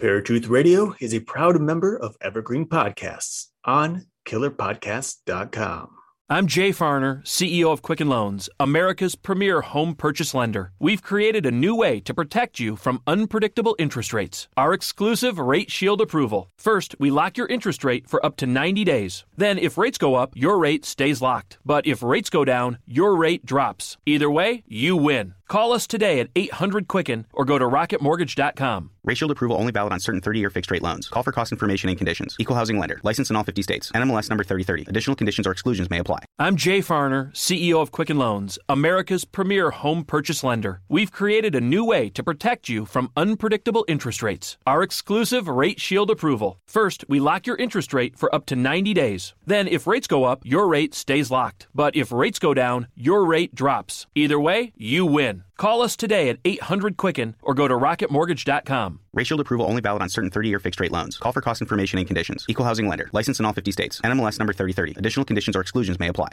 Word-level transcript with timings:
Paratruth 0.00 0.48
Radio 0.48 0.94
is 0.98 1.12
a 1.12 1.20
proud 1.20 1.60
member 1.60 1.94
of 1.94 2.16
Evergreen 2.22 2.64
Podcasts 2.64 3.48
on 3.66 4.06
killerpodcast.com. 4.24 5.90
I'm 6.30 6.46
Jay 6.46 6.70
Farner, 6.70 7.22
CEO 7.24 7.70
of 7.70 7.82
Quicken 7.82 8.08
Loans, 8.08 8.48
America's 8.58 9.14
premier 9.14 9.60
home 9.60 9.94
purchase 9.94 10.32
lender. 10.32 10.72
We've 10.78 11.02
created 11.02 11.44
a 11.44 11.50
new 11.50 11.74
way 11.74 12.00
to 12.00 12.14
protect 12.14 12.58
you 12.58 12.76
from 12.76 13.02
unpredictable 13.06 13.76
interest 13.78 14.14
rates. 14.14 14.48
Our 14.56 14.72
exclusive 14.72 15.38
Rate 15.38 15.70
Shield 15.70 16.00
approval. 16.00 16.50
First, 16.56 16.94
we 16.98 17.10
lock 17.10 17.36
your 17.36 17.48
interest 17.48 17.84
rate 17.84 18.08
for 18.08 18.24
up 18.24 18.36
to 18.36 18.46
90 18.46 18.84
days. 18.84 19.26
Then, 19.36 19.58
if 19.58 19.76
rates 19.76 19.98
go 19.98 20.14
up, 20.14 20.32
your 20.34 20.58
rate 20.58 20.86
stays 20.86 21.20
locked. 21.20 21.58
But 21.62 21.86
if 21.86 22.02
rates 22.02 22.30
go 22.30 22.46
down, 22.46 22.78
your 22.86 23.16
rate 23.16 23.44
drops. 23.44 23.98
Either 24.06 24.30
way, 24.30 24.62
you 24.66 24.96
win. 24.96 25.34
Call 25.50 25.72
us 25.72 25.88
today 25.88 26.20
at 26.20 26.28
800 26.36 26.86
Quicken 26.86 27.26
or 27.32 27.44
go 27.44 27.58
to 27.58 27.64
rocketmortgage.com. 27.64 28.90
Rate 29.02 29.16
Shield 29.16 29.32
approval 29.32 29.56
only 29.56 29.72
valid 29.72 29.92
on 29.92 29.98
certain 29.98 30.20
30 30.20 30.38
year 30.38 30.50
fixed 30.50 30.70
rate 30.70 30.82
loans. 30.82 31.08
Call 31.08 31.24
for 31.24 31.32
cost 31.32 31.50
information 31.50 31.88
and 31.88 31.98
conditions. 31.98 32.36
Equal 32.38 32.54
housing 32.54 32.78
lender. 32.78 33.00
License 33.02 33.30
in 33.30 33.36
all 33.36 33.42
50 33.42 33.62
states. 33.62 33.90
NMLS 33.90 34.30
number 34.30 34.44
3030. 34.44 34.84
Additional 34.88 35.16
conditions 35.16 35.48
or 35.48 35.50
exclusions 35.50 35.90
may 35.90 35.98
apply. 35.98 36.20
I'm 36.38 36.54
Jay 36.54 36.78
Farner, 36.78 37.32
CEO 37.32 37.82
of 37.82 37.90
Quicken 37.90 38.16
Loans, 38.16 38.60
America's 38.68 39.24
premier 39.24 39.70
home 39.70 40.04
purchase 40.04 40.44
lender. 40.44 40.82
We've 40.88 41.10
created 41.10 41.56
a 41.56 41.60
new 41.60 41.84
way 41.84 42.10
to 42.10 42.22
protect 42.22 42.68
you 42.68 42.84
from 42.84 43.10
unpredictable 43.16 43.84
interest 43.88 44.22
rates. 44.22 44.56
Our 44.66 44.84
exclusive 44.84 45.48
Rate 45.48 45.80
Shield 45.80 46.10
approval. 46.10 46.60
First, 46.66 47.04
we 47.08 47.18
lock 47.18 47.48
your 47.48 47.56
interest 47.56 47.92
rate 47.92 48.16
for 48.16 48.32
up 48.32 48.46
to 48.46 48.54
90 48.54 48.94
days. 48.94 49.34
Then, 49.46 49.66
if 49.66 49.88
rates 49.88 50.06
go 50.06 50.22
up, 50.22 50.42
your 50.44 50.68
rate 50.68 50.94
stays 50.94 51.28
locked. 51.28 51.66
But 51.74 51.96
if 51.96 52.12
rates 52.12 52.38
go 52.38 52.54
down, 52.54 52.86
your 52.94 53.24
rate 53.24 53.52
drops. 53.52 54.06
Either 54.14 54.38
way, 54.38 54.72
you 54.76 55.04
win. 55.04 55.39
Call 55.56 55.82
us 55.82 55.96
today 55.96 56.28
at 56.28 56.38
800 56.44 56.96
Quicken 56.96 57.36
or 57.42 57.54
go 57.54 57.68
to 57.68 57.74
rocketmortgage.com. 57.74 59.00
Rate 59.12 59.26
Shield 59.26 59.40
approval 59.40 59.66
only 59.66 59.80
valid 59.80 60.02
on 60.02 60.08
certain 60.08 60.30
30 60.30 60.48
year 60.48 60.58
fixed 60.58 60.80
rate 60.80 60.92
loans. 60.92 61.18
Call 61.18 61.32
for 61.32 61.40
cost 61.40 61.60
information 61.60 61.98
and 61.98 62.06
conditions. 62.06 62.46
Equal 62.48 62.64
housing 62.64 62.88
lender. 62.88 63.08
License 63.12 63.38
in 63.38 63.46
all 63.46 63.52
50 63.52 63.72
states. 63.72 64.00
NMLS 64.02 64.38
number 64.38 64.52
3030. 64.52 64.94
Additional 64.98 65.24
conditions 65.24 65.56
or 65.56 65.60
exclusions 65.60 65.98
may 65.98 66.08
apply. 66.08 66.32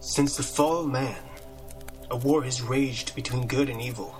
Since 0.00 0.36
the 0.36 0.42
fall 0.42 0.80
of 0.80 0.88
man, 0.88 1.22
a 2.10 2.16
war 2.16 2.42
has 2.42 2.62
raged 2.62 3.14
between 3.14 3.46
good 3.46 3.68
and 3.68 3.80
evil. 3.80 4.16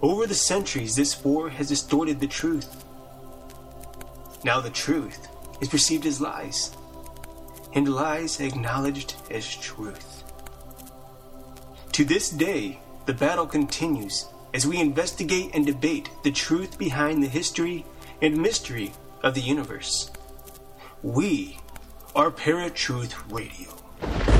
Over 0.00 0.26
the 0.26 0.34
centuries, 0.34 0.94
this 0.94 1.22
war 1.24 1.48
has 1.48 1.68
distorted 1.68 2.20
the 2.20 2.26
truth. 2.26 2.84
Now 4.44 4.60
the 4.60 4.70
truth 4.70 5.28
is 5.60 5.68
perceived 5.68 6.06
as 6.06 6.20
lies, 6.20 6.70
and 7.76 7.94
lies 7.94 8.40
acknowledged 8.40 9.14
as 9.30 9.54
truth. 9.54 10.24
To 11.92 12.04
this 12.04 12.30
day, 12.30 12.80
the 13.04 13.12
battle 13.12 13.46
continues 13.46 14.26
as 14.54 14.66
we 14.66 14.80
investigate 14.80 15.50
and 15.54 15.66
debate 15.66 16.08
the 16.24 16.32
truth 16.32 16.78
behind 16.78 17.22
the 17.22 17.28
history 17.28 17.84
and 18.22 18.36
mystery 18.36 18.92
of 19.22 19.34
the 19.34 19.42
universe. 19.42 20.10
We 21.02 21.58
are 22.14 22.30
Paratruth 22.30 23.14
Radio. 23.30 24.35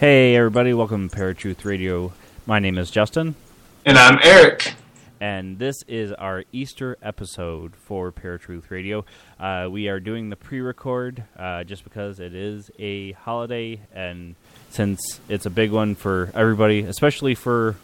Hey, 0.00 0.34
everybody, 0.34 0.72
welcome 0.72 1.10
to 1.10 1.14
Paratruth 1.14 1.62
Radio. 1.66 2.14
My 2.46 2.58
name 2.58 2.78
is 2.78 2.90
Justin, 2.90 3.34
And 3.84 3.98
I'm 3.98 4.18
Eric. 4.22 4.72
and 5.20 5.58
this 5.58 5.76
is 5.86 6.10
our 6.12 6.44
Easter 6.52 6.96
episode 7.02 7.76
for 7.76 8.10
Paratruth 8.10 8.70
Radio. 8.70 9.04
Uh, 9.38 9.68
we 9.70 9.88
are 9.88 10.00
doing 10.00 10.30
the 10.30 10.36
pre 10.36 10.62
record 10.62 11.24
uh, 11.38 11.64
just 11.64 11.84
because 11.84 12.18
it 12.18 12.34
is 12.34 12.70
a 12.78 13.12
holiday, 13.12 13.78
and 13.92 14.36
since 14.70 15.20
it's 15.28 15.44
a 15.44 15.50
big 15.50 15.70
one 15.70 15.94
for 15.94 16.30
everybody, 16.34 16.80
especially 16.80 17.34
for 17.34 17.76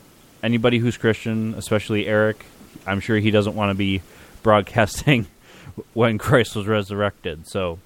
anybody 0.42 0.78
who's 0.78 0.96
Christian, 0.96 1.52
especially 1.52 2.06
Eric, 2.06 2.46
I'm 2.86 3.00
sure 3.00 3.18
he 3.18 3.30
doesn't 3.30 3.54
want 3.54 3.72
to 3.72 3.74
be 3.74 4.00
broadcasting 4.42 5.26
when 5.92 6.16
Christ 6.16 6.56
was 6.56 6.66
resurrected. 6.66 7.46
So. 7.46 7.78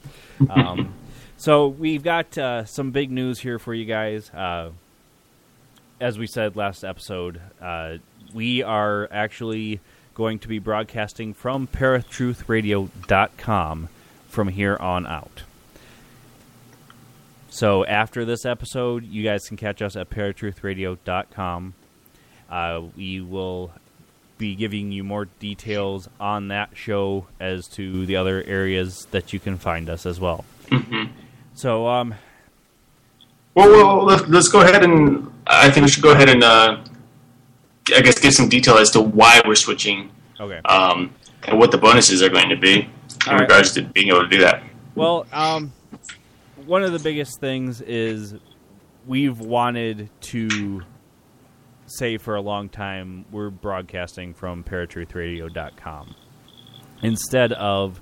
Um, 0.48 0.94
So 1.40 1.68
we've 1.68 2.02
got 2.02 2.36
uh, 2.36 2.66
some 2.66 2.90
big 2.90 3.10
news 3.10 3.38
here 3.38 3.58
for 3.58 3.72
you 3.72 3.86
guys. 3.86 4.28
Uh, 4.28 4.72
as 5.98 6.18
we 6.18 6.26
said 6.26 6.54
last 6.54 6.84
episode, 6.84 7.40
uh, 7.62 7.96
we 8.34 8.62
are 8.62 9.08
actually 9.10 9.80
going 10.12 10.38
to 10.40 10.48
be 10.48 10.58
broadcasting 10.58 11.32
from 11.32 11.66
paratruthradio.com 11.66 13.88
from 14.28 14.48
here 14.48 14.76
on 14.76 15.06
out. 15.06 15.44
So 17.48 17.86
after 17.86 18.26
this 18.26 18.44
episode, 18.44 19.06
you 19.06 19.24
guys 19.24 19.48
can 19.48 19.56
catch 19.56 19.80
us 19.80 19.96
at 19.96 20.10
paratruthradio.com. 20.10 21.72
Uh, 22.50 22.82
we 22.94 23.22
will 23.22 23.72
be 24.36 24.54
giving 24.54 24.92
you 24.92 25.04
more 25.04 25.24
details 25.24 26.06
on 26.20 26.48
that 26.48 26.72
show 26.74 27.28
as 27.40 27.66
to 27.68 28.04
the 28.04 28.16
other 28.16 28.44
areas 28.46 29.06
that 29.12 29.32
you 29.32 29.40
can 29.40 29.56
find 29.56 29.88
us 29.88 30.04
as 30.04 30.20
well. 30.20 30.44
So, 31.54 31.86
um, 31.86 32.14
Well, 33.54 33.70
well 33.70 34.04
let's, 34.04 34.26
let's 34.28 34.48
go 34.48 34.60
ahead 34.60 34.82
and 34.84 35.30
I 35.46 35.70
think 35.70 35.84
we 35.84 35.90
should 35.90 36.02
go 36.02 36.12
ahead 36.12 36.28
and 36.28 36.42
uh, 36.42 36.82
I 37.94 38.00
guess 38.00 38.18
give 38.18 38.32
some 38.32 38.48
detail 38.48 38.78
as 38.78 38.90
to 38.90 39.00
why 39.00 39.42
we're 39.46 39.54
switching 39.54 40.10
okay. 40.38 40.60
um, 40.64 41.12
and 41.44 41.58
what 41.58 41.70
the 41.70 41.78
bonuses 41.78 42.22
are 42.22 42.28
going 42.28 42.48
to 42.48 42.56
be 42.56 42.80
in 42.80 42.90
All 43.26 43.34
right. 43.34 43.40
regards 43.42 43.72
to 43.72 43.82
being 43.82 44.08
able 44.08 44.22
to 44.22 44.28
do 44.28 44.38
that. 44.38 44.62
Well, 44.94 45.26
um, 45.32 45.72
one 46.66 46.82
of 46.82 46.92
the 46.92 46.98
biggest 46.98 47.40
things 47.40 47.80
is 47.80 48.34
we've 49.06 49.40
wanted 49.40 50.10
to 50.20 50.82
say 51.86 52.16
for 52.18 52.36
a 52.36 52.40
long 52.40 52.68
time 52.68 53.24
we're 53.32 53.50
broadcasting 53.50 54.32
from 54.32 54.62
paratruthradio.com 54.62 56.14
instead 57.02 57.52
of 57.52 58.00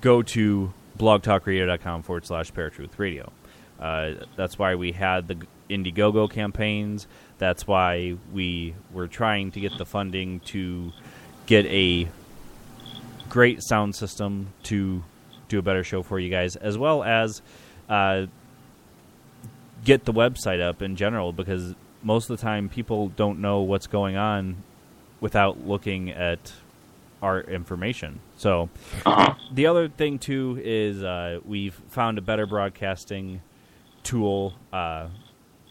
go 0.00 0.22
to 0.22 0.72
blogtalkradio.com 1.00 2.02
forward 2.02 2.26
slash 2.26 2.52
paratruth 2.52 2.98
radio. 2.98 3.32
Uh, 3.80 4.12
that's 4.36 4.58
why 4.58 4.74
we 4.74 4.92
had 4.92 5.26
the 5.26 5.36
Indiegogo 5.70 6.30
campaigns. 6.30 7.06
That's 7.38 7.66
why 7.66 8.16
we 8.32 8.74
were 8.92 9.08
trying 9.08 9.50
to 9.52 9.60
get 9.60 9.78
the 9.78 9.86
funding 9.86 10.40
to 10.40 10.92
get 11.46 11.64
a 11.66 12.08
great 13.28 13.62
sound 13.62 13.94
system 13.94 14.48
to 14.64 15.02
do 15.48 15.58
a 15.58 15.62
better 15.62 15.82
show 15.82 16.02
for 16.02 16.18
you 16.18 16.28
guys, 16.28 16.56
as 16.56 16.76
well 16.76 17.02
as 17.02 17.40
uh, 17.88 18.26
get 19.84 20.04
the 20.04 20.12
website 20.12 20.60
up 20.60 20.82
in 20.82 20.96
general 20.96 21.32
because 21.32 21.74
most 22.02 22.28
of 22.28 22.38
the 22.38 22.42
time 22.42 22.68
people 22.68 23.08
don't 23.08 23.40
know 23.40 23.60
what's 23.60 23.86
going 23.86 24.16
on 24.16 24.56
without 25.20 25.66
looking 25.66 26.10
at 26.10 26.52
our 27.22 27.40
information. 27.40 28.20
So 28.40 28.70
Uh-huh. 29.04 29.34
the 29.52 29.66
other 29.66 29.88
thing 29.88 30.18
too 30.18 30.58
is 30.64 31.02
uh, 31.04 31.40
we've 31.44 31.74
found 31.90 32.16
a 32.16 32.22
better 32.22 32.46
broadcasting 32.46 33.42
tool, 34.02 34.54
uh, 34.72 35.08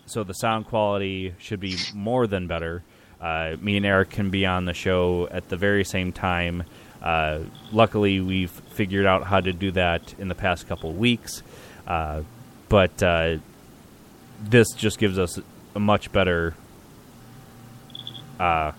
so 0.06 0.24
the 0.24 0.34
sound 0.34 0.68
quality 0.68 1.34
should 1.40 1.60
be 1.60 1.78
more 1.96 2.28
than 2.28 2.46
better. 2.46 2.84
Uh, 3.20 3.56
me 3.60 3.76
and 3.78 3.88
Eric 3.88 4.12
can 4.12 4.30
be 4.30 4.46
on 4.46 4.66
the 4.66 4.76
show 4.76 5.28
at 5.32 5.50
the 5.50 5.58
very 5.58 5.84
same 5.84 6.12
time. 6.12 6.64
Uh, 7.02 7.40
luckily, 7.72 8.20
we've 8.22 8.52
figured 8.52 9.08
out 9.08 9.24
how 9.24 9.40
to 9.42 9.52
do 9.52 9.72
that 9.72 10.14
in 10.20 10.28
the 10.28 10.36
past 10.36 10.68
couple 10.68 10.94
weeks, 10.94 11.42
uh, 11.88 12.22
but 12.70 13.02
uh, 13.02 13.38
this 14.44 14.68
just 14.78 15.00
gives 15.00 15.18
us 15.18 15.40
a 15.74 15.80
much 15.80 16.12
better 16.12 16.54
uh, 18.40 18.74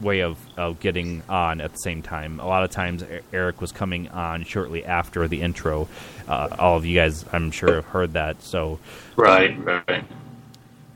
way 0.00 0.20
of, 0.20 0.38
of 0.58 0.78
getting 0.80 1.22
on 1.28 1.60
at 1.60 1.72
the 1.72 1.78
same 1.78 2.02
time. 2.02 2.38
A 2.40 2.46
lot 2.46 2.62
of 2.64 2.70
times, 2.70 3.02
Eric 3.32 3.60
was 3.60 3.72
coming 3.72 4.08
on 4.08 4.44
shortly 4.44 4.84
after 4.84 5.26
the 5.28 5.40
intro. 5.42 5.88
Uh, 6.28 6.48
all 6.58 6.76
of 6.76 6.84
you 6.84 6.94
guys, 6.94 7.24
I'm 7.32 7.50
sure, 7.50 7.76
have 7.76 7.86
heard 7.86 8.12
that. 8.14 8.42
So, 8.42 8.78
Right, 9.16 9.56
right. 9.64 10.04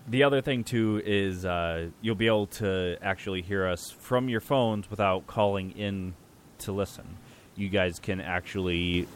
the 0.09 0.25
other 0.25 0.43
thing 0.43 0.65
too 0.65 1.01
is 1.05 1.45
uh, 1.45 1.89
you'll 2.03 2.15
be 2.15 2.27
able 2.27 2.47
to 2.49 2.99
actually 3.01 3.43
hear 3.43 3.67
us 3.67 3.91
from 3.91 4.29
your 4.29 4.41
phones 4.41 4.91
without 4.91 5.27
calling 5.27 5.71
in 5.73 6.15
to 6.59 6.73
listen. 6.73 7.17
You 7.57 7.69
guys 7.69 7.99
can 7.99 8.21
actually 8.21 9.07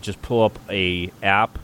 just 0.00 0.20
pull 0.22 0.44
up 0.44 0.58
a 0.70 1.10
app. 1.22 1.58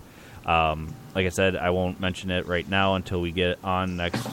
Um, 0.46 0.92
like 1.14 1.26
I 1.26 1.31
said, 1.31 1.54
I 1.56 1.70
won't 1.70 2.00
mention 2.00 2.31
it 2.31 2.46
right 2.46 2.69
now 2.69 2.94
until 2.96 3.20
we 3.20 3.31
get 3.31 3.58
on 3.62 3.96
next 3.96 4.26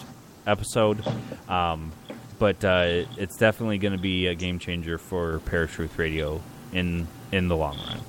episode. 0.48 1.04
Um, 1.48 1.92
but 2.40 2.64
uh, 2.66 3.04
it's 3.18 3.38
definitely 3.38 3.78
going 3.78 3.92
to 3.94 4.00
be 4.00 4.28
a 4.28 4.36
game 4.36 4.58
changer 4.60 4.98
for 4.98 5.40
Paratruth 5.46 5.98
Radio 5.98 6.42
in 6.74 7.08
in 7.32 7.48
the 7.48 7.56
long 7.56 7.78
run, 7.78 8.00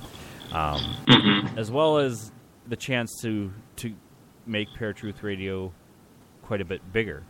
um, 0.75 0.95
Mm-hmm. 1.07 1.59
as 1.59 1.69
well 1.69 1.97
as 1.99 2.31
the 2.67 2.75
chance 2.75 3.19
to 3.21 3.51
to 3.77 3.93
make 4.47 4.69
Paratruth 4.69 5.21
Radio 5.21 5.71
quite 6.43 6.61
a 6.61 6.65
bit 6.65 6.81
bigger 6.91 7.23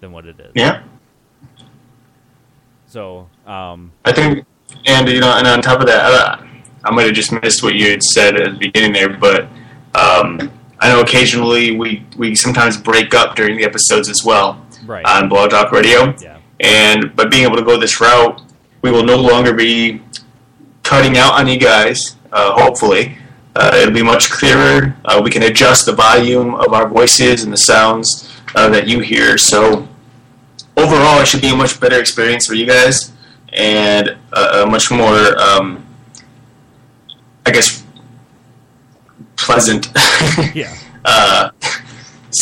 than 0.00 0.12
what 0.12 0.26
it 0.26 0.38
is. 0.38 0.52
Yeah. 0.54 0.82
So, 2.86 3.28
um, 3.46 3.92
I 4.04 4.12
think, 4.12 4.46
and 4.86 5.08
you 5.08 5.20
know, 5.20 5.36
and 5.36 5.46
on 5.46 5.60
top 5.60 5.80
of 5.80 5.86
that, 5.86 6.00
I, 6.40 6.60
I 6.84 6.90
might 6.90 7.06
have 7.06 7.14
just 7.14 7.32
missed 7.32 7.62
what 7.62 7.74
you 7.74 7.90
had 7.90 8.02
said 8.02 8.36
at 8.40 8.52
the 8.52 8.58
beginning 8.58 8.92
there, 8.92 9.10
but 9.10 9.42
um, 9.94 10.50
I 10.80 10.88
know 10.88 11.00
occasionally 11.00 11.76
we 11.76 12.04
we 12.16 12.34
sometimes 12.34 12.76
break 12.76 13.14
up 13.14 13.36
during 13.36 13.56
the 13.58 13.64
episodes 13.64 14.08
as 14.08 14.22
well 14.24 14.64
right. 14.88 15.04
on 15.06 15.28
Blog 15.28 15.50
Talk 15.50 15.70
Radio, 15.70 16.14
yeah. 16.18 16.38
and 16.60 17.14
by 17.14 17.26
being 17.26 17.44
able 17.44 17.56
to 17.56 17.62
go 17.62 17.78
this 17.78 18.00
route, 18.00 18.40
we 18.82 18.90
will 18.90 19.04
no 19.04 19.16
longer 19.16 19.52
be 19.52 20.02
cutting 20.82 21.16
out 21.18 21.34
on 21.34 21.46
you 21.46 21.58
guys. 21.58 22.16
Uh, 22.32 22.52
hopefully, 22.52 23.16
uh, 23.54 23.76
it'll 23.76 23.94
be 23.94 24.02
much 24.02 24.30
clearer. 24.30 24.96
Uh, 25.04 25.20
we 25.22 25.30
can 25.30 25.42
adjust 25.42 25.86
the 25.86 25.92
volume 25.92 26.54
of 26.54 26.72
our 26.72 26.88
voices 26.88 27.44
and 27.44 27.52
the 27.52 27.58
sounds 27.58 28.30
uh, 28.54 28.68
that 28.68 28.88
you 28.88 29.00
hear. 29.00 29.36
So 29.38 29.86
overall, 30.76 31.20
it 31.20 31.26
should 31.26 31.40
be 31.42 31.48
a 31.50 31.56
much 31.56 31.80
better 31.80 32.00
experience 32.00 32.46
for 32.46 32.54
you 32.54 32.66
guys 32.66 33.12
and 33.52 34.16
a, 34.32 34.62
a 34.62 34.66
much 34.66 34.90
more, 34.90 35.38
um, 35.40 35.84
I 37.46 37.50
guess, 37.50 37.84
pleasant 39.36 39.88
Yeah. 40.54 40.74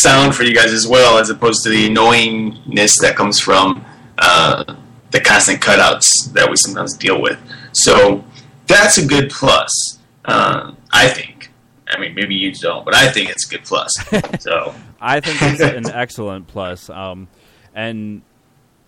Sound 0.01 0.35
for 0.35 0.43
you 0.45 0.55
guys 0.55 0.73
as 0.73 0.87
well, 0.87 1.19
as 1.19 1.31
opposed 1.31 1.63
to 1.65 1.71
the 1.71 1.89
annoyingness 1.89 3.01
that 3.01 3.15
comes 3.17 3.41
from 3.41 3.85
uh, 4.19 4.65
the 5.11 5.21
constant 5.21 5.61
cutouts 5.61 6.05
that 6.33 6.49
we 6.49 6.57
sometimes 6.57 6.95
deal 6.97 7.21
with. 7.21 7.39
So 7.73 8.25
that's 8.67 8.99
a 8.99 9.07
good 9.07 9.31
plus, 9.31 9.99
uh, 10.25 10.73
I 10.93 11.09
think. 11.09 11.51
I 11.89 11.99
mean, 12.01 12.15
maybe 12.15 12.35
you 12.35 12.53
don't, 12.53 12.85
but 12.85 12.95
I 12.95 13.09
think 13.11 13.31
it's 13.31 13.47
a 13.47 13.51
good 13.57 13.65
plus. 13.65 13.93
so 14.43 14.75
I 15.01 15.21
think 15.21 15.39
it's 15.43 15.61
an 15.89 15.91
excellent 15.91 16.49
plus. 16.49 16.91
Um, 16.91 17.29
and 17.75 18.23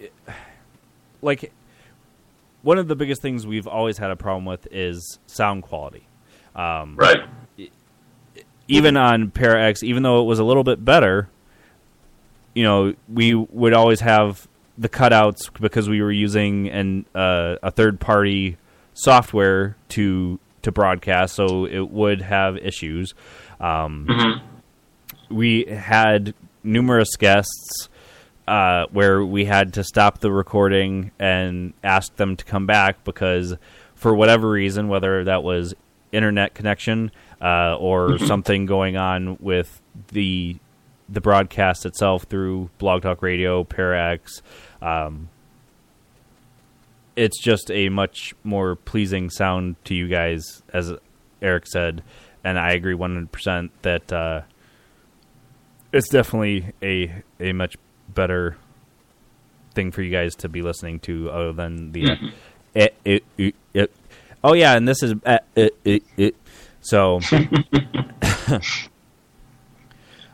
it- 0.00 0.12
like 1.22 1.52
one 2.62 2.78
of 2.78 2.88
the 2.88 2.96
biggest 2.96 3.22
things 3.22 3.46
we've 3.46 3.66
always 3.68 3.98
had 3.98 4.10
a 4.10 4.16
problem 4.16 4.44
with 4.44 4.66
is 4.70 5.18
sound 5.26 5.62
quality. 5.62 6.06
Um, 6.56 6.96
right, 6.96 7.18
even 8.68 8.96
on 8.96 9.30
Para 9.30 9.62
X, 9.64 9.82
even 9.82 10.02
though 10.02 10.20
it 10.20 10.24
was 10.24 10.38
a 10.38 10.44
little 10.44 10.64
bit 10.64 10.84
better, 10.84 11.28
you 12.54 12.62
know, 12.64 12.94
we 13.12 13.34
would 13.34 13.72
always 13.72 14.00
have 14.00 14.46
the 14.76 14.88
cutouts 14.88 15.50
because 15.60 15.88
we 15.88 16.00
were 16.02 16.12
using 16.12 16.68
an 16.68 17.04
uh, 17.14 17.56
a 17.62 17.70
third 17.70 17.98
party 18.00 18.56
software 18.94 19.76
to 19.90 20.38
to 20.62 20.72
broadcast, 20.72 21.34
so 21.34 21.66
it 21.66 21.90
would 21.90 22.20
have 22.22 22.56
issues. 22.58 23.14
Um, 23.60 24.06
Mhm. 24.08 24.40
We 25.30 25.64
had 25.64 26.34
numerous 26.64 27.14
guests 27.16 27.88
uh, 28.46 28.86
where 28.92 29.22
we 29.24 29.44
had 29.44 29.74
to 29.74 29.84
stop 29.84 30.18
the 30.20 30.32
recording 30.32 31.10
and 31.18 31.74
ask 31.84 32.16
them 32.16 32.34
to 32.36 32.44
come 32.46 32.66
back 32.66 33.04
because, 33.04 33.54
for 33.94 34.14
whatever 34.14 34.48
reason, 34.48 34.88
whether 34.88 35.24
that 35.24 35.42
was 35.42 35.74
internet 36.12 36.54
connection 36.54 37.10
uh, 37.40 37.76
or 37.76 38.18
something 38.26 38.66
going 38.66 38.96
on 38.96 39.36
with 39.40 39.80
the 40.12 40.56
the 41.08 41.20
broadcast 41.20 41.86
itself 41.86 42.24
through 42.24 42.68
Blog 42.78 43.02
Talk 43.02 43.22
Radio, 43.22 43.64
Parax, 43.64 44.42
um, 44.82 45.30
it's 47.18 47.40
just 47.42 47.70
a 47.70 47.88
much 47.88 48.34
more 48.44 48.76
pleasing 48.76 49.28
sound 49.28 49.76
to 49.84 49.94
you 49.94 50.06
guys, 50.06 50.62
as 50.72 50.92
Eric 51.42 51.66
said, 51.66 52.02
and 52.44 52.58
I 52.58 52.72
agree 52.72 52.94
one 52.94 53.14
hundred 53.14 53.32
percent 53.32 53.72
that 53.82 54.12
uh, 54.12 54.42
it's 55.92 56.08
definitely 56.08 56.72
a 56.80 57.22
a 57.40 57.52
much 57.52 57.76
better 58.08 58.56
thing 59.74 59.90
for 59.90 60.02
you 60.02 60.12
guys 60.12 60.34
to 60.36 60.48
be 60.48 60.62
listening 60.62 61.00
to, 61.00 61.30
other 61.30 61.52
than 61.52 61.92
the. 61.92 62.10
Uh, 62.10 62.86
it, 63.04 63.24
it, 63.36 63.54
it, 63.74 63.92
oh 64.44 64.52
yeah, 64.52 64.76
and 64.76 64.86
this 64.86 65.02
is 65.02 65.14
uh. 65.26 65.38
So. 66.88 67.20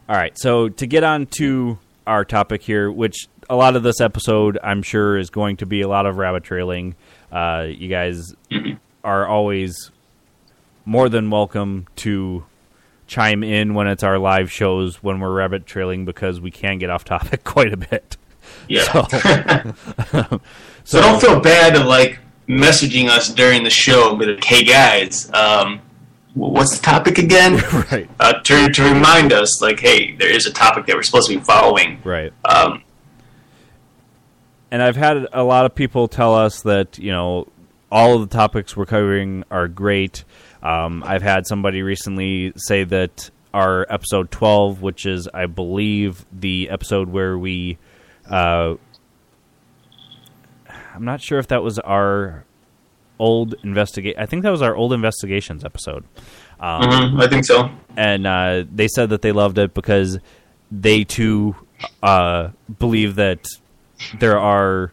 All 0.09 0.17
right, 0.17 0.39
so 0.39 0.69
to 0.69 0.87
get 0.87 1.03
on 1.03 1.27
to 1.39 1.79
our 2.07 2.25
topic 2.25 2.63
here, 2.63 2.91
which 2.93 3.29
a 3.49 3.57
lot 3.57 3.75
of 3.77 3.83
this 3.83 4.01
episode 4.01 4.59
I'm 4.63 4.83
sure 4.83 5.17
is 5.19 5.31
going 5.31 5.57
to 5.59 5.67
be 5.67 5.81
a 5.81 5.89
lot 5.89 6.07
of 6.07 6.17
rabbit 6.19 6.45
trailing. 6.45 6.95
Uh, 7.33 7.67
you 7.69 7.89
guys 7.89 8.35
are 9.03 9.27
always 9.27 9.91
more 10.85 11.09
than 11.09 11.31
welcome 11.31 11.87
to 11.97 12.45
chime 13.07 13.43
in 13.43 13.75
when 13.75 13.87
it's 13.87 14.03
our 14.03 14.19
live 14.19 14.51
shows 14.53 15.03
when 15.03 15.21
we're 15.21 15.33
rabbit 15.33 15.67
trailing 15.67 16.05
because 16.05 16.41
we 16.41 16.51
can 16.51 16.79
get 16.79 16.91
off 16.91 17.05
topic 17.05 17.43
quite 17.45 17.73
a 17.73 17.77
bit. 17.77 18.17
yeah. 18.69 18.85
So, 20.11 20.41
So 20.85 21.01
don't 21.01 21.19
feel 21.21 21.41
bad 21.41 21.77
of 21.77 21.87
like 21.87 22.19
messaging 22.47 23.09
us 23.09 23.33
during 23.33 23.65
the 23.65 23.71
show 23.71 24.15
like, 24.21 24.45
"Hey 24.45 24.65
guys, 24.65 25.33
um, 25.33 25.81
what's 26.35 26.79
the 26.79 26.83
topic 26.85 27.19
again?" 27.19 27.57
right, 27.91 28.09
uh, 28.21 28.35
to 28.41 28.69
to 28.69 28.83
remind 28.83 29.33
us, 29.33 29.63
like, 29.63 29.81
"Hey, 29.81 30.15
there 30.17 30.31
is 30.31 30.47
a 30.47 30.53
topic 30.53 30.87
that 30.87 30.97
we're 30.97 31.03
supposed 31.03 31.29
to 31.31 31.39
be 31.39 31.45
following." 31.45 32.01
right. 32.05 32.33
Um, 32.45 32.83
and 34.71 34.83
I've 34.83 34.97
had 34.97 35.29
a 35.33 35.45
lot 35.45 35.67
of 35.67 35.75
people 35.77 36.09
tell 36.09 36.35
us 36.35 36.63
that 36.63 36.99
you 36.99 37.13
know 37.13 37.47
all 37.93 38.17
of 38.21 38.29
the 38.29 38.37
topics 38.37 38.77
we're 38.77 38.87
covering 38.87 39.45
are 39.51 39.69
great. 39.69 40.25
Um, 40.65 41.05
I've 41.07 41.23
had 41.23 41.47
somebody 41.47 41.83
recently 41.83 42.53
say 42.57 42.83
that 42.83 43.31
our 43.53 43.87
episode 43.89 44.33
twelve, 44.33 44.83
which 44.83 45.07
is 45.07 45.29
I 45.33 45.47
believe 45.47 46.27
the 46.33 46.71
episode 46.71 47.09
where 47.09 47.39
we, 47.39 47.79
uh, 48.29 48.75
I'm 50.95 51.05
not 51.05 51.21
sure 51.21 51.39
if 51.39 51.47
that 51.49 51.63
was 51.63 51.79
our 51.79 52.45
old 53.19 53.55
investigate. 53.63 54.17
I 54.19 54.27
think 54.27 54.43
that 54.43 54.51
was 54.51 54.63
our 54.63 54.75
old 54.75 54.93
investigations 54.93 55.65
episode. 55.65 56.05
Um, 56.61 56.83
mhm, 56.83 57.23
I 57.23 57.29
think 57.29 57.45
so. 57.45 57.71
and 57.97 58.27
uh, 58.27 58.65
they 58.73 58.89
said 58.89 59.11
that 59.11 59.23
they 59.23 59.33
loved 59.33 59.59
it 59.59 59.75
because 59.75 60.19
they 60.71 61.05
too 61.05 61.55
uh, 62.03 62.51
believe 62.79 63.17
that 63.17 63.47
there 64.19 64.39
are 64.39 64.93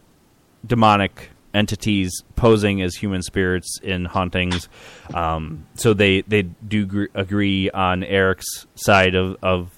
demonic 0.66 1.30
entities 1.54 2.22
posing 2.36 2.80
as 2.82 2.94
human 2.96 3.22
spirits 3.22 3.78
in 3.82 4.04
hauntings. 4.06 4.68
Um, 5.14 5.66
so 5.74 5.92
they 5.94 6.22
they 6.22 6.42
do 6.42 6.86
gr- 6.86 7.04
agree 7.14 7.70
on 7.70 8.04
Eric's 8.04 8.66
side 8.74 9.14
of 9.14 9.36
of 9.42 9.70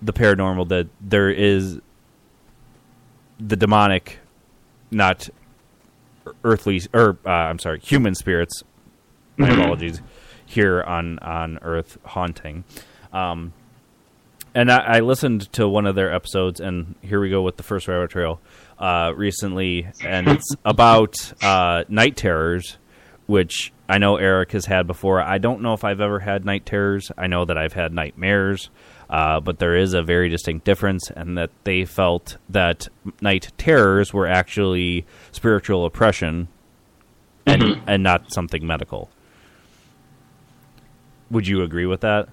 the 0.00 0.12
paranormal 0.12 0.68
that 0.68 0.88
there 1.00 1.30
is 1.30 1.80
the 3.38 3.56
demonic, 3.56 4.18
not 4.90 5.28
earthly 6.44 6.80
or 6.92 7.18
uh, 7.26 7.30
I'm 7.30 7.58
sorry, 7.58 7.80
human 7.80 8.14
spirits. 8.14 8.62
My 9.36 9.48
Mhm. 9.48 9.60
apologies. 9.60 10.02
Here 10.46 10.82
on 10.82 11.18
on 11.20 11.58
Earth 11.62 11.98
haunting. 12.04 12.64
Um, 13.12 13.52
and 14.54 14.70
I, 14.70 14.96
I 14.96 15.00
listened 15.00 15.50
to 15.54 15.66
one 15.68 15.86
of 15.86 15.94
their 15.94 16.12
episodes, 16.12 16.60
and 16.60 16.94
here 17.00 17.20
we 17.20 17.30
go 17.30 17.40
with 17.42 17.56
the 17.56 17.62
first 17.62 17.88
rabbit 17.88 18.10
trail 18.10 18.38
uh, 18.78 19.12
recently, 19.16 19.88
and 20.04 20.28
it's 20.28 20.54
about 20.64 21.14
uh, 21.42 21.84
night 21.88 22.16
terrors, 22.16 22.76
which 23.26 23.72
I 23.88 23.96
know 23.96 24.16
Eric 24.16 24.52
has 24.52 24.66
had 24.66 24.86
before. 24.86 25.22
I 25.22 25.38
don't 25.38 25.62
know 25.62 25.72
if 25.72 25.84
I've 25.84 26.00
ever 26.02 26.18
had 26.20 26.44
night 26.44 26.66
terrors. 26.66 27.10
I 27.16 27.28
know 27.28 27.46
that 27.46 27.56
I've 27.56 27.72
had 27.72 27.94
nightmares, 27.94 28.68
uh, 29.12 29.38
but 29.38 29.58
there 29.58 29.76
is 29.76 29.92
a 29.92 30.02
very 30.02 30.30
distinct 30.30 30.64
difference, 30.64 31.10
and 31.10 31.36
that 31.36 31.50
they 31.64 31.84
felt 31.84 32.38
that 32.48 32.88
night 33.20 33.52
terrors 33.58 34.12
were 34.12 34.26
actually 34.26 35.04
spiritual 35.30 35.84
oppression, 35.84 36.48
and 37.46 37.82
and 37.86 38.02
not 38.02 38.32
something 38.32 38.66
medical. 38.66 39.10
Would 41.30 41.46
you 41.46 41.62
agree 41.62 41.86
with 41.86 42.00
that? 42.00 42.30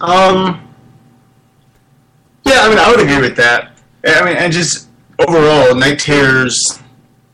Um, 0.00 0.68
yeah, 2.44 2.60
I 2.60 2.68
mean, 2.68 2.78
I 2.78 2.90
would 2.90 3.00
agree 3.00 3.20
with 3.20 3.36
that. 3.36 3.78
I 4.04 4.24
mean, 4.24 4.36
and 4.36 4.52
just 4.52 4.88
overall, 5.18 5.74
night 5.74 6.00
terrors. 6.00 6.58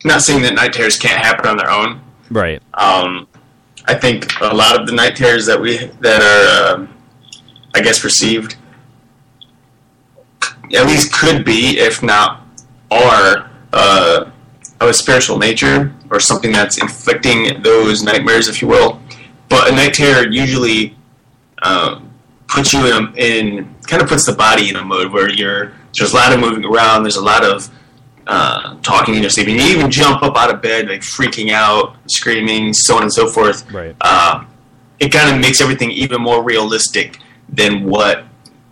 Not 0.05 0.21
saying 0.21 0.43
that 0.43 0.55
night 0.55 0.75
terrors 0.75 0.99
can't 0.99 1.25
happen 1.25 1.47
on 1.47 1.57
their 1.57 1.71
own. 1.71 2.03
Right. 2.31 2.63
Um, 2.75 3.27
I 3.87 3.95
think 3.95 4.39
a 4.43 4.55
lot 4.55 4.79
of 4.79 4.87
the 4.87 4.93
night 4.93 5.17
terrors 5.17 5.47
that 5.47 5.59
we 5.59 5.79
that 6.01 6.21
are, 6.23 6.75
um, 6.75 6.94
I 7.75 7.81
guess, 7.81 8.05
received, 8.05 8.57
at 10.75 10.87
least 10.87 11.13
could 11.13 11.45
be, 11.45 11.79
if 11.79 12.03
not 12.03 12.47
are, 12.91 13.51
uh, 13.73 14.31
of 14.81 14.89
a 14.89 14.95
spiritual 14.95 15.39
nature 15.39 15.93
or 16.11 16.21
something 16.21 16.53
that's 16.53 16.79
inflicting 16.79 17.63
those 17.63 18.03
nightmares, 18.03 18.49
if 18.49 18.63
you 18.63 18.69
will. 18.69 19.01
But 19.49 19.71
a 19.71 19.75
night 19.75 19.95
terror 19.95 20.27
usually 20.29 20.97
um, 21.63 22.11
puts 22.49 22.73
you 22.73 22.87
in, 22.87 23.15
in 23.17 23.75
kind 23.87 24.03
of 24.03 24.09
puts 24.09 24.27
the 24.27 24.33
body 24.33 24.69
in 24.69 24.77
a 24.77 24.85
mode 24.85 25.13
where 25.13 25.31
you're 25.31 25.73
there's 25.97 26.13
a 26.13 26.17
lot 26.17 26.33
of 26.33 26.41
moving 26.41 26.65
around. 26.65 27.05
There's 27.05 27.17
a 27.17 27.25
lot 27.25 27.45
of 27.45 27.71
uh, 28.27 28.77
talking 28.83 29.15
in 29.15 29.21
your 29.21 29.31
sleep, 29.31 29.49
and 29.49 29.57
you 29.57 29.67
even 29.67 29.91
jump 29.91 30.23
up 30.23 30.37
out 30.37 30.53
of 30.53 30.61
bed, 30.61 30.89
like 30.89 31.03
freaking 31.03 31.53
out, 31.53 31.97
screaming, 32.09 32.73
so 32.73 32.97
on 32.97 33.03
and 33.03 33.13
so 33.13 33.29
forth. 33.29 33.71
Right. 33.71 33.95
Um, 34.03 34.49
it 34.99 35.11
kind 35.11 35.33
of 35.35 35.41
makes 35.41 35.61
everything 35.61 35.91
even 35.91 36.21
more 36.21 36.43
realistic 36.43 37.19
than 37.49 37.85
what 37.85 38.25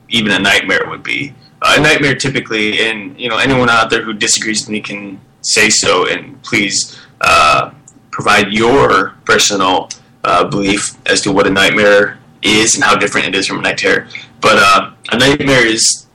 even 0.08 0.32
a 0.32 0.38
nightmare 0.38 0.88
would 0.88 1.02
be. 1.02 1.34
Uh, 1.62 1.76
a 1.78 1.80
nightmare 1.80 2.14
typically, 2.14 2.80
and 2.80 3.18
you 3.18 3.28
know 3.28 3.38
anyone 3.38 3.68
out 3.68 3.90
there 3.90 4.02
who 4.02 4.12
disagrees 4.12 4.62
with 4.62 4.70
me 4.70 4.80
can 4.80 5.20
say 5.42 5.68
so 5.70 6.08
and 6.08 6.40
please 6.42 6.98
uh, 7.20 7.72
provide 8.10 8.52
your 8.52 9.10
personal 9.24 9.88
uh, 10.24 10.44
belief 10.44 10.96
as 11.06 11.20
to 11.20 11.32
what 11.32 11.46
a 11.46 11.50
nightmare 11.50 12.18
is 12.42 12.74
and 12.74 12.84
how 12.84 12.96
different 12.96 13.26
it 13.26 13.34
is 13.34 13.46
from 13.46 13.58
a 13.58 13.62
night 13.62 13.78
terror. 13.78 14.06
But 14.40 14.58
uh, 14.58 14.92
a 15.10 15.18
nightmare 15.18 15.66
is, 15.66 16.06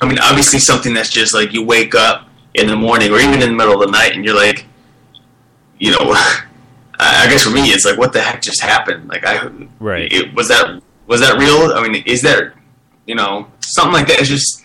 I 0.00 0.08
mean, 0.08 0.18
obviously 0.20 0.58
something 0.58 0.94
that's 0.94 1.10
just 1.10 1.34
like 1.34 1.52
you 1.52 1.64
wake 1.64 1.94
up 1.94 2.28
in 2.54 2.66
the 2.66 2.76
morning 2.76 3.12
or 3.12 3.18
even 3.18 3.42
in 3.42 3.50
the 3.50 3.56
middle 3.56 3.74
of 3.74 3.80
the 3.80 3.90
night 3.90 4.14
and 4.14 4.24
you're 4.24 4.36
like, 4.36 4.66
you 5.78 5.90
know, 5.92 5.98
I 7.02 7.26
guess 7.30 7.44
for 7.44 7.50
me 7.50 7.62
it's 7.68 7.84
like, 7.84 7.98
what 7.98 8.12
the 8.12 8.20
heck 8.20 8.42
just 8.42 8.60
happened? 8.60 9.08
Like, 9.08 9.24
I 9.24 9.48
Right. 9.78 10.12
It, 10.12 10.34
was 10.34 10.48
that 10.48 10.82
was 11.10 11.20
that 11.20 11.36
real? 11.38 11.72
I 11.76 11.86
mean, 11.86 12.04
is 12.06 12.22
that 12.22 12.54
you 13.04 13.16
know 13.16 13.48
something 13.58 13.92
like 13.92 14.06
that? 14.06 14.20
It's 14.20 14.28
just 14.28 14.64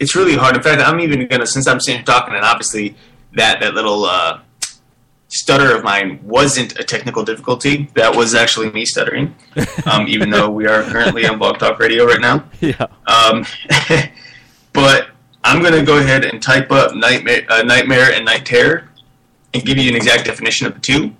it's 0.00 0.16
really 0.16 0.34
hard. 0.34 0.56
In 0.56 0.62
fact, 0.62 0.80
I'm 0.80 0.98
even 1.00 1.28
gonna 1.28 1.46
since 1.46 1.68
I'm 1.68 1.78
sitting 1.78 1.98
here 1.98 2.04
talking, 2.04 2.34
and 2.34 2.44
obviously 2.44 2.96
that 3.34 3.60
that 3.60 3.74
little 3.74 4.06
uh, 4.06 4.40
stutter 5.28 5.76
of 5.76 5.84
mine 5.84 6.18
wasn't 6.22 6.80
a 6.80 6.82
technical 6.82 7.22
difficulty. 7.22 7.90
That 7.94 8.16
was 8.16 8.34
actually 8.34 8.72
me 8.72 8.84
stuttering. 8.84 9.36
Um, 9.86 10.06
even 10.08 10.30
though 10.30 10.48
we 10.48 10.66
are 10.66 10.82
currently 10.82 11.26
on 11.26 11.38
Blog 11.38 11.58
Talk 11.58 11.78
Radio 11.78 12.04
right 12.04 12.20
now. 12.20 12.44
Yeah. 12.60 12.86
Um, 13.06 13.44
but 14.72 15.08
I'm 15.42 15.62
going 15.62 15.72
to 15.72 15.82
go 15.82 15.98
ahead 15.98 16.24
and 16.24 16.40
type 16.40 16.70
up 16.70 16.94
nightmare, 16.94 17.44
uh, 17.48 17.62
nightmare 17.62 18.12
and 18.12 18.24
night 18.24 18.44
terror 18.46 18.88
and 19.52 19.64
give 19.64 19.78
you 19.78 19.88
an 19.88 19.96
exact 19.96 20.26
definition 20.26 20.66
of 20.66 20.74
the 20.74 20.80
two. 20.80 21.16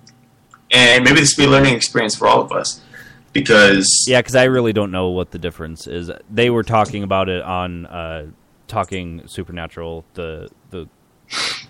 And 0.71 1.03
maybe 1.03 1.19
this 1.19 1.35
will 1.35 1.45
be 1.45 1.47
a 1.47 1.51
learning 1.51 1.75
experience 1.75 2.15
for 2.15 2.27
all 2.27 2.39
of 2.39 2.51
us 2.51 2.81
because 3.33 4.05
Yeah, 4.07 4.19
because 4.19 4.35
I 4.35 4.45
really 4.45 4.73
don't 4.73 4.91
know 4.91 5.09
what 5.09 5.31
the 5.31 5.39
difference 5.39 5.87
is. 5.87 6.11
They 6.29 6.49
were 6.49 6.63
talking 6.63 7.03
about 7.03 7.29
it 7.29 7.41
on 7.41 7.85
uh, 7.85 8.27
Talking 8.67 9.23
Supernatural, 9.27 10.05
the 10.13 10.49
the 10.69 10.87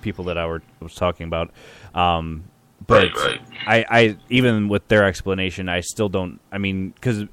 people 0.02 0.26
that 0.26 0.38
I 0.38 0.46
were, 0.46 0.62
was 0.80 0.96
talking 0.96 1.28
about. 1.28 1.52
Um, 1.94 2.46
but 2.86 3.14
Right, 3.16 3.16
right. 3.16 3.42
I, 3.68 3.86
I 3.90 4.18
even 4.30 4.70
with 4.70 4.88
their 4.88 5.06
explanation, 5.06 5.70
I 5.70 5.82
still 5.82 6.10
don't. 6.10 6.40
I 6.52 6.58
mean, 6.58 6.90
because 6.90 7.26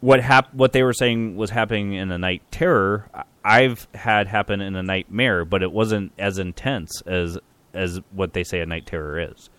what 0.00 0.20
hap- 0.20 0.54
what 0.54 0.72
they 0.72 0.82
were 0.82 0.92
saying 0.92 1.36
was 1.36 1.50
happening 1.50 1.94
in 1.94 2.10
a 2.10 2.18
night 2.18 2.42
terror, 2.50 3.08
I've 3.44 3.88
had 3.94 4.26
happen 4.26 4.60
in 4.60 4.76
a 4.76 4.82
nightmare, 4.82 5.44
but 5.44 5.62
it 5.62 5.72
wasn't 5.72 6.12
as 6.18 6.38
intense 6.38 7.02
as 7.06 7.38
as 7.72 8.00
what 8.12 8.32
they 8.32 8.44
say 8.44 8.60
a 8.60 8.66
night 8.66 8.86
terror 8.86 9.18
is. 9.32 9.50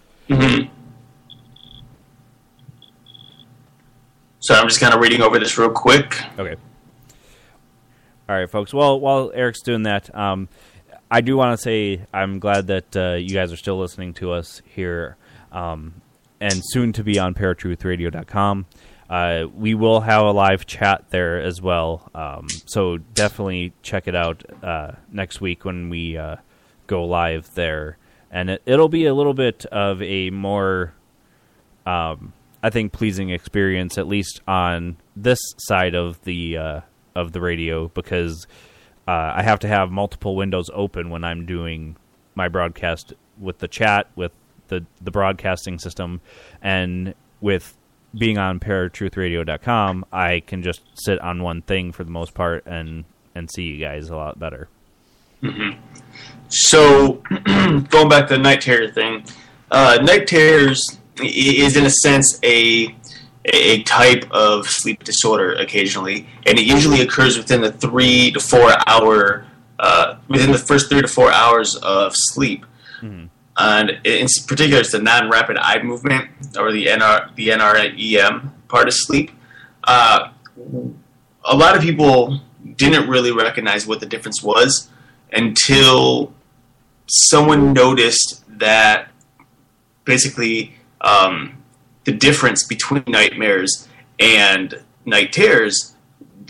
So 4.47 4.53
I'm 4.53 4.69
just 4.69 4.79
kind 4.79 4.93
of 4.93 5.01
reading 5.01 5.21
over 5.21 5.37
this 5.39 5.57
real 5.57 5.69
quick. 5.69 6.21
Okay. 6.39 6.55
All 8.29 8.35
right, 8.37 8.49
folks. 8.49 8.73
Well, 8.73 8.97
while 8.97 9.29
Eric's 9.35 9.61
doing 9.61 9.83
that, 9.83 10.13
um, 10.15 10.47
I 11.11 11.19
do 11.19 11.35
want 11.35 11.57
to 11.57 11.61
say 11.61 12.05
I'm 12.13 12.39
glad 12.39 12.67
that 12.67 12.95
uh, 12.95 13.15
you 13.15 13.31
guys 13.31 13.51
are 13.51 13.57
still 13.57 13.77
listening 13.77 14.13
to 14.15 14.31
us 14.31 14.61
here, 14.65 15.17
um, 15.51 15.95
and 16.39 16.61
soon 16.63 16.93
to 16.93 17.03
be 17.03 17.19
on 17.19 17.33
paratruthradio.com. 17.33 18.67
Uh, 19.09 19.47
we 19.53 19.73
will 19.73 19.99
have 19.99 20.23
a 20.23 20.31
live 20.31 20.65
chat 20.65 21.03
there 21.09 21.41
as 21.41 21.61
well, 21.61 22.09
um, 22.15 22.47
so 22.67 22.95
definitely 22.95 23.73
check 23.81 24.07
it 24.07 24.15
out 24.15 24.45
uh, 24.63 24.93
next 25.11 25.41
week 25.41 25.65
when 25.65 25.89
we 25.89 26.15
uh, 26.15 26.37
go 26.87 27.03
live 27.03 27.53
there, 27.55 27.97
and 28.31 28.49
it, 28.49 28.61
it'll 28.65 28.87
be 28.87 29.07
a 29.07 29.13
little 29.13 29.33
bit 29.33 29.65
of 29.65 30.01
a 30.01 30.29
more 30.29 30.93
um, 31.85 32.31
I 32.63 32.69
think 32.69 32.91
pleasing 32.91 33.29
experience, 33.29 33.97
at 33.97 34.07
least 34.07 34.41
on 34.47 34.97
this 35.15 35.39
side 35.57 35.95
of 35.95 36.23
the 36.23 36.57
uh, 36.57 36.81
of 37.15 37.31
the 37.31 37.41
radio, 37.41 37.89
because 37.89 38.47
uh, 39.07 39.33
I 39.35 39.43
have 39.43 39.59
to 39.59 39.67
have 39.67 39.91
multiple 39.91 40.35
windows 40.35 40.69
open 40.73 41.09
when 41.09 41.23
I'm 41.23 41.45
doing 41.45 41.95
my 42.35 42.47
broadcast 42.47 43.13
with 43.39 43.59
the 43.59 43.67
chat, 43.67 44.07
with 44.15 44.31
the 44.67 44.85
the 45.01 45.11
broadcasting 45.11 45.79
system, 45.79 46.21
and 46.61 47.13
with 47.41 47.77
being 48.17 48.37
on 48.37 48.59
paratruthradio.com, 48.59 50.05
I 50.11 50.41
can 50.41 50.63
just 50.63 50.81
sit 50.95 51.19
on 51.19 51.43
one 51.43 51.61
thing 51.61 51.91
for 51.91 52.03
the 52.03 52.11
most 52.11 52.33
part 52.33 52.65
and 52.65 53.05
and 53.35 53.49
see 53.51 53.63
you 53.63 53.77
guys 53.77 54.09
a 54.09 54.15
lot 54.15 54.39
better. 54.39 54.67
So, 56.49 57.21
going 57.89 58.09
back 58.09 58.27
to 58.27 58.35
the 58.35 58.39
night 58.41 58.61
terror 58.61 58.89
thing, 58.89 59.23
uh, 59.69 59.99
night 60.01 60.25
terrors 60.25 60.97
is 61.21 61.75
in 61.75 61.85
a 61.85 61.89
sense 61.89 62.39
a 62.43 62.95
a 63.45 63.83
type 63.83 64.29
of 64.31 64.67
sleep 64.67 65.03
disorder 65.03 65.53
occasionally, 65.53 66.27
and 66.45 66.59
it 66.59 66.65
usually 66.65 67.01
occurs 67.01 67.37
within 67.37 67.61
the 67.61 67.71
three 67.71 68.31
to 68.31 68.39
four 68.39 68.73
hour 68.87 69.45
uh, 69.79 70.17
within 70.27 70.51
the 70.51 70.57
first 70.57 70.89
three 70.89 71.01
to 71.01 71.07
four 71.07 71.31
hours 71.31 71.75
of 71.77 72.13
sleep. 72.15 72.65
And 73.59 73.89
in 74.03 74.27
particular, 74.47 74.81
it's 74.81 74.91
the 74.91 75.01
non-rapid 75.01 75.57
eye 75.57 75.81
movement 75.81 76.29
or 76.57 76.71
the 76.71 76.85
NR 76.87 77.33
the 77.35 77.49
NREM 77.49 78.51
part 78.67 78.87
of 78.87 78.93
sleep. 78.93 79.31
Uh, 79.83 80.31
a 81.43 81.55
lot 81.55 81.75
of 81.75 81.81
people 81.81 82.41
didn't 82.75 83.09
really 83.09 83.31
recognize 83.31 83.87
what 83.87 83.99
the 83.99 84.05
difference 84.05 84.43
was 84.43 84.89
until 85.31 86.33
someone 87.07 87.73
noticed 87.73 88.43
that 88.59 89.09
basically 90.03 90.76
um, 91.07 91.63
the 92.03 92.11
difference 92.11 92.63
between 92.63 93.03
nightmares 93.07 93.87
and 94.19 94.83
night 95.05 95.31
terrors 95.31 95.95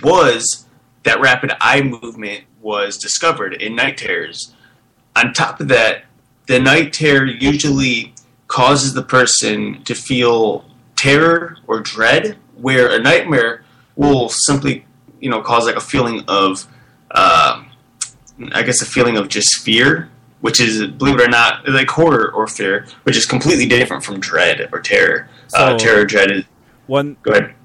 was 0.04 0.66
that 1.04 1.22
rapid 1.22 1.52
eye 1.62 1.82
movement 1.82 2.44
was 2.60 2.98
discovered 2.98 3.54
in 3.54 3.76
night 3.76 3.98
terrors. 3.98 4.54
On 5.16 5.32
top 5.32 5.62
of 5.62 5.68
that, 5.68 6.06
the 6.48 6.60
night 6.60 6.92
terror 6.92 7.26
usually 7.26 8.14
causes 8.48 8.94
the 8.94 9.04
person 9.04 9.84
to 9.84 9.94
feel 9.94 10.66
terror 10.96 11.58
or 11.68 11.80
dread, 11.80 12.38
where 12.56 12.90
a 12.90 13.00
nightmare 13.00 13.64
will 13.96 14.30
simply, 14.30 14.86
you 15.20 15.30
know, 15.30 15.42
cause 15.42 15.66
like 15.66 15.76
a 15.76 15.82
feeling 15.82 16.24
of, 16.28 16.68
uh, 17.12 17.64
I 18.54 18.64
guess, 18.64 18.82
a 18.82 18.86
feeling 18.86 19.18
of 19.18 19.28
just 19.28 19.60
fear, 19.60 20.10
which 20.41 20.62
is, 20.62 20.86
believe 20.88 21.15
it 21.15 21.22
or 21.22 21.27
not, 21.27 21.67
like 21.67 21.89
horror 21.89 22.32
or 22.34 22.48
fear, 22.48 22.86
which 23.03 23.17
is 23.17 23.25
completely 23.25 23.65
different 23.65 24.03
from 24.03 24.20
dread 24.20 24.70
or 24.72 24.79
terror. 24.79 25.29
uh, 25.53 25.77
terror, 25.77 26.06
dread 26.06 26.32
is. 26.32 26.44
One 26.86 27.17
Go 27.24 27.32
ahead. 27.32 27.56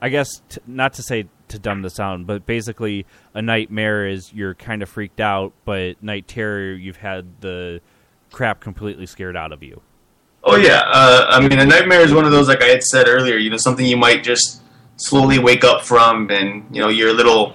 I 0.00 0.08
guess 0.08 0.42
t- 0.48 0.60
not 0.66 0.94
to 0.94 1.02
say 1.02 1.28
to 1.48 1.58
dumb 1.58 1.82
this 1.82 1.94
down, 1.94 2.24
but 2.24 2.44
basically 2.44 3.06
a 3.34 3.42
nightmare 3.42 4.06
is 4.06 4.32
you're 4.32 4.54
kind 4.54 4.82
of 4.82 4.88
freaked 4.88 5.20
out, 5.20 5.52
but 5.64 6.02
night 6.02 6.26
terror 6.26 6.72
you've 6.72 6.96
had 6.96 7.40
the 7.40 7.80
crap 8.32 8.60
completely 8.60 9.06
scared 9.06 9.36
out 9.36 9.52
of 9.52 9.62
you. 9.62 9.80
Oh 10.44 10.56
yeah, 10.56 10.82
uh, 10.86 11.26
I 11.28 11.46
mean, 11.46 11.60
a 11.60 11.64
nightmare 11.64 12.00
is 12.00 12.12
one 12.12 12.24
of 12.24 12.32
those, 12.32 12.48
like 12.48 12.62
I 12.62 12.66
had 12.66 12.82
said 12.82 13.06
earlier. 13.06 13.36
You 13.36 13.50
know, 13.50 13.56
something 13.58 13.86
you 13.86 13.96
might 13.96 14.24
just 14.24 14.62
slowly 14.96 15.38
wake 15.38 15.62
up 15.62 15.84
from, 15.84 16.30
and 16.30 16.64
you 16.74 16.82
know, 16.82 16.88
you're 16.88 17.10
a 17.10 17.14
little 17.14 17.54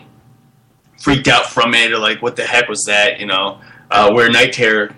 freaked 1.01 1.27
out 1.27 1.47
from 1.47 1.73
it, 1.73 1.91
or 1.91 1.99
like, 1.99 2.21
what 2.21 2.37
the 2.37 2.45
heck 2.45 2.69
was 2.69 2.83
that? 2.87 3.19
You 3.19 3.25
know, 3.25 3.59
uh, 3.91 4.11
where 4.11 4.29
night 4.29 4.53
terror 4.53 4.95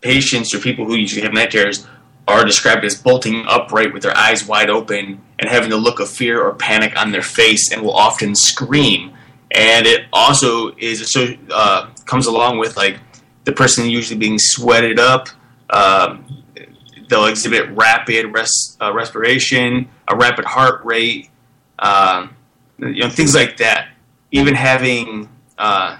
patients 0.00 0.54
or 0.54 0.58
people 0.58 0.84
who 0.84 0.96
usually 0.96 1.22
have 1.22 1.32
night 1.32 1.50
terrors 1.50 1.86
are 2.28 2.44
described 2.44 2.84
as 2.84 3.00
bolting 3.00 3.44
upright 3.48 3.92
with 3.92 4.02
their 4.02 4.16
eyes 4.16 4.46
wide 4.46 4.70
open 4.70 5.20
and 5.38 5.48
having 5.48 5.70
the 5.70 5.76
look 5.76 5.98
of 6.00 6.08
fear 6.08 6.40
or 6.40 6.54
panic 6.54 6.96
on 6.96 7.10
their 7.10 7.22
face, 7.22 7.72
and 7.72 7.82
will 7.82 7.94
often 7.94 8.34
scream. 8.34 9.12
And 9.50 9.86
it 9.86 10.06
also 10.12 10.74
is 10.78 11.16
uh, 11.50 11.90
comes 12.06 12.26
along 12.26 12.58
with 12.58 12.76
like 12.76 13.00
the 13.44 13.52
person 13.52 13.88
usually 13.90 14.18
being 14.18 14.38
sweated 14.38 14.98
up. 14.98 15.28
Um, 15.70 16.44
they'll 17.08 17.26
exhibit 17.26 17.70
rapid 17.70 18.26
res- 18.32 18.76
uh, 18.80 18.92
respiration, 18.92 19.88
a 20.08 20.16
rapid 20.16 20.44
heart 20.44 20.84
rate, 20.84 21.28
um, 21.78 22.36
you 22.78 23.00
know, 23.00 23.10
things 23.10 23.34
like 23.34 23.56
that. 23.58 23.88
Even 24.30 24.54
having 24.54 25.28
uh, 25.58 25.98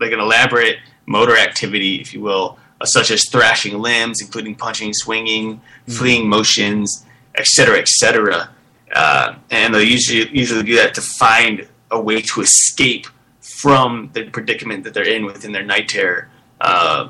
like 0.00 0.12
an 0.12 0.20
elaborate 0.20 0.78
motor 1.06 1.36
activity, 1.36 2.00
if 2.00 2.14
you 2.14 2.20
will, 2.20 2.58
uh, 2.80 2.86
such 2.86 3.10
as 3.10 3.28
thrashing 3.30 3.78
limbs, 3.78 4.20
including 4.20 4.54
punching, 4.54 4.92
swinging, 4.94 5.60
fleeing 5.86 6.28
motions, 6.28 7.04
etc., 7.34 7.78
etc. 7.78 8.50
Uh, 8.94 9.34
and 9.50 9.74
they'll 9.74 9.82
usually 9.82 10.28
usually 10.36 10.62
do 10.62 10.76
that 10.76 10.94
to 10.94 11.00
find 11.00 11.68
a 11.90 12.00
way 12.00 12.20
to 12.22 12.40
escape 12.40 13.06
from 13.40 14.10
the 14.14 14.24
predicament 14.30 14.84
that 14.84 14.94
they're 14.94 15.08
in 15.08 15.24
within 15.24 15.52
their 15.52 15.64
night 15.64 15.88
terror, 15.88 16.28
uh, 16.60 17.08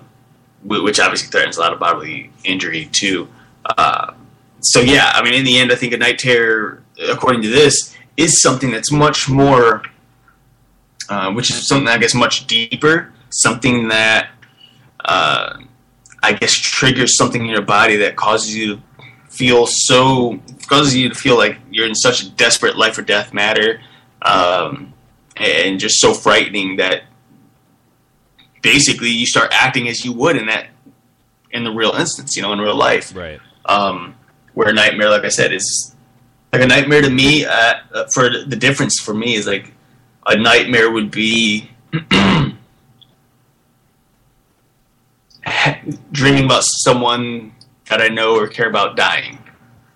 which 0.65 0.99
obviously 0.99 1.29
threatens 1.31 1.57
a 1.57 1.61
lot 1.61 1.73
of 1.73 1.79
bodily 1.79 2.31
injury 2.45 2.89
too. 2.93 3.29
Uh, 3.65 4.13
so 4.61 4.81
yeah, 4.81 5.13
I 5.15 5.23
mean, 5.23 5.35
in 5.35 5.45
the 5.45 5.59
end, 5.59 5.73
I 5.73 5.75
think 5.75 5.93
a 5.93 5.97
night 5.97 6.19
terror, 6.19 6.83
according 7.09 7.43
to 7.43 7.49
this, 7.49 7.97
is 8.17 8.43
something 8.43 8.71
that's 8.71 8.93
much 8.93 9.29
more, 9.29 9.83
uh, 11.11 11.33
which 11.33 11.51
is 11.51 11.67
something 11.67 11.89
I 11.89 11.99
guess 11.99 12.15
much 12.15 12.47
deeper, 12.47 13.13
something 13.31 13.89
that 13.89 14.31
uh, 15.05 15.59
I 16.23 16.33
guess 16.33 16.53
triggers 16.53 17.17
something 17.17 17.43
in 17.43 17.49
your 17.49 17.63
body 17.63 17.97
that 17.97 18.17
causes 18.17 18.55
you 18.55 18.77
to 18.77 18.83
feel 19.29 19.67
so 19.67 20.39
causes 20.69 20.95
you 20.95 21.09
to 21.09 21.15
feel 21.15 21.37
like 21.37 21.59
you're 21.71 21.87
in 21.87 21.97
such 21.97 22.23
a 22.23 22.31
desperate 22.31 22.77
life 22.79 22.97
or 22.97 23.03
death 23.03 23.35
matter, 23.35 23.81
um, 24.23 24.95
and 25.37 25.81
just 25.81 26.01
so 26.01 26.15
frightening 26.15 26.77
that 26.77 27.03
basically 28.63 29.11
you 29.11 29.27
start 29.27 29.51
acting 29.53 29.89
as 29.89 30.05
you 30.05 30.13
would 30.13 30.37
in 30.37 30.47
that 30.47 30.69
in 31.51 31.65
the 31.65 31.73
real 31.73 31.91
instance, 31.91 32.37
you 32.37 32.43
know, 32.43 32.53
in 32.53 32.61
real 32.61 32.77
life. 32.77 33.15
Right. 33.15 33.41
Um, 33.65 34.15
where 34.55 34.69
a 34.69 34.73
nightmare, 34.73 35.11
like 35.11 35.25
I 35.25 35.29
said, 35.29 35.53
is 35.53 35.97
like 36.53 36.63
a 36.63 36.67
nightmare 36.67 37.03
to 37.03 37.11
me. 37.11 37.45
Uh, 37.45 37.75
for 38.13 38.31
the 38.31 38.57
difference 38.57 39.01
for 39.01 39.15
me 39.15 39.35
is 39.35 39.49
like 39.49 39.73
a 40.27 40.37
nightmare 40.37 40.91
would 40.91 41.11
be 41.11 41.71
dreaming 46.13 46.45
about 46.45 46.63
someone 46.65 47.53
that 47.89 48.01
I 48.01 48.09
know 48.09 48.37
or 48.37 48.47
care 48.47 48.69
about 48.69 48.97
dying. 48.97 49.39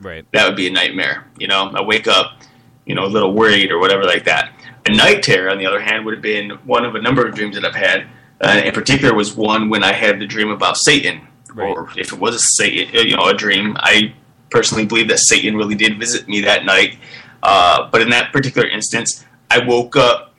Right. 0.00 0.24
That 0.32 0.46
would 0.46 0.56
be 0.56 0.66
a 0.66 0.70
nightmare. 0.70 1.26
You 1.38 1.46
know, 1.48 1.70
I 1.74 1.82
wake 1.82 2.08
up, 2.08 2.38
you 2.86 2.94
know, 2.94 3.04
a 3.04 3.06
little 3.08 3.32
worried 3.32 3.70
or 3.70 3.78
whatever 3.78 4.04
like 4.04 4.24
that. 4.24 4.52
A 4.86 4.90
night 4.94 5.22
terror, 5.22 5.50
on 5.50 5.58
the 5.58 5.66
other 5.66 5.80
hand, 5.80 6.04
would 6.04 6.14
have 6.14 6.22
been 6.22 6.50
one 6.64 6.84
of 6.84 6.94
a 6.94 7.00
number 7.00 7.26
of 7.26 7.34
dreams 7.34 7.54
that 7.56 7.64
I've 7.64 7.74
had. 7.74 8.06
Uh, 8.40 8.60
in 8.64 8.72
particular, 8.74 9.14
was 9.14 9.34
one 9.34 9.70
when 9.70 9.82
I 9.82 9.92
had 9.92 10.18
the 10.20 10.26
dream 10.26 10.50
about 10.50 10.76
Satan, 10.76 11.26
Right. 11.54 11.68
or 11.74 11.88
if 11.96 12.12
it 12.12 12.18
was 12.18 12.34
a 12.34 12.38
Satan, 12.40 12.94
uh, 12.94 13.00
you 13.00 13.16
know, 13.16 13.28
a 13.28 13.34
dream. 13.34 13.76
I 13.78 14.12
personally 14.50 14.84
believe 14.84 15.08
that 15.08 15.18
Satan 15.20 15.56
really 15.56 15.74
did 15.76 15.98
visit 15.98 16.28
me 16.28 16.40
that 16.42 16.64
night. 16.66 16.98
Uh, 17.42 17.88
but 17.90 18.02
in 18.02 18.10
that 18.10 18.32
particular 18.32 18.68
instance, 18.68 19.24
I 19.54 19.64
woke 19.64 19.94
up 19.94 20.34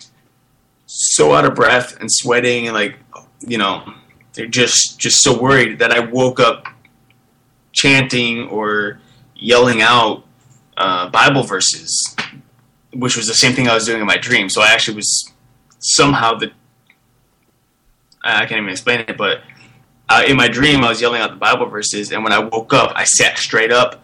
so 0.88 1.34
out 1.34 1.46
of 1.46 1.56
breath 1.56 1.98
and 2.02 2.12
sweating 2.12 2.68
and 2.68 2.76
like, 2.76 2.98
you 3.40 3.58
know, 3.58 3.94
they're 4.34 4.46
just 4.46 5.00
just 5.00 5.22
so 5.22 5.40
worried 5.40 5.80
that 5.80 5.92
I 5.92 6.02
woke 6.02 6.42
up 6.42 6.68
chanting 7.72 8.50
or 8.50 9.00
yelling 9.34 9.82
out 9.82 10.26
uh, 10.76 11.08
Bible 11.10 11.44
verses, 11.44 12.18
which 12.94 13.16
was 13.16 13.28
the 13.28 13.34
same 13.34 13.54
thing 13.54 13.70
I 13.70 13.74
was 13.74 13.86
doing 13.86 14.02
in 14.02 14.06
my 14.06 14.18
dream. 14.18 14.50
So 14.50 14.62
I 14.62 14.74
actually 14.74 14.98
was 14.98 15.32
somehow 15.80 16.34
the 16.34 16.52
I 18.22 18.40
can't 18.48 18.60
even 18.60 18.70
explain 18.70 19.00
it, 19.08 19.18
but 19.18 19.44
uh, 20.10 20.24
in 20.28 20.36
my 20.36 20.50
dream 20.50 20.84
I 20.84 20.90
was 20.90 21.00
yelling 21.00 21.22
out 21.22 21.30
the 21.30 21.38
Bible 21.38 21.68
verses, 21.68 22.12
and 22.12 22.22
when 22.22 22.34
I 22.34 22.40
woke 22.40 22.74
up, 22.74 22.92
I 22.96 23.06
sat 23.06 23.38
straight 23.38 23.72
up 23.72 24.04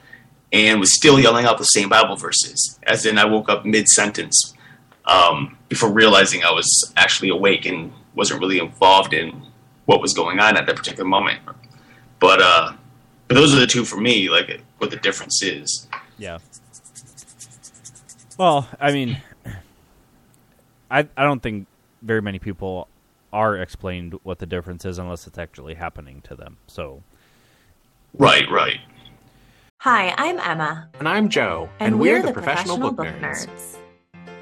and 0.53 0.79
was 0.79 0.95
still 0.95 1.19
yelling 1.19 1.45
out 1.45 1.57
the 1.57 1.65
same 1.65 1.89
Bible 1.89 2.15
verses, 2.15 2.79
as 2.83 3.05
in 3.05 3.17
I 3.17 3.25
woke 3.25 3.49
up 3.49 3.65
mid 3.65 3.89
sentence 3.89 4.53
um, 5.05 5.57
before 5.69 5.91
realizing 5.91 6.43
I 6.43 6.51
was 6.51 6.93
actually 6.97 7.29
awake 7.29 7.65
and 7.65 7.91
wasn't 8.15 8.39
really 8.39 8.59
involved 8.59 9.13
in 9.13 9.43
what 9.85 10.01
was 10.01 10.13
going 10.13 10.39
on 10.39 10.57
at 10.57 10.65
that 10.65 10.75
particular 10.75 11.07
moment. 11.07 11.39
But 12.19 12.41
uh, 12.41 12.73
but 13.27 13.35
those 13.35 13.53
are 13.55 13.59
the 13.59 13.67
two 13.67 13.85
for 13.85 13.99
me, 13.99 14.29
like 14.29 14.61
what 14.77 14.91
the 14.91 14.97
difference 14.97 15.41
is. 15.41 15.87
Yeah. 16.17 16.39
Well, 18.37 18.67
I 18.79 18.91
mean, 18.91 19.21
I 20.89 21.07
I 21.17 21.23
don't 21.23 21.41
think 21.41 21.67
very 22.01 22.21
many 22.21 22.39
people 22.39 22.87
are 23.33 23.55
explained 23.57 24.19
what 24.23 24.39
the 24.39 24.45
difference 24.45 24.83
is 24.83 24.97
unless 24.97 25.25
it's 25.25 25.37
actually 25.37 25.75
happening 25.75 26.21
to 26.23 26.35
them. 26.35 26.57
So 26.67 27.03
Right, 28.17 28.49
right. 28.51 28.79
Hi, 29.79 30.13
I'm 30.17 30.37
Emma, 30.39 30.89
And 30.99 31.07
I'm 31.07 31.29
Joe, 31.29 31.69
and, 31.79 31.99
we're, 31.99 32.21
the, 32.21 32.33
professional, 32.33 32.77
book, 32.77 32.97
nerds. 32.97 33.77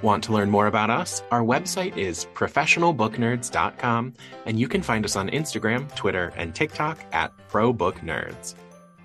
Want 0.00 0.22
to 0.24 0.32
learn 0.32 0.48
more 0.48 0.68
about 0.68 0.90
us? 0.90 1.22
Our 1.32 1.42
website 1.42 1.96
is 1.96 2.26
professionalbooknerds.com, 2.34 4.14
and 4.46 4.60
you 4.60 4.68
can 4.68 4.80
find 4.80 5.04
us 5.04 5.16
on 5.16 5.28
Instagram, 5.30 5.92
Twitter, 5.96 6.32
and 6.36 6.54
TikTok 6.54 6.98
at 7.12 7.32
ProBookNerds. 7.50 8.54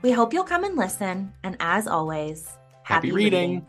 We 0.03 0.11
hope 0.11 0.33
you'll 0.33 0.43
come 0.43 0.63
and 0.63 0.77
listen, 0.77 1.33
and 1.43 1.57
as 1.59 1.87
always, 1.87 2.47
Happy 2.83 3.11
reading. 3.11 3.65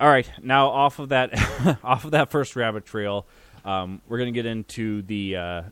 All 0.00 0.08
right, 0.08 0.30
now 0.42 0.68
off 0.68 1.00
of 1.00 1.10
that, 1.10 1.34
off 1.84 2.04
of 2.04 2.12
that 2.12 2.30
first 2.30 2.56
rabbit 2.56 2.86
trail, 2.86 3.26
um, 3.64 4.00
we're 4.08 4.18
going 4.18 4.32
to 4.32 4.38
get 4.38 4.46
into 4.46 5.02
the 5.02 5.36
uh, 5.36 5.62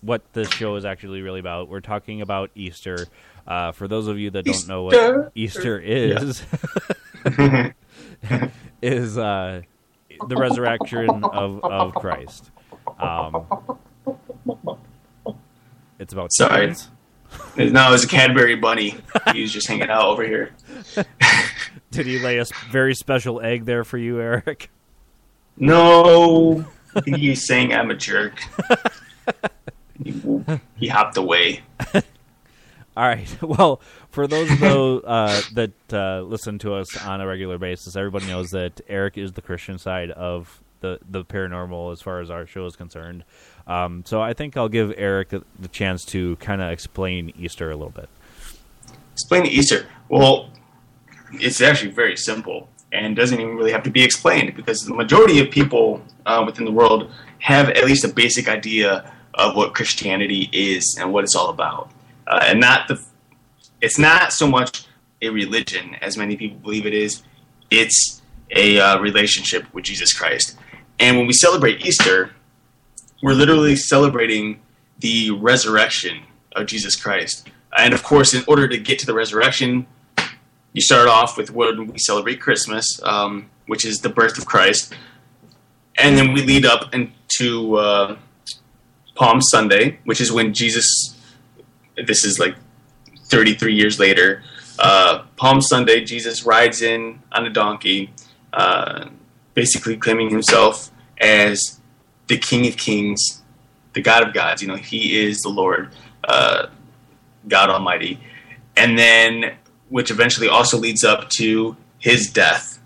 what 0.00 0.22
this 0.32 0.50
show 0.50 0.76
is 0.76 0.84
actually 0.84 1.22
really 1.22 1.40
about. 1.40 1.68
We're 1.68 1.80
talking 1.80 2.20
about 2.20 2.50
Easter. 2.54 3.06
Uh, 3.46 3.72
for 3.72 3.86
those 3.86 4.08
of 4.08 4.18
you 4.18 4.30
that 4.30 4.44
don't 4.44 4.66
know 4.68 4.84
what 4.84 5.32
Easter 5.34 5.78
is, 5.78 6.42
is 8.82 9.18
uh, 9.18 9.62
the 10.28 10.36
resurrection 10.36 11.24
of, 11.24 11.62
of 11.64 11.94
Christ. 11.94 12.50
Um, 12.98 13.46
it's 15.98 16.12
about 16.12 16.32
Sorry. 16.32 16.68
chickens. 16.68 16.90
No, 17.56 17.88
it 17.88 17.90
was 17.90 18.04
a 18.04 18.08
Cadbury 18.08 18.56
bunny. 18.56 18.96
He 19.32 19.42
was 19.42 19.52
just 19.52 19.66
hanging 19.66 19.90
out 19.90 20.04
over 20.04 20.24
here. 20.24 20.54
Did 21.90 22.06
he 22.06 22.18
lay 22.18 22.38
a 22.38 22.44
very 22.70 22.94
special 22.94 23.40
egg 23.40 23.64
there 23.64 23.84
for 23.84 23.98
you, 23.98 24.20
Eric? 24.20 24.70
No, 25.56 26.64
I 26.94 27.00
think 27.00 27.18
he's 27.18 27.46
saying 27.46 27.72
I'm 27.72 27.90
a 27.90 27.94
jerk. 27.94 28.40
he, 30.04 30.14
he 30.76 30.88
hopped 30.88 31.16
away. 31.16 31.62
All 32.96 33.06
right. 33.06 33.28
Well, 33.42 33.80
for 34.10 34.26
those 34.26 34.50
uh, 34.62 35.42
that 35.52 35.72
uh, 35.92 36.22
listen 36.22 36.58
to 36.60 36.74
us 36.74 36.96
on 37.04 37.20
a 37.20 37.26
regular 37.26 37.58
basis, 37.58 37.96
everybody 37.96 38.26
knows 38.26 38.50
that 38.50 38.80
Eric 38.88 39.18
is 39.18 39.32
the 39.32 39.42
Christian 39.42 39.78
side 39.78 40.10
of 40.10 40.60
the 40.80 40.98
the 41.08 41.24
paranormal 41.24 41.92
as 41.92 42.02
far 42.02 42.20
as 42.20 42.30
our 42.30 42.46
show 42.46 42.66
is 42.66 42.76
concerned. 42.76 43.24
Um, 43.66 44.02
so 44.06 44.20
I 44.20 44.34
think 44.34 44.56
I'll 44.56 44.68
give 44.68 44.92
Eric 44.96 45.30
the, 45.30 45.44
the 45.58 45.68
chance 45.68 46.04
to 46.06 46.36
kind 46.36 46.60
of 46.60 46.70
explain 46.70 47.32
Easter 47.38 47.70
a 47.70 47.76
little 47.76 47.90
bit. 47.90 48.08
Explain 49.12 49.46
Easter. 49.46 49.86
Well, 50.08 50.50
it's 51.32 51.60
actually 51.60 51.92
very 51.92 52.16
simple 52.16 52.68
and 52.92 53.16
doesn't 53.16 53.40
even 53.40 53.56
really 53.56 53.72
have 53.72 53.82
to 53.84 53.90
be 53.90 54.02
explained 54.02 54.54
because 54.54 54.80
the 54.82 54.94
majority 54.94 55.40
of 55.40 55.50
people 55.50 56.02
uh, 56.26 56.42
within 56.46 56.64
the 56.64 56.70
world 56.70 57.10
have 57.38 57.68
at 57.70 57.84
least 57.84 58.04
a 58.04 58.08
basic 58.08 58.48
idea 58.48 59.12
of 59.34 59.56
what 59.56 59.74
Christianity 59.74 60.48
is 60.52 60.96
and 61.00 61.12
what 61.12 61.24
it's 61.24 61.34
all 61.34 61.50
about, 61.50 61.90
uh, 62.26 62.40
and 62.42 62.60
not 62.60 62.88
the. 62.88 63.02
It's 63.80 63.98
not 63.98 64.32
so 64.32 64.46
much 64.46 64.86
a 65.20 65.28
religion 65.28 65.96
as 66.00 66.16
many 66.16 66.36
people 66.36 66.58
believe 66.58 66.86
it 66.86 66.94
is. 66.94 67.22
It's 67.70 68.22
a 68.50 68.78
uh, 68.78 68.98
relationship 69.00 69.72
with 69.74 69.84
Jesus 69.84 70.12
Christ, 70.12 70.56
and 70.98 71.16
when 71.16 71.26
we 71.26 71.32
celebrate 71.32 71.84
Easter, 71.84 72.32
we're 73.22 73.34
literally 73.34 73.76
celebrating 73.76 74.60
the 74.98 75.30
resurrection 75.30 76.22
of 76.54 76.66
Jesus 76.66 76.96
Christ. 76.96 77.48
And 77.76 77.92
of 77.92 78.02
course, 78.02 78.34
in 78.34 78.44
order 78.46 78.68
to 78.68 78.78
get 78.78 78.98
to 79.00 79.06
the 79.06 79.14
resurrection, 79.14 79.86
you 80.72 80.80
start 80.80 81.08
off 81.08 81.36
with 81.36 81.50
when 81.50 81.88
we 81.88 81.98
celebrate 81.98 82.40
Christmas, 82.40 83.00
um, 83.02 83.50
which 83.66 83.84
is 83.84 83.98
the 83.98 84.08
birth 84.08 84.38
of 84.38 84.46
Christ, 84.46 84.94
and 85.96 86.18
then 86.18 86.32
we 86.32 86.42
lead 86.42 86.66
up 86.66 86.94
into 86.94 87.76
uh, 87.76 88.16
Palm 89.14 89.40
Sunday, 89.40 89.98
which 90.04 90.20
is 90.20 90.32
when 90.32 90.54
Jesus. 90.54 91.13
This 91.96 92.24
is 92.24 92.38
like 92.38 92.56
33 93.26 93.74
years 93.74 93.98
later. 93.98 94.42
Uh, 94.78 95.24
Palm 95.36 95.60
Sunday, 95.60 96.04
Jesus 96.04 96.44
rides 96.44 96.82
in 96.82 97.20
on 97.32 97.46
a 97.46 97.50
donkey, 97.50 98.12
uh, 98.52 99.08
basically 99.54 99.96
claiming 99.96 100.30
himself 100.30 100.90
as 101.18 101.80
the 102.26 102.36
King 102.36 102.66
of 102.66 102.76
Kings, 102.76 103.42
the 103.92 104.00
God 104.00 104.26
of 104.26 104.34
gods. 104.34 104.62
You 104.62 104.68
know, 104.68 104.76
He 104.76 105.24
is 105.24 105.38
the 105.40 105.48
Lord, 105.48 105.90
uh, 106.24 106.66
God 107.46 107.70
Almighty, 107.70 108.18
and 108.76 108.98
then 108.98 109.54
which 109.88 110.10
eventually 110.10 110.48
also 110.48 110.76
leads 110.76 111.04
up 111.04 111.28
to 111.30 111.76
His 111.98 112.32
death, 112.32 112.80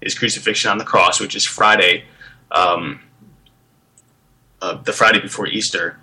His 0.00 0.18
crucifixion 0.18 0.70
on 0.70 0.78
the 0.78 0.84
cross, 0.84 1.20
which 1.20 1.36
is 1.36 1.46
Friday, 1.46 2.04
um, 2.50 3.00
uh, 4.60 4.74
the 4.82 4.92
Friday 4.92 5.20
before 5.20 5.46
Easter. 5.46 5.98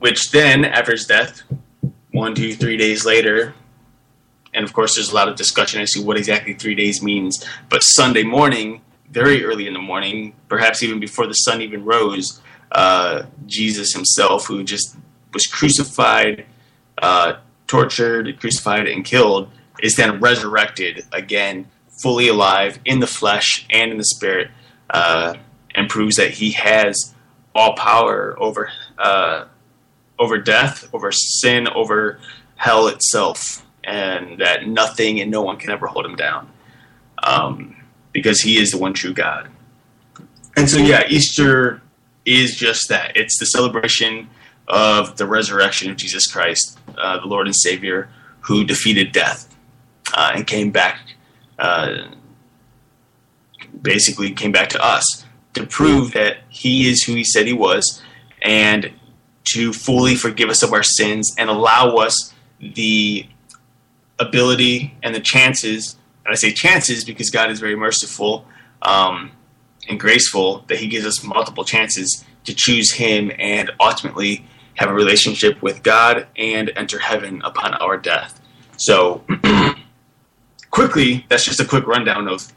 Which 0.00 0.32
then, 0.32 0.64
after 0.64 0.92
His 0.92 1.06
death, 1.06 1.42
one, 2.12 2.34
two, 2.34 2.54
three 2.54 2.76
days 2.76 3.04
later. 3.04 3.54
And 4.52 4.64
of 4.64 4.72
course, 4.72 4.94
there's 4.94 5.10
a 5.10 5.14
lot 5.14 5.28
of 5.28 5.36
discussion 5.36 5.80
as 5.80 5.92
to 5.92 6.02
what 6.02 6.16
exactly 6.16 6.54
three 6.54 6.74
days 6.74 7.02
means. 7.02 7.44
But 7.68 7.82
Sunday 7.82 8.24
morning, 8.24 8.82
very 9.10 9.44
early 9.44 9.66
in 9.66 9.74
the 9.74 9.80
morning, 9.80 10.34
perhaps 10.48 10.82
even 10.82 10.98
before 10.98 11.26
the 11.26 11.34
sun 11.34 11.62
even 11.62 11.84
rose, 11.84 12.40
uh, 12.72 13.24
Jesus 13.46 13.92
himself, 13.92 14.46
who 14.46 14.64
just 14.64 14.96
was 15.32 15.46
crucified, 15.46 16.46
uh, 17.00 17.34
tortured, 17.66 18.38
crucified, 18.40 18.86
and 18.86 19.04
killed, 19.04 19.48
is 19.80 19.94
then 19.94 20.20
resurrected 20.20 21.06
again, 21.12 21.68
fully 22.02 22.28
alive 22.28 22.78
in 22.84 23.00
the 23.00 23.06
flesh 23.06 23.66
and 23.70 23.92
in 23.92 23.98
the 23.98 24.04
spirit, 24.04 24.50
uh, 24.90 25.34
and 25.74 25.88
proves 25.88 26.16
that 26.16 26.30
he 26.30 26.52
has 26.52 27.14
all 27.54 27.74
power 27.74 28.36
over 28.38 28.70
uh, 28.98 29.44
over 30.20 30.38
death, 30.38 30.88
over 30.94 31.10
sin, 31.10 31.66
over 31.68 32.20
hell 32.54 32.86
itself. 32.86 33.66
and 33.82 34.38
that 34.38 34.68
nothing 34.68 35.20
and 35.20 35.30
no 35.30 35.40
one 35.40 35.56
can 35.56 35.70
ever 35.70 35.86
hold 35.86 36.04
him 36.04 36.14
down 36.14 36.48
um, 37.22 37.74
because 38.12 38.40
he 38.42 38.58
is 38.58 38.70
the 38.70 38.78
one 38.78 38.92
true 38.92 39.12
God. 39.14 39.48
And 40.56 40.68
so, 40.68 40.78
yeah, 40.78 41.04
Easter 41.08 41.80
is 42.26 42.56
just 42.56 42.90
that 42.90 43.16
it's 43.16 43.38
the 43.38 43.46
celebration 43.46 44.28
of 44.68 45.16
the 45.16 45.26
resurrection 45.26 45.90
of 45.90 45.96
Jesus 45.96 46.26
Christ, 46.26 46.78
uh, 46.98 47.18
the 47.20 47.26
Lord 47.26 47.46
and 47.46 47.56
Savior, 47.56 48.10
who 48.40 48.64
defeated 48.64 49.12
death 49.12 49.48
uh, 50.14 50.32
and 50.34 50.46
came 50.46 50.70
back, 50.70 51.00
uh, 51.58 52.08
basically, 53.80 54.30
came 54.32 54.52
back 54.52 54.68
to 54.70 54.84
us 54.84 55.24
to 55.54 55.66
prove 55.66 56.12
that 56.12 56.38
he 56.48 56.88
is 56.88 57.02
who 57.04 57.14
he 57.14 57.24
said 57.24 57.46
he 57.46 57.52
was 57.52 58.02
and 58.42 58.92
to 59.52 59.72
fully 59.72 60.14
forgive 60.14 60.48
us 60.48 60.62
of 60.62 60.72
our 60.72 60.82
sins 60.82 61.34
and 61.38 61.50
allow 61.50 61.96
us 61.96 62.32
the 62.60 63.26
ability 64.18 64.94
and 65.02 65.14
the 65.14 65.20
chances. 65.20 65.96
And 66.24 66.32
I 66.32 66.36
say 66.36 66.52
chances 66.52 67.04
because 67.04 67.30
God 67.30 67.50
is 67.50 67.58
very 67.58 67.76
merciful 67.76 68.44
um, 68.82 69.32
and 69.88 69.98
graceful 69.98 70.64
that 70.68 70.78
He 70.78 70.88
gives 70.88 71.06
us 71.06 71.24
multiple 71.24 71.64
chances 71.64 72.24
to 72.44 72.54
choose 72.54 72.92
Him 72.92 73.32
and 73.38 73.70
ultimately 73.80 74.44
have 74.74 74.88
a 74.88 74.94
relationship 74.94 75.60
with 75.62 75.82
God 75.82 76.26
and 76.36 76.70
enter 76.76 76.98
heaven 76.98 77.42
upon 77.42 77.74
our 77.74 77.96
death. 77.96 78.40
So, 78.76 79.24
quickly, 80.70 81.26
that's 81.28 81.44
just 81.44 81.60
a 81.60 81.64
quick 81.64 81.86
rundown 81.86 82.28
of 82.28 82.50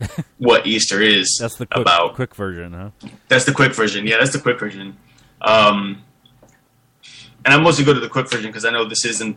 what 0.38 0.66
Easter 0.66 1.00
is. 1.00 1.36
That's 1.40 1.56
the 1.56 1.66
quick, 1.66 1.80
about. 1.80 2.14
quick 2.14 2.34
version, 2.34 2.72
huh? 2.72 2.90
That's 3.28 3.44
the 3.44 3.52
quick 3.52 3.74
version. 3.74 4.06
Yeah, 4.06 4.16
that's 4.18 4.32
the 4.32 4.40
quick 4.40 4.58
version. 4.58 4.96
Um, 5.40 6.02
and 7.44 7.54
I'm 7.54 7.62
mostly 7.62 7.84
go 7.84 7.92
to 7.94 8.00
the 8.00 8.08
quick 8.08 8.30
version 8.30 8.50
because 8.50 8.64
I 8.64 8.70
know 8.70 8.84
this 8.84 9.04
isn't. 9.04 9.36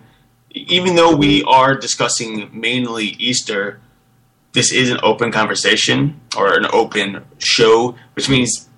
Even 0.51 0.95
though 0.95 1.15
we 1.15 1.43
are 1.43 1.75
discussing 1.75 2.49
mainly 2.57 3.07
Easter, 3.19 3.79
this 4.53 4.71
is 4.71 4.89
an 4.89 4.99
open 5.03 5.31
conversation 5.31 6.19
or 6.37 6.53
an 6.57 6.65
open 6.71 7.25
show, 7.39 7.95
which 8.13 8.29
means, 8.29 8.69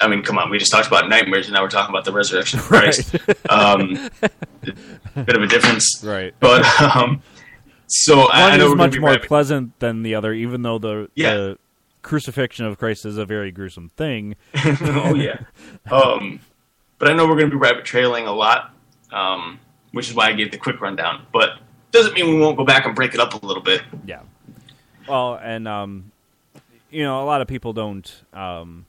I 0.00 0.08
mean, 0.08 0.22
come 0.22 0.36
on, 0.38 0.50
we 0.50 0.58
just 0.58 0.70
talked 0.70 0.88
about 0.88 1.08
nightmares 1.08 1.46
and 1.46 1.54
now 1.54 1.62
we're 1.62 1.70
talking 1.70 1.88
about 1.94 2.04
the 2.04 2.12
resurrection 2.12 2.58
of 2.58 2.64
Christ. 2.66 3.14
um, 3.48 3.94
bit 4.60 5.36
of 5.36 5.42
a 5.42 5.46
difference, 5.46 6.02
Right. 6.04 6.34
But 6.38 6.64
um, 6.82 7.22
so 7.86 8.22
I, 8.30 8.42
I 8.42 8.48
One 8.50 8.58
know 8.58 8.66
is 8.72 8.74
much 8.74 8.98
more 8.98 9.18
pleasant 9.18 9.78
than 9.80 10.02
the 10.02 10.14
other, 10.14 10.34
even 10.34 10.60
though 10.62 10.78
the, 10.78 11.08
Yeah. 11.14 11.34
the 11.34 11.58
crucifixion 12.02 12.66
of 12.66 12.78
Christ 12.78 13.06
is 13.06 13.16
a 13.16 13.24
very 13.24 13.50
gruesome 13.52 13.88
thing. 13.96 14.36
oh 14.66 15.14
yeah. 15.14 15.38
Um, 15.90 16.40
but 16.98 17.10
I 17.10 17.14
know 17.14 17.26
we're 17.26 17.36
going 17.36 17.50
to 17.50 17.56
be 17.56 17.60
rabbit 17.60 17.84
trailing 17.86 18.26
a 18.26 18.32
lot, 18.32 18.71
um, 19.12 19.60
which 19.92 20.08
is 20.08 20.14
why 20.14 20.28
I 20.28 20.32
gave 20.32 20.50
the 20.50 20.58
quick 20.58 20.80
rundown. 20.80 21.26
But 21.32 21.58
doesn't 21.90 22.14
mean 22.14 22.28
we 22.28 22.40
won't 22.40 22.56
go 22.56 22.64
back 22.64 22.86
and 22.86 22.94
break 22.94 23.14
it 23.14 23.20
up 23.20 23.40
a 23.40 23.46
little 23.46 23.62
bit. 23.62 23.82
Yeah. 24.06 24.22
Well, 25.08 25.38
and 25.42 25.68
um, 25.68 26.12
you 26.90 27.02
know, 27.02 27.22
a 27.22 27.26
lot 27.26 27.40
of 27.40 27.48
people 27.48 27.72
don't. 27.72 28.10
Um, 28.32 28.86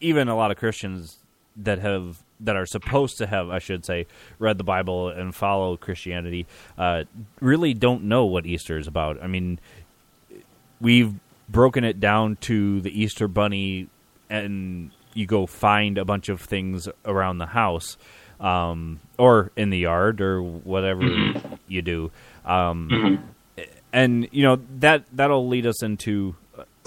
even 0.00 0.28
a 0.28 0.36
lot 0.36 0.50
of 0.50 0.56
Christians 0.56 1.18
that 1.56 1.78
have 1.80 2.22
that 2.40 2.56
are 2.56 2.66
supposed 2.66 3.18
to 3.18 3.26
have, 3.26 3.48
I 3.48 3.58
should 3.58 3.84
say, 3.84 4.06
read 4.38 4.58
the 4.58 4.64
Bible 4.64 5.08
and 5.08 5.34
follow 5.34 5.76
Christianity, 5.76 6.46
uh, 6.76 7.04
really 7.40 7.74
don't 7.74 8.04
know 8.04 8.24
what 8.24 8.46
Easter 8.46 8.76
is 8.78 8.86
about. 8.86 9.22
I 9.22 9.26
mean, 9.26 9.58
we've 10.80 11.14
broken 11.48 11.84
it 11.84 12.00
down 12.00 12.36
to 12.42 12.80
the 12.80 13.02
Easter 13.02 13.28
bunny, 13.28 13.88
and 14.28 14.90
you 15.14 15.26
go 15.26 15.46
find 15.46 15.96
a 15.96 16.04
bunch 16.04 16.28
of 16.28 16.40
things 16.40 16.88
around 17.04 17.38
the 17.38 17.46
house, 17.46 17.96
um, 18.40 19.00
or 19.18 19.50
in 19.56 19.70
the 19.70 19.78
yard, 19.78 20.20
or 20.20 20.42
whatever 20.42 21.02
you 21.68 21.82
do. 21.82 22.10
Um, 22.44 23.24
and 23.92 24.28
you 24.32 24.42
know 24.42 24.60
that 24.80 25.04
that'll 25.12 25.48
lead 25.48 25.66
us 25.66 25.82
into 25.82 26.34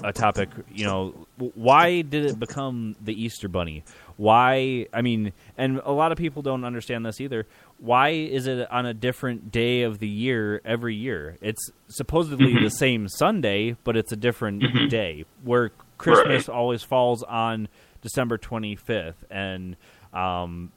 a 0.03 0.13
topic 0.13 0.49
you 0.71 0.85
know 0.85 1.25
why 1.37 2.01
did 2.01 2.25
it 2.25 2.39
become 2.39 2.95
the 3.01 3.19
easter 3.19 3.47
bunny? 3.47 3.83
Why 4.17 4.87
i 4.93 5.01
mean 5.01 5.33
and 5.57 5.81
a 5.83 5.91
lot 5.91 6.11
of 6.11 6.17
people 6.17 6.41
don't 6.41 6.63
understand 6.63 7.05
this 7.05 7.19
either. 7.19 7.47
Why 7.79 8.09
is 8.09 8.47
it 8.47 8.69
on 8.71 8.85
a 8.85 8.93
different 8.93 9.51
day 9.51 9.83
of 9.83 9.99
the 9.99 10.07
year 10.07 10.61
every 10.65 10.95
year? 10.95 11.37
It's 11.41 11.71
supposedly 11.87 12.61
the 12.61 12.69
same 12.69 13.07
sunday 13.07 13.75
but 13.83 13.95
it's 13.97 14.11
a 14.11 14.17
different 14.17 14.89
day 14.89 15.25
where 15.43 15.71
christmas 15.97 16.47
always 16.49 16.83
falls 16.83 17.23
on 17.23 17.67
december 18.01 18.37
25th 18.37 19.15
and 19.31 19.75
um 20.13 20.71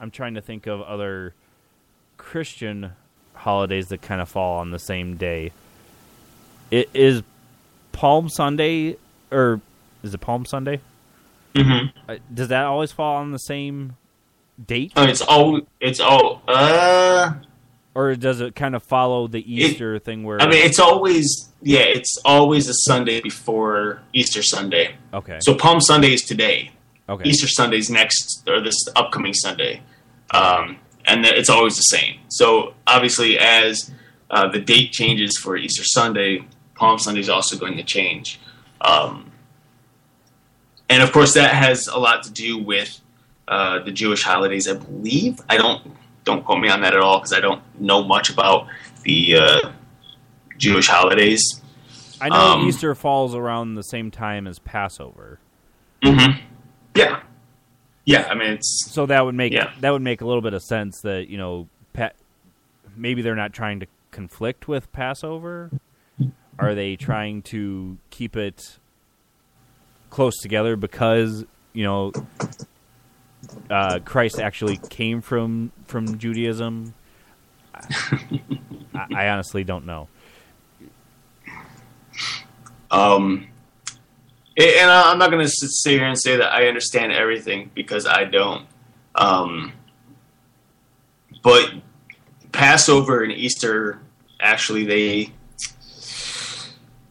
i'm 0.00 0.10
trying 0.10 0.34
to 0.34 0.40
think 0.40 0.66
of 0.66 0.80
other 0.82 1.34
christian 2.16 2.92
holidays 3.34 3.88
that 3.88 4.02
kind 4.02 4.20
of 4.20 4.28
fall 4.28 4.58
on 4.58 4.70
the 4.72 4.78
same 4.80 5.16
day. 5.16 5.52
It 6.72 6.90
is 6.92 7.22
Palm 7.92 8.28
Sunday 8.28 8.96
or 9.30 9.60
is 10.02 10.12
it 10.12 10.18
Palm 10.18 10.44
Sunday? 10.44 10.80
Mm-hmm. 11.54 11.96
Uh, 12.10 12.16
Does 12.34 12.48
that 12.48 12.64
always 12.64 12.90
fall 12.92 13.16
on 13.18 13.30
the 13.30 13.38
same 13.38 13.96
date, 14.66 14.92
Oh, 14.96 15.04
it's 15.04 15.22
all. 15.22 15.60
It's 15.80 16.00
all. 16.00 16.42
Uh, 16.48 17.34
or 17.94 18.16
does 18.16 18.40
it 18.40 18.56
kind 18.56 18.74
of 18.74 18.82
follow 18.82 19.28
the 19.28 19.40
Easter 19.54 19.98
thing 20.00 20.24
where? 20.24 20.42
I 20.42 20.46
mean, 20.48 20.64
it's 20.64 20.80
always. 20.80 21.48
Yeah, 21.62 21.80
it's 21.80 22.18
always 22.24 22.68
a 22.68 22.74
Sunday 22.74 23.20
before 23.20 24.00
Easter 24.12 24.42
Sunday. 24.42 24.96
okay, 25.14 25.38
So 25.40 25.54
Palm 25.54 25.80
Sunday 25.80 26.12
is 26.12 26.22
today. 26.22 26.72
okay, 27.08 27.28
Easter 27.28 27.46
Sunday's 27.48 27.88
next, 27.88 28.42
or 28.48 28.60
this 28.60 28.76
upcoming 28.96 29.32
Sunday, 29.34 29.80
um, 30.30 30.78
and 31.06 31.24
it's 31.24 31.50
always 31.50 31.76
the 31.76 31.82
same. 31.82 32.18
So 32.28 32.74
obviously, 32.86 33.38
as 33.38 33.90
uh, 34.30 34.48
the 34.48 34.60
date 34.60 34.92
changes 34.92 35.38
for 35.38 35.56
Easter 35.56 35.84
Sunday, 35.84 36.46
Palm 36.74 36.98
Sunday 36.98 37.20
is 37.20 37.28
also 37.28 37.56
going 37.56 37.76
to 37.76 37.82
change, 37.82 38.40
um, 38.80 39.30
and 40.88 41.02
of 41.02 41.12
course, 41.12 41.34
that 41.34 41.54
has 41.54 41.86
a 41.86 41.98
lot 41.98 42.22
to 42.24 42.32
do 42.32 42.58
with 42.58 43.00
uh, 43.46 43.80
the 43.80 43.92
Jewish 43.92 44.22
holidays. 44.22 44.68
I 44.68 44.74
believe 44.74 45.40
I 45.48 45.56
don't 45.56 45.82
don't 46.24 46.44
quote 46.44 46.60
me 46.60 46.68
on 46.68 46.80
that 46.82 46.94
at 46.94 47.00
all 47.00 47.18
because 47.18 47.32
I 47.32 47.40
don't 47.40 47.62
know 47.80 48.04
much 48.04 48.30
about 48.30 48.68
the 49.02 49.36
uh, 49.36 49.72
Jewish 50.56 50.86
holidays. 50.88 51.62
I 52.20 52.28
know 52.28 52.36
um, 52.36 52.68
Easter 52.68 52.94
falls 52.94 53.34
around 53.34 53.74
the 53.74 53.82
same 53.82 54.10
time 54.10 54.46
as 54.46 54.58
Passover, 54.58 55.38
Mm-hmm. 56.02 56.40
Yeah, 56.94 57.22
yeah. 58.08 58.26
I 58.30 58.34
mean, 58.34 58.52
it's 58.52 58.86
so 58.90 59.06
that 59.06 59.24
would 59.24 59.34
make 59.34 59.52
Yeah. 59.52 59.72
that 59.80 59.90
would 59.90 60.02
make 60.02 60.20
a 60.20 60.26
little 60.26 60.40
bit 60.42 60.54
of 60.54 60.62
sense 60.62 61.00
that 61.02 61.28
you 61.28 61.36
know, 61.36 61.68
pa- 61.92 62.10
maybe 62.96 63.20
they're 63.22 63.34
not 63.36 63.52
trying 63.52 63.80
to 63.80 63.86
conflict 64.10 64.66
with 64.68 64.90
Passover. 64.92 65.70
Are 66.58 66.74
they 66.74 66.96
trying 66.96 67.42
to 67.42 67.98
keep 68.10 68.36
it 68.36 68.78
close 70.10 70.38
together 70.38 70.74
because 70.76 71.44
you 71.74 71.84
know 71.84 72.12
uh, 73.70 73.98
Christ 74.04 74.40
actually 74.40 74.78
came 74.88 75.20
from 75.20 75.70
from 75.86 76.18
Judaism? 76.18 76.94
I, 77.74 79.06
I 79.14 79.28
honestly 79.28 79.64
don't 79.64 79.84
know. 79.86 80.08
Um, 82.90 83.47
and 84.58 84.90
I- 84.90 85.10
I'm 85.10 85.18
not 85.18 85.30
going 85.30 85.44
to 85.44 85.50
sit 85.50 85.92
here 85.92 86.04
and 86.06 86.18
say 86.20 86.36
that 86.36 86.52
I 86.52 86.66
understand 86.68 87.12
everything 87.12 87.70
because 87.74 88.06
I 88.06 88.24
don't. 88.24 88.66
Um, 89.14 89.72
but 91.42 91.72
Passover 92.52 93.22
and 93.22 93.32
Easter 93.32 94.00
actually 94.40 94.84
they 94.84 95.32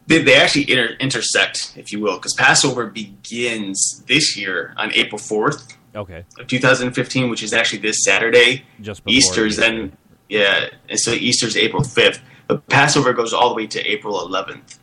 they, 0.06 0.22
they 0.22 0.36
actually 0.36 0.70
inter- 0.70 0.96
intersect, 1.00 1.74
if 1.76 1.92
you 1.92 2.00
will, 2.00 2.16
because 2.16 2.32
Passover 2.34 2.86
begins 2.86 4.02
this 4.06 4.36
year 4.38 4.72
on 4.78 4.90
April 4.94 5.18
4th 5.20 5.74
Okay, 5.94 6.24
of 6.38 6.46
2015, 6.46 7.28
which 7.28 7.42
is 7.42 7.52
actually 7.52 7.80
this 7.80 8.04
Saturday. 8.04 8.64
just 8.80 9.02
Easter's 9.06 9.56
then 9.56 9.92
yeah, 10.30 10.68
and 10.88 10.98
so 11.00 11.10
Easter's 11.12 11.56
April 11.56 11.82
5th, 11.82 12.20
but 12.46 12.66
Passover 12.68 13.12
goes 13.14 13.32
all 13.34 13.48
the 13.50 13.54
way 13.54 13.66
to 13.66 13.80
April 13.86 14.14
11th. 14.28 14.78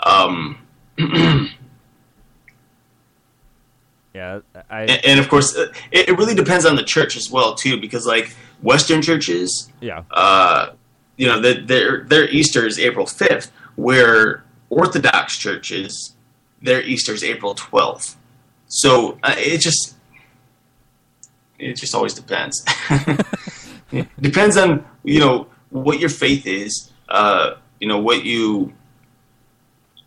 Um, 0.00 0.58
yeah. 4.14 4.40
I 4.68 4.82
and, 4.82 5.04
and 5.04 5.20
of 5.20 5.28
course, 5.28 5.56
uh, 5.56 5.72
it, 5.90 6.08
it 6.08 6.18
really 6.18 6.34
depends 6.34 6.66
on 6.66 6.76
the 6.76 6.82
church 6.82 7.16
as 7.16 7.30
well 7.30 7.54
too, 7.54 7.80
because 7.80 8.06
like 8.06 8.34
Western 8.62 9.02
churches, 9.02 9.70
yeah 9.80 10.04
uh, 10.10 10.70
you 11.16 11.26
know, 11.26 11.38
the, 11.38 11.60
their 11.60 12.04
their 12.04 12.28
Easter 12.30 12.66
is 12.66 12.78
April 12.78 13.04
5th, 13.04 13.50
where 13.76 14.42
Orthodox 14.70 15.36
churches, 15.36 16.14
their 16.62 16.82
Easter 16.82 17.12
is 17.12 17.22
April 17.22 17.54
12th. 17.54 18.16
So 18.66 19.18
uh, 19.22 19.34
it 19.36 19.60
just 19.60 19.96
it 21.58 21.74
just 21.74 21.94
always 21.94 22.14
depends. 22.14 22.64
Depends 24.20 24.56
on 24.56 24.86
you 25.04 25.20
know 25.20 25.48
what 25.68 26.00
your 26.00 26.08
faith 26.08 26.46
is, 26.46 26.90
uh, 27.08 27.56
you 27.80 27.88
know 27.88 27.98
what 27.98 28.24
you 28.24 28.72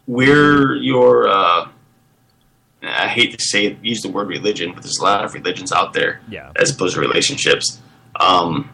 where 0.06 0.76
your 0.76 1.28
uh, 1.28 1.68
I 2.84 3.08
hate 3.08 3.38
to 3.38 3.44
say 3.44 3.78
use 3.82 4.02
the 4.02 4.10
word 4.10 4.28
religion, 4.28 4.74
but 4.74 4.84
there's 4.84 5.00
a 5.00 5.04
lot 5.04 5.24
of 5.24 5.34
religions 5.34 5.72
out 5.72 5.94
there 5.94 6.22
yeah 6.30 6.52
as 6.56 6.72
opposed 6.72 6.96
to 6.96 7.02
relationships. 7.02 7.82
Um, 8.20 8.70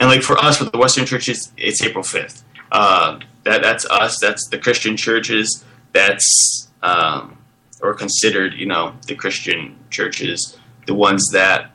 and 0.00 0.08
like 0.08 0.22
for 0.22 0.38
us, 0.38 0.58
for 0.58 0.64
the 0.64 0.78
Western 0.78 1.06
churches, 1.06 1.52
it's 1.56 1.82
April 1.82 2.04
fifth. 2.04 2.44
Uh, 2.70 3.20
that 3.44 3.62
that's 3.62 3.84
us. 3.86 4.18
That's 4.20 4.48
the 4.48 4.58
Christian 4.58 4.96
churches. 4.96 5.64
That's 5.92 6.68
um, 6.82 7.38
or 7.80 7.94
considered, 7.94 8.54
you 8.54 8.66
know, 8.66 8.94
the 9.06 9.14
Christian 9.14 9.76
churches, 9.90 10.58
the 10.86 10.94
ones 10.94 11.28
that 11.32 11.70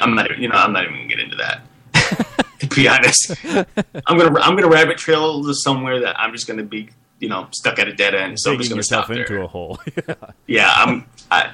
I'm 0.00 0.14
not, 0.14 0.38
you 0.38 0.48
know, 0.48 0.54
I'm 0.54 0.72
not 0.72 0.84
even 0.84 0.96
gonna 0.96 1.08
get 1.08 1.20
into 1.20 1.36
that. 1.36 1.62
to 2.60 2.66
be 2.68 2.88
honest, 2.88 3.34
I'm 4.06 4.18
gonna 4.18 4.38
I'm 4.40 4.54
gonna 4.54 4.68
rabbit 4.68 4.98
trail 4.98 5.42
to 5.44 5.54
somewhere 5.54 6.00
that 6.00 6.18
I'm 6.18 6.32
just 6.32 6.46
gonna 6.46 6.62
be, 6.62 6.90
you 7.22 7.28
know, 7.28 7.46
stuck 7.52 7.78
at 7.78 7.86
a 7.86 7.94
dead 7.94 8.16
end. 8.16 8.40
So 8.40 8.50
I'm 8.50 8.58
just 8.58 8.68
gonna 8.68 8.80
yourself 8.80 9.04
stop 9.04 9.16
into 9.16 9.34
there. 9.34 9.42
a 9.42 9.46
hole. 9.46 9.80
Yeah, 10.48 10.72
I'm. 10.74 11.06
I, 11.30 11.52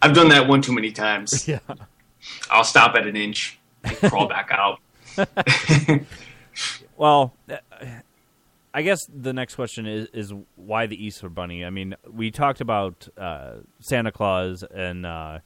I've 0.00 0.14
done 0.14 0.30
that 0.30 0.48
one 0.48 0.62
too 0.62 0.72
many 0.72 0.90
times. 0.90 1.46
yeah. 1.48 1.58
I'll 2.50 2.64
stop 2.64 2.96
at 2.96 3.06
an 3.06 3.14
inch, 3.14 3.58
and 3.84 3.94
crawl 3.98 4.26
back 4.26 4.50
out. 4.50 4.80
Well, 6.98 7.34
I 8.72 8.80
guess 8.80 9.00
the 9.14 9.34
next 9.34 9.54
question 9.54 9.86
is 9.86 10.08
is 10.14 10.32
why 10.54 10.86
the 10.86 10.96
Easter 10.96 11.28
Bunny? 11.28 11.62
I 11.62 11.68
mean, 11.68 11.94
we 12.10 12.30
talked 12.30 12.62
about 12.62 13.06
uh, 13.18 13.56
Santa 13.80 14.10
Claus 14.10 14.62
and 14.62 15.04
uh, 15.04 15.40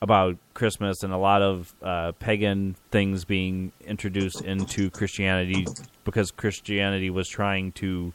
about 0.00 0.38
Christmas 0.54 1.02
and 1.02 1.12
a 1.12 1.18
lot 1.18 1.42
of 1.42 1.74
uh, 1.82 2.12
pagan 2.12 2.76
things 2.90 3.26
being 3.26 3.72
introduced 3.84 4.40
into 4.40 4.88
Christianity 4.88 5.66
because 6.04 6.30
Christianity 6.30 7.10
was 7.10 7.28
trying 7.28 7.72
to 7.72 8.14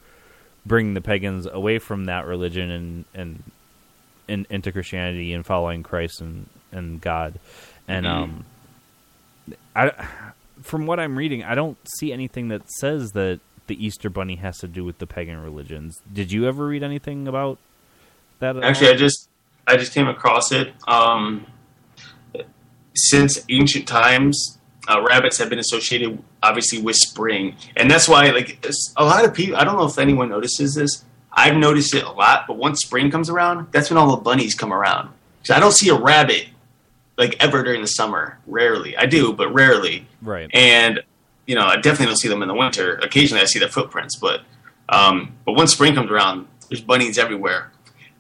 bring 0.66 0.94
the 0.94 1.02
pagans 1.02 1.46
away 1.46 1.80
from 1.80 2.06
that 2.06 2.26
religion 2.26 2.72
and 2.72 3.06
and 3.14 3.44
in, 4.28 4.48
into 4.50 4.72
Christianity 4.72 5.34
and 5.34 5.46
following 5.46 5.84
Christ 5.84 6.22
and 6.22 6.48
and 6.72 7.02
God. 7.02 7.40
And 7.88 8.08
um, 8.08 8.46
I 9.76 9.92
from 10.62 10.86
what 10.86 11.00
I'm 11.00 11.18
reading, 11.18 11.44
I 11.44 11.56
don't 11.56 11.78
see 11.98 12.14
anything 12.14 12.50
that 12.50 12.70
says 12.72 13.12
that 13.12 13.40
the 13.68 13.86
Easter 13.86 14.10
Bunny 14.10 14.36
has 14.36 14.58
to 14.60 14.68
do 14.68 14.84
with 14.84 15.00
the 15.00 15.08
pagan 15.08 15.42
religions. 15.42 16.00
Did 16.12 16.32
you 16.32 16.48
ever 16.48 16.66
read 16.66 16.84
anything 16.84 17.28
about 17.28 17.58
that? 18.40 18.58
At 18.58 18.64
Actually, 18.64 18.88
all? 18.88 18.94
I 18.94 18.98
just 18.98 19.30
I 19.68 19.78
just 19.78 19.94
came 19.94 20.08
across 20.08 20.52
it. 20.52 20.74
Um, 20.88 21.46
since 22.94 23.44
ancient 23.50 23.88
times, 23.88 24.60
uh, 24.88 25.02
rabbits 25.02 25.38
have 25.38 25.50
been 25.50 25.60
associated, 25.60 26.22
obviously, 26.42 26.82
with 26.82 26.96
spring, 26.96 27.56
and 27.78 27.90
that's 27.90 28.08
why, 28.08 28.30
like, 28.32 28.66
a 28.98 29.04
lot 29.04 29.26
of 29.26 29.34
people. 29.34 29.56
I 29.56 29.64
don't 29.64 29.78
know 29.78 29.86
if 29.86 29.98
anyone 29.98 30.30
notices 30.30 30.76
this. 30.76 31.06
I've 31.34 31.56
noticed 31.56 31.96
it 31.96 32.04
a 32.04 32.12
lot, 32.12 32.46
but 32.48 32.58
once 32.58 32.82
spring 32.82 33.10
comes 33.10 33.30
around, 33.30 33.68
that's 33.72 33.90
when 33.90 33.98
all 33.98 34.16
the 34.16 34.22
bunnies 34.22 34.54
come 34.54 34.74
around. 34.74 35.10
So 35.44 35.56
I 35.56 35.60
don't 35.60 35.72
see 35.72 35.90
a 35.90 35.96
rabbit 35.96 36.48
like 37.18 37.42
ever 37.42 37.64
during 37.64 37.82
the 37.82 37.88
summer. 37.88 38.40
Rarely, 38.48 38.98
I 38.98 39.06
do, 39.06 39.34
but 39.34 39.54
rarely. 39.54 40.08
right. 40.22 40.50
and 40.54 41.02
you 41.48 41.56
know 41.56 41.66
I 41.66 41.76
definitely 41.76 42.08
don't 42.08 42.18
see 42.18 42.28
them 42.28 42.42
in 42.42 42.48
the 42.48 42.54
winter. 42.54 42.96
Occasionally, 42.96 43.42
I 43.42 43.46
see 43.46 43.60
their 43.60 43.70
footprints, 43.70 44.16
but 44.16 44.42
um, 44.90 45.34
but 45.46 45.54
once 45.54 45.74
spring 45.74 45.96
comes 45.96 46.12
around, 46.12 46.48
there's 46.70 46.82
bunnies 46.82 47.18
everywhere. 47.18 47.72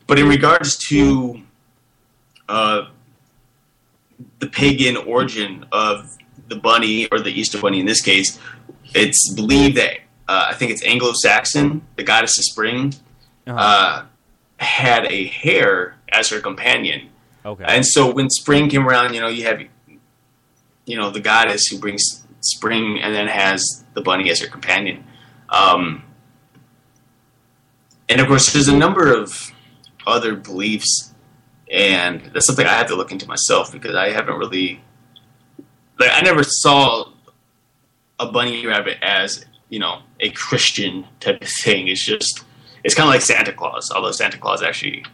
But 0.08 0.20
in 0.20 0.28
regards 0.28 0.78
to 0.90 1.42
uh, 2.50 2.90
the 4.40 4.48
pagan 4.48 4.98
origin 4.98 5.66
of 5.72 6.18
the 6.52 6.60
bunny 6.70 7.08
or 7.12 7.20
the 7.20 7.32
Easter 7.40 7.60
bunny 7.60 7.80
in 7.80 7.86
this 7.86 8.02
case, 8.02 8.38
it's 8.94 9.34
believed 9.34 9.78
that 9.78 9.94
uh, 10.28 10.48
I 10.52 10.54
think 10.54 10.72
it's 10.72 10.84
Anglo-Saxon, 10.86 11.82
the 11.96 12.04
goddess 12.04 12.38
of 12.38 12.44
spring, 12.44 12.94
Uh-huh. 13.48 13.58
uh, 13.58 14.06
had 14.64 15.06
a 15.12 15.26
hare 15.28 15.96
as 16.10 16.30
her 16.30 16.40
companion. 16.40 17.10
okay. 17.46 17.66
And 17.68 17.84
so 17.86 18.12
when 18.14 18.30
spring 18.30 18.70
came 18.70 18.86
around, 18.88 19.14
you 19.16 19.22
know, 19.22 19.28
you 19.38 19.44
have, 19.46 19.60
you 20.86 20.98
know, 21.00 21.10
the 21.10 21.20
goddess 21.22 21.66
who 21.68 21.78
brings 21.80 22.04
spring 22.42 23.00
and 23.02 23.16
then 23.16 23.28
has 23.28 23.84
the 23.96 24.02
bunny 24.02 24.30
as 24.30 24.40
her 24.42 24.48
companion. 24.48 25.04
Um, 25.50 26.04
and 28.10 28.20
of 28.22 28.28
course, 28.28 28.52
there's 28.54 28.68
a 28.68 28.76
number 28.78 29.14
of 29.14 29.52
other 30.06 30.36
beliefs, 30.36 31.14
and 31.72 32.22
that's 32.34 32.46
something 32.46 32.66
I 32.68 32.74
have 32.74 32.88
to 32.88 32.96
look 32.96 33.12
into 33.12 33.28
myself 33.28 33.72
because 33.72 33.96
I 33.96 34.10
haven't 34.10 34.38
really, 34.38 34.82
like, 36.02 36.12
I 36.14 36.22
never 36.22 36.44
saw 36.44 37.06
a 38.20 38.32
bunny 38.32 38.66
rabbit 38.66 38.98
as, 39.02 39.46
you 39.70 39.80
know, 39.80 40.02
a 40.20 40.30
Christian 40.32 41.06
type 41.20 41.42
of 41.42 41.50
thing. 41.64 41.88
It's 41.88 42.06
just, 42.06 42.44
it's 42.84 42.94
kind 42.94 43.08
of 43.08 43.14
like 43.14 43.22
Santa 43.22 43.54
Claus, 43.54 43.92
although 43.92 44.12
Santa 44.12 44.38
Claus 44.38 44.62
actually 44.62 45.06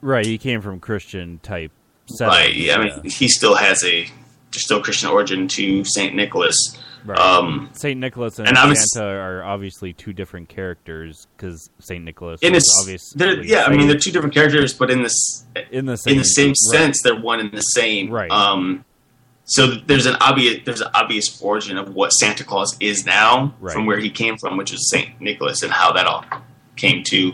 right. 0.00 0.26
He 0.26 0.38
came 0.38 0.60
from 0.60 0.80
Christian 0.80 1.40
type. 1.42 1.72
Settings, 2.06 2.36
Right. 2.36 2.54
Yeah, 2.54 2.76
I 2.76 2.84
mean, 2.84 3.10
he 3.10 3.28
still 3.28 3.54
has 3.54 3.84
a 3.84 4.08
still 4.52 4.82
Christian 4.82 5.10
origin 5.10 5.46
to 5.48 5.84
Saint 5.84 6.14
Nicholas. 6.14 6.56
Right. 7.04 7.18
Um, 7.18 7.70
Saint 7.74 8.00
Nicholas 8.00 8.38
and, 8.38 8.48
and 8.48 8.76
Santa 8.76 9.06
are 9.06 9.44
obviously 9.44 9.92
two 9.92 10.12
different 10.12 10.48
characters 10.48 11.26
because 11.36 11.70
Saint 11.78 12.04
Nicholas 12.04 12.40
was 12.42 12.50
this, 12.50 12.64
obviously 12.80 13.18
they're, 13.18 13.42
yeah, 13.42 13.64
I 13.64 13.74
mean, 13.74 13.86
they're 13.86 13.98
two 13.98 14.10
different 14.10 14.34
characters, 14.34 14.74
but 14.74 14.90
in 14.90 15.02
this 15.02 15.46
in 15.70 15.86
the 15.86 15.96
same 15.96 16.12
in 16.12 16.18
the 16.18 16.24
same 16.24 16.48
right. 16.48 16.56
sense, 16.56 17.02
they're 17.02 17.18
one 17.18 17.40
and 17.40 17.52
the 17.52 17.60
same. 17.60 18.10
Right. 18.10 18.30
Um, 18.30 18.84
so 19.48 19.66
there's 19.66 20.06
an 20.06 20.14
obvious 20.20 20.60
there's 20.64 20.80
an 20.80 20.90
obvious 20.94 21.40
origin 21.42 21.76
of 21.78 21.94
what 21.94 22.10
Santa 22.10 22.44
Claus 22.44 22.76
is 22.80 23.04
now 23.04 23.54
Right. 23.60 23.72
from 23.72 23.86
where 23.86 23.98
he 23.98 24.10
came 24.10 24.36
from, 24.38 24.56
which 24.56 24.72
is 24.72 24.88
Saint 24.90 25.20
Nicholas, 25.20 25.62
and 25.62 25.72
how 25.72 25.92
that 25.92 26.06
all 26.06 26.24
came 26.76 27.02
to. 27.08 27.32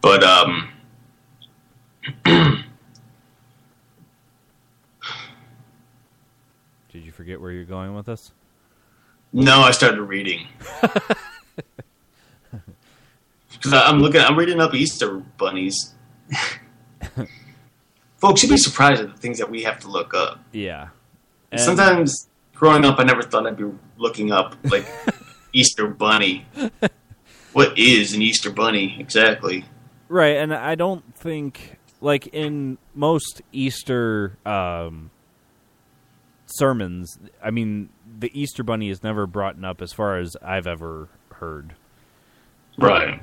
But 0.00 0.22
um, 0.22 0.68
Did 6.92 7.04
you 7.04 7.12
forget 7.12 7.40
where 7.40 7.50
you're 7.50 7.64
going 7.64 7.94
with 7.94 8.06
this? 8.06 8.30
No, 9.32 9.60
I 9.60 9.70
started 9.72 10.00
reading. 10.02 10.46
Because 13.62 13.72
I'm 13.88 14.00
looking, 14.00 14.20
I'm 14.20 14.36
reading 14.36 14.60
up 14.60 14.74
Easter 14.74 15.16
bunnies. 15.38 15.94
Folks, 18.18 18.42
you'd 18.42 18.50
be 18.50 18.58
surprised 18.58 19.00
at 19.00 19.10
the 19.10 19.16
things 19.16 19.38
that 19.38 19.48
we 19.48 19.62
have 19.62 19.78
to 19.80 19.88
look 19.88 20.12
up. 20.12 20.38
Yeah. 20.52 20.88
And- 21.54 21.60
Sometimes, 21.60 22.28
growing 22.54 22.84
up, 22.84 22.98
I 22.98 23.04
never 23.04 23.22
thought 23.22 23.46
I'd 23.46 23.56
be 23.56 23.70
looking 23.96 24.32
up 24.32 24.56
like 24.64 24.86
Easter 25.52 25.86
bunny. 25.86 26.46
What 27.52 27.78
is 27.78 28.14
an 28.14 28.22
Easter 28.22 28.50
bunny 28.50 28.96
exactly? 28.98 29.64
Right, 30.08 30.36
and 30.36 30.52
I 30.52 30.74
don't 30.74 31.14
think 31.16 31.78
like 32.00 32.26
in 32.28 32.78
most 32.94 33.40
Easter 33.52 34.36
um, 34.44 35.10
sermons, 36.46 37.18
I 37.42 37.50
mean, 37.50 37.88
the 38.18 38.30
Easter 38.38 38.62
bunny 38.62 38.90
is 38.90 39.02
never 39.02 39.26
brought 39.26 39.62
up 39.64 39.80
as 39.80 39.92
far 39.92 40.18
as 40.18 40.36
I've 40.42 40.66
ever 40.66 41.08
heard. 41.34 41.74
Right. 42.76 43.22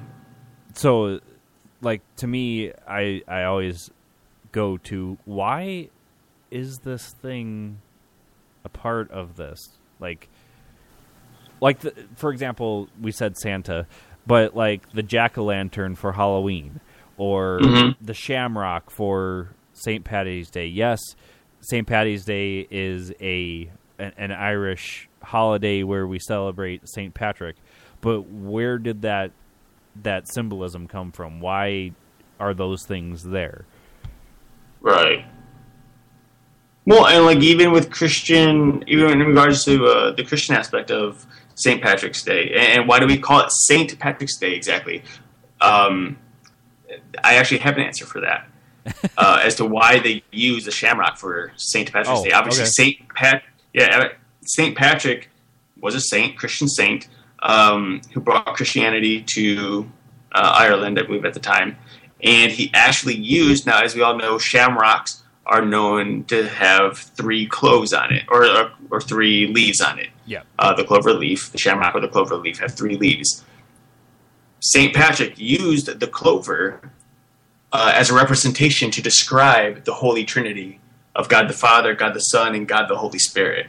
So, 0.73 1.19
like 1.81 2.01
to 2.17 2.27
me, 2.27 2.71
I 2.87 3.21
I 3.27 3.43
always 3.43 3.89
go 4.51 4.77
to 4.77 5.17
why 5.25 5.89
is 6.49 6.79
this 6.79 7.13
thing 7.21 7.79
a 8.65 8.69
part 8.69 9.09
of 9.11 9.35
this? 9.35 9.59
Like, 9.99 10.29
like 11.59 11.79
the, 11.79 11.93
for 12.15 12.31
example, 12.31 12.87
we 12.99 13.11
said 13.11 13.37
Santa, 13.37 13.85
but 14.25 14.55
like 14.55 14.89
the 14.91 15.03
jack 15.03 15.37
o' 15.37 15.43
lantern 15.45 15.95
for 15.95 16.11
Halloween, 16.13 16.79
or 17.17 17.59
Mhm. 17.59 17.95
the 18.01 18.13
shamrock 18.13 18.89
for 18.89 19.49
St. 19.73 20.03
Patty's 20.03 20.49
Day. 20.49 20.67
Yes, 20.67 20.99
St. 21.61 21.85
Patty's 21.87 22.25
Day 22.25 22.67
is 22.71 23.13
a 23.21 23.69
an, 23.99 24.13
an 24.17 24.31
Irish 24.31 25.07
holiday 25.21 25.83
where 25.83 26.07
we 26.07 26.17
celebrate 26.17 26.87
St. 26.89 27.13
Patrick, 27.13 27.55
but 28.01 28.21
where 28.21 28.79
did 28.79 29.03
that 29.03 29.31
that 30.01 30.27
symbolism 30.33 30.87
come 30.87 31.11
from? 31.11 31.39
Why 31.39 31.91
are 32.39 32.53
those 32.55 32.83
things 32.87 33.23
there? 33.23 33.65
Right. 34.79 35.25
Well, 36.85 37.05
and 37.05 37.25
like 37.25 37.39
even 37.39 37.71
with 37.71 37.91
Christian, 37.91 38.83
even 38.87 39.11
in 39.11 39.19
regards 39.19 39.63
to 39.65 39.85
uh, 39.85 40.11
the 40.11 40.23
Christian 40.23 40.55
aspect 40.55 40.89
of 40.89 41.25
St. 41.55 41.81
Patrick's 41.81 42.23
Day, 42.23 42.51
and 42.53 42.87
why 42.87 42.99
do 42.99 43.05
we 43.05 43.17
call 43.19 43.41
it 43.41 43.51
St. 43.51 43.97
Patrick's 43.99 44.37
Day 44.37 44.53
exactly? 44.53 45.03
Um, 45.59 46.17
I 47.23 47.35
actually 47.35 47.59
have 47.59 47.77
an 47.77 47.83
answer 47.83 48.05
for 48.05 48.21
that 48.21 48.47
uh, 49.17 49.39
as 49.43 49.55
to 49.55 49.65
why 49.65 49.99
they 49.99 50.23
use 50.31 50.65
the 50.65 50.71
shamrock 50.71 51.17
for 51.17 51.51
St. 51.55 51.91
Patrick's 51.91 52.19
Oh, 52.21 52.23
Day. 52.23 52.31
Obviously, 52.31 52.63
okay. 52.63 52.71
St. 52.71 53.09
Pat, 53.15 53.43
yeah, 53.73 54.09
St. 54.43 54.75
Patrick 54.75 55.29
was 55.79 55.93
a 55.93 56.01
saint, 56.01 56.37
Christian 56.37 56.67
saint, 56.67 57.07
um, 57.43 58.01
who 58.13 58.19
brought 58.21 58.55
Christianity 58.55 59.23
to 59.35 59.89
uh, 60.31 60.55
Ireland, 60.57 60.99
I 60.99 61.03
believe, 61.03 61.25
at 61.25 61.33
the 61.33 61.39
time. 61.39 61.77
And 62.23 62.51
he 62.51 62.71
actually 62.73 63.15
used, 63.15 63.65
now, 63.65 63.81
as 63.81 63.95
we 63.95 64.01
all 64.01 64.17
know, 64.17 64.37
shamrocks 64.37 65.20
are 65.45 65.65
known 65.65 66.23
to 66.25 66.47
have 66.47 66.97
three 66.97 67.45
cloves 67.45 67.93
on 67.93 68.13
it, 68.13 68.23
or, 68.29 68.45
or, 68.45 68.71
or 68.89 69.01
three 69.01 69.47
leaves 69.47 69.81
on 69.81 69.99
it. 69.99 70.09
Yeah. 70.25 70.43
Uh, 70.59 70.73
the 70.73 70.83
clover 70.83 71.13
leaf, 71.13 71.51
the 71.51 71.57
shamrock 71.57 71.95
or 71.95 71.99
the 72.01 72.07
clover 72.07 72.35
leaf 72.35 72.59
have 72.59 72.75
three 72.75 72.95
leaves. 72.97 73.43
St. 74.59 74.93
Patrick 74.93 75.39
used 75.39 75.99
the 75.99 76.07
clover 76.07 76.91
uh, 77.71 77.91
as 77.95 78.09
a 78.09 78.13
representation 78.13 78.91
to 78.91 79.01
describe 79.01 79.85
the 79.85 79.93
Holy 79.93 80.23
Trinity 80.23 80.79
of 81.15 81.27
God 81.27 81.49
the 81.49 81.53
Father, 81.53 81.95
God 81.95 82.13
the 82.13 82.19
Son, 82.19 82.53
and 82.55 82.67
God 82.67 82.87
the 82.87 82.97
Holy 82.97 83.19
Spirit. 83.19 83.67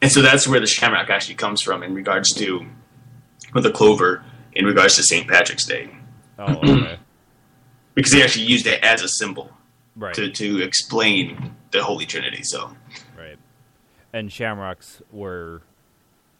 and 0.00 0.10
so 0.10 0.22
that's 0.22 0.46
where 0.46 0.60
the 0.60 0.66
shamrock 0.66 1.10
actually 1.10 1.34
comes 1.34 1.60
from 1.60 1.82
in 1.82 1.94
regards 1.94 2.32
to 2.34 2.64
or 3.54 3.60
the 3.60 3.72
clover 3.72 4.22
in 4.52 4.64
regards 4.64 4.96
to 4.96 5.02
St. 5.02 5.26
Patrick's 5.28 5.66
Day. 5.66 5.90
Oh, 6.38 6.54
okay. 6.54 6.98
Because 7.98 8.12
they 8.12 8.22
actually 8.22 8.44
used 8.44 8.64
it 8.64 8.80
as 8.84 9.02
a 9.02 9.08
symbol 9.08 9.50
right. 9.96 10.14
to, 10.14 10.30
to 10.30 10.62
explain 10.62 11.52
the 11.72 11.82
Holy 11.82 12.06
Trinity. 12.06 12.44
So, 12.44 12.70
right. 13.18 13.36
And 14.12 14.30
shamrocks 14.30 15.02
were 15.10 15.62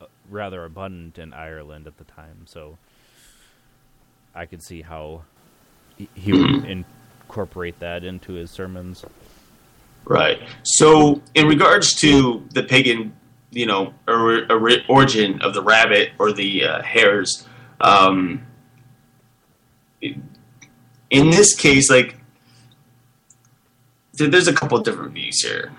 uh, 0.01 0.05
rather 0.31 0.65
abundant 0.65 1.19
in 1.19 1.33
Ireland 1.33 1.89
at 1.89 1.99
the 1.99 2.05
time, 2.05 2.43
so 2.45 2.79
I 4.37 4.47
could 4.47 4.63
see 4.63 4.83
how 4.83 5.25
he, 5.97 6.09
he 6.15 6.33
would 6.33 6.65
incorporate 6.65 7.81
that 7.81 8.05
into 8.05 8.35
his 8.35 8.53
sermons. 8.53 9.05
Right. 10.05 10.41
So, 10.63 11.21
in 11.35 11.49
regards 11.49 11.93
to 11.97 12.47
the 12.55 12.63
pagan, 12.63 13.17
you 13.51 13.67
know, 13.67 13.95
or, 14.07 14.47
or, 14.49 14.71
origin 14.89 15.43
of 15.43 15.55
the 15.55 15.63
rabbit 15.63 16.13
or 16.21 16.33
the 16.33 16.67
uh, 16.67 16.83
hares, 16.83 17.49
um, 17.81 18.47
in 21.11 21.31
this 21.31 21.55
case, 21.55 21.91
like, 21.91 22.17
there's 24.15 24.49
a 24.49 24.53
couple 24.53 24.77
of 24.79 24.85
different 24.85 25.13
views 25.13 25.41
here. 25.43 25.73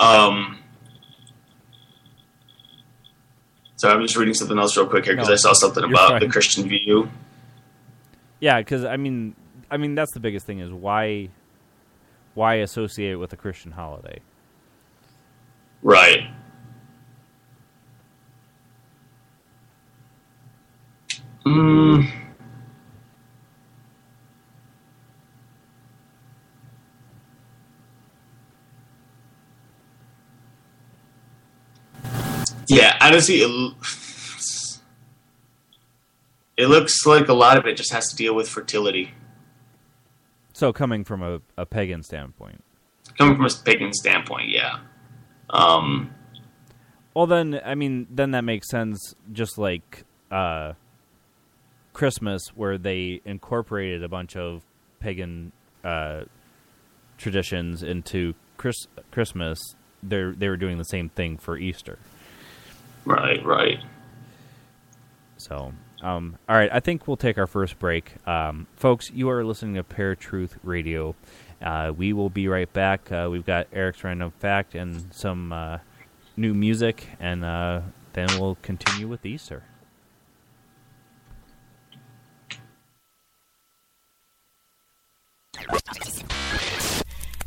Um, 0.00 0.58
so 3.76 3.90
I'm 3.90 4.00
just 4.02 4.16
reading 4.16 4.34
something 4.34 4.58
else 4.58 4.76
real 4.76 4.86
quick 4.86 5.04
here 5.04 5.14
because 5.14 5.28
No, 5.28 5.34
I 5.34 5.36
saw 5.36 5.52
something 5.52 5.84
about 5.84 6.08
fine. 6.10 6.20
the 6.20 6.28
Christian 6.28 6.68
view. 6.68 7.10
Yeah, 8.40 8.58
because 8.60 8.84
I 8.84 8.96
mean, 8.96 9.34
I 9.70 9.76
mean 9.76 9.94
that's 9.94 10.12
the 10.12 10.20
biggest 10.20 10.46
thing 10.46 10.58
is 10.60 10.70
why, 10.70 11.28
why 12.34 12.56
associate 12.56 13.12
it 13.12 13.16
with 13.16 13.32
a 13.32 13.36
Christian 13.36 13.72
holiday? 13.72 14.20
Right. 15.82 16.30
Mm. 21.44 22.10
Yeah, 32.68 32.96
honestly, 33.00 33.36
it, 33.36 33.74
it 36.56 36.66
looks 36.68 37.04
like 37.06 37.28
a 37.28 37.34
lot 37.34 37.56
of 37.56 37.66
it 37.66 37.76
just 37.76 37.92
has 37.92 38.08
to 38.10 38.16
deal 38.16 38.34
with 38.34 38.48
fertility. 38.48 39.12
So 40.52 40.72
coming 40.72 41.04
from 41.04 41.22
a, 41.22 41.40
a 41.56 41.66
pagan 41.66 42.02
standpoint. 42.02 42.62
Coming 43.18 43.36
from 43.36 43.46
a 43.46 43.50
pagan 43.64 43.92
standpoint, 43.92 44.48
yeah. 44.48 44.78
Um, 45.50 46.10
Well, 47.14 47.26
then 47.26 47.60
I 47.64 47.74
mean, 47.74 48.06
then 48.10 48.32
that 48.32 48.42
makes 48.42 48.68
sense. 48.68 49.14
Just 49.32 49.58
like 49.58 50.04
uh, 50.30 50.72
Christmas, 51.92 52.48
where 52.54 52.78
they 52.78 53.20
incorporated 53.24 54.02
a 54.02 54.08
bunch 54.08 54.36
of 54.36 54.62
pagan 54.98 55.52
uh, 55.84 56.24
traditions 57.16 57.82
into 57.82 58.34
Chris- 58.56 58.88
Christmas, 59.12 59.58
they 60.02 60.30
they 60.36 60.48
were 60.48 60.56
doing 60.56 60.78
the 60.78 60.84
same 60.84 61.10
thing 61.10 61.36
for 61.36 61.56
Easter. 61.56 61.98
Right, 63.06 63.44
right. 63.44 63.78
So, 65.38 65.72
um, 66.02 66.36
all 66.48 66.56
right, 66.56 66.70
I 66.72 66.80
think 66.80 67.06
we'll 67.06 67.16
take 67.16 67.38
our 67.38 67.46
first 67.46 67.78
break. 67.78 68.14
Um, 68.26 68.66
folks, 68.76 69.10
you 69.10 69.30
are 69.30 69.44
listening 69.44 69.76
to 69.76 69.82
Paratruth 69.82 70.56
Radio. 70.62 71.14
Uh, 71.62 71.92
we 71.96 72.12
will 72.12 72.30
be 72.30 72.48
right 72.48 72.70
back. 72.72 73.10
Uh, 73.10 73.28
we've 73.30 73.46
got 73.46 73.66
Eric's 73.72 74.04
random 74.04 74.30
fact 74.30 74.74
and 74.74 75.12
some 75.14 75.52
uh, 75.52 75.78
new 76.36 76.52
music, 76.52 77.08
and 77.18 77.44
uh, 77.44 77.80
then 78.12 78.28
we'll 78.38 78.58
continue 78.62 79.08
with 79.08 79.24
Easter. 79.24 79.62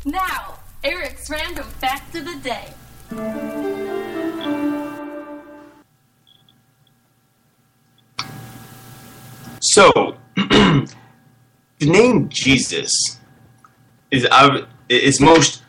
Now, 0.04 0.58
Eric's 0.82 1.28
random 1.30 1.64
fact 1.64 2.14
of 2.16 2.24
the 2.24 2.36
day. 2.42 3.69
So, 9.72 10.16
the 10.34 10.88
name 11.80 12.28
Jesus 12.28 12.90
is 14.10 14.26
uh, 14.28 14.62
is 14.88 15.20
most 15.20 15.62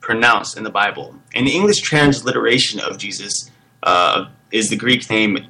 pronounced 0.00 0.58
in 0.58 0.64
the 0.64 0.70
Bible, 0.70 1.14
and 1.34 1.46
the 1.46 1.52
English 1.52 1.80
transliteration 1.80 2.78
of 2.78 2.98
Jesus 2.98 3.50
uh, 3.84 4.26
is 4.52 4.68
the 4.68 4.76
Greek 4.76 5.08
name 5.08 5.46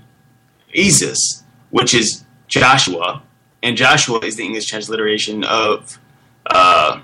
Jesus, 0.73 1.43
which 1.71 1.93
is 1.93 2.25
Joshua, 2.47 3.25
and 3.65 3.77
Joshua 3.77 4.21
is 4.21 4.37
the 4.37 4.45
English 4.45 4.67
transliteration 4.67 5.43
of. 5.43 5.99
Uh, 6.47 7.01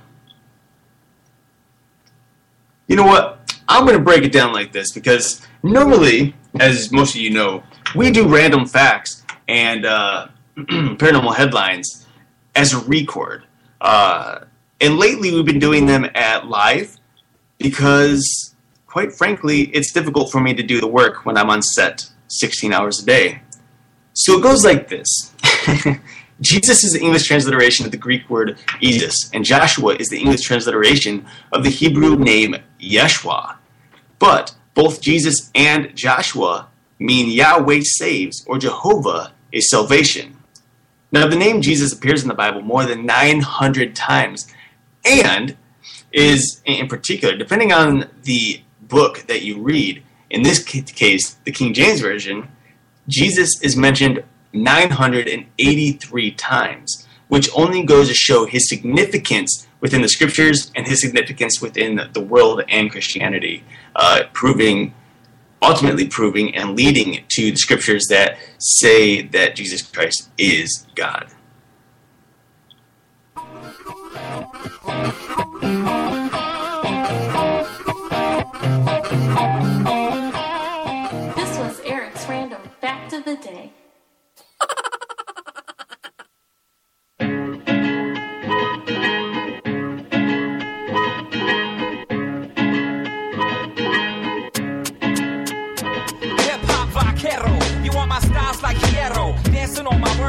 you 2.86 2.94
know 2.94 3.06
what? 3.06 3.52
I'm 3.66 3.84
going 3.84 3.98
to 3.98 4.04
break 4.04 4.22
it 4.22 4.30
down 4.30 4.52
like 4.52 4.70
this 4.70 4.92
because 4.92 5.44
normally, 5.64 6.36
as 6.60 6.92
most 6.92 7.16
of 7.16 7.20
you 7.20 7.30
know, 7.30 7.64
we 7.96 8.12
do 8.12 8.32
random 8.32 8.64
facts 8.64 9.24
and 9.48 9.84
uh, 9.84 10.28
paranormal 10.56 11.34
headlines 11.36 12.06
as 12.54 12.72
a 12.72 12.78
record. 12.78 13.44
Uh, 13.80 14.40
and 14.80 14.98
lately, 14.98 15.32
we've 15.32 15.44
been 15.44 15.58
doing 15.58 15.86
them 15.86 16.08
at 16.14 16.46
live 16.46 16.96
because, 17.58 18.54
quite 18.86 19.12
frankly, 19.12 19.62
it's 19.74 19.92
difficult 19.92 20.30
for 20.30 20.40
me 20.40 20.54
to 20.54 20.62
do 20.62 20.80
the 20.80 20.86
work 20.86 21.24
when 21.24 21.36
I'm 21.36 21.50
on 21.50 21.62
set 21.62 22.08
16 22.28 22.72
hours 22.72 23.02
a 23.02 23.06
day. 23.06 23.40
So 24.14 24.38
it 24.38 24.42
goes 24.42 24.64
like 24.64 24.88
this. 24.88 25.32
Jesus 26.40 26.84
is 26.84 26.92
the 26.92 27.00
English 27.00 27.26
transliteration 27.26 27.84
of 27.84 27.92
the 27.92 27.96
Greek 27.96 28.28
word 28.28 28.58
Jesus, 28.80 29.30
and 29.32 29.44
Joshua 29.44 29.94
is 29.96 30.08
the 30.08 30.18
English 30.18 30.42
transliteration 30.42 31.26
of 31.52 31.62
the 31.62 31.70
Hebrew 31.70 32.16
name 32.16 32.56
Yeshua. 32.80 33.56
But 34.18 34.54
both 34.74 35.00
Jesus 35.00 35.50
and 35.54 35.94
Joshua 35.96 36.68
mean 36.98 37.30
Yahweh 37.30 37.82
saves 37.84 38.44
or 38.46 38.58
Jehovah 38.58 39.32
is 39.52 39.70
salvation. 39.70 40.33
Now, 41.14 41.28
the 41.28 41.36
name 41.36 41.62
Jesus 41.62 41.92
appears 41.92 42.22
in 42.22 42.28
the 42.28 42.34
Bible 42.34 42.60
more 42.60 42.84
than 42.84 43.06
900 43.06 43.94
times 43.94 44.52
and 45.04 45.56
is, 46.10 46.60
in 46.64 46.88
particular, 46.88 47.36
depending 47.36 47.72
on 47.72 48.10
the 48.24 48.60
book 48.82 49.24
that 49.28 49.42
you 49.42 49.62
read, 49.62 50.02
in 50.28 50.42
this 50.42 50.60
case, 50.60 51.36
the 51.44 51.52
King 51.52 51.72
James 51.72 52.00
Version, 52.00 52.48
Jesus 53.06 53.62
is 53.62 53.76
mentioned 53.76 54.24
983 54.54 56.30
times, 56.32 57.06
which 57.28 57.48
only 57.54 57.84
goes 57.84 58.08
to 58.08 58.14
show 58.14 58.44
his 58.44 58.68
significance 58.68 59.68
within 59.78 60.02
the 60.02 60.08
scriptures 60.08 60.72
and 60.74 60.88
his 60.88 61.00
significance 61.00 61.62
within 61.62 62.10
the 62.12 62.20
world 62.20 62.64
and 62.68 62.90
Christianity, 62.90 63.62
uh, 63.94 64.24
proving, 64.32 64.92
ultimately 65.64 66.06
proving 66.06 66.54
and 66.54 66.76
leading 66.76 67.24
to 67.30 67.50
the 67.50 67.56
scriptures 67.56 68.06
that 68.10 68.38
say 68.58 69.22
that 69.22 69.56
Jesus 69.56 69.80
Christ 69.80 70.30
is 70.36 70.86
God. 70.94 71.28
This 81.34 81.58
was 81.58 81.80
Eric's 81.84 82.28
random 82.28 82.60
fact 82.80 83.14
of 83.14 83.24
the 83.24 83.36
day. 83.36 83.72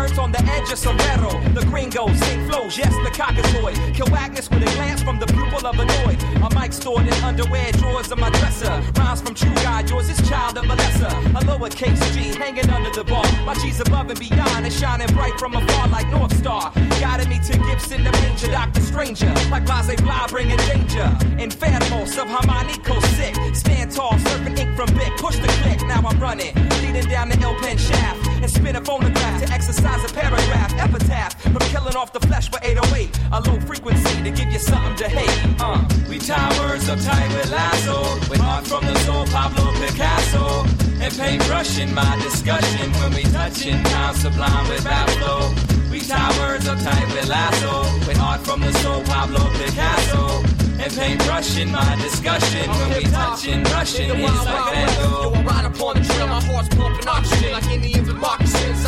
Dancing 0.05 0.19
on 0.19 0.31
the 0.31 0.43
edge 0.51 0.71
of 0.71 0.77
sombrero. 0.77 1.31
The 1.53 1.65
gringo, 1.65 2.07
sick 2.13 2.39
flows, 2.47 2.77
yes, 2.77 2.93
the 3.03 3.09
cockatoid. 3.09 3.95
Kill 3.95 4.13
Agnes 4.15 4.49
with 4.49 4.61
a 4.61 4.75
glance 4.75 5.01
from 5.01 5.19
the 5.19 5.25
pupil 5.25 5.65
of 5.65 5.79
annoyed. 5.79 6.21
My 6.39 6.49
mic 6.61 6.73
stored 6.73 7.07
in 7.07 7.13
underwear 7.23 7.71
drawers 7.73 8.11
of 8.11 8.19
my 8.19 8.29
dresser. 8.29 8.69
Rhymes 8.97 9.21
from 9.21 9.33
True 9.33 9.53
God, 9.55 9.89
yours 9.89 10.09
is 10.09 10.29
child 10.29 10.57
of 10.57 10.65
Melissa. 10.65 11.07
A 11.07 11.41
lowercase 11.49 12.01
G 12.13 12.37
hanging 12.37 12.69
under 12.69 12.91
the 12.91 13.03
bar. 13.03 13.25
My 13.45 13.55
G's 13.55 13.79
above 13.79 14.09
and 14.09 14.19
beyond 14.19 14.65
and 14.65 14.73
shining 14.73 15.07
bright 15.07 15.39
from 15.39 15.55
afar 15.55 15.87
like 15.87 16.07
North 16.09 16.37
Star. 16.37 16.71
Guided 17.01 17.27
me 17.27 17.39
to 17.39 17.57
Gibson, 17.57 18.03
the 18.03 18.11
major 18.11 18.51
Dr. 18.51 18.81
Stranger. 18.81 19.33
Like 19.49 19.65
Blase 19.65 19.99
Blah 20.01 20.27
bringing 20.27 20.57
danger. 20.57 21.09
In 21.39 21.49
Phantomos 21.49 22.17
of 22.21 22.27
Harmonico 22.27 23.01
sick. 23.17 23.35
Stand 23.55 23.91
tall, 23.91 24.13
surfing 24.13 24.59
ink 24.59 24.75
from 24.75 24.93
Bic. 24.93 25.17
Push 25.17 25.37
the 25.37 25.47
click, 25.63 25.81
now 25.87 26.01
I'm 26.05 26.19
running. 26.19 26.53
Leading 26.81 27.09
down 27.09 27.29
the 27.29 27.39
L 27.39 27.55
pen 27.55 27.77
shaft. 27.77 28.27
And 28.41 28.51
spin 28.51 28.75
a 28.75 28.81
phonograph 28.81 29.41
to 29.41 29.51
exercise 29.51 29.94
a 30.03 30.13
paragraph. 30.13 30.73
Epitaph 30.77 31.41
from 31.41 31.63
killing 31.71 31.95
off 31.95 32.11
the 32.11 32.19
flesh 32.27 32.49
for 32.49 32.59
808. 32.61 33.09
A 33.31 33.41
low 33.41 33.59
frequency 33.61 34.23
to 34.23 34.31
give 34.31 34.51
you 34.51 34.59
something 34.59 34.95
to 34.97 35.07
hate. 35.07 35.61
Uh. 35.61 35.79
We 36.09 36.19
tie 36.19 36.51
words 36.59 36.89
up 36.89 36.99
tight 36.99 37.29
with 37.35 37.51
lasso. 37.51 38.01
With 38.29 38.39
heart 38.39 38.55
art 38.55 38.67
from 38.67 38.85
the 38.85 38.97
soul, 38.99 39.25
Pablo 39.27 39.71
Picasso. 39.79 40.65
And 41.03 41.13
paintbrushing 41.17 41.93
my 41.93 42.15
discussion 42.21 42.91
when 42.99 43.13
we 43.13 43.23
touch 43.23 43.55
touching 43.55 43.83
time 43.83 44.15
sublime 44.15 44.67
with 44.69 44.83
flow. 45.19 45.53
We 45.91 45.99
tie 46.01 46.31
words 46.39 46.67
up 46.67 46.79
tight 46.79 47.07
with 47.13 47.27
lasso. 47.27 47.83
With 48.07 48.19
art 48.19 48.41
from 48.41 48.61
the 48.61 48.73
soul, 48.81 49.03
Pablo 49.03 49.39
Picasso. 49.59 50.43
And 50.81 50.93
paintbrushing 50.93 51.71
my 51.71 51.95
discussion 52.01 52.69
when 52.69 52.89
we 52.97 53.03
touching. 53.09 53.61
It's 53.61 54.45
like 54.45 54.73
Van 54.73 54.87
Gogh. 54.99 55.33
Yo, 55.33 55.39
I 55.39 55.43
ride 55.43 55.65
upon 55.65 55.95
the 55.97 56.03
trail, 56.03 56.27
my 56.27 56.41
heart's 56.41 56.69
pumping 56.75 57.07
oxygen 57.07 57.51
like 57.51 57.67
Indians 57.69 58.09
and 58.09 58.19
moccasins. 58.19 58.84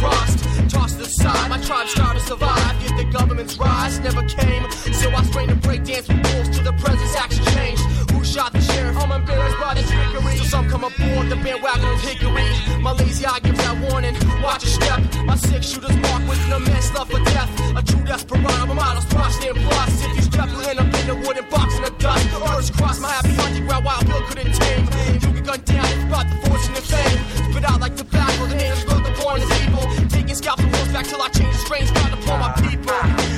Crossed, 0.00 0.38
tossed 0.70 0.98
aside. 0.98 1.48
My 1.50 1.60
tribe's 1.60 1.92
trying 1.92 2.16
to 2.18 2.24
survive, 2.24 2.74
yet 2.82 2.96
the 2.96 3.04
government's 3.12 3.58
rise 3.58 4.00
never 4.00 4.22
came. 4.24 4.64
So 4.92 5.10
I 5.10 5.22
strain 5.24 5.50
and 5.50 5.60
break 5.60 5.84
dance 5.84 6.08
with 6.08 6.24
wolves 6.26 6.48
till 6.50 6.64
the 6.64 6.72
presence 6.80 7.14
action 7.14 7.44
changed. 7.56 7.82
Who 8.12 8.24
shot 8.24 8.52
the 8.52 8.62
sheriff? 8.62 8.96
I'm 8.96 9.12
embarrassed 9.12 9.60
by 9.60 9.74
the 9.74 9.84
trickery. 9.84 10.36
So 10.38 10.44
some 10.44 10.68
come 10.68 10.84
aboard 10.84 11.28
the 11.28 11.36
bandwagon 11.36 11.88
of 11.92 12.00
hickory. 12.00 12.48
My 12.80 12.92
lazy 12.92 13.26
eye 13.26 13.40
gives 13.40 13.58
that 13.58 13.76
warning. 13.90 14.16
Watch 14.42 14.64
your 14.64 14.74
step. 14.80 15.00
My 15.24 15.36
six 15.36 15.68
shooters 15.68 15.96
mark 15.96 16.22
with 16.28 16.40
an 16.46 16.52
immense 16.62 16.92
love 16.94 17.10
for 17.10 17.22
death. 17.24 17.50
A 17.76 17.82
true 17.82 18.04
desperado, 18.04 18.66
my 18.66 18.74
model's 18.74 19.04
prostate 19.12 19.56
and 19.56 19.64
plus. 19.68 20.04
If 20.06 20.16
you 20.16 20.22
step, 20.22 20.48
you'll 20.48 20.68
end 20.70 20.80
up 20.80 20.94
in 21.00 21.06
the 21.12 21.16
wooden 21.24 21.46
box 21.50 21.76
in 21.76 21.82
the 21.84 21.94
dust. 21.98 22.24
Birds 22.40 22.70
cross 22.70 22.98
my 23.00 23.10
happy 23.10 23.34
hunting 23.34 23.66
ground, 23.66 23.84
wild 23.84 24.06
Bill 24.06 24.22
couldn't 24.28 24.54
tame. 24.54 24.84
You 25.20 25.28
get 25.36 25.44
gunned 25.44 25.64
down 25.66 25.88
you 25.92 26.06
brought 26.08 26.26
the 26.32 26.36
fortune 26.48 26.74
and 26.74 26.86
fame. 26.92 27.18
Spit 27.52 27.64
out 27.68 27.80
like 27.80 27.96
the 27.96 28.04
names 28.04 28.29
horseback 31.00 31.06
till 31.06 31.22
I 31.22 31.28
change 31.28 31.56
the 31.56 31.64
strange 31.64 31.94
God 31.94 32.12
upon 32.12 32.40
my 32.40 32.52
people. 32.60 32.94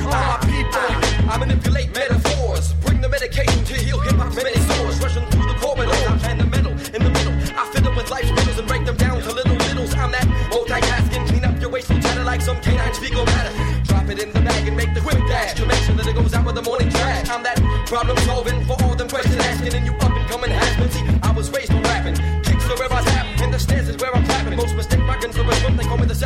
All 0.06 0.24
my 0.26 0.38
people. 0.42 1.30
I 1.30 1.36
manipulate 1.38 1.94
metaphors, 1.94 2.74
bring 2.84 3.00
the 3.00 3.08
medication 3.08 3.64
to 3.64 3.74
heal 3.74 4.00
hip 4.00 4.14
hop's 4.14 4.36
many 4.36 4.56
sores, 4.56 5.00
rushing 5.00 5.26
through 5.30 5.46
the 5.46 5.54
corridors 5.60 6.22
and 6.24 6.40
the 6.40 6.46
middle, 6.46 6.72
in 6.72 7.02
the 7.02 7.10
middle. 7.10 7.32
I 7.56 7.70
fill 7.72 7.82
them 7.82 7.96
with 7.96 8.10
life's 8.10 8.30
riddles 8.30 8.58
and 8.58 8.68
break 8.68 8.84
them 8.84 8.96
down 8.96 9.20
to 9.22 9.32
little 9.32 9.56
riddles. 9.56 9.94
I'm 9.94 10.10
that 10.12 10.26
multitasking, 10.50 11.26
clean 11.28 11.44
up 11.44 11.60
your 11.60 11.70
wasteful 11.70 11.98
chatter 12.00 12.24
like 12.24 12.40
some 12.40 12.60
canine 12.60 12.94
fecal 12.94 13.24
matter. 13.24 13.52
Drop 13.84 14.08
it 14.10 14.18
in 14.22 14.32
the 14.32 14.40
bag 14.40 14.68
and 14.68 14.76
make 14.76 14.92
the 14.94 15.00
quick 15.00 15.18
dash 15.28 15.54
to 15.54 15.66
make 15.66 15.82
sure 15.84 15.94
that 15.94 16.06
it 16.06 16.14
goes 16.14 16.34
out 16.34 16.44
with 16.44 16.56
the 16.56 16.62
morning 16.62 16.90
trash. 16.90 17.28
I'm 17.28 17.42
that 17.42 17.58
problem 17.86 18.16
solving 18.28 18.64
for 18.66 18.76
all 18.82 18.94
them 18.94 19.08
questions 19.08 19.36
asking, 19.36 19.74
and 19.74 19.86
you 19.86 19.94
up 19.94 20.10
and 20.10 20.26
coming 20.28 20.50
has 20.50 20.76
been. 20.76 20.90
See, 20.90 21.04
I 21.22 21.30
was 21.32 21.50
raised 21.50 21.72
on 21.72 21.82
rapping, 21.82 22.16
kicks 22.42 22.66
are 22.68 22.76
where 22.76 22.92
I 22.92 23.02
tap, 23.02 23.26
and 23.40 23.54
the 23.54 23.58
stairs 23.58 23.88
is 23.88 23.96
where 23.96 24.14
I'm 24.14 24.21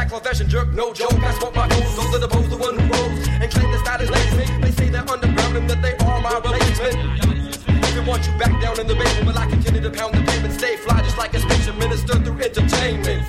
call 0.09 0.21
me 0.21 0.47
jerk. 0.47 0.73
No 0.73 0.93
joke, 0.93 1.13
I 1.23 1.33
smoke 1.39 1.55
my 1.55 1.69
goals, 1.69 1.97
those 1.97 2.15
are 2.15 2.19
the 2.19 2.29
pose, 2.29 2.49
the 2.49 2.57
one 2.57 2.79
who 2.79 2.87
rose 2.93 3.29
and 3.29 3.51
claim 3.51 3.71
the 3.71 3.79
style 3.79 4.01
is 4.01 4.11
lazy. 4.11 4.47
They 4.61 4.71
say 4.73 4.89
they're 4.89 5.09
underground 5.11 5.57
and 5.57 5.69
that 5.71 5.83
they 5.83 5.95
are 6.05 6.21
my 6.21 6.35
replacement. 6.35 6.97
Even 7.91 8.07
want 8.07 8.27
you 8.27 8.33
back 8.39 8.55
down 8.61 8.79
in 8.81 8.87
the 8.87 8.95
basement, 8.95 9.27
but 9.27 9.37
I 9.37 9.47
continue 9.47 9.81
to 9.81 9.91
pound 9.91 10.15
the 10.15 10.23
pavement, 10.23 10.55
stay 10.55 10.77
fly 10.77 11.01
just 11.03 11.19
like 11.19 11.35
a 11.35 11.41
spaceship 11.41 11.77
minister 11.77 12.15
through 12.15 12.39
entertainment. 12.41 13.23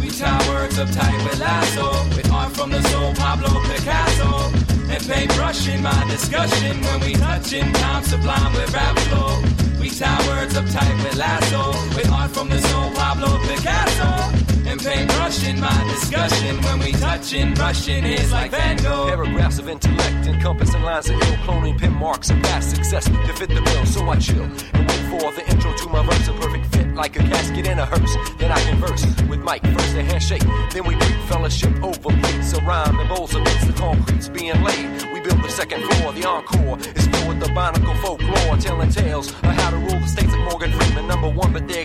We 0.00 0.10
tie 0.10 0.48
words 0.48 0.78
up 0.78 0.90
tight 0.90 1.18
with 1.24 1.38
lasso, 1.38 1.86
with 2.16 2.30
art 2.32 2.52
from 2.52 2.70
the 2.70 2.82
soul, 2.88 3.14
Pablo 3.14 3.50
Picasso. 3.68 4.52
And 4.88 5.06
paintbrush 5.06 5.68
in 5.68 5.82
my 5.82 6.04
discussion 6.08 6.80
when 6.80 7.00
we 7.00 7.12
touching 7.12 7.70
time 7.74 8.04
sublime 8.04 8.52
with 8.54 8.72
rap 8.72 8.98
flow. 9.00 9.42
We 9.78 9.90
tie 9.90 10.26
words 10.28 10.56
up 10.56 10.64
tight 10.70 10.96
with 11.04 11.16
lasso, 11.16 11.72
with 11.94 12.10
art 12.10 12.30
from 12.30 12.48
the 12.48 12.60
soul, 12.60 12.90
Pablo 12.94 13.36
Picasso. 13.46 14.47
And 14.68 14.80
paintbrushing 14.80 15.60
my 15.60 15.84
discussion. 15.84 16.62
When 16.62 16.78
we 16.80 16.92
touching 16.92 17.54
Russian 17.54 18.04
is 18.04 18.30
like 18.32 18.50
Van 18.50 18.76
Gogh. 18.76 19.08
Paragraphs 19.08 19.58
of 19.58 19.68
intellect 19.68 20.26
encompassing 20.26 20.82
lines 20.82 21.08
of 21.08 21.14
ill. 21.16 21.36
Cloning 21.46 21.78
pin 21.78 21.94
marks 21.94 22.28
of 22.28 22.36
past 22.42 22.74
success 22.74 23.06
to 23.06 23.32
fit 23.32 23.48
the 23.48 23.62
bill. 23.62 23.86
So 23.86 24.06
I 24.08 24.16
chill 24.16 24.42
and 24.42 24.88
wait 24.88 25.20
for 25.20 25.32
the 25.32 25.44
intro 25.50 25.72
to 25.72 25.88
my 25.88 26.04
verse, 26.04 26.28
a 26.28 26.32
perfect 26.34 26.66
fit 26.66 26.94
like 26.94 27.16
a 27.16 27.20
casket 27.20 27.66
in 27.66 27.78
a 27.78 27.86
hearse. 27.86 28.14
Then 28.38 28.52
I 28.52 28.60
converse 28.68 29.06
with 29.28 29.40
Mike, 29.40 29.62
first 29.62 29.94
a 29.94 30.02
handshake, 30.02 30.42
then 30.72 30.84
we 30.84 30.94
greet 30.96 31.20
fellowship 31.28 31.72
over 31.82 32.10
plates, 32.20 32.52
a 32.52 32.60
rhyme 32.62 32.98
and 32.98 33.08
bowls 33.08 33.34
amidst 33.34 33.66
the 33.68 33.72
concrete's 33.72 34.28
being 34.28 34.60
laid. 34.62 35.12
We 35.12 35.20
build 35.20 35.42
the 35.42 35.48
second 35.48 35.82
floor, 35.84 36.12
the 36.12 36.26
encore 36.26 36.78
is 36.78 37.06
filled 37.06 37.28
with 37.28 37.40
the 37.40 37.50
barnacle 37.54 37.94
folklore, 38.02 38.56
telling 38.58 38.90
tales 38.90 39.30
of 39.30 39.54
how 39.60 39.70
to 39.70 39.76
rule 39.76 40.00
the 40.00 40.08
states 40.08 40.34
of 40.34 40.40
Morgan 40.40 40.72
Freeman, 40.72 41.06
number 41.06 41.30
one, 41.30 41.52
but 41.52 41.66
they 41.68 41.80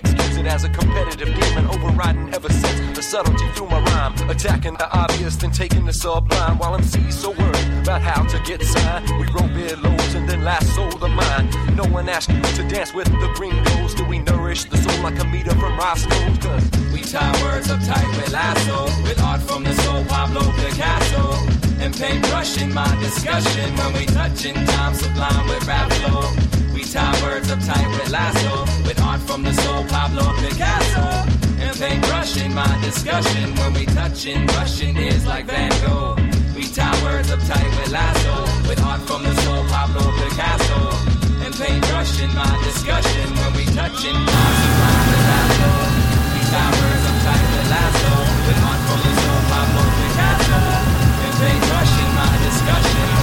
as 0.46 0.64
a 0.64 0.68
competitive 0.68 1.28
demon, 1.34 1.66
overriding 1.66 2.32
ever 2.34 2.50
since 2.50 2.96
the 2.96 3.02
subtlety 3.02 3.48
through 3.54 3.68
my 3.68 3.80
rhyme, 3.80 4.12
attacking 4.30 4.74
the 4.74 4.88
obvious, 4.96 5.36
then 5.36 5.50
taking 5.50 5.84
the 5.84 5.92
sublime. 5.92 6.58
While 6.58 6.78
MCs 6.78 7.12
so 7.12 7.30
worried 7.30 7.73
about 7.84 8.00
how 8.00 8.22
to 8.24 8.38
get 8.44 8.62
signed, 8.62 9.04
we 9.20 9.26
roll 9.36 9.48
beer 9.48 9.76
loads 9.76 10.14
and 10.14 10.26
then 10.26 10.42
lasso 10.42 10.88
the 10.98 11.08
mind. 11.08 11.46
No 11.76 11.84
one 11.84 12.08
asks 12.08 12.32
you 12.32 12.40
to 12.40 12.62
dance 12.66 12.94
with 12.94 13.04
the 13.04 13.30
gringos. 13.36 13.94
Do 13.94 14.04
we 14.06 14.20
nourish 14.20 14.64
the 14.64 14.78
soul 14.78 15.02
like 15.02 15.18
a 15.20 15.24
meter 15.24 15.54
from 15.60 15.76
Roscoe's? 15.76 16.38
Cause 16.38 16.64
We 16.94 17.00
tie 17.02 17.34
words 17.42 17.70
up 17.70 17.80
tight 17.84 18.08
with 18.16 18.32
lasso, 18.32 18.84
with 19.04 19.20
art 19.20 19.42
from 19.42 19.64
the 19.64 19.74
soul, 19.74 20.02
Pablo 20.06 20.40
Picasso. 20.56 21.24
And 21.78 21.94
paintbrush 21.94 22.56
in 22.62 22.72
my 22.72 22.88
discussion 23.00 23.76
when 23.76 23.92
we 23.92 24.06
touching 24.06 24.54
time 24.54 24.94
sublime 24.94 25.46
with 25.46 25.66
rap 25.66 25.92
flow. 25.92 26.24
We 26.72 26.84
tie 26.84 27.14
words 27.22 27.50
up 27.50 27.60
tight 27.60 27.88
with 27.98 28.10
lasso, 28.10 28.64
with 28.88 28.98
art 29.02 29.20
from 29.20 29.42
the 29.42 29.52
soul, 29.52 29.84
Pablo 29.84 30.24
Picasso. 30.40 31.04
And 31.60 31.76
paintbrush 31.76 32.42
in 32.42 32.54
my 32.54 32.80
discussion 32.82 33.54
when 33.56 33.74
we 33.74 33.84
touch 33.84 34.24
touching 34.24 34.46
Russian 34.46 34.96
is 34.96 35.26
like 35.26 35.44
Van 35.44 35.70
Gogh. 35.84 36.33
We 36.74 36.82
tie 36.82 37.02
words 37.04 37.30
up 37.30 37.38
tight 37.38 37.70
with 37.78 37.92
lasso, 37.92 38.34
with 38.68 38.82
art 38.82 39.00
from 39.02 39.22
the 39.22 39.32
soul, 39.42 39.62
Pablo 39.70 40.10
Picasso. 40.18 40.90
And 41.46 41.54
paintbrushing 41.54 42.34
my 42.34 42.50
discussion 42.64 43.30
when 43.38 43.52
we 43.54 43.64
touching 43.78 44.18
with 44.18 45.22
rap 45.30 45.50
flow. 45.54 45.78
We 46.34 46.40
up 47.06 47.16
tight 47.22 47.46
with 47.54 47.70
lasso, 47.70 48.14
with 48.46 48.58
art 48.66 48.80
from 48.90 49.00
the 49.06 49.12
soul, 49.22 49.40
Pablo 49.54 49.84
Picasso. 50.02 50.60
And 51.22 51.34
paintbrushing 51.38 52.10
my 52.18 52.32
discussion 52.42 53.13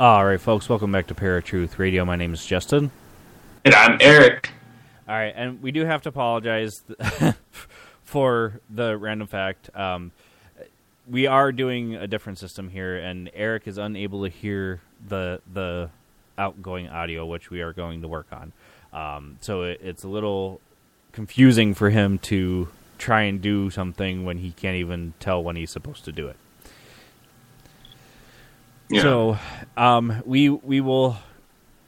All 0.00 0.24
right, 0.24 0.40
folks, 0.40 0.66
welcome 0.66 0.90
back 0.90 1.08
to 1.08 1.14
Paratruth 1.14 1.78
Radio. 1.78 2.06
My 2.06 2.16
name 2.16 2.32
is 2.32 2.42
Justin. 2.46 2.90
And 3.66 3.74
I'm 3.74 3.98
Eric. 4.00 4.48
All 5.06 5.14
right, 5.14 5.34
and 5.36 5.60
we 5.60 5.72
do 5.72 5.84
have 5.84 6.00
to 6.00 6.08
apologize 6.08 6.82
for 8.02 8.62
the 8.70 8.96
random 8.96 9.28
fact. 9.28 9.68
Um, 9.76 10.12
we 11.06 11.26
are 11.26 11.52
doing 11.52 11.96
a 11.96 12.06
different 12.06 12.38
system 12.38 12.70
here, 12.70 12.96
and 12.96 13.30
Eric 13.34 13.68
is 13.68 13.76
unable 13.76 14.22
to 14.24 14.30
hear 14.30 14.80
the 15.06 15.42
the 15.52 15.90
outgoing 16.38 16.88
audio, 16.88 17.26
which 17.26 17.50
we 17.50 17.60
are 17.60 17.74
going 17.74 18.00
to 18.00 18.08
work 18.08 18.28
on. 18.32 18.52
Um, 18.94 19.36
so 19.42 19.64
it, 19.64 19.82
it's 19.84 20.02
a 20.02 20.08
little 20.08 20.62
confusing 21.12 21.74
for 21.74 21.90
him 21.90 22.18
to 22.20 22.68
try 22.96 23.24
and 23.24 23.42
do 23.42 23.68
something 23.68 24.24
when 24.24 24.38
he 24.38 24.52
can't 24.52 24.76
even 24.76 25.12
tell 25.20 25.42
when 25.42 25.56
he's 25.56 25.70
supposed 25.70 26.06
to 26.06 26.12
do 26.12 26.26
it. 26.26 26.36
Yeah. 28.90 29.02
So 29.02 29.38
um, 29.76 30.22
we 30.26 30.48
we 30.50 30.80
will 30.80 31.16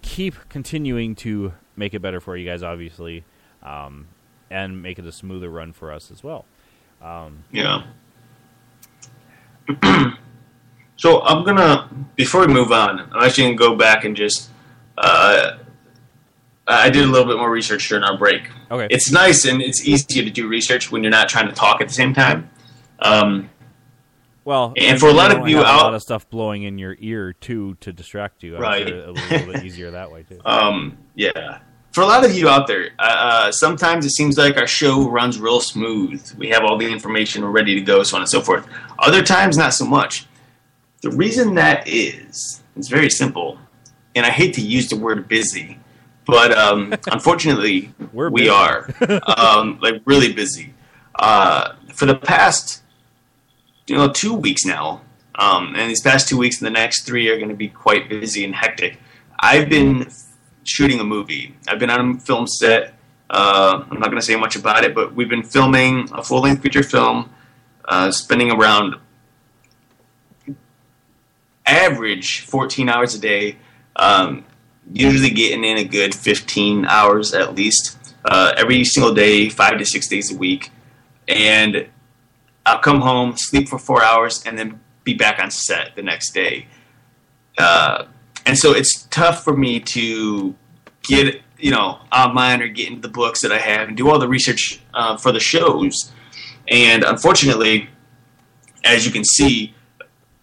keep 0.03 0.35
continuing 0.49 1.15
to 1.17 1.53
make 1.77 1.95
it 1.95 2.01
better 2.01 2.21
for 2.21 2.37
you 2.37 2.49
guys, 2.49 2.63
obviously, 2.63 3.25
um, 3.63 4.07
and 4.51 4.83
make 4.83 4.99
it 4.99 5.07
a 5.07 5.13
smoother 5.13 5.51
run 5.51 5.73
for 5.73 5.93
us 5.93 6.11
as 6.11 6.23
well. 6.23 6.45
Um, 7.03 7.45
Yeah. 7.51 7.83
so 10.97 11.23
I'm 11.23 11.45
gonna 11.45 11.89
before 12.17 12.47
we 12.47 12.53
move 12.53 12.73
on, 12.73 13.01
I'm 13.13 13.23
actually 13.25 13.45
gonna 13.45 13.57
go 13.57 13.77
back 13.77 14.05
and 14.05 14.17
just 14.17 14.51
uh, 14.99 15.59
I 16.67 16.91
did 16.91 17.05
a 17.05 17.07
little 17.07 17.27
bit 17.27 17.37
more 17.37 17.51
research 17.51 17.89
during 17.89 18.05
our 18.05 18.17
break. 18.17 18.43
Okay. 18.71 18.87
It's 18.91 19.11
nice 19.11 19.45
and 19.45 19.61
it's 19.61 19.87
easier 19.87 20.23
to 20.25 20.31
do 20.31 20.47
research 20.49 20.93
when 20.93 21.03
you're 21.03 21.11
not 21.11 21.29
trying 21.29 21.49
to 21.49 21.53
talk 21.55 21.81
at 21.81 21.89
the 21.89 21.95
same 21.95 22.15
time. 22.15 22.51
Um, 23.01 23.51
well, 24.45 24.73
and 24.77 24.99
for 24.99 25.09
a 25.09 25.13
lot 25.13 25.35
of 25.37 25.49
you 25.49 25.59
have 25.59 25.67
a 25.81 25.85
lot 25.85 25.95
of 25.95 26.03
stuff 26.03 26.29
blowing 26.31 26.63
in 26.65 26.79
your 26.79 26.97
ear 27.01 27.33
too 27.33 27.77
to 27.81 27.93
distract 27.93 28.43
you. 28.43 28.57
I'm 28.57 28.63
Right. 28.63 28.89
sure 28.89 28.99
a 29.05 29.11
little 29.13 29.53
bit 29.53 29.65
easier 29.65 29.91
that 29.93 30.11
way 30.11 30.25
too. 30.25 30.41
Um, 30.45 30.99
yeah. 31.15 31.59
For 31.93 32.01
a 32.01 32.07
lot 32.07 32.25
of 32.25 32.33
you 32.35 32.49
out 32.49 32.67
there, 32.67 32.89
uh, 32.99 33.03
uh, 33.03 33.53
sometimes 33.53 34.07
it 34.07 34.13
seems 34.13 34.39
like 34.39 34.57
our 34.57 34.67
show 34.67 35.11
runs 35.11 35.39
real 35.39 35.61
smooth. 35.61 36.27
We 36.39 36.49
have 36.49 36.65
all 36.65 36.79
the 36.79 36.91
information, 36.91 37.43
we're 37.43 37.51
ready 37.51 37.75
to 37.75 37.83
go, 37.83 38.03
so 38.03 38.17
on 38.17 38.23
and 38.23 38.31
so 38.31 38.41
forth. 38.41 38.67
Other 38.99 39.23
times, 39.23 39.59
not 39.59 39.75
so 39.75 39.85
much. 39.85 40.27
The 41.03 41.11
reason 41.11 41.55
that 41.57 41.87
is, 41.87 42.63
it's 42.77 42.89
very 42.89 43.11
simple, 43.11 43.59
and 44.15 44.25
I 44.25 44.31
hate 44.31 44.55
to 44.55 44.63
use 44.63 44.89
the 44.89 44.97
word 44.97 45.29
busy, 45.29 45.79
but 46.25 46.57
um, 46.57 46.95
unfortunately, 47.13 47.93
We're 48.13 48.31
we 48.31 48.49
are 48.49 48.89
um, 49.27 49.79
like 49.83 50.01
really 50.07 50.33
busy. 50.33 50.73
Uh, 51.19 51.75
for 51.93 52.07
the 52.07 52.15
past, 52.15 52.82
you 53.87 53.97
know, 53.97 54.09
two 54.09 54.35
weeks 54.35 54.65
now, 54.65 55.03
um, 55.35 55.75
and 55.77 55.91
these 55.91 56.03
past 56.03 56.29
two 56.29 56.39
weeks 56.39 56.61
and 56.61 56.67
the 56.67 56.71
next 56.71 57.03
three 57.03 57.29
are 57.29 57.37
going 57.37 57.49
to 57.49 57.55
be 57.55 57.69
quite 57.69 58.09
busy 58.09 58.45
and 58.45 58.55
hectic. 58.55 58.99
I've 59.39 59.69
been 59.69 60.09
shooting 60.65 61.01
a 61.01 61.05
movie. 61.05 61.57
I've 61.69 61.79
been 61.79 61.91
on 61.91 62.17
a 62.17 62.21
film 62.21 62.47
set 62.47 62.95
Uh, 63.31 63.83
I'm 63.91 63.99
not 63.99 64.11
going 64.11 64.21
to 64.21 64.27
say 64.27 64.37
much 64.37 64.57
about 64.57 64.85
it, 64.85 64.95
but 64.95 65.15
we've 65.15 65.29
been 65.29 65.43
filming 65.43 66.07
a 66.13 66.23
full 66.23 66.43
length 66.43 66.63
feature 66.63 66.83
film, 66.83 67.31
uh, 67.87 68.11
spending 68.11 68.51
around 68.51 68.97
average 71.65 72.41
14 72.41 72.91
hours 72.91 73.15
a 73.15 73.19
day, 73.19 73.57
um, 73.97 74.45
usually 74.93 75.31
getting 75.31 75.65
in 75.65 75.79
a 75.79 75.85
good 75.85 76.15
15 76.15 76.85
hours 76.85 77.33
at 77.33 77.55
least 77.55 77.97
uh, 78.27 78.53
every 78.57 78.85
single 78.85 79.15
day, 79.15 79.49
five 79.49 79.79
to 79.79 79.87
six 79.87 80.09
days 80.09 80.31
a 80.31 80.37
week. 80.37 80.71
And 81.27 81.89
I'll 82.65 82.79
come 82.79 83.01
home, 83.01 83.37
sleep 83.37 83.69
for 83.69 83.79
four 83.79 84.03
hours, 84.03 84.45
and 84.47 84.59
then 84.59 84.81
be 85.05 85.15
back 85.15 85.41
on 85.43 85.51
set 85.51 85.97
the 85.97 86.03
next 86.03 86.33
day. 86.33 86.67
Uh, 87.59 88.07
and 88.47 88.57
so 88.57 88.73
it's 88.73 89.07
tough 89.11 89.45
for 89.45 89.57
me 89.57 89.81
to 89.81 90.55
get 91.03 91.43
you 91.59 91.71
know 91.71 91.99
online 92.13 92.63
or 92.63 92.69
get 92.69 92.89
into 92.89 93.01
the 93.01 93.09
books 93.09 93.41
that 93.43 93.53
I 93.53 93.59
have 93.59 93.89
and 93.89 93.97
do 93.97 94.11
all 94.11 94.19
the 94.19 94.29
research 94.29 94.81
uh, 94.95 95.17
for 95.17 95.33
the 95.33 95.41
shows. 95.41 96.13
And 96.69 97.05
unfortunately, 97.05 97.89
as 98.85 99.05
you 99.05 99.13
can 99.13 99.25
see, 99.25 99.75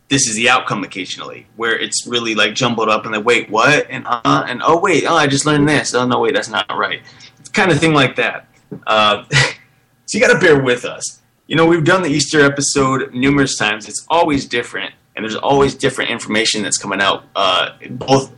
this 0.10 0.28
is 0.28 0.36
the 0.36 0.50
outcome 0.50 0.84
occasionally, 0.84 1.48
where 1.56 1.78
it's 1.78 2.08
really 2.08 2.36
like 2.36 2.56
jumbled 2.56 2.90
up 2.90 3.06
and 3.06 3.14
like, 3.14 3.26
wait, 3.26 3.50
what? 3.50 3.88
And 3.90 4.06
uh, 4.08 4.44
and 4.48 4.62
oh 4.64 4.80
wait, 4.80 5.06
oh 5.08 5.16
I 5.16 5.28
just 5.28 5.46
learned 5.46 5.70
this. 5.70 5.94
Oh 5.94 6.06
no, 6.06 6.20
wait, 6.20 6.34
that's 6.34 6.50
not 6.50 6.70
right. 6.76 7.02
It's 7.40 7.50
kind 7.50 7.72
of 7.72 7.80
thing 7.80 7.94
like 7.94 8.16
that. 8.18 8.48
Uh, 8.86 9.24
so 9.32 10.18
you 10.18 10.20
got 10.20 10.34
to 10.34 10.40
bear 10.40 10.62
with 10.62 10.86
us. 10.86 11.22
You 11.50 11.56
know, 11.56 11.66
we've 11.66 11.84
done 11.84 12.04
the 12.04 12.10
Easter 12.10 12.42
episode 12.42 13.12
numerous 13.12 13.58
times. 13.58 13.90
It's 13.90 14.06
always 14.08 14.46
different, 14.46 14.94
and 15.16 15.26
there's 15.26 15.36
always 15.36 15.74
different 15.74 16.12
information 16.12 16.62
that's 16.62 16.78
coming 16.78 17.02
out, 17.02 17.24
uh, 17.36 17.72
both 17.90 18.32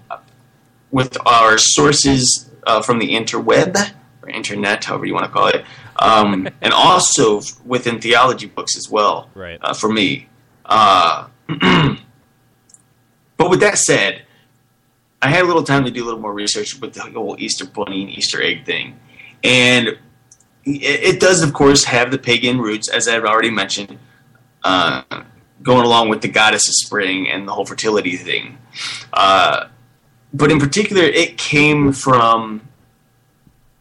with 0.92 1.18
our 1.28 1.58
sources 1.58 2.50
uh, 2.66 2.82
from 2.82 3.00
the 3.00 3.10
interweb 3.10 3.76
or 4.22 4.30
internet, 4.30 4.86
however 4.86 5.06
you 5.06 5.14
want 5.14 5.26
to 5.26 5.30
call 5.30 5.48
it, 5.48 5.66
um, 5.98 6.48
and 6.62 6.72
also 6.72 7.42
within 7.66 8.00
theology 8.00 8.48
books 8.48 8.78
as 8.78 8.90
well. 8.90 9.30
Right. 9.36 9.60
Uh, 9.62 9.74
for 9.74 9.92
me. 9.92 10.30
Uh, 10.64 11.28
but 13.36 13.50
with 13.50 13.60
that 13.60 13.78
said, 13.78 14.22
I 15.22 15.28
had 15.28 15.44
a 15.44 15.48
little 15.48 15.64
time 15.64 15.84
to 15.84 15.92
do 15.92 16.02
a 16.02 16.06
little 16.06 16.22
more 16.22 16.34
research 16.34 16.80
with 16.80 16.94
the 16.94 17.02
whole 17.02 17.36
Easter 17.38 17.66
bunny 17.66 18.04
and 18.04 18.10
Easter 18.10 18.42
egg 18.42 18.66
thing, 18.66 18.98
and 19.44 19.98
it, 20.64 21.20
does, 21.20 21.42
of 21.42 21.54
course, 21.54 21.84
have 21.86 22.12
the 22.12 22.18
pagan 22.18 22.60
roots, 22.60 22.90
as 22.90 23.08
I've 23.08 23.26
already 23.26 23.50
mentioned, 23.50 23.98
uh, 24.64 25.04
going 25.64 25.86
along 25.86 26.10
with 26.10 26.22
the 26.22 26.28
goddess 26.28 26.68
of 26.68 26.74
spring 26.76 27.30
and 27.30 27.48
the 27.48 27.54
whole 27.54 27.66
fertility 27.66 28.18
thing. 28.18 28.58
Uh, 29.14 29.68
but 30.34 30.52
in 30.52 30.60
particular, 30.60 31.04
it 31.04 31.38
came 31.38 31.92
from 31.92 32.68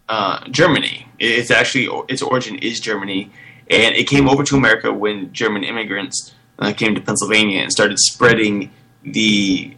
uh, 0.08 0.46
Germany. 0.50 1.06
It's 1.18 1.50
actually 1.50 1.88
its 2.08 2.22
origin 2.22 2.56
is 2.58 2.80
Germany, 2.80 3.30
and 3.68 3.94
it 3.94 4.08
came 4.08 4.28
over 4.28 4.42
to 4.44 4.56
America 4.56 4.92
when 4.92 5.32
German 5.32 5.64
immigrants 5.64 6.34
uh, 6.58 6.72
came 6.72 6.94
to 6.94 7.00
Pennsylvania 7.00 7.60
and 7.60 7.70
started 7.70 7.98
spreading 7.98 8.72
the, 9.02 9.76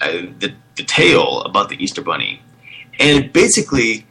uh, 0.00 0.22
the 0.38 0.54
the 0.76 0.84
tale 0.84 1.42
about 1.42 1.68
the 1.68 1.82
Easter 1.82 2.02
Bunny. 2.02 2.42
And 2.98 3.32
basically, 3.32 4.06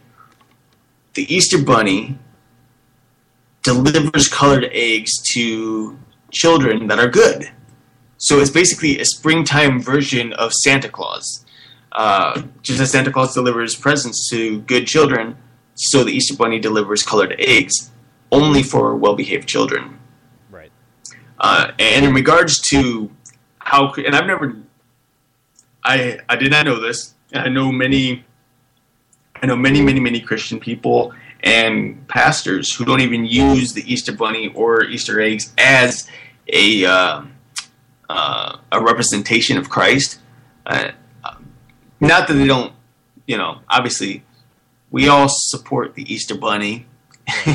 the 1.13 1.33
Easter 1.33 1.61
Bunny 1.61 2.17
delivers 3.63 4.27
colored 4.27 4.69
eggs 4.71 5.11
to 5.33 5.97
children 6.31 6.87
that 6.87 6.99
are 6.99 7.09
good. 7.09 7.49
So 8.17 8.39
it's 8.39 8.49
basically 8.49 8.99
a 8.99 9.05
springtime 9.05 9.81
version 9.81 10.33
of 10.33 10.53
Santa 10.53 10.89
Claus. 10.89 11.45
Uh, 11.91 12.43
just 12.61 12.79
as 12.79 12.91
Santa 12.91 13.11
Claus 13.11 13.33
delivers 13.33 13.75
presents 13.75 14.29
to 14.29 14.61
good 14.61 14.85
children, 14.85 15.37
so 15.75 16.03
the 16.03 16.11
Easter 16.11 16.35
Bunny 16.35 16.59
delivers 16.59 17.01
colored 17.01 17.33
eggs 17.39 17.89
only 18.31 18.61
for 18.61 18.95
well 18.95 19.15
behaved 19.15 19.47
children. 19.47 19.99
Right. 20.51 20.71
Uh, 21.39 21.71
and 21.79 22.05
in 22.05 22.13
regards 22.13 22.59
to 22.69 23.09
how, 23.59 23.93
and 23.93 24.15
I've 24.15 24.27
never, 24.27 24.57
I 25.83 26.19
I 26.27 26.35
did 26.35 26.51
not 26.51 26.65
know 26.65 26.79
this. 26.79 27.15
I 27.33 27.49
know 27.49 27.71
many, 27.71 28.23
I 29.41 29.45
know 29.47 29.55
many 29.55 29.81
many 29.81 29.99
many 29.99 30.19
Christian 30.19 30.59
people 30.59 31.13
and 31.43 32.07
pastors 32.07 32.73
who 32.73 32.85
don't 32.85 33.01
even 33.01 33.25
use 33.25 33.73
the 33.73 33.91
Easter 33.91 34.11
Bunny 34.11 34.51
or 34.53 34.83
Easter 34.83 35.21
eggs 35.21 35.53
as 35.57 36.07
a 36.47 36.85
uh, 36.85 37.23
uh, 38.09 38.57
a 38.71 38.81
representation 38.81 39.57
of 39.57 39.69
Christ. 39.69 40.19
Uh, 40.65 40.91
not 41.99 42.27
that 42.27 42.33
they 42.33 42.47
don't, 42.47 42.73
you 43.27 43.37
know, 43.37 43.59
obviously 43.69 44.23
we 44.91 45.07
all 45.07 45.27
support 45.29 45.95
the 45.95 46.11
Easter 46.11 46.35
Bunny 46.35 46.87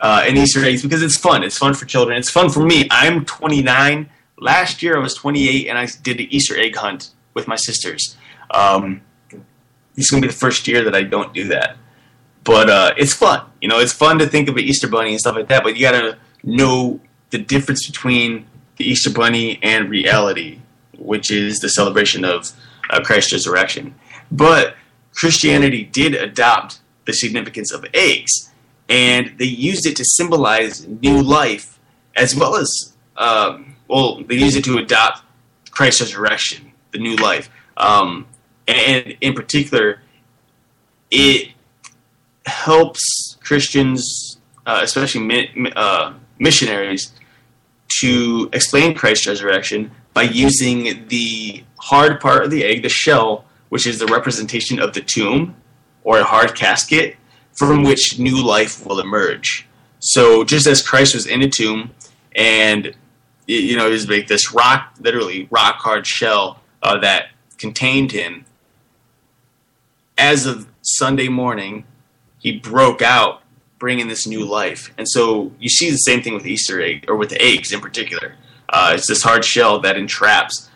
uh, 0.00 0.24
and 0.26 0.36
Easter 0.36 0.64
eggs 0.64 0.82
because 0.82 1.02
it's 1.02 1.16
fun. 1.16 1.42
It's 1.42 1.58
fun 1.58 1.74
for 1.74 1.84
children. 1.84 2.18
It's 2.18 2.30
fun 2.30 2.48
for 2.48 2.64
me. 2.64 2.88
I'm 2.90 3.24
29. 3.24 4.08
Last 4.38 4.82
year 4.82 4.96
I 4.96 5.00
was 5.00 5.14
28 5.14 5.68
and 5.68 5.78
I 5.78 5.86
did 6.02 6.18
the 6.18 6.34
Easter 6.34 6.58
egg 6.58 6.76
hunt 6.76 7.10
with 7.34 7.46
my 7.46 7.56
sisters. 7.56 8.16
Um, 8.50 9.02
this 9.94 10.06
is 10.06 10.10
going 10.10 10.22
to 10.22 10.28
be 10.28 10.32
the 10.32 10.38
first 10.38 10.66
year 10.66 10.82
that 10.84 10.94
I 10.94 11.02
don't 11.02 11.32
do 11.32 11.48
that. 11.48 11.76
But 12.44 12.70
uh, 12.70 12.94
it's 12.96 13.12
fun. 13.12 13.44
You 13.60 13.68
know, 13.68 13.78
it's 13.78 13.92
fun 13.92 14.18
to 14.18 14.26
think 14.26 14.48
of 14.48 14.56
an 14.56 14.64
Easter 14.64 14.88
Bunny 14.88 15.10
and 15.10 15.20
stuff 15.20 15.36
like 15.36 15.48
that, 15.48 15.62
but 15.62 15.76
you 15.76 15.82
got 15.82 16.00
to 16.00 16.18
know 16.42 17.00
the 17.30 17.38
difference 17.38 17.86
between 17.86 18.46
the 18.76 18.84
Easter 18.84 19.10
Bunny 19.10 19.58
and 19.62 19.90
reality, 19.90 20.60
which 20.98 21.30
is 21.30 21.58
the 21.60 21.68
celebration 21.68 22.24
of 22.24 22.50
uh, 22.88 23.00
Christ's 23.00 23.32
resurrection. 23.32 23.94
But 24.30 24.74
Christianity 25.14 25.84
did 25.84 26.14
adopt 26.14 26.80
the 27.04 27.12
significance 27.12 27.72
of 27.72 27.84
eggs, 27.92 28.50
and 28.88 29.34
they 29.38 29.44
used 29.44 29.86
it 29.86 29.96
to 29.96 30.04
symbolize 30.04 30.86
new 30.86 31.22
life, 31.22 31.78
as 32.16 32.34
well 32.34 32.56
as, 32.56 32.94
um, 33.16 33.76
well, 33.86 34.22
they 34.24 34.36
used 34.36 34.56
it 34.56 34.64
to 34.64 34.78
adopt 34.78 35.22
Christ's 35.70 36.00
resurrection, 36.00 36.72
the 36.92 36.98
new 36.98 37.16
life. 37.16 37.50
Um, 37.76 38.26
and 38.66 39.16
in 39.20 39.34
particular, 39.34 40.00
it 41.10 41.50
helps 42.50 43.36
Christians, 43.42 44.38
uh, 44.66 44.80
especially 44.82 45.22
mi- 45.22 45.72
uh, 45.74 46.12
missionaries, 46.38 47.12
to 48.00 48.48
explain 48.52 48.94
Christ's 48.94 49.26
resurrection 49.26 49.90
by 50.12 50.22
using 50.22 51.06
the 51.08 51.64
hard 51.78 52.20
part 52.20 52.44
of 52.44 52.50
the 52.50 52.64
egg, 52.64 52.82
the 52.82 52.88
shell, 52.88 53.44
which 53.68 53.86
is 53.86 53.98
the 53.98 54.06
representation 54.06 54.78
of 54.78 54.92
the 54.92 55.00
tomb 55.00 55.56
or 56.04 56.18
a 56.18 56.24
hard 56.24 56.54
casket 56.54 57.16
from 57.52 57.82
which 57.82 58.18
new 58.18 58.44
life 58.44 58.84
will 58.86 59.00
emerge. 59.00 59.66
So 60.00 60.44
just 60.44 60.66
as 60.66 60.82
Christ 60.82 61.14
was 61.14 61.26
in 61.26 61.42
a 61.42 61.48
tomb 61.48 61.92
and 62.34 62.94
you 63.46 63.76
know, 63.76 63.88
it 63.88 63.90
was 63.90 64.08
like 64.08 64.28
this 64.28 64.52
rock, 64.52 64.94
literally 65.00 65.48
rock 65.50 65.76
hard 65.76 66.06
shell 66.06 66.60
uh, 66.82 66.98
that 66.98 67.30
contained 67.58 68.12
him. 68.12 68.44
As 70.16 70.46
of 70.46 70.68
Sunday 70.82 71.28
morning, 71.28 71.84
he 72.40 72.58
broke 72.58 73.02
out, 73.02 73.42
bringing 73.78 74.08
this 74.08 74.26
new 74.26 74.44
life. 74.44 74.92
And 74.98 75.08
so 75.08 75.52
you 75.60 75.68
see 75.68 75.90
the 75.90 75.96
same 75.96 76.22
thing 76.22 76.34
with 76.34 76.46
Easter 76.46 76.80
egg, 76.82 77.04
or 77.08 77.16
with 77.16 77.32
eggs 77.32 77.72
in 77.72 77.80
particular. 77.80 78.34
Uh, 78.68 78.92
it's 78.94 79.06
this 79.06 79.22
hard 79.22 79.44
shell 79.44 79.80
that 79.80 79.96
entraps 79.96 80.68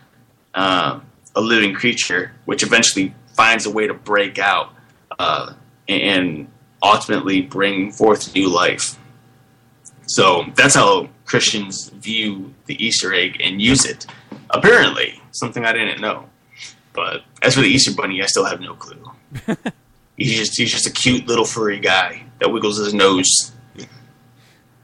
uh, 0.53 0.99
a 1.35 1.41
living 1.41 1.73
creature, 1.73 2.31
which 2.45 2.63
eventually 2.63 3.13
finds 3.33 3.65
a 3.65 3.69
way 3.69 3.87
to 3.87 3.93
break 3.93 4.39
out 4.39 4.73
uh, 5.19 5.53
and 5.87 6.47
ultimately 6.81 7.41
bring 7.41 7.91
forth 7.91 8.33
new 8.33 8.49
life. 8.49 8.97
So 10.07 10.45
that's 10.55 10.75
how 10.75 11.09
Christians 11.25 11.89
view 11.89 12.53
the 12.65 12.83
Easter 12.83 13.13
egg 13.13 13.41
and 13.41 13.61
use 13.61 13.85
it. 13.85 14.05
Apparently, 14.51 15.19
something 15.31 15.65
I 15.65 15.73
didn't 15.73 15.99
know. 15.99 16.29
But 16.93 17.23
as 17.41 17.55
for 17.55 17.61
the 17.61 17.67
Easter 17.67 17.93
Bunny, 17.93 18.21
I 18.21 18.25
still 18.27 18.45
have 18.45 18.61
no 18.61 18.75
clue. 18.75 19.11
he's 20.17 20.37
just 20.37 20.57
he's 20.57 20.71
just 20.71 20.87
a 20.87 20.91
cute 20.91 21.27
little 21.27 21.45
furry 21.45 21.79
guy 21.79 22.23
that 22.39 22.49
wiggles 22.49 22.77
his 22.77 22.93
nose, 22.93 23.51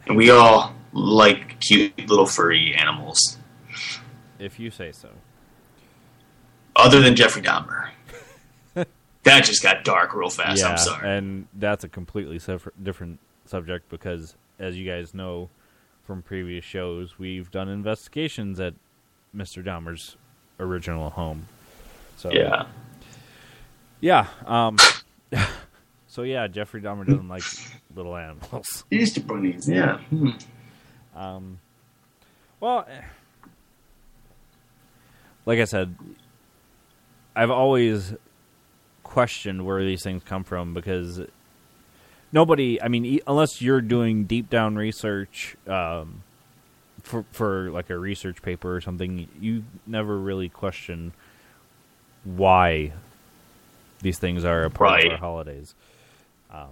and 0.08 0.16
we 0.18 0.30
all 0.30 0.74
like 0.94 1.60
cute 1.60 1.98
little 2.10 2.26
furry 2.26 2.74
animals. 2.76 3.38
If 4.40 4.60
you 4.60 4.72
say 4.72 4.92
so. 4.92 5.10
Other 6.76 7.02
than 7.02 7.16
Jeffrey 7.16 7.42
Dahmer. 7.42 7.90
that 9.24 9.44
just 9.44 9.62
got 9.62 9.84
dark 9.84 10.14
real 10.16 10.30
fast. 10.30 10.62
yeah, 10.62 10.70
I'm 10.70 10.78
sorry. 10.78 11.18
and 11.18 11.48
that's 11.54 11.84
a 11.84 11.90
completely 11.90 12.40
different 12.82 13.20
subject 13.46 13.90
because, 13.90 14.36
as 14.58 14.78
you 14.78 14.90
guys 14.90 15.14
know 15.14 15.50
from 16.04 16.22
previous 16.22 16.66
shows, 16.66 17.20
we've 17.20 17.52
done 17.52 17.68
investigations 17.70 18.60
at 18.60 18.74
Mr. 19.36 19.64
Dahmer's 19.64 20.16
original 20.60 21.10
home. 21.12 21.48
So 22.18 22.32
Yeah. 22.32 22.66
yeah. 24.00 24.28
Um, 24.46 24.78
so 26.12 26.24
yeah, 26.24 26.46
Jeffrey 26.48 26.82
Dahmer 26.82 27.06
doesn't 27.08 27.30
like 27.30 27.44
little 27.96 28.18
animals. 28.18 28.84
Easter 28.92 29.22
bunnies, 29.22 29.70
yeah. 29.70 29.98
Hmm. 30.00 30.30
Um, 31.16 31.60
well, 32.60 32.86
eh, 32.90 33.02
like 35.46 35.60
I 35.60 35.64
said, 35.64 35.96
I've 37.34 37.50
always 37.52 38.14
questioned 39.04 39.66
where 39.66 39.84
these 39.86 40.04
things 40.04 40.22
come 40.24 40.44
from 40.44 40.74
because 40.74 41.22
nobody. 42.34 42.82
I 42.82 42.88
mean, 42.90 43.20
unless 43.26 43.62
you're 43.62 43.82
doing 43.82 44.26
deep 44.26 44.50
down 44.50 44.76
research 44.76 45.56
um, 45.66 46.24
for 47.04 47.24
for 47.32 47.72
like 47.72 47.90
a 47.90 47.98
research 47.98 48.42
paper 48.42 48.76
or 48.76 48.82
something, 48.82 49.30
you 49.40 49.64
never 49.88 50.18
really 50.18 50.50
question 50.50 51.14
why 52.26 52.92
these 54.02 54.20
things 54.20 54.44
are 54.44 54.64
a 54.64 54.70
part 54.70 54.92
Right. 54.92 55.06
of 55.06 55.12
our 55.14 55.18
holidays. 55.18 55.74
Um, 56.52 56.70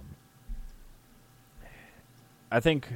I 2.50 2.60
think 2.60 2.86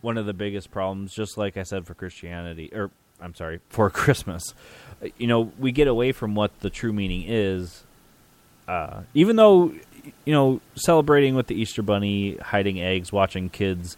one 0.00 0.16
of 0.18 0.26
the 0.26 0.32
biggest 0.32 0.70
problems, 0.70 1.14
just 1.14 1.36
like 1.38 1.56
I 1.56 1.62
said 1.62 1.86
for 1.86 1.94
Christianity, 1.94 2.70
or 2.74 2.90
I'm 3.20 3.34
sorry, 3.34 3.60
for 3.68 3.90
Christmas, 3.90 4.54
you 5.18 5.26
know, 5.26 5.52
we 5.58 5.72
get 5.72 5.88
away 5.88 6.12
from 6.12 6.34
what 6.34 6.58
the 6.60 6.70
true 6.70 6.92
meaning 6.92 7.24
is. 7.26 7.84
Uh, 8.66 9.02
even 9.14 9.36
though, 9.36 9.72
you 10.24 10.32
know, 10.32 10.60
celebrating 10.74 11.34
with 11.34 11.46
the 11.48 11.54
Easter 11.54 11.82
Bunny, 11.82 12.36
hiding 12.36 12.80
eggs, 12.80 13.12
watching 13.12 13.48
kids 13.48 13.96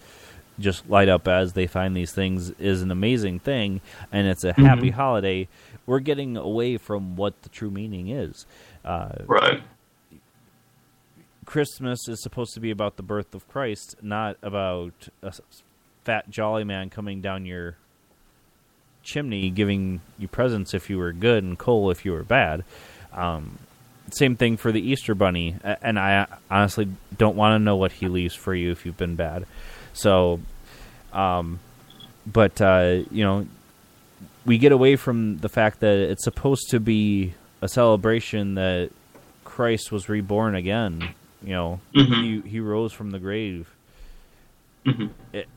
just 0.58 0.88
light 0.88 1.08
up 1.08 1.26
as 1.28 1.52
they 1.52 1.66
find 1.66 1.96
these 1.96 2.12
things 2.12 2.50
is 2.52 2.80
an 2.82 2.90
amazing 2.90 3.38
thing, 3.40 3.80
and 4.12 4.26
it's 4.26 4.44
a 4.44 4.52
happy 4.52 4.90
Mhm. 4.90 4.94
holiday. 4.94 5.48
We're 5.86 5.98
getting 6.00 6.36
away 6.36 6.76
from 6.78 7.16
what 7.16 7.42
the 7.42 7.48
true 7.48 7.70
meaning 7.70 8.08
is. 8.08 8.46
Uh, 8.84 9.10
Right. 9.26 9.62
Christmas 11.54 12.08
is 12.08 12.20
supposed 12.20 12.52
to 12.54 12.60
be 12.60 12.72
about 12.72 12.96
the 12.96 13.02
birth 13.04 13.32
of 13.32 13.46
Christ, 13.46 13.94
not 14.02 14.36
about 14.42 14.92
a 15.22 15.32
fat 16.02 16.28
jolly 16.28 16.64
man 16.64 16.90
coming 16.90 17.20
down 17.20 17.46
your 17.46 17.76
chimney 19.04 19.50
giving 19.50 20.00
you 20.18 20.26
presents 20.26 20.74
if 20.74 20.90
you 20.90 20.98
were 20.98 21.12
good 21.12 21.44
and 21.44 21.56
coal 21.56 21.92
if 21.92 22.04
you 22.04 22.10
were 22.10 22.24
bad. 22.24 22.64
Um, 23.12 23.60
same 24.10 24.34
thing 24.34 24.56
for 24.56 24.72
the 24.72 24.80
Easter 24.80 25.14
Bunny, 25.14 25.54
and 25.62 25.96
I 25.96 26.26
honestly 26.50 26.88
don't 27.16 27.36
want 27.36 27.54
to 27.54 27.64
know 27.64 27.76
what 27.76 27.92
he 27.92 28.08
leaves 28.08 28.34
for 28.34 28.52
you 28.52 28.72
if 28.72 28.84
you've 28.84 28.96
been 28.96 29.14
bad. 29.14 29.46
So, 29.92 30.40
um, 31.12 31.60
but 32.26 32.60
uh, 32.60 33.02
you 33.12 33.22
know, 33.22 33.46
we 34.44 34.58
get 34.58 34.72
away 34.72 34.96
from 34.96 35.38
the 35.38 35.48
fact 35.48 35.78
that 35.78 35.98
it's 35.98 36.24
supposed 36.24 36.70
to 36.70 36.80
be 36.80 37.34
a 37.62 37.68
celebration 37.68 38.56
that 38.56 38.90
Christ 39.44 39.92
was 39.92 40.08
reborn 40.08 40.56
again. 40.56 41.14
You 41.44 41.52
know, 41.52 41.80
Mhm. 41.94 42.22
he 42.44 42.48
he 42.48 42.60
rose 42.60 42.92
from 42.92 43.10
the 43.10 43.18
grave. 43.18 43.68
Mhm. 44.86 45.10
It, 45.32 45.48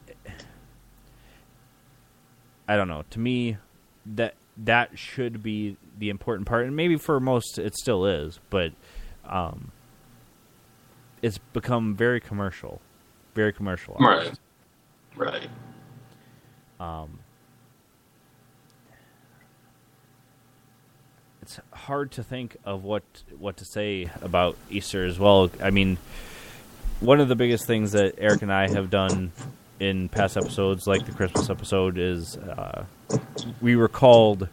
I 2.67 2.75
don't 2.75 2.87
know. 2.87 3.03
To 3.11 3.19
me, 3.19 3.57
that 4.05 4.35
that 4.57 4.97
should 4.99 5.41
be 5.41 5.77
the 5.97 6.09
important 6.09 6.47
part, 6.47 6.65
and 6.65 6.75
maybe 6.75 6.97
for 6.97 7.19
most 7.19 7.57
it 7.57 7.75
still 7.75 8.05
is, 8.05 8.39
but 8.49 8.73
um, 9.25 9.71
it's 11.21 11.37
become 11.37 11.95
very 11.95 12.19
commercial, 12.19 12.81
very 13.33 13.53
commercialized. 13.53 14.39
Right. 15.15 15.49
Right. 15.49 15.49
Um, 16.79 17.19
it's 21.47 21.61
hard 21.71 22.11
to 22.11 22.23
think 22.23 22.57
of 22.65 22.83
what 22.83 23.03
what 23.39 23.55
to 23.55 23.63
say 23.63 24.11
about 24.21 24.57
Easter 24.69 25.05
as 25.05 25.17
well. 25.17 25.49
I 25.63 25.69
mean, 25.69 25.97
one 26.99 27.21
of 27.21 27.29
the 27.29 27.37
biggest 27.37 27.65
things 27.65 27.93
that 27.93 28.15
Eric 28.17 28.41
and 28.41 28.51
I 28.51 28.69
have 28.69 28.89
done 28.89 29.31
in 29.79 30.09
past 30.09 30.35
episodes, 30.35 30.87
like 30.87 31.05
the 31.05 31.13
Christmas 31.13 31.49
episode, 31.49 31.97
is 31.97 32.35
uh, 32.35 32.83
we 33.61 33.75
recalled 33.75 34.49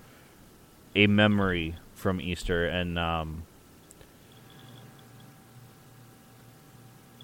a 0.95 1.09
memory 1.09 1.75
from 1.97 2.21
Easter, 2.21 2.65
and 2.67 2.97
um, 2.97 3.43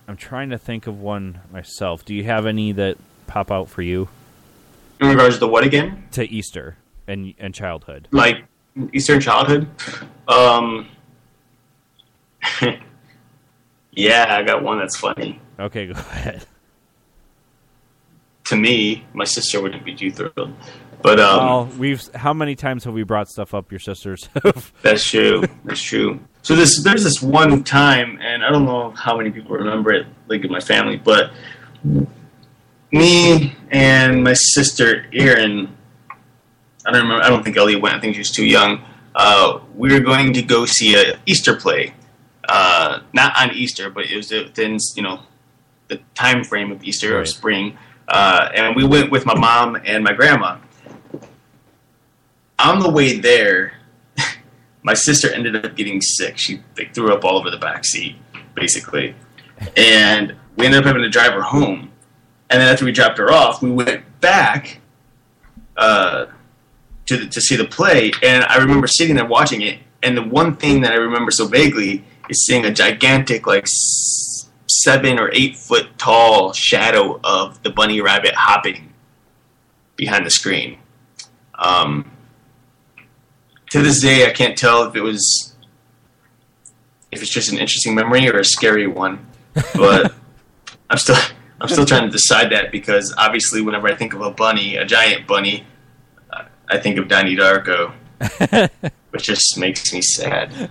I'm 0.09 0.17
trying 0.17 0.51
to 0.51 0.59
think 0.59 0.89
of 0.89 1.01
one 1.01 1.43
myself. 1.53 2.05
Do 2.05 2.13
you 2.13 2.25
have 2.25 2.45
any 2.45 2.73
that 2.73 2.99
pop 3.29 3.53
out 3.53 3.69
for 3.69 3.83
you? 3.83 4.09
In 5.01 5.07
regards 5.07 5.39
to 5.39 5.47
what 5.47 5.63
again? 5.63 6.09
To 6.13 6.29
Easter 6.29 6.77
and 7.07 7.35
and 7.39 7.55
childhood. 7.55 8.09
Like 8.11 8.50
Eastern 8.93 9.21
childhood? 9.21 9.69
Um. 10.29 10.89
yeah, 13.93 14.27
I 14.29 14.43
got 14.43 14.63
one 14.63 14.79
that's 14.79 14.97
funny. 14.97 15.41
Okay, 15.59 15.87
go 15.87 15.93
ahead. 15.93 16.47
To 18.45 18.57
me, 18.57 19.05
my 19.13 19.25
sister 19.25 19.61
wouldn't 19.61 19.85
be 19.85 19.95
too 19.95 20.11
thrilled, 20.11 20.55
but 21.03 21.21
um, 21.21 21.47
well, 21.47 21.65
we've 21.79 22.03
how 22.15 22.33
many 22.33 22.55
times 22.57 22.85
have 22.85 22.95
we 22.95 23.05
brought 23.05 23.29
stuff 23.29 23.55
up 23.55 23.71
your 23.71 23.79
sisters? 23.79 24.29
That's 24.83 25.05
true. 25.05 25.45
That's 25.65 25.81
true. 25.81 26.19
So 26.43 26.57
this 26.57 26.83
there's 26.83 27.05
this 27.05 27.23
one 27.23 27.63
time, 27.65 28.19
and 28.21 28.45
I 28.45 28.51
don't 28.51 28.65
know 28.65 28.91
how 28.91 29.17
many 29.17 29.31
people 29.31 29.57
remember 29.57 29.93
it, 29.93 30.07
like 30.29 30.45
in 30.45 30.51
my 30.51 30.61
family, 30.61 30.97
but 30.97 31.31
me 32.93 33.55
and 33.71 34.25
my 34.25 34.35
sister 34.35 35.07
Erin, 35.13 35.75
I 36.91 36.93
don't 36.95 37.03
remember. 37.03 37.25
I 37.25 37.29
don't 37.29 37.45
think 37.45 37.57
Ellie 37.57 37.77
went. 37.77 37.95
I 37.95 38.01
think 38.01 38.17
she 38.17 38.21
was 38.21 38.33
too 38.33 38.45
young. 38.45 38.83
Uh, 39.15 39.61
we 39.77 39.93
were 39.93 40.01
going 40.01 40.33
to 40.33 40.43
go 40.43 40.67
see 40.67 40.97
a 40.97 41.21
Easter 41.25 41.55
play, 41.55 41.95
uh, 42.49 42.99
not 43.13 43.33
on 43.39 43.55
Easter, 43.55 43.91
but 43.91 44.07
it 44.07 44.17
was 44.17 44.33
within 44.33 44.77
you 44.97 45.05
know 45.05 45.21
the 45.87 46.01
time 46.17 46.43
frame 46.43 46.73
of 46.73 46.83
Easter 46.83 47.17
or 47.17 47.25
spring. 47.25 47.79
Uh, 48.09 48.49
and 48.57 48.75
we 48.75 48.85
went 48.85 49.13
with 49.13 49.25
my 49.25 49.39
mom 49.39 49.81
and 49.85 50.03
my 50.03 50.13
grandma. 50.13 50.59
On 52.59 52.81
the 52.81 52.91
way 52.91 53.21
there, 53.21 53.75
my 54.83 54.95
sister 54.95 55.33
ended 55.33 55.65
up 55.65 55.77
getting 55.77 56.01
sick. 56.01 56.39
She 56.39 56.61
like, 56.77 56.93
threw 56.93 57.15
up 57.15 57.25
all 57.25 57.39
over 57.39 57.51
the 57.51 57.57
back 57.57 57.85
seat, 57.85 58.17
basically, 58.57 59.15
and 59.77 60.35
we 60.57 60.67
ended 60.67 60.81
up 60.81 60.87
having 60.87 61.03
to 61.03 61.09
drive 61.09 61.35
her 61.35 61.43
home. 61.43 61.93
And 62.51 62.61
then 62.61 62.69
after 62.69 62.85
we 62.85 62.91
dropped 62.91 63.19
her 63.19 63.31
off, 63.31 63.63
we 63.63 63.71
went 63.71 64.03
back 64.21 64.81
uh, 65.77 66.27
to 67.11 67.27
to 67.29 67.41
see 67.41 67.57
the 67.57 67.65
play. 67.65 68.13
And 68.23 68.45
I 68.45 68.57
remember 68.57 68.87
sitting 68.87 69.17
there 69.17 69.27
watching 69.27 69.63
it. 69.63 69.79
And 70.03 70.17
the 70.17 70.23
one 70.23 70.57
thing 70.57 70.81
that 70.81 70.93
I 70.93 70.97
remember 70.97 71.31
so 71.31 71.47
vaguely 71.47 72.05
is 72.29 72.47
seeing 72.47 72.65
a 72.65 72.73
gigantic, 72.73 73.47
like 73.47 73.67
seven 74.67 75.19
or 75.19 75.31
eight 75.35 75.57
foot 75.57 75.99
tall 75.99 76.53
shadow 76.53 77.21
of 77.23 77.63
the 77.63 77.71
bunny 77.71 78.01
rabbit 78.01 78.35
hopping 78.35 78.93
behind 79.97 80.25
the 80.25 80.31
screen. 80.31 80.79
Um, 81.57 82.11
to 83.71 83.83
this 83.83 84.01
day, 84.01 84.27
I 84.27 84.31
can't 84.31 84.57
tell 84.57 84.85
if 84.85 84.97
it 84.97 85.03
was 85.03 85.55
if 87.13 87.21
it's 87.21 87.33
just 87.33 87.51
an 87.53 87.59
interesting 87.59 87.95
memory 87.95 88.29
or 88.29 88.39
a 88.39 88.45
scary 88.45 88.87
one. 88.87 89.27
But 89.75 90.15
I'm 90.91 90.99
still 90.99 91.19
I'm 91.61 91.69
still 91.69 91.85
trying 91.85 92.07
to 92.07 92.11
decide 92.11 92.51
that 92.53 92.73
because 92.73 93.13
obviously, 93.19 93.61
whenever 93.61 93.89
I 93.89 93.95
think 93.95 94.15
of 94.15 94.23
a 94.23 94.31
bunny, 94.31 94.77
a 94.77 94.87
giant 94.87 95.27
bunny, 95.27 95.67
I 96.71 96.79
think 96.79 96.99
of 96.99 97.09
Donnie 97.09 97.37
Darko, 97.37 97.93
which 99.11 99.25
just 99.25 99.59
makes 99.59 99.93
me 99.93 100.01
sad. 100.03 100.71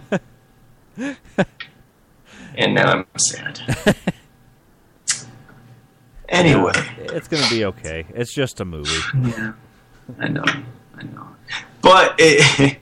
And 2.56 2.74
now 2.74 2.92
I'm 2.92 3.06
sad. 3.18 3.96
Anyway, 6.30 6.72
it's 7.00 7.28
gonna 7.28 7.50
be 7.50 7.66
okay. 7.66 8.06
It's 8.14 8.34
just 8.34 8.62
a 8.62 8.66
movie. 8.66 8.92
Yeah, 9.16 9.54
I 10.20 10.28
know, 10.28 10.44
I 10.46 11.04
know. 11.04 11.28
But 11.82 12.16
it, 12.20 12.78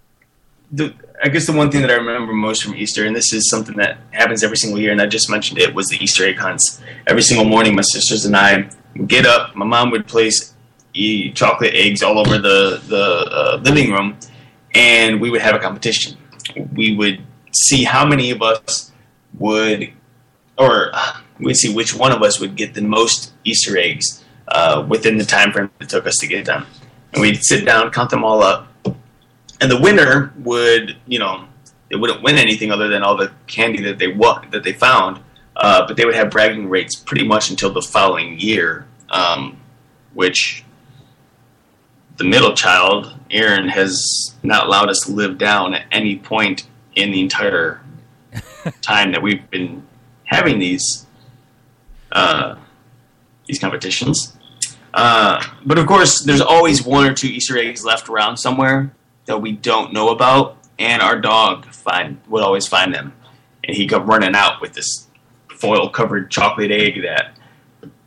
the, 0.72 0.94
I 1.24 1.28
guess 1.30 1.46
the 1.46 1.54
one 1.54 1.70
thing 1.70 1.80
that 1.80 1.90
I 1.90 1.94
remember 1.94 2.34
most 2.34 2.62
from 2.62 2.74
Easter, 2.74 3.06
and 3.06 3.16
this 3.16 3.32
is 3.32 3.48
something 3.48 3.76
that 3.76 3.98
happens 4.10 4.44
every 4.44 4.58
single 4.58 4.78
year, 4.78 4.92
and 4.92 5.00
I 5.00 5.06
just 5.06 5.30
mentioned 5.30 5.60
it, 5.60 5.74
was 5.74 5.88
the 5.88 5.96
Easter 5.96 6.26
egg 6.26 6.36
hunts. 6.36 6.80
Every 7.06 7.22
single 7.22 7.46
morning, 7.46 7.74
my 7.74 7.82
sisters 7.82 8.26
and 8.26 8.36
I 8.36 8.68
would 8.96 9.08
get 9.08 9.24
up. 9.24 9.56
My 9.56 9.64
mom 9.64 9.90
would 9.90 10.06
place 10.06 10.51
chocolate 10.94 11.74
eggs 11.74 12.02
all 12.02 12.18
over 12.18 12.38
the 12.38 12.80
the 12.86 13.02
uh, 13.30 13.60
living 13.62 13.92
room, 13.92 14.16
and 14.74 15.20
we 15.20 15.30
would 15.30 15.40
have 15.42 15.54
a 15.54 15.58
competition. 15.58 16.16
We 16.74 16.96
would 16.96 17.22
see 17.52 17.84
how 17.84 18.06
many 18.06 18.30
of 18.30 18.42
us 18.42 18.92
would, 19.38 19.92
or 20.58 20.90
uh, 20.92 21.16
we'd 21.38 21.54
see 21.54 21.74
which 21.74 21.94
one 21.94 22.12
of 22.12 22.22
us 22.22 22.40
would 22.40 22.56
get 22.56 22.74
the 22.74 22.82
most 22.82 23.32
Easter 23.44 23.78
eggs 23.78 24.24
uh, 24.48 24.84
within 24.88 25.16
the 25.18 25.24
time 25.24 25.52
frame 25.52 25.70
it 25.80 25.88
took 25.88 26.06
us 26.06 26.16
to 26.18 26.26
get 26.26 26.44
them. 26.44 26.66
And 27.12 27.20
we'd 27.20 27.42
sit 27.42 27.64
down, 27.64 27.90
count 27.90 28.10
them 28.10 28.24
all 28.24 28.42
up, 28.42 28.68
and 29.60 29.70
the 29.70 29.80
winner 29.80 30.32
would, 30.38 30.96
you 31.06 31.18
know, 31.18 31.46
they 31.88 31.96
wouldn't 31.96 32.22
win 32.22 32.36
anything 32.36 32.70
other 32.72 32.88
than 32.88 33.02
all 33.02 33.16
the 33.16 33.30
candy 33.46 33.82
that 33.84 33.98
they 33.98 34.08
wa- 34.08 34.42
that 34.50 34.64
they 34.64 34.72
found, 34.72 35.20
uh, 35.56 35.86
but 35.86 35.96
they 35.96 36.06
would 36.06 36.14
have 36.14 36.30
bragging 36.30 36.68
rates 36.68 36.96
pretty 36.96 37.26
much 37.26 37.50
until 37.50 37.70
the 37.70 37.82
following 37.82 38.40
year, 38.40 38.86
um, 39.10 39.60
which 40.14 40.64
the 42.22 42.28
middle 42.28 42.54
child, 42.54 43.12
Erin, 43.32 43.68
has 43.68 44.00
not 44.44 44.66
allowed 44.66 44.88
us 44.88 45.00
to 45.00 45.10
live 45.12 45.38
down 45.38 45.74
at 45.74 45.84
any 45.90 46.16
point 46.16 46.68
in 46.94 47.10
the 47.10 47.20
entire 47.20 47.80
time 48.80 49.10
that 49.12 49.22
we've 49.22 49.50
been 49.50 49.82
having 50.24 50.60
these 50.60 51.06
uh, 52.12 52.54
these 53.46 53.58
competitions. 53.58 54.36
Uh, 54.94 55.42
but 55.66 55.78
of 55.78 55.86
course, 55.86 56.22
there's 56.22 56.40
always 56.40 56.84
one 56.84 57.06
or 57.06 57.12
two 57.12 57.26
Easter 57.26 57.58
eggs 57.58 57.84
left 57.84 58.08
around 58.08 58.36
somewhere 58.36 58.94
that 59.24 59.38
we 59.38 59.50
don't 59.50 59.92
know 59.92 60.10
about, 60.10 60.58
and 60.78 61.02
our 61.02 61.18
dog 61.18 61.66
find 61.66 62.20
would 62.28 62.44
always 62.44 62.68
find 62.68 62.94
them, 62.94 63.12
and 63.64 63.76
he'd 63.76 63.88
come 63.88 64.06
running 64.06 64.36
out 64.36 64.60
with 64.60 64.74
this 64.74 65.08
foil 65.56 65.88
covered 65.88 66.30
chocolate 66.30 66.70
egg 66.70 67.02
that 67.02 67.34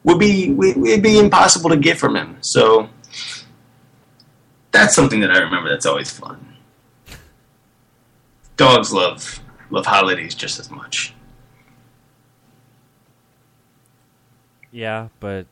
would 0.06 0.20
be 0.20 0.52
would 0.52 1.02
be 1.04 1.20
impossible 1.20 1.70
to 1.70 1.78
get 1.78 1.98
from 1.98 2.16
him. 2.16 2.38
So 2.40 2.90
that's 4.76 4.96
something 4.96 5.22
that 5.22 5.32
I 5.32 5.40
remember. 5.40 5.70
That's 5.70 5.86
always 5.86 6.12
fun. 6.12 6.56
Dogs 8.58 8.92
love 8.92 9.40
love 9.70 9.86
holidays 9.86 10.36
just 10.36 10.60
as 10.60 10.70
much. 10.70 11.14
Yeah, 14.72 15.08
but 15.20 15.48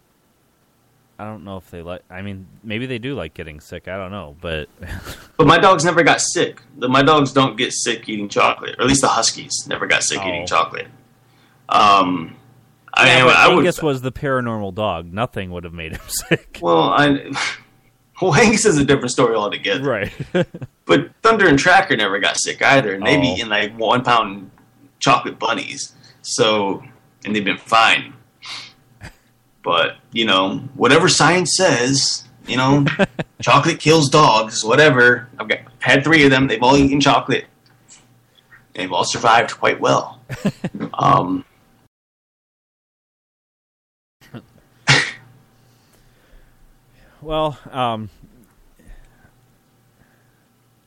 I 1.17 1.25
don't 1.25 1.43
know 1.43 1.57
if 1.57 1.69
they 1.71 1.81
like. 1.81 2.03
I 2.09 2.21
mean, 2.21 2.47
maybe 2.63 2.85
they 2.85 2.99
do 2.99 3.15
like 3.15 3.33
getting 3.33 3.59
sick. 3.59 3.87
I 3.87 3.97
don't 3.97 4.11
know, 4.11 4.35
but 4.41 4.67
but 5.37 5.47
my 5.47 5.57
dogs 5.57 5.85
never 5.85 6.03
got 6.03 6.21
sick. 6.21 6.61
My 6.77 7.01
dogs 7.01 7.31
don't 7.31 7.57
get 7.57 7.71
sick 7.71 8.09
eating 8.09 8.29
chocolate, 8.29 8.75
or 8.77 8.81
at 8.81 8.87
least 8.87 9.01
the 9.01 9.07
huskies 9.07 9.65
never 9.67 9.87
got 9.87 10.03
sick 10.03 10.19
oh. 10.21 10.27
eating 10.27 10.45
chocolate. 10.45 10.87
Um, 11.69 12.35
I, 12.93 13.07
yeah, 13.07 13.25
I, 13.25 13.47
I 13.47 13.51
Angus 13.51 13.81
would, 13.81 13.87
was 13.87 14.01
the 14.01 14.11
paranormal 14.11 14.75
dog. 14.75 15.11
Nothing 15.11 15.51
would 15.51 15.63
have 15.63 15.73
made 15.73 15.93
him 15.93 16.01
sick. 16.07 16.59
Well, 16.61 16.89
I, 16.89 17.31
well, 18.21 18.33
Angus 18.39 18.65
is 18.65 18.77
a 18.77 18.85
different 18.85 19.11
story 19.11 19.35
altogether. 19.35 19.83
Right. 19.83 20.11
but 20.85 21.11
Thunder 21.21 21.47
and 21.47 21.57
Tracker 21.57 21.95
never 21.95 22.19
got 22.19 22.37
sick 22.37 22.61
either, 22.61 22.93
and 22.93 23.05
they've 23.05 23.19
oh. 23.19 23.23
eaten 23.23 23.49
like 23.49 23.77
one 23.77 24.03
pound 24.03 24.51
chocolate 24.99 25.39
bunnies. 25.39 25.93
So, 26.21 26.83
and 27.25 27.35
they've 27.35 27.43
been 27.43 27.57
fine. 27.57 28.13
But 29.63 29.97
you 30.11 30.25
know, 30.25 30.57
whatever 30.75 31.07
science 31.07 31.55
says, 31.55 32.23
you 32.47 32.57
know, 32.57 32.85
chocolate 33.41 33.79
kills 33.79 34.09
dogs. 34.09 34.63
Whatever. 34.63 35.29
I've 35.39 35.47
got 35.47 35.59
had 35.79 36.03
three 36.03 36.23
of 36.25 36.31
them. 36.31 36.47
They've 36.47 36.61
all 36.61 36.77
eaten 36.77 36.99
chocolate. 36.99 37.45
They've 38.73 38.91
all 38.91 39.05
survived 39.05 39.51
quite 39.51 39.79
well. 39.79 40.19
um, 40.95 41.45
well, 47.23 47.57
um, 47.71 48.09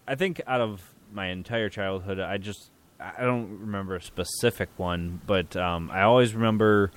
I 0.06 0.14
think 0.14 0.40
out 0.46 0.60
of 0.60 0.82
my 1.12 1.28
entire 1.28 1.68
childhood, 1.68 2.20
I 2.20 2.38
just 2.38 2.70
I 3.00 3.22
don't 3.22 3.60
remember 3.60 3.96
a 3.96 4.02
specific 4.02 4.68
one, 4.76 5.20
but 5.26 5.56
um, 5.56 5.90
I 5.90 6.02
always 6.02 6.34
remember 6.34 6.90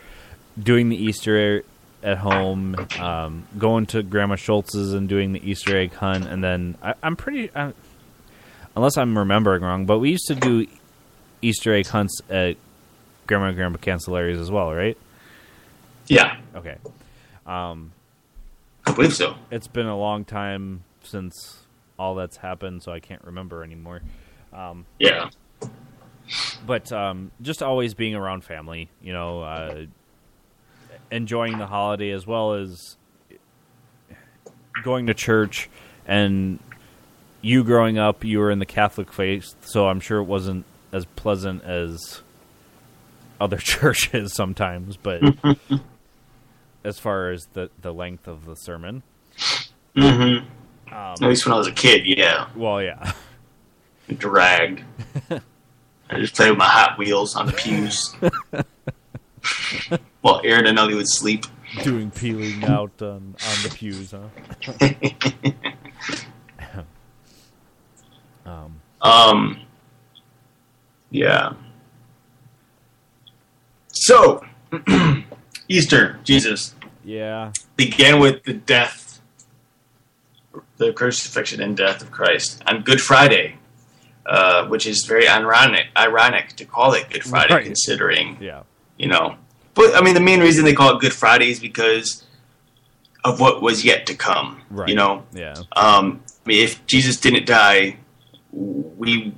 doing 0.62 0.90
the 0.90 0.96
Easter 0.96 1.58
egg 1.58 1.66
at 2.02 2.18
home, 2.18 2.76
um, 3.00 3.46
going 3.58 3.86
to 3.88 4.04
Grandma 4.04 4.36
Schultz's 4.36 4.94
and 4.94 5.10
doing 5.10 5.34
the 5.34 5.50
Easter 5.50 5.78
egg 5.78 5.94
hunt, 5.94 6.28
and 6.28 6.44
then 6.44 6.78
I, 6.82 6.94
am 7.04 7.16
pretty, 7.16 7.52
I, 7.54 7.74
unless 8.76 8.98
I'm 8.98 9.18
remembering 9.18 9.64
wrong, 9.64 9.86
but 9.86 10.00
we 10.00 10.12
used 10.12 10.28
to 10.28 10.36
do 10.36 10.66
Easter 11.42 11.74
egg 11.74 11.88
hunts 11.88 12.22
at 12.30 12.56
Grandma 13.28 13.48
and 13.48 13.56
Grandpa 13.58 13.80
Cancellari's 13.80 14.40
as 14.40 14.50
well, 14.50 14.74
right? 14.74 14.98
Yeah. 16.08 16.40
Okay. 16.56 16.78
Um, 17.46 17.92
I 18.90 18.96
believe 18.96 19.14
so. 19.14 19.36
It's 19.52 19.68
been 19.68 19.86
a 19.86 19.98
long 19.98 20.26
time 20.26 20.84
since 21.04 21.60
all 21.98 22.16
that's 22.16 22.38
happened, 22.38 22.82
so 22.84 22.92
I 22.92 23.00
can't 23.00 23.24
remember 23.24 23.64
anymore. 23.64 24.02
Um, 24.52 24.86
yeah. 24.98 25.30
But 26.66 26.92
um, 26.92 27.32
just 27.42 27.62
always 27.62 27.94
being 27.94 28.16
around 28.16 28.44
family, 28.44 28.90
you 29.02 29.14
know, 29.14 29.44
uh, 29.44 29.86
enjoying 31.12 31.58
the 31.58 31.68
holiday 31.68 32.12
as 32.12 32.26
well 32.26 32.54
as 32.54 32.98
going 34.84 35.08
to 35.08 35.14
church 35.14 35.70
and 36.08 36.60
you 37.42 37.64
growing 37.64 37.98
up 37.98 38.24
you 38.24 38.40
were 38.40 38.50
in 38.50 38.60
the 38.60 38.66
catholic 38.66 39.12
faith 39.12 39.54
so 39.62 39.88
i'm 39.90 40.00
sure 40.00 40.20
it 40.20 40.24
wasn't 40.24 40.64
as 40.94 41.04
pleasant 41.18 41.62
as 41.64 42.22
other 43.42 43.58
churches 43.62 44.34
sometimes 44.34 44.96
but 44.96 45.22
as 46.84 47.00
far 47.00 47.32
as 47.32 47.48
the 47.54 47.70
the 47.82 47.94
length 47.94 48.28
of 48.28 48.46
the 48.46 48.56
sermon 48.56 49.04
mm-hmm. 49.96 50.46
Um, 50.92 50.96
At 50.96 51.22
least 51.22 51.46
when 51.46 51.54
I 51.54 51.58
was 51.58 51.68
a 51.68 51.72
kid, 51.72 52.06
yeah. 52.06 52.48
Well, 52.56 52.82
yeah. 52.82 53.12
Dragged. 54.18 54.84
I 56.10 56.20
just 56.20 56.36
played 56.36 56.50
with 56.50 56.58
my 56.58 56.66
Hot 56.66 56.98
Wheels 56.98 57.36
on 57.36 57.46
the 57.46 57.54
pews. 57.54 58.16
While 60.22 60.42
Erin 60.44 60.66
and 60.66 60.80
Ellie 60.80 60.96
would 60.96 61.08
sleep. 61.08 61.46
Doing 61.84 62.10
peeling 62.10 62.64
out 62.64 63.00
on, 63.02 63.36
on 63.36 63.64
the 63.64 63.70
pews, 63.72 64.12
huh? 64.12 64.30
um, 68.46 68.82
um, 69.02 69.62
yeah. 71.12 71.54
So, 73.92 74.44
Easter, 75.70 76.20
Jesus. 76.24 76.76
Yeah. 77.06 77.54
Began 77.78 78.20
with 78.20 78.44
the 78.44 78.54
death, 78.54 79.22
the 80.78 80.92
crucifixion 80.92 81.62
and 81.62 81.78
death 81.78 82.02
of 82.02 82.12
Christ 82.12 82.62
on 82.68 82.82
Good 82.82 83.00
Friday, 83.00 83.58
uh, 84.26 84.68
which 84.68 84.86
is 84.86 85.06
very 85.06 85.28
ironic, 85.28 85.88
ironic 85.96 86.56
to 86.58 86.66
call 86.66 86.94
it 86.94 87.10
Good 87.10 87.24
Friday, 87.24 87.54
right. 87.54 87.66
considering, 87.66 88.38
yeah. 88.42 88.64
you 88.98 89.08
know, 89.08 89.38
but 89.80 89.96
I 89.96 90.02
mean, 90.02 90.14
the 90.14 90.20
main 90.20 90.42
reason 90.42 90.66
they 90.66 90.74
call 90.74 90.96
it 90.96 91.00
Good 91.00 91.14
Friday 91.14 91.50
is 91.50 91.60
because 91.62 92.26
of 93.24 93.40
what 93.40 93.62
was 93.62 93.86
yet 93.86 94.06
to 94.08 94.14
come. 94.16 94.62
Right. 94.70 94.90
You 94.90 94.96
know. 94.96 95.24
Yeah. 95.34 95.56
Um, 95.76 96.22
I 96.46 96.50
mean, 96.50 96.64
if 96.64 96.86
Jesus 96.86 97.18
didn't 97.18 97.46
die, 97.46 97.98
we 98.52 99.34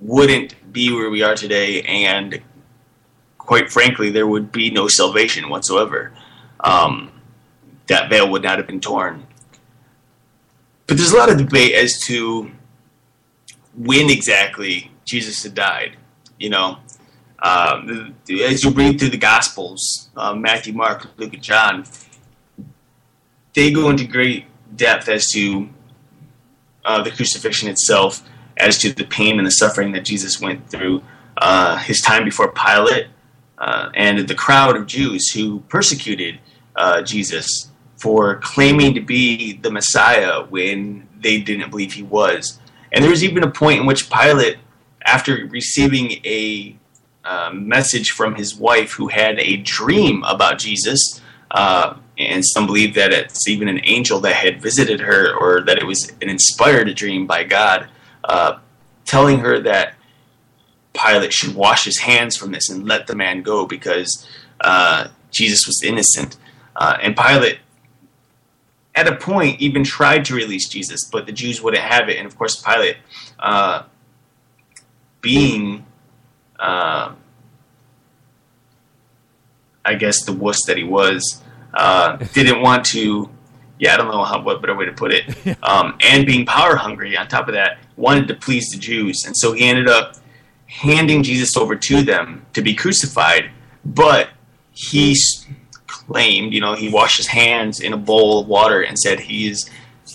wouldn't 0.00 0.72
be 0.72 0.92
where 0.92 1.10
we 1.10 1.22
are 1.22 1.34
today, 1.34 1.82
and 1.82 2.40
quite 3.48 3.72
frankly, 3.72 4.10
there 4.10 4.26
would 4.26 4.52
be 4.52 4.70
no 4.70 4.88
salvation 4.88 5.48
whatsoever. 5.48 6.12
Um, 6.60 7.10
that 7.86 8.10
veil 8.10 8.30
would 8.30 8.42
not 8.42 8.58
have 8.58 8.66
been 8.66 8.78
torn. 8.78 9.26
But 10.86 10.98
there's 10.98 11.12
a 11.12 11.16
lot 11.16 11.30
of 11.30 11.38
debate 11.38 11.74
as 11.74 11.98
to 12.08 12.50
when 13.74 14.10
exactly 14.10 14.90
Jesus 15.06 15.42
had 15.42 15.54
died. 15.54 15.96
You 16.38 16.50
know, 16.50 16.76
um, 17.42 18.14
as 18.28 18.64
you 18.64 18.70
read 18.70 18.98
through 18.98 19.08
the 19.08 19.16
Gospels, 19.16 20.10
uh, 20.14 20.34
Matthew, 20.34 20.74
Mark, 20.74 21.06
Luke, 21.16 21.32
and 21.32 21.42
John, 21.42 21.86
they 23.54 23.72
go 23.72 23.88
into 23.88 24.06
great 24.06 24.44
depth 24.76 25.08
as 25.08 25.26
to 25.28 25.70
uh, 26.84 27.02
the 27.02 27.10
crucifixion 27.10 27.70
itself, 27.70 28.22
as 28.58 28.76
to 28.76 28.92
the 28.92 29.04
pain 29.04 29.38
and 29.38 29.46
the 29.46 29.52
suffering 29.52 29.92
that 29.92 30.04
Jesus 30.04 30.38
went 30.38 30.68
through, 30.68 31.02
uh, 31.38 31.78
his 31.78 32.02
time 32.02 32.26
before 32.26 32.52
Pilate, 32.52 33.06
uh, 33.60 33.90
and 33.94 34.28
the 34.28 34.34
crowd 34.34 34.76
of 34.76 34.86
Jews 34.86 35.30
who 35.30 35.60
persecuted 35.68 36.38
uh, 36.76 37.02
Jesus 37.02 37.70
for 37.96 38.36
claiming 38.36 38.94
to 38.94 39.00
be 39.00 39.54
the 39.54 39.70
Messiah 39.70 40.44
when 40.44 41.08
they 41.20 41.40
didn't 41.40 41.70
believe 41.70 41.92
he 41.92 42.04
was. 42.04 42.58
And 42.92 43.02
there 43.02 43.10
was 43.10 43.24
even 43.24 43.42
a 43.42 43.50
point 43.50 43.80
in 43.80 43.86
which 43.86 44.08
Pilate, 44.10 44.58
after 45.04 45.46
receiving 45.50 46.12
a 46.24 46.78
message 47.52 48.10
from 48.10 48.34
his 48.34 48.54
wife 48.54 48.92
who 48.92 49.08
had 49.08 49.38
a 49.38 49.56
dream 49.58 50.22
about 50.24 50.58
Jesus. 50.58 51.20
Uh, 51.50 51.96
and 52.18 52.44
some 52.44 52.66
believe 52.66 52.94
that 52.94 53.12
it's 53.12 53.46
even 53.48 53.68
an 53.68 53.80
angel 53.84 54.20
that 54.20 54.34
had 54.34 54.60
visited 54.60 55.00
her 55.00 55.34
or 55.34 55.62
that 55.62 55.78
it 55.78 55.84
was 55.84 56.12
an 56.20 56.28
inspired 56.28 56.92
dream 56.96 57.26
by 57.26 57.44
God, 57.44 57.88
uh, 58.24 58.58
telling 59.04 59.38
her 59.38 59.60
that 59.60 59.94
Pilate 60.98 61.32
should 61.32 61.54
wash 61.54 61.84
his 61.84 61.98
hands 61.98 62.36
from 62.36 62.52
this 62.52 62.68
and 62.68 62.86
let 62.86 63.06
the 63.06 63.14
man 63.14 63.42
go 63.42 63.66
because 63.66 64.26
uh, 64.60 65.08
Jesus 65.30 65.66
was 65.66 65.82
innocent. 65.82 66.36
Uh, 66.76 66.98
and 67.00 67.16
Pilate, 67.16 67.58
at 68.94 69.06
a 69.06 69.16
point, 69.16 69.60
even 69.60 69.84
tried 69.84 70.24
to 70.26 70.34
release 70.34 70.68
Jesus, 70.68 71.04
but 71.04 71.26
the 71.26 71.32
Jews 71.32 71.62
wouldn't 71.62 71.82
have 71.82 72.08
it. 72.08 72.18
And 72.18 72.26
of 72.26 72.36
course, 72.36 72.60
Pilate, 72.62 72.96
uh, 73.38 73.84
being 75.20 75.84
uh, 76.58 77.12
I 79.84 79.94
guess 79.94 80.24
the 80.24 80.32
wuss 80.32 80.64
that 80.66 80.76
he 80.76 80.84
was, 80.84 81.42
uh, 81.74 82.16
didn't 82.32 82.60
want 82.60 82.84
to. 82.86 83.30
Yeah, 83.78 83.94
I 83.94 83.96
don't 83.96 84.08
know 84.08 84.24
how 84.24 84.42
what 84.42 84.60
better 84.60 84.74
way 84.74 84.86
to 84.86 84.92
put 84.92 85.12
it. 85.12 85.24
Um, 85.62 85.98
and 86.00 86.26
being 86.26 86.46
power 86.46 86.76
hungry, 86.76 87.16
on 87.16 87.28
top 87.28 87.48
of 87.48 87.54
that, 87.54 87.78
wanted 87.96 88.28
to 88.28 88.34
please 88.34 88.68
the 88.70 88.78
Jews, 88.78 89.24
and 89.26 89.36
so 89.36 89.52
he 89.52 89.68
ended 89.68 89.88
up 89.88 90.16
handing 90.68 91.22
Jesus 91.22 91.56
over 91.56 91.74
to 91.74 92.02
them 92.02 92.46
to 92.52 92.62
be 92.62 92.74
crucified. 92.74 93.50
But 93.84 94.28
he 94.70 95.16
claimed, 95.86 96.52
you 96.52 96.60
know, 96.60 96.74
he 96.74 96.88
washed 96.88 97.16
his 97.16 97.26
hands 97.26 97.80
in 97.80 97.92
a 97.92 97.96
bowl 97.96 98.40
of 98.40 98.46
water 98.46 98.82
and 98.82 98.98
said 98.98 99.18
he 99.18 99.48
is, 99.48 99.68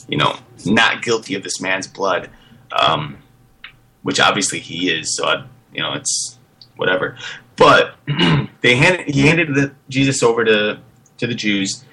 you 0.08 0.18
know, 0.18 0.38
not 0.66 1.02
guilty 1.02 1.36
of 1.36 1.44
this 1.44 1.60
man's 1.60 1.88
blood, 1.88 2.30
um, 2.72 3.18
which 4.04 4.20
obviously 4.20 4.60
he 4.60 4.90
is. 4.90 5.18
So, 5.18 5.26
I, 5.26 5.46
you 5.74 5.82
know, 5.82 5.94
it's 5.94 6.38
whatever. 6.78 7.18
But 7.56 7.96
they 8.62 8.76
handed, 8.76 9.10
he 9.10 9.28
handed 9.28 9.56
the, 9.56 9.74
Jesus 9.90 10.24
over 10.24 10.46
to, 10.46 10.80
to 11.18 11.28
the 11.28 11.36
Jews. 11.36 11.84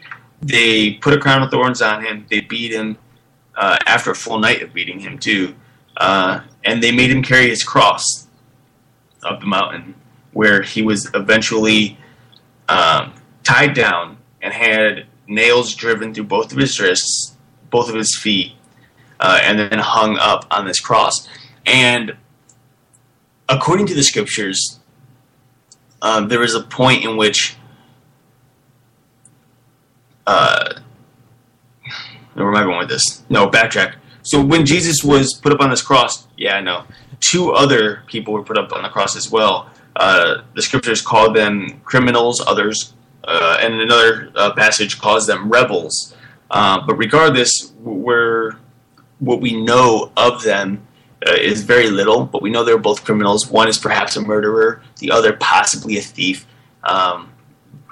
They 0.43 0.95
put 0.95 1.15
a 1.15 1.19
crown 1.19 1.43
of 1.43 1.51
thorns 1.51 1.83
on 1.83 2.05
him. 2.05 2.27
They 2.31 2.41
beat 2.41 2.73
him 2.73 2.99
uh, 3.57 3.79
after 3.87 4.11
a 4.11 4.15
full 4.15 4.39
night 4.39 4.63
of 4.63 4.73
beating 4.73 5.01
him, 5.01 5.19
too. 5.19 5.55
Uh, 5.97 6.41
and 6.65 6.83
they 6.83 6.93
made 6.93 7.11
him 7.11 7.23
carry 7.23 7.49
his 7.49 7.63
cross 7.63 8.29
up 9.23 9.41
the 9.41 9.47
mountain. 9.47 9.95
where 10.33 10.63
he 10.63 10.81
was 10.81 11.11
eventually 11.13 11.99
um, 12.69 13.13
tied 13.43 13.75
down 13.75 14.17
and 14.41 14.55
had 14.55 15.05
nails 15.27 15.75
driven 15.75 16.15
through 16.15 16.25
both 16.25 16.53
of 16.53 16.59
his 16.59 16.79
wrists, 16.79 17.37
both 17.69 17.89
of 17.89 17.97
his 17.97 18.17
feet, 18.17 18.53
uh, 19.19 19.41
and 19.43 19.59
then 19.59 19.79
hung 19.81 20.17
up 20.19 20.47
on 20.53 20.67
this 20.67 20.79
cross. 20.79 21.29
And 21.67 22.17
according 23.49 23.87
to 23.87 23.95
the 23.95 24.05
scriptures, 24.05 24.79
um, 26.01 26.29
there 26.29 26.39
was 26.39 26.55
a 26.55 26.63
point 26.63 27.05
in 27.05 27.17
which 27.17 27.57
uh, 30.27 30.81
where 32.35 32.49
am 32.49 32.57
I 32.57 32.63
going 32.63 32.79
with 32.79 32.89
this? 32.89 33.23
No, 33.29 33.49
backtrack. 33.49 33.97
So 34.23 34.43
when 34.43 34.65
Jesus 34.65 35.03
was 35.03 35.35
put 35.35 35.53
up 35.53 35.61
on 35.61 35.71
this 35.71 35.83
cross, 35.83 36.27
yeah, 36.37 36.57
I 36.57 36.61
know. 36.61 36.85
Two 37.21 37.53
other 37.53 38.03
people 38.07 38.33
were 38.35 38.43
put 38.43 38.59
up 38.59 38.73
on 38.73 38.83
the 38.83 38.89
cross 38.89 39.17
as 39.17 39.31
well. 39.31 39.71
Uh, 39.97 40.43
the 40.55 40.63
scriptures 40.63 41.03
called 41.03 41.37
them 41.37 41.81
criminals, 41.85 42.43
others, 42.47 42.95
uh, 43.25 43.59
and 43.61 43.75
another 43.75 44.33
uh, 44.35 44.53
passage 44.55 44.99
calls 44.99 45.27
them 45.27 45.49
rebels. 45.51 46.15
Uh, 46.51 46.81
but 46.87 46.95
regardless, 46.97 47.73
we're, 47.81 48.53
what 49.19 49.41
we 49.41 49.63
know 49.63 50.11
of 50.17 50.43
them 50.43 50.87
uh, 51.27 51.33
is 51.33 51.63
very 51.63 51.91
little, 51.91 52.25
but 52.25 52.41
we 52.41 52.51
know 52.51 52.65
they're 52.65 52.79
both 52.79 53.05
criminals. 53.05 53.51
One 53.51 53.69
is 53.69 53.79
perhaps 53.79 54.17
a 54.17 54.23
murderer, 54.23 54.83
the 54.99 55.11
other 55.11 55.35
possibly 55.35 55.99
a 55.99 56.03
thief. 56.03 56.47
Um, 56.83 57.33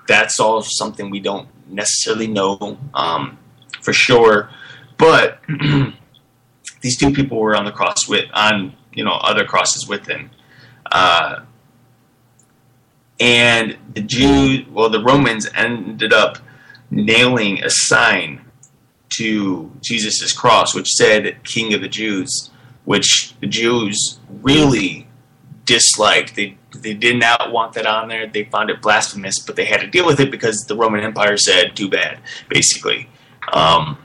that's 0.07 0.41
all 0.41 0.63
something 0.63 1.11
we 1.11 1.21
don't 1.21 1.49
necessarily 1.69 2.27
know 2.27 2.79
um, 2.95 3.39
for 3.83 3.93
sure. 3.93 4.51
But 4.97 5.41
these 6.81 6.97
two 6.97 7.13
people 7.13 7.39
were 7.39 7.55
on 7.55 7.65
the 7.65 7.71
cross 7.71 8.09
with 8.09 8.25
on 8.33 8.75
you 8.93 9.05
know 9.05 9.13
other 9.13 9.45
crosses 9.45 9.89
with 9.89 10.07
him, 10.07 10.31
uh, 10.91 11.41
and 13.21 13.77
the 13.95 14.01
Jews, 14.01 14.67
well, 14.69 14.89
the 14.89 15.03
Romans 15.03 15.49
ended 15.55 16.13
up 16.13 16.39
nailing 16.91 17.63
a 17.63 17.71
sign 17.71 18.45
to 19.11 19.71
Jesus' 19.81 20.33
cross, 20.33 20.75
which 20.75 20.89
said 20.89 21.43
"King 21.45 21.75
of 21.75 21.81
the 21.81 21.89
Jews," 21.89 22.51
which 22.85 23.35
the 23.41 23.47
Jews 23.47 24.19
really 24.43 25.07
disliked. 25.65 26.35
They 26.37 26.57
they 26.75 26.95
did 26.95 27.19
not 27.19 27.51
want 27.51 27.73
that 27.75 27.87
on 27.87 28.09
there. 28.09 28.27
They 28.27 28.45
found 28.45 28.71
it 28.71 28.81
blasphemous, 28.81 29.39
but 29.39 29.57
they 29.57 29.65
had 29.65 29.81
to 29.81 29.87
deal 29.87 30.07
with 30.07 30.21
it 30.21 30.31
because 30.31 30.65
the 30.67 30.77
Roman 30.77 31.01
Empire 31.01 31.37
said, 31.37 31.77
"Too 31.77 31.89
bad," 31.89 32.21
basically. 32.49 33.09
Um, 33.53 33.99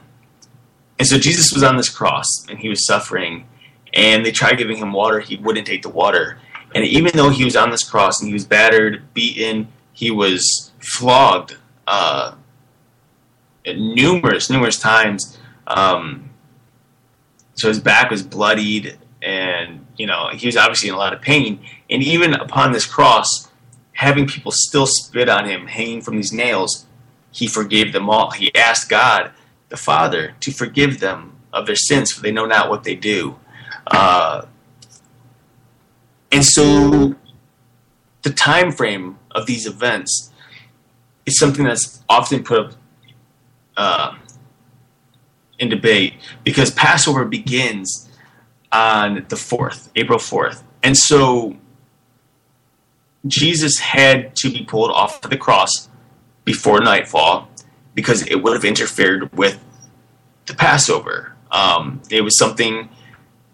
and 1.00 1.08
so 1.08 1.18
Jesus 1.18 1.52
was 1.54 1.64
on 1.64 1.78
this 1.78 1.90
cross 1.90 2.28
and 2.48 2.60
he 2.60 2.70
was 2.70 2.86
suffering, 2.86 3.46
and 3.94 4.26
they 4.26 4.32
tried 4.32 4.58
giving 4.58 4.78
him 4.78 4.94
water. 4.94 5.20
He 5.20 5.38
wouldn't 5.38 5.68
take 5.68 5.82
the 5.82 5.90
water. 5.90 6.40
And 6.76 6.84
even 6.86 7.12
though 7.16 7.30
he 7.30 7.46
was 7.46 7.56
on 7.56 7.70
this 7.70 7.84
cross 7.84 8.20
and 8.20 8.28
he 8.28 8.34
was 8.34 8.46
battered, 8.46 9.14
beaten, 9.14 9.68
he 9.94 10.10
was 10.10 10.72
flogged 10.80 11.58
uh, 11.88 12.36
numerous, 13.66 14.50
numerous 14.50 14.80
times. 14.80 15.38
Um, 15.68 16.32
so 17.54 17.68
his 17.68 17.80
back 17.80 18.10
was 18.10 18.24
bloodied, 18.24 18.98
and 19.22 19.86
you 19.98 20.08
know 20.08 20.30
he 20.34 20.48
was 20.48 20.58
obviously 20.58 20.90
in 20.90 20.96
a 20.96 20.98
lot 20.98 21.14
of 21.14 21.22
pain. 21.22 21.60
And 21.90 22.02
even 22.02 22.34
upon 22.34 22.72
this 22.72 22.86
cross, 22.86 23.52
having 23.94 24.28
people 24.28 24.52
still 24.52 24.88
spit 24.88 25.30
on 25.30 25.48
him, 25.48 25.68
hanging 25.68 26.02
from 26.02 26.16
these 26.16 26.34
nails, 26.34 26.88
he 27.32 27.48
forgave 27.48 27.94
them 27.94 28.10
all. 28.10 28.32
He 28.32 28.54
asked 28.56 28.90
God 28.90 29.32
the 29.70 29.78
Father 29.78 30.36
to 30.40 30.52
forgive 30.52 31.00
them 31.00 31.38
of 31.52 31.68
their 31.68 31.76
sins, 31.76 32.12
for 32.12 32.22
they 32.22 32.32
know 32.32 32.46
not 32.46 32.70
what 32.70 32.84
they 32.84 32.96
do. 32.96 33.40
Uh, 33.94 34.46
and 36.32 36.44
so, 36.44 37.16
the 38.24 38.32
time 38.32 38.72
frame 38.72 39.20
of 39.32 39.46
these 39.46 39.68
events 39.68 40.32
is 41.26 41.38
something 41.38 41.64
that's 41.64 42.04
often 42.10 42.44
put 42.44 42.60
up 42.60 42.74
uh, 43.78 44.16
in 45.60 45.70
debate 45.70 46.16
because 46.44 46.72
Passover 46.72 47.24
begins 47.26 48.10
on 48.72 49.26
the 49.30 49.36
fourth, 49.36 49.92
April 49.96 50.18
fourth, 50.18 50.64
and 50.82 50.98
so 50.98 51.56
Jesus 53.28 53.80
had 53.80 54.36
to 54.38 54.50
be 54.50 54.66
pulled 54.66 54.92
off 54.92 55.24
of 55.24 55.30
the 55.30 55.38
cross 55.38 55.90
before 56.46 56.82
nightfall 56.82 57.48
because 57.94 58.26
it 58.28 58.42
would 58.42 58.54
have 58.54 58.66
interfered 58.66 59.32
with 59.38 59.64
the 60.48 60.54
Passover. 60.54 61.36
Um, 61.52 62.02
it 62.10 62.22
was 62.22 62.38
something 62.38 62.90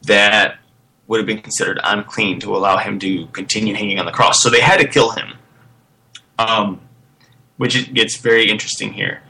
that 0.04 0.58
would 1.08 1.20
have 1.20 1.28
been 1.28 1.42
considered 1.42 1.80
unclean 1.84 2.40
to 2.40 2.56
allow 2.56 2.78
him 2.78 3.00
to 3.00 3.28
continue 3.28 3.74
hanging 3.74 4.00
on 4.00 4.06
the 4.06 4.12
cross. 4.12 4.42
So 4.42 4.50
they 4.50 4.62
had 4.62 4.80
to 4.80 4.88
kill 4.88 5.12
him, 5.12 5.34
um, 6.38 6.82
which 7.58 7.94
gets 7.94 8.18
very 8.18 8.50
interesting 8.50 8.94
here. 8.94 9.22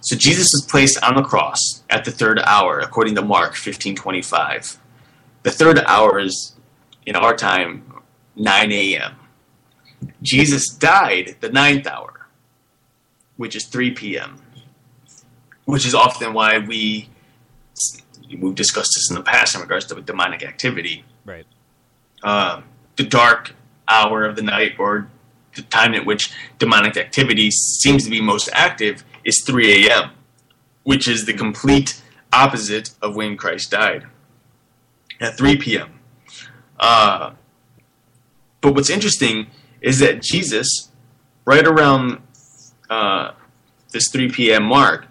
So 0.00 0.16
Jesus 0.16 0.48
was 0.52 0.66
placed 0.68 1.02
on 1.02 1.16
the 1.16 1.22
cross 1.22 1.82
at 1.90 2.04
the 2.04 2.10
third 2.10 2.38
hour, 2.40 2.78
according 2.78 3.14
to 3.16 3.22
Mark 3.22 3.54
15:25. 3.54 4.78
The 5.42 5.50
third 5.50 5.78
hour 5.80 6.18
is 6.18 6.54
in 7.04 7.16
our 7.16 7.36
time 7.36 7.84
9 8.36 8.72
a.m. 8.72 9.16
Jesus 10.22 10.68
died 10.68 11.36
the 11.40 11.48
ninth 11.48 11.86
hour, 11.86 12.28
which 13.36 13.56
is 13.56 13.66
3 13.66 13.90
p.m 13.90 14.40
which 15.68 15.84
is 15.84 15.94
often 15.94 16.32
why 16.32 16.58
we 16.58 17.10
we've 18.36 18.54
discussed 18.54 18.92
this 18.94 19.10
in 19.10 19.16
the 19.16 19.22
past 19.22 19.54
in 19.54 19.60
regards 19.60 19.86
to 19.86 20.00
demonic 20.00 20.42
activity. 20.42 21.04
Right. 21.24 21.46
Uh, 22.22 22.62
the 22.96 23.04
dark 23.04 23.54
hour 23.86 24.24
of 24.24 24.36
the 24.36 24.42
night, 24.42 24.72
or 24.78 25.08
the 25.54 25.62
time 25.62 25.94
at 25.94 26.04
which 26.04 26.32
demonic 26.58 26.96
activity 26.96 27.50
seems 27.50 28.04
to 28.04 28.10
be 28.10 28.20
most 28.20 28.48
active, 28.52 29.04
is 29.24 29.42
3 29.44 29.86
a.m., 29.86 30.10
which 30.82 31.08
is 31.08 31.26
the 31.26 31.32
complete 31.32 32.02
opposite 32.32 32.90
of 33.00 33.16
when 33.16 33.36
Christ 33.36 33.70
died 33.70 34.06
at 35.20 35.36
3 35.36 35.56
p.m. 35.56 36.00
Uh, 36.78 37.32
but 38.60 38.74
what's 38.74 38.90
interesting 38.90 39.48
is 39.80 39.98
that 40.00 40.22
Jesus, 40.22 40.90
right 41.44 41.66
around 41.66 42.20
uh, 42.90 43.32
this 43.92 44.08
3 44.10 44.30
p.m. 44.30 44.64
mark, 44.64 45.06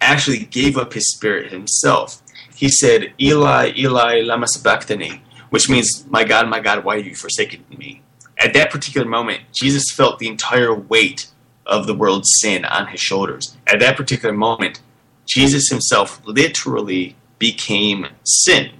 actually 0.00 0.38
gave 0.38 0.76
up 0.76 0.92
his 0.92 1.12
spirit 1.12 1.50
himself. 1.50 2.22
He 2.58 2.68
said, 2.68 3.12
Eli, 3.20 3.72
Eli, 3.76 4.20
lama 4.22 4.48
sabachthani, 4.48 5.22
which 5.50 5.70
means, 5.70 6.04
My 6.08 6.24
God, 6.24 6.48
my 6.48 6.58
God, 6.58 6.82
why 6.82 6.96
have 6.96 7.06
you 7.06 7.14
forsaken 7.14 7.64
me? 7.70 8.02
At 8.36 8.52
that 8.54 8.72
particular 8.72 9.06
moment, 9.06 9.42
Jesus 9.52 9.92
felt 9.94 10.18
the 10.18 10.26
entire 10.26 10.74
weight 10.74 11.28
of 11.66 11.86
the 11.86 11.94
world's 11.94 12.28
sin 12.40 12.64
on 12.64 12.88
his 12.88 12.98
shoulders. 12.98 13.56
At 13.68 13.78
that 13.78 13.96
particular 13.96 14.34
moment, 14.34 14.80
Jesus 15.24 15.68
himself 15.68 16.20
literally 16.24 17.14
became 17.38 18.08
sin. 18.24 18.70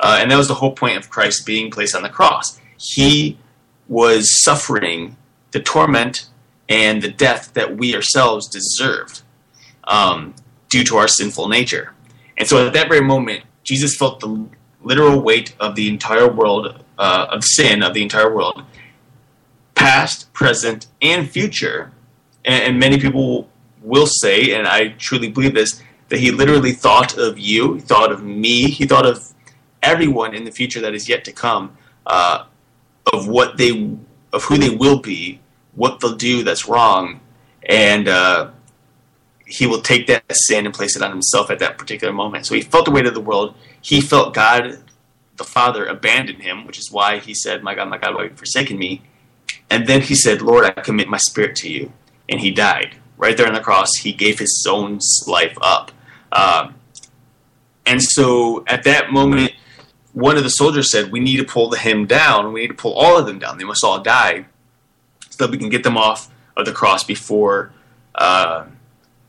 Uh, 0.00 0.16
and 0.22 0.30
that 0.30 0.38
was 0.38 0.48
the 0.48 0.54
whole 0.54 0.72
point 0.72 0.96
of 0.96 1.10
Christ 1.10 1.44
being 1.44 1.70
placed 1.70 1.94
on 1.94 2.02
the 2.02 2.08
cross. 2.08 2.58
He 2.78 3.36
was 3.88 4.42
suffering 4.42 5.18
the 5.50 5.60
torment 5.60 6.30
and 6.66 7.02
the 7.02 7.10
death 7.10 7.52
that 7.52 7.76
we 7.76 7.94
ourselves 7.94 8.48
deserved. 8.48 9.20
Um, 9.84 10.34
due 10.68 10.84
to 10.84 10.96
our 10.96 11.08
sinful 11.08 11.48
nature. 11.48 11.92
And 12.38 12.46
so 12.46 12.66
at 12.66 12.72
that 12.72 12.88
very 12.88 13.02
moment, 13.02 13.42
Jesus 13.64 13.96
felt 13.96 14.20
the 14.20 14.48
literal 14.82 15.20
weight 15.20 15.54
of 15.60 15.74
the 15.74 15.88
entire 15.88 16.28
world, 16.28 16.82
uh, 16.98 17.26
of 17.28 17.44
sin 17.44 17.82
of 17.82 17.92
the 17.94 18.02
entire 18.02 18.34
world, 18.34 18.62
past, 19.74 20.32
present, 20.32 20.86
and 21.02 21.28
future. 21.28 21.92
And, 22.44 22.62
and, 22.62 22.78
many 22.78 22.98
people 22.98 23.48
will 23.82 24.06
say, 24.06 24.54
and 24.54 24.66
I 24.66 24.88
truly 24.90 25.28
believe 25.28 25.54
this, 25.54 25.82
that 26.08 26.20
he 26.20 26.30
literally 26.30 26.72
thought 26.72 27.18
of 27.18 27.38
you, 27.38 27.74
he 27.74 27.80
thought 27.80 28.10
of 28.10 28.24
me, 28.24 28.70
he 28.70 28.86
thought 28.86 29.04
of 29.04 29.34
everyone 29.82 30.34
in 30.34 30.44
the 30.44 30.50
future 30.50 30.80
that 30.80 30.94
is 30.94 31.08
yet 31.08 31.24
to 31.24 31.32
come, 31.32 31.76
uh, 32.06 32.44
of 33.12 33.28
what 33.28 33.56
they, 33.56 33.90
of 34.32 34.44
who 34.44 34.56
they 34.56 34.70
will 34.70 35.00
be, 35.00 35.40
what 35.74 36.00
they'll 36.00 36.16
do 36.16 36.42
that's 36.42 36.68
wrong, 36.68 37.20
and 37.68 38.08
uh, 38.08 38.50
he 39.48 39.66
will 39.66 39.80
take 39.80 40.06
that 40.06 40.22
sin 40.30 40.66
and 40.66 40.74
place 40.74 40.94
it 40.94 41.02
on 41.02 41.10
himself 41.10 41.50
at 41.50 41.58
that 41.58 41.78
particular 41.78 42.12
moment. 42.12 42.44
So 42.44 42.54
he 42.54 42.60
felt 42.60 42.84
the 42.84 42.90
weight 42.90 43.06
of 43.06 43.14
the 43.14 43.20
world. 43.20 43.54
He 43.80 44.02
felt 44.02 44.34
God, 44.34 44.78
the 45.36 45.44
Father, 45.44 45.86
abandon 45.86 46.40
him, 46.40 46.66
which 46.66 46.78
is 46.78 46.92
why 46.92 47.18
he 47.18 47.34
said, 47.34 47.62
My 47.62 47.74
God, 47.74 47.88
my 47.88 47.96
God, 47.96 48.14
why 48.14 48.24
have 48.24 48.32
you 48.32 48.36
forsaken 48.36 48.78
me? 48.78 49.00
And 49.70 49.86
then 49.86 50.02
he 50.02 50.14
said, 50.14 50.42
Lord, 50.42 50.66
I 50.66 50.70
commit 50.82 51.08
my 51.08 51.16
spirit 51.16 51.56
to 51.56 51.70
you. 51.70 51.92
And 52.28 52.40
he 52.40 52.50
died. 52.50 52.96
Right 53.16 53.36
there 53.36 53.46
on 53.46 53.54
the 53.54 53.60
cross, 53.60 53.88
he 53.96 54.12
gave 54.12 54.38
his 54.38 54.66
own 54.68 54.98
life 55.26 55.56
up. 55.62 55.92
Um, 56.30 56.74
and 57.86 58.02
so 58.02 58.64
at 58.66 58.84
that 58.84 59.12
moment, 59.12 59.52
one 60.12 60.36
of 60.36 60.42
the 60.42 60.50
soldiers 60.50 60.90
said, 60.90 61.10
We 61.10 61.20
need 61.20 61.38
to 61.38 61.44
pull 61.44 61.72
him 61.72 62.06
down. 62.06 62.52
We 62.52 62.60
need 62.60 62.68
to 62.68 62.74
pull 62.74 62.92
all 62.92 63.16
of 63.18 63.24
them 63.24 63.38
down. 63.38 63.56
They 63.56 63.64
must 63.64 63.82
all 63.82 64.00
die 64.00 64.44
so 65.30 65.46
that 65.46 65.50
we 65.50 65.56
can 65.56 65.70
get 65.70 65.84
them 65.84 65.96
off 65.96 66.30
of 66.54 66.66
the 66.66 66.72
cross 66.72 67.02
before. 67.02 67.72
Uh, 68.14 68.66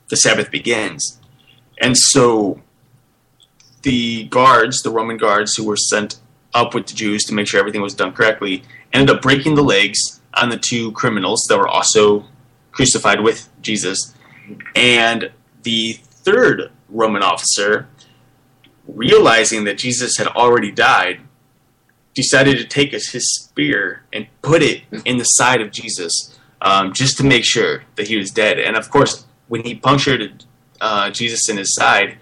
the 0.09 0.15
Sabbath 0.15 0.51
begins. 0.51 1.19
And 1.79 1.97
so 1.97 2.61
the 3.83 4.25
guards, 4.25 4.81
the 4.81 4.89
Roman 4.89 5.17
guards 5.17 5.55
who 5.55 5.63
were 5.63 5.77
sent 5.77 6.19
up 6.53 6.73
with 6.73 6.87
the 6.87 6.93
Jews 6.93 7.23
to 7.25 7.33
make 7.33 7.47
sure 7.47 7.59
everything 7.59 7.81
was 7.81 7.93
done 7.93 8.11
correctly, 8.11 8.63
ended 8.91 9.15
up 9.15 9.21
breaking 9.21 9.55
the 9.55 9.63
legs 9.63 10.19
on 10.33 10.49
the 10.49 10.57
two 10.57 10.91
criminals 10.91 11.45
that 11.49 11.57
were 11.57 11.67
also 11.67 12.25
crucified 12.71 13.21
with 13.21 13.49
Jesus. 13.61 14.15
And 14.75 15.31
the 15.63 15.93
third 16.01 16.71
Roman 16.89 17.23
officer, 17.23 17.87
realizing 18.87 19.63
that 19.65 19.77
Jesus 19.77 20.17
had 20.17 20.27
already 20.27 20.71
died, 20.71 21.21
decided 22.13 22.57
to 22.57 22.65
take 22.65 22.91
his, 22.91 23.09
spear 23.11 24.03
and 24.11 24.27
put 24.41 24.61
it 24.61 24.83
in 25.05 25.17
the 25.17 25.23
side 25.23 25.61
of 25.61 25.71
Jesus 25.71 26.37
um, 26.61 26.93
just 26.93 27.17
to 27.17 27.23
make 27.23 27.45
sure 27.45 27.83
that 27.95 28.07
he 28.07 28.17
was 28.17 28.31
dead. 28.31 28.59
And 28.59 28.75
of 28.75 28.89
course, 28.89 29.25
when 29.49 29.63
he 29.63 29.75
punctured 29.75 30.45
uh, 30.79 31.09
Jesus 31.09 31.49
in 31.49 31.57
his 31.57 31.75
side, 31.75 32.17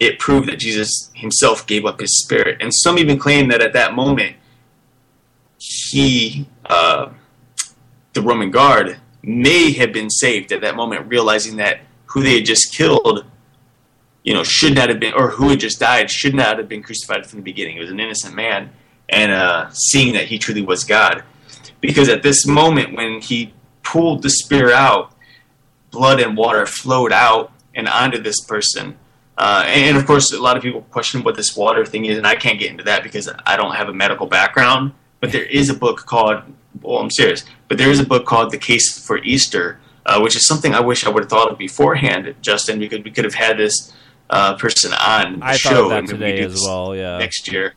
it 0.00 0.18
proved 0.18 0.48
that 0.48 0.58
Jesus 0.58 1.10
himself 1.14 1.66
gave 1.66 1.86
up 1.86 2.00
his 2.00 2.18
spirit. 2.18 2.58
And 2.60 2.72
some 2.74 2.98
even 2.98 3.18
claim 3.18 3.48
that 3.48 3.62
at 3.62 3.72
that 3.74 3.94
moment, 3.94 4.36
he, 5.58 6.48
uh, 6.66 7.10
the 8.12 8.22
Roman 8.22 8.50
guard, 8.50 8.98
may 9.22 9.72
have 9.72 9.92
been 9.92 10.10
saved 10.10 10.52
at 10.52 10.60
that 10.62 10.76
moment, 10.76 11.08
realizing 11.08 11.56
that 11.56 11.80
who 12.06 12.22
they 12.22 12.36
had 12.36 12.44
just 12.44 12.74
killed, 12.74 13.24
you 14.22 14.34
know, 14.34 14.42
should 14.42 14.74
not 14.74 14.88
have 14.88 15.00
been, 15.00 15.14
or 15.14 15.30
who 15.30 15.50
had 15.50 15.60
just 15.60 15.80
died, 15.80 16.10
should 16.10 16.34
not 16.34 16.58
have 16.58 16.68
been 16.68 16.82
crucified 16.82 17.26
from 17.26 17.38
the 17.38 17.42
beginning. 17.42 17.76
It 17.76 17.80
was 17.80 17.90
an 17.90 18.00
innocent 18.00 18.34
man, 18.34 18.70
and 19.08 19.32
uh, 19.32 19.68
seeing 19.70 20.14
that 20.14 20.26
he 20.26 20.38
truly 20.38 20.62
was 20.62 20.84
God. 20.84 21.22
Because 21.80 22.08
at 22.08 22.22
this 22.22 22.46
moment, 22.46 22.96
when 22.96 23.20
he 23.20 23.52
pulled 23.82 24.22
the 24.22 24.30
spear 24.30 24.72
out, 24.72 25.12
blood 25.96 26.20
and 26.20 26.36
water 26.36 26.66
flowed 26.66 27.12
out 27.12 27.52
and 27.74 27.88
onto 27.88 28.18
this 28.18 28.40
person. 28.40 28.96
Uh, 29.38 29.64
and 29.66 29.96
of 29.96 30.06
course, 30.06 30.32
a 30.32 30.40
lot 30.40 30.56
of 30.56 30.62
people 30.62 30.82
question 30.82 31.22
what 31.22 31.36
this 31.36 31.56
water 31.56 31.84
thing 31.84 32.04
is, 32.06 32.16
and 32.18 32.26
I 32.26 32.36
can't 32.36 32.58
get 32.58 32.70
into 32.70 32.84
that 32.84 33.02
because 33.02 33.30
I 33.44 33.56
don't 33.56 33.74
have 33.74 33.88
a 33.88 33.92
medical 33.92 34.26
background. 34.26 34.92
But 35.20 35.32
there 35.32 35.44
is 35.44 35.70
a 35.70 35.74
book 35.74 35.98
called, 36.06 36.42
well, 36.82 36.98
I'm 36.98 37.10
serious, 37.10 37.44
but 37.68 37.78
there 37.78 37.90
is 37.90 38.00
a 38.00 38.06
book 38.06 38.26
called 38.26 38.50
The 38.50 38.58
Case 38.58 38.98
for 39.06 39.18
Easter, 39.18 39.80
uh, 40.04 40.20
which 40.20 40.36
is 40.36 40.46
something 40.46 40.74
I 40.74 40.80
wish 40.80 41.06
I 41.06 41.10
would 41.10 41.22
have 41.24 41.30
thought 41.30 41.50
of 41.50 41.58
beforehand, 41.58 42.34
Justin, 42.42 42.78
because 42.78 43.02
we 43.02 43.10
could 43.10 43.24
have 43.24 43.34
had 43.34 43.56
this 43.56 43.94
uh, 44.28 44.56
person 44.56 44.92
on 44.92 45.40
the 45.40 45.46
I 45.46 45.56
show. 45.56 45.90
and 45.90 46.06
today 46.06 46.34
we 46.34 46.40
do 46.40 46.46
as 46.52 46.60
well. 46.62 46.94
Yeah. 46.94 47.18
Next 47.18 47.50
year. 47.50 47.74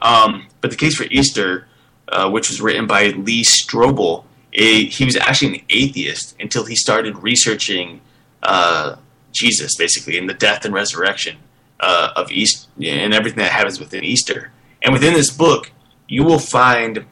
Um, 0.00 0.48
but 0.60 0.70
The 0.70 0.76
Case 0.76 0.94
for 0.96 1.04
Easter, 1.10 1.68
uh, 2.08 2.30
which 2.30 2.48
was 2.48 2.60
written 2.60 2.86
by 2.86 3.08
Lee 3.08 3.44
Strobel, 3.44 4.24
a, 4.52 4.86
he 4.86 5.04
was 5.04 5.16
actually 5.16 5.58
an 5.58 5.64
atheist 5.68 6.36
until 6.40 6.64
he 6.64 6.74
started 6.74 7.18
researching 7.18 8.00
uh, 8.42 8.96
Jesus, 9.32 9.76
basically, 9.76 10.18
and 10.18 10.28
the 10.28 10.34
death 10.34 10.64
and 10.64 10.74
resurrection 10.74 11.36
uh, 11.80 12.10
of 12.16 12.30
East 12.30 12.68
and 12.82 13.12
everything 13.14 13.38
that 13.38 13.52
happens 13.52 13.78
within 13.78 14.04
Easter. 14.04 14.50
And 14.82 14.92
within 14.92 15.14
this 15.14 15.30
book, 15.30 15.72
you 16.08 16.24
will 16.24 16.38
find 16.38 17.04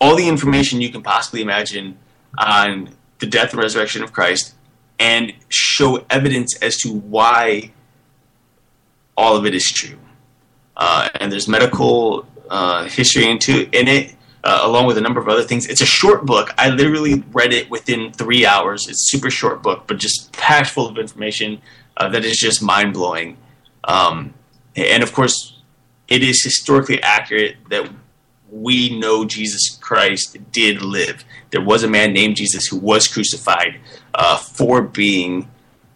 all 0.00 0.16
the 0.16 0.28
information 0.28 0.80
you 0.80 0.90
can 0.90 1.02
possibly 1.02 1.42
imagine 1.42 1.98
on 2.38 2.90
the 3.18 3.26
death 3.26 3.52
and 3.52 3.62
resurrection 3.62 4.02
of 4.02 4.12
Christ, 4.12 4.54
and 4.98 5.32
show 5.48 6.04
evidence 6.10 6.56
as 6.60 6.76
to 6.78 6.88
why 6.92 7.72
all 9.16 9.36
of 9.36 9.46
it 9.46 9.54
is 9.54 9.64
true. 9.64 9.98
Uh, 10.76 11.08
and 11.14 11.30
there's 11.30 11.46
medical 11.46 12.26
uh, 12.50 12.84
history 12.84 13.28
into 13.28 13.68
in 13.72 13.88
it 13.88 14.14
uh, 14.44 14.60
along 14.62 14.86
with 14.86 14.98
a 14.98 15.00
number 15.00 15.20
of 15.20 15.28
other 15.28 15.42
things. 15.42 15.66
It's 15.66 15.80
a 15.80 15.86
short 15.86 16.26
book. 16.26 16.52
I 16.58 16.70
literally 16.70 17.22
read 17.32 17.52
it 17.52 17.70
within 17.70 18.12
three 18.12 18.44
hours. 18.44 18.88
It's 18.88 19.12
a 19.12 19.16
super 19.16 19.30
short 19.30 19.62
book, 19.62 19.84
but 19.86 19.98
just 19.98 20.32
packed 20.32 20.70
full 20.70 20.88
of 20.88 20.98
information 20.98 21.60
uh, 21.96 22.08
that 22.08 22.24
is 22.24 22.36
just 22.38 22.62
mind 22.62 22.94
blowing. 22.94 23.36
Um, 23.84 24.34
and 24.74 25.02
of 25.02 25.12
course, 25.12 25.60
it 26.08 26.22
is 26.22 26.42
historically 26.42 27.02
accurate 27.02 27.56
that 27.70 27.88
we 28.50 28.98
know 28.98 29.24
Jesus 29.24 29.78
Christ 29.80 30.36
did 30.52 30.82
live. 30.82 31.24
There 31.50 31.62
was 31.62 31.84
a 31.84 31.88
man 31.88 32.12
named 32.12 32.36
Jesus 32.36 32.66
who 32.66 32.76
was 32.76 33.08
crucified 33.08 33.80
uh, 34.14 34.36
for 34.36 34.82
being 34.82 35.48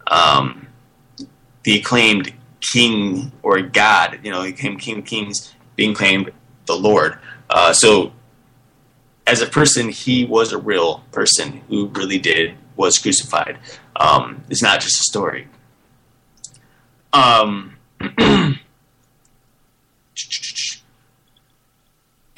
um, 0.07 0.67
the 1.63 1.79
acclaimed 1.79 2.33
king 2.61 3.31
or 3.43 3.61
God. 3.61 4.19
You 4.23 4.31
know, 4.31 4.41
he 4.41 4.53
became 4.53 4.77
King 4.77 4.99
of 4.99 5.05
Kings, 5.05 5.53
being 5.75 5.93
claimed 5.93 6.31
the 6.65 6.75
Lord. 6.75 7.19
Uh, 7.49 7.73
so 7.73 8.11
as 9.27 9.41
a 9.41 9.45
person, 9.45 9.89
he 9.89 10.23
was 10.23 10.53
a 10.53 10.57
real 10.57 11.03
person 11.11 11.61
who 11.67 11.87
really 11.87 12.17
did 12.17 12.55
was 12.77 12.97
crucified. 12.97 13.59
Um, 13.97 14.43
it's 14.49 14.63
not 14.63 14.79
just 14.79 15.01
a 15.01 15.03
story. 15.09 15.47
Um, 17.11 17.75
and 17.99 18.57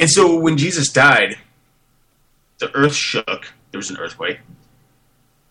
so 0.06 0.40
when 0.40 0.58
Jesus 0.58 0.90
died, 0.90 1.38
the 2.58 2.76
earth 2.76 2.96
shook. 2.96 3.54
There 3.72 3.78
was 3.78 3.92
an 3.92 3.98
earthquake. 3.98 4.40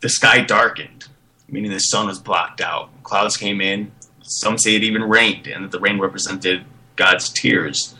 The 0.01 0.09
sky 0.09 0.41
darkened, 0.41 1.07
meaning 1.49 1.70
the 1.70 1.78
sun 1.78 2.09
was 2.09 2.18
blocked 2.18 2.61
out. 2.61 2.91
Clouds 3.05 3.36
came 3.36 3.61
in. 3.61 3.93
Some 4.22 4.59
say 4.59 4.74
it 4.74 4.82
even 4.82 5.05
rained, 5.05 5.47
and 5.47 5.64
that 5.64 5.70
the 5.70 5.78
rain 5.78 6.01
represented 6.01 6.64
God's 6.97 7.28
tears. 7.28 7.95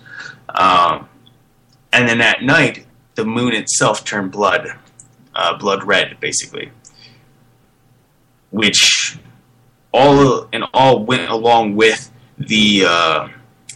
Um, 0.49 1.09
and 1.93 2.09
then 2.09 2.21
at 2.21 2.43
night, 2.43 2.85
the 3.19 3.25
moon 3.25 3.53
itself 3.53 4.05
turned 4.05 4.31
blood, 4.31 4.75
uh, 5.35 5.59
blood 5.59 5.83
red, 5.83 6.21
basically, 6.21 6.71
which 8.53 9.19
all 9.93 10.47
and 10.53 10.65
all 10.73 11.05
went 11.05 11.29
along 11.29 11.75
with 11.75 12.13
the 12.39 12.85
uh, 12.87 13.29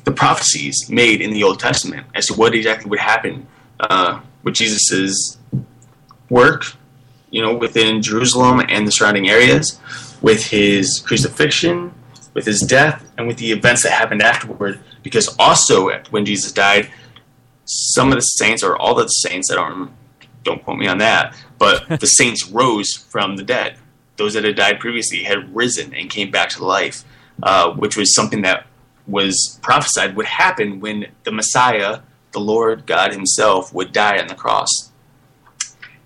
the 0.05 0.13
prophecies 0.13 0.89
made 0.89 1.21
in 1.21 1.33
the 1.33 1.43
Old 1.43 1.59
Testament 1.59 2.07
as 2.15 2.27
to 2.27 2.35
what 2.35 2.55
exactly 2.55 2.89
would 2.89 3.01
happen 3.01 3.49
uh, 3.81 4.21
with 4.45 4.55
Jesus's 4.55 5.39
work, 6.31 6.77
you 7.31 7.43
know, 7.43 7.53
within 7.57 8.01
Jerusalem 8.01 8.63
and 8.69 8.87
the 8.87 8.93
surrounding 8.93 9.29
areas, 9.29 9.81
with 10.23 10.47
his 10.47 11.01
crucifixion, 11.01 11.93
with 12.33 12.47
his 12.47 12.61
death, 12.61 13.11
and 13.19 13.27
with 13.27 13.39
the 13.39 13.51
events 13.51 13.83
that 13.83 13.91
happened 13.91 14.23
afterward. 14.23 14.79
Because 15.03 15.35
also, 15.37 15.91
when 16.11 16.25
Jesus 16.25 16.53
died, 16.53 16.89
some 17.73 18.09
of 18.09 18.15
the 18.15 18.21
saints, 18.21 18.63
or 18.63 18.77
all 18.77 18.95
the 18.95 19.07
saints, 19.07 19.51
I 19.51 19.55
don't 19.55 19.93
don't 20.45 20.63
quote 20.65 20.79
me 20.79 20.89
on 20.89 20.99
that, 20.99 21.37
but 21.59 21.89
the 22.01 22.07
saints 22.07 22.49
rose 22.49 22.93
from 22.93 23.37
the 23.37 23.43
dead. 23.43 23.79
Those 24.17 24.35
that 24.35 24.45
had 24.45 24.57
died 24.57 24.81
previously 24.81 25.23
had 25.23 25.55
risen 25.55 25.95
and 25.95 26.11
came 26.11 26.31
back 26.31 26.51
to 26.51 26.65
life, 26.65 27.05
uh, 27.43 27.73
which 27.73 27.97
was 27.97 28.15
something 28.15 28.43
that 28.43 28.67
was 29.07 29.59
prophesied 29.63 30.17
would 30.17 30.27
happen 30.27 30.81
when 30.81 31.07
the 31.25 31.33
Messiah, 31.33 32.01
the 32.33 32.41
Lord 32.41 32.87
God 32.87 33.13
Himself, 33.13 33.73
would 33.75 33.93
die 33.93 34.19
on 34.19 34.29
the 34.29 34.35
cross. 34.35 34.69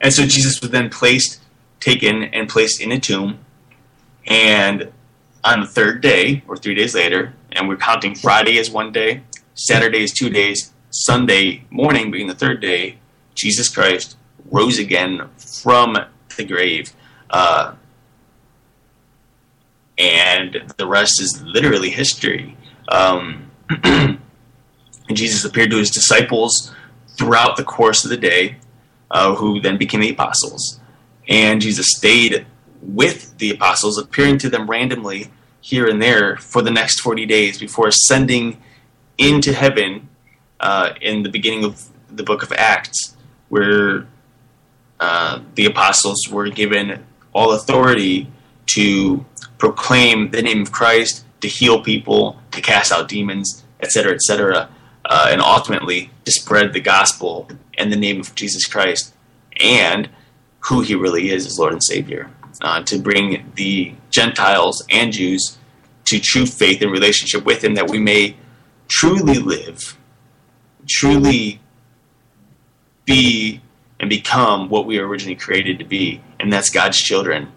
And 0.00 0.12
so 0.12 0.22
Jesus 0.22 0.60
was 0.60 0.70
then 0.70 0.88
placed, 0.88 1.40
taken, 1.80 2.24
and 2.24 2.48
placed 2.48 2.80
in 2.80 2.92
a 2.92 3.00
tomb. 3.00 3.38
And 4.26 4.92
on 5.44 5.60
the 5.60 5.66
third 5.66 6.00
day, 6.00 6.42
or 6.48 6.56
three 6.56 6.74
days 6.74 6.94
later, 6.94 7.34
and 7.52 7.68
we're 7.68 7.76
counting 7.76 8.14
Friday 8.14 8.58
as 8.58 8.70
one 8.70 8.92
day, 8.92 9.22
Saturday 9.54 10.02
is 10.02 10.12
two 10.12 10.28
days, 10.28 10.72
Sunday 11.04 11.62
morning 11.70 12.10
being 12.10 12.26
the 12.26 12.34
third 12.34 12.60
day, 12.60 12.98
Jesus 13.34 13.68
Christ 13.68 14.16
rose 14.50 14.78
again 14.78 15.28
from 15.36 15.94
the 16.36 16.44
grave. 16.44 16.92
Uh, 17.28 17.74
and 19.98 20.72
the 20.78 20.86
rest 20.86 21.20
is 21.20 21.42
literally 21.42 21.90
history. 21.90 22.56
Um, 22.88 23.50
Jesus 25.12 25.44
appeared 25.44 25.70
to 25.70 25.76
his 25.76 25.90
disciples 25.90 26.72
throughout 27.18 27.56
the 27.56 27.64
course 27.64 28.04
of 28.04 28.10
the 28.10 28.16
day, 28.16 28.56
uh, 29.10 29.34
who 29.34 29.60
then 29.60 29.76
became 29.76 30.00
the 30.00 30.10
apostles. 30.10 30.80
And 31.28 31.60
Jesus 31.60 31.86
stayed 31.94 32.46
with 32.80 33.36
the 33.36 33.50
apostles, 33.50 33.98
appearing 33.98 34.38
to 34.38 34.48
them 34.48 34.68
randomly 34.68 35.30
here 35.60 35.86
and 35.88 36.00
there 36.00 36.36
for 36.36 36.62
the 36.62 36.70
next 36.70 37.00
40 37.00 37.26
days 37.26 37.58
before 37.58 37.88
ascending 37.88 38.62
into 39.18 39.52
heaven 39.52 40.05
uh, 40.60 40.94
in 41.00 41.22
the 41.22 41.28
beginning 41.28 41.64
of 41.64 41.88
the 42.10 42.22
book 42.22 42.42
of 42.42 42.52
Acts, 42.52 43.16
where 43.48 44.06
uh, 45.00 45.40
the 45.54 45.66
apostles 45.66 46.28
were 46.30 46.48
given 46.48 47.04
all 47.32 47.52
authority 47.52 48.28
to 48.66 49.24
proclaim 49.58 50.30
the 50.30 50.42
name 50.42 50.62
of 50.62 50.72
Christ, 50.72 51.24
to 51.40 51.48
heal 51.48 51.82
people, 51.82 52.38
to 52.50 52.60
cast 52.60 52.92
out 52.92 53.08
demons, 53.08 53.64
etc., 53.80 54.14
etc., 54.14 54.68
uh, 55.04 55.28
and 55.30 55.40
ultimately 55.40 56.10
to 56.24 56.32
spread 56.32 56.72
the 56.72 56.80
gospel 56.80 57.48
in 57.74 57.90
the 57.90 57.96
name 57.96 58.20
of 58.20 58.34
Jesus 58.34 58.66
Christ 58.66 59.14
and 59.60 60.08
who 60.60 60.80
He 60.80 60.94
really 60.94 61.30
is 61.30 61.46
as 61.46 61.58
Lord 61.58 61.72
and 61.72 61.84
Savior, 61.84 62.30
uh, 62.62 62.82
to 62.84 62.98
bring 62.98 63.52
the 63.54 63.94
Gentiles 64.10 64.84
and 64.90 65.12
Jews 65.12 65.58
to 66.06 66.18
true 66.18 66.46
faith 66.46 66.82
and 66.82 66.90
relationship 66.90 67.44
with 67.44 67.62
Him, 67.62 67.74
that 67.74 67.90
we 67.90 67.98
may 67.98 68.36
truly 68.88 69.38
live 69.38 69.96
truly 70.86 71.60
be 73.04 73.60
and 73.98 74.10
become 74.10 74.68
what 74.68 74.86
we 74.86 74.98
were 74.98 75.06
originally 75.06 75.36
created 75.36 75.78
to 75.78 75.84
be, 75.84 76.20
and 76.38 76.52
that's 76.52 76.70
God's 76.70 76.98
children, 76.98 77.50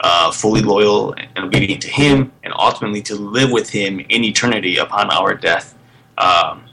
uh, 0.00 0.32
fully 0.32 0.62
loyal 0.62 1.14
and 1.14 1.38
obedient 1.38 1.82
to 1.82 1.88
Him, 1.88 2.32
and 2.42 2.52
ultimately 2.54 3.02
to 3.02 3.14
live 3.14 3.50
with 3.50 3.70
Him 3.70 4.00
in 4.00 4.24
eternity 4.24 4.78
upon 4.78 5.10
our 5.10 5.34
death, 5.34 5.76
um, 6.18 6.64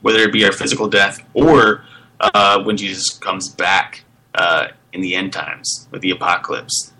whether 0.00 0.20
it 0.20 0.32
be 0.32 0.44
our 0.44 0.52
physical 0.52 0.88
death 0.88 1.22
or 1.34 1.84
uh, 2.20 2.62
when 2.62 2.76
Jesus 2.76 3.10
comes 3.10 3.48
back 3.48 4.04
uh, 4.34 4.68
in 4.92 5.00
the 5.00 5.14
end 5.14 5.32
times 5.32 5.88
with 5.90 6.02
the 6.02 6.10
apocalypse, 6.10 6.92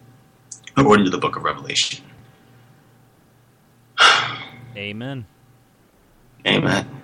according 0.77 1.05
to 1.05 1.11
the 1.11 1.19
book 1.19 1.37
of 1.37 1.43
Revelation. 1.45 2.05
Amen. 4.77 5.27
Amen. 6.47 7.00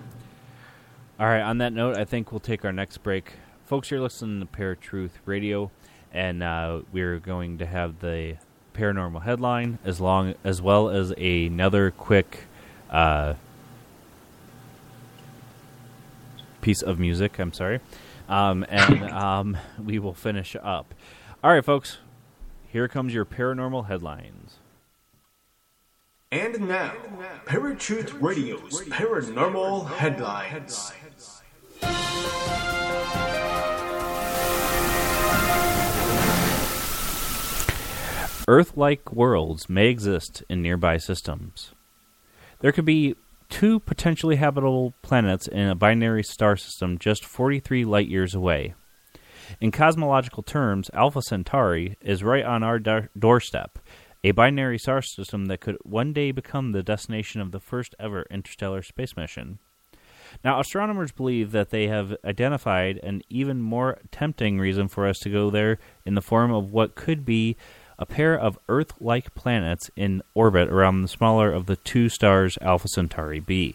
All 1.19 1.27
right. 1.27 1.41
On 1.41 1.57
that 1.59 1.73
note, 1.73 1.97
I 1.97 2.05
think 2.05 2.31
we'll 2.31 2.41
take 2.41 2.63
our 2.63 2.73
next 2.73 2.99
break, 2.99 3.33
folks. 3.65 3.91
You're 3.91 4.03
listening 4.03 4.41
to 4.41 4.47
Paratruth 4.47 5.13
Radio, 5.25 5.71
and 6.13 6.43
uh, 6.43 6.83
we're 6.93 7.19
going 7.19 7.57
to 7.57 7.65
have 7.65 8.01
the 8.01 8.37
paranormal 8.75 9.23
headline 9.23 9.79
as 9.83 9.99
long 9.99 10.35
as 10.45 10.61
well 10.61 10.91
as 10.91 11.13
another 11.13 11.91
quick 11.91 12.41
uh, 12.91 13.33
piece 16.61 16.83
of 16.83 16.99
music. 16.99 17.39
I'm 17.39 17.55
sorry, 17.55 17.81
um, 18.29 18.67
and 18.69 19.05
um, 19.11 19.57
we 19.83 19.99
will 19.99 20.13
finish 20.13 20.55
up. 20.63 20.93
All 21.43 21.55
right, 21.55 21.65
folks. 21.65 21.97
Here 22.71 22.89
comes 22.89 23.15
your 23.15 23.25
paranormal 23.25 23.87
headlines. 23.87 24.59
And 26.31 26.69
now, 26.69 26.93
Paratruth 27.47 28.21
Radio's 28.21 28.83
paranormal 28.83 29.89
headlines. 29.97 30.93
Earth 38.49 38.77
like 38.77 39.13
worlds 39.13 39.69
may 39.69 39.89
exist 39.89 40.45
in 40.49 40.63
nearby 40.63 40.99
systems. 40.99 41.73
There 42.61 42.71
could 42.71 42.85
be 42.85 43.17
two 43.49 43.81
potentially 43.81 44.37
habitable 44.37 44.95
planets 45.03 45.49
in 45.49 45.69
a 45.69 45.75
binary 45.75 46.23
star 46.23 46.57
system 46.57 46.97
just 46.99 47.25
43 47.25 47.85
light 47.85 48.09
years 48.09 48.35
away. 48.35 48.75
In 49.61 49.73
cosmological 49.73 50.43
terms, 50.43 50.91
Alpha 50.93 51.23
Centauri 51.23 51.97
is 52.01 52.23
right 52.23 52.45
on 52.45 52.63
our 52.63 52.79
do- 52.79 53.09
doorstep, 53.19 53.79
a 54.23 54.33
binary 54.33 54.79
star 54.79 55.03
system 55.03 55.47
that 55.47 55.61
could 55.61 55.77
one 55.83 56.13
day 56.13 56.31
become 56.31 56.73
the 56.73 56.83
destination 56.83 57.41
of 57.41 57.53
the 57.53 57.61
first 57.61 57.95
ever 57.99 58.27
interstellar 58.31 58.83
space 58.83 59.17
mission. 59.17 59.59
Now, 60.47 60.61
astronomers 60.61 61.11
believe 61.11 61.51
that 61.51 61.71
they 61.71 61.89
have 61.89 62.17
identified 62.25 62.99
an 62.99 63.23
even 63.29 63.61
more 63.61 63.99
tempting 64.13 64.61
reason 64.61 64.87
for 64.87 65.05
us 65.05 65.19
to 65.19 65.29
go 65.29 65.51
there 65.51 65.81
in 66.05 66.15
the 66.15 66.23
form 66.23 66.53
of 66.53 66.71
what 66.71 66.95
could 66.95 67.25
be 67.25 67.57
a 67.99 68.07
pair 68.07 68.39
of 68.39 68.57
Earth 68.69 68.93
like 69.01 69.35
planets 69.35 69.91
in 69.97 70.23
orbit 70.35 70.69
around 70.69 71.03
the 71.03 71.09
smaller 71.09 71.53
of 71.53 71.67
the 71.67 71.75
two 71.75 72.09
stars 72.09 72.57
Alpha 72.61 72.87
Centauri 72.87 73.41
b. 73.41 73.75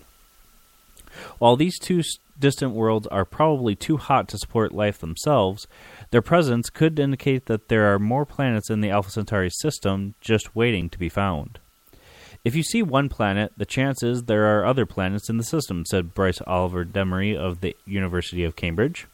While 1.40 1.58
these 1.58 1.78
two 1.78 2.04
distant 2.40 2.72
worlds 2.72 3.06
are 3.08 3.26
probably 3.26 3.76
too 3.76 3.98
hot 3.98 4.30
to 4.30 4.38
support 4.38 4.72
life 4.72 4.98
themselves, 4.98 5.68
their 6.12 6.22
presence 6.22 6.70
could 6.70 6.98
indicate 7.00 7.48
that 7.48 7.68
there 7.68 7.94
are 7.94 8.00
more 8.00 8.26
planets 8.26 8.70
in 8.70 8.80
the 8.80 8.92
Alpha 8.92 9.12
Centauri 9.12 9.50
system 9.50 10.16
just 10.22 10.56
waiting 10.56 10.90
to 10.90 10.98
be 10.98 11.10
found. 11.10 11.60
If 12.44 12.56
you 12.56 12.64
see 12.64 12.82
one 12.82 13.08
planet, 13.08 13.52
the 13.56 13.68
chance 13.68 14.02
is 14.02 14.24
there 14.24 14.58
are 14.58 14.66
other 14.66 14.88
planets 14.88 15.30
in 15.30 15.38
the 15.38 15.44
system, 15.44 15.86
said 15.86 16.16
Brice-Olivier 16.16 16.86
Demory 16.86 17.38
of 17.38 17.62
the 17.62 17.76
University 17.86 18.44
of 18.44 18.56
Cambridge. 18.56 19.06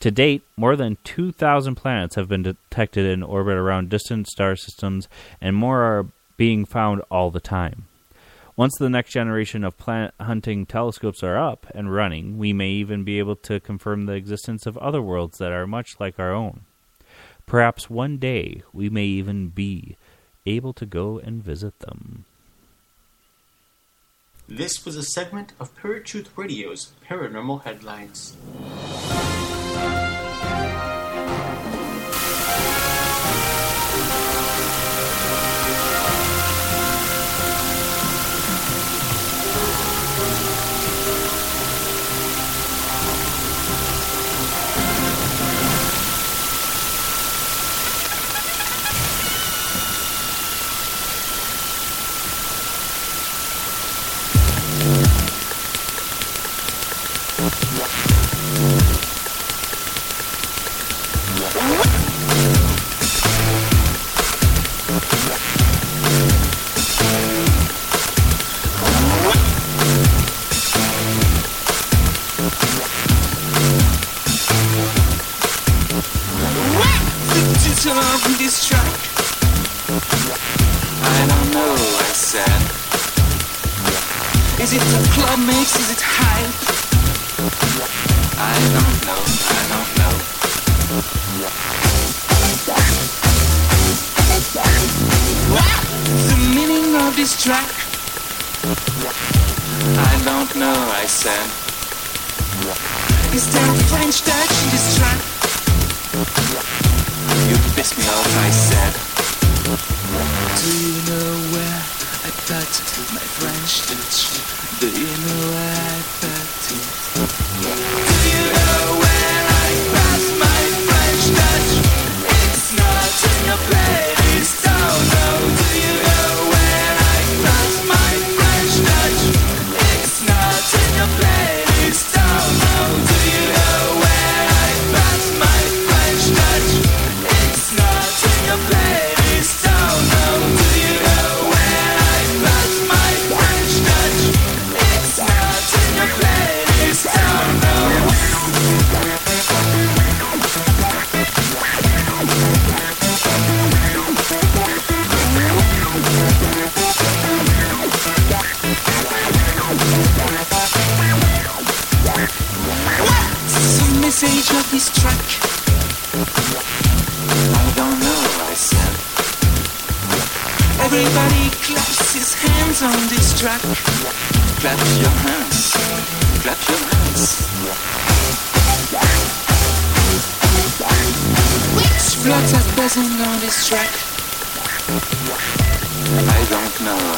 To 0.00 0.10
date, 0.10 0.42
more 0.56 0.74
than 0.74 0.98
2,000 1.04 1.76
planets 1.76 2.16
have 2.16 2.28
been 2.28 2.42
detected 2.42 3.06
in 3.06 3.22
orbit 3.22 3.56
around 3.56 3.90
distant 3.90 4.26
star 4.26 4.56
systems, 4.56 5.06
and 5.40 5.54
more 5.54 5.82
are 5.82 6.06
being 6.36 6.64
found 6.64 7.02
all 7.12 7.30
the 7.30 7.38
time. 7.38 7.86
Once 8.56 8.74
the 8.78 8.90
next 8.90 9.12
generation 9.12 9.62
of 9.62 9.78
planet 9.78 10.12
hunting 10.20 10.66
telescopes 10.66 11.22
are 11.22 11.38
up 11.38 11.66
and 11.76 11.94
running, 11.94 12.38
we 12.38 12.52
may 12.52 12.70
even 12.70 13.04
be 13.04 13.20
able 13.20 13.36
to 13.36 13.60
confirm 13.60 14.06
the 14.06 14.14
existence 14.14 14.66
of 14.66 14.76
other 14.78 15.00
worlds 15.00 15.38
that 15.38 15.52
are 15.52 15.66
much 15.66 16.00
like 16.00 16.18
our 16.18 16.32
own. 16.32 16.60
Perhaps 17.46 17.88
one 17.88 18.16
day 18.16 18.62
we 18.72 18.88
may 18.88 19.04
even 19.04 19.48
be 19.48 19.96
able 20.44 20.72
to 20.72 20.86
go 20.86 21.18
and 21.18 21.42
visit 21.42 21.78
them. 21.78 22.24
This 24.48 24.84
was 24.84 24.96
a 24.96 25.02
segment 25.02 25.54
of 25.58 25.74
Paratruth 25.74 26.28
Radio's 26.36 26.92
paranormal 27.08 27.62
headlines. 27.62 28.36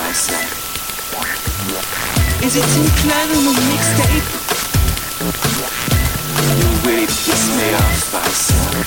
Is 0.08 0.28
it 2.54 2.62
included 2.76 3.36
on 3.36 3.44
the 3.44 3.60
mixtape? 3.66 4.26
the 6.60 6.68
weight 6.86 7.08
gets 7.08 7.48
made 7.56 7.74
off 7.74 8.12
by 8.12 8.22
sun. 8.28 8.85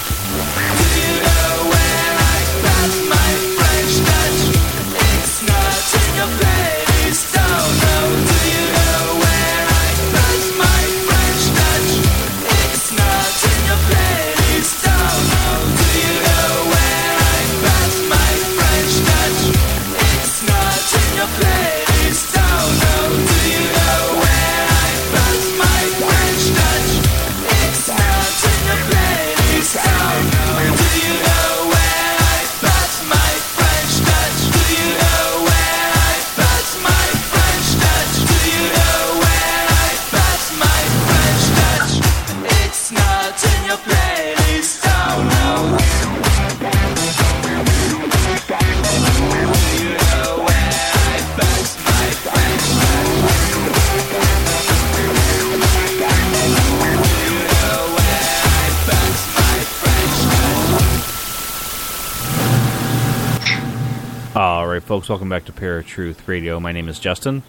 Welcome 65.09 65.29
back 65.29 65.45
to 65.45 65.51
Paratruth 65.51 66.27
Radio. 66.27 66.59
My 66.59 66.71
name 66.71 66.87
is 66.87 66.99
Justin. 66.99 67.41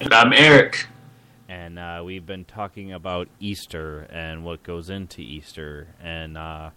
And 0.00 0.12
I'm 0.12 0.32
Eric. 0.32 0.86
And 1.48 1.78
uh, 1.78 2.02
we've 2.04 2.26
been 2.26 2.44
talking 2.44 2.92
about 2.92 3.28
Easter 3.40 4.06
and 4.10 4.44
what 4.44 4.62
goes 4.64 4.90
into 4.90 5.20
Easter. 5.20 5.86
And 6.02 6.36
uh, 6.36 6.70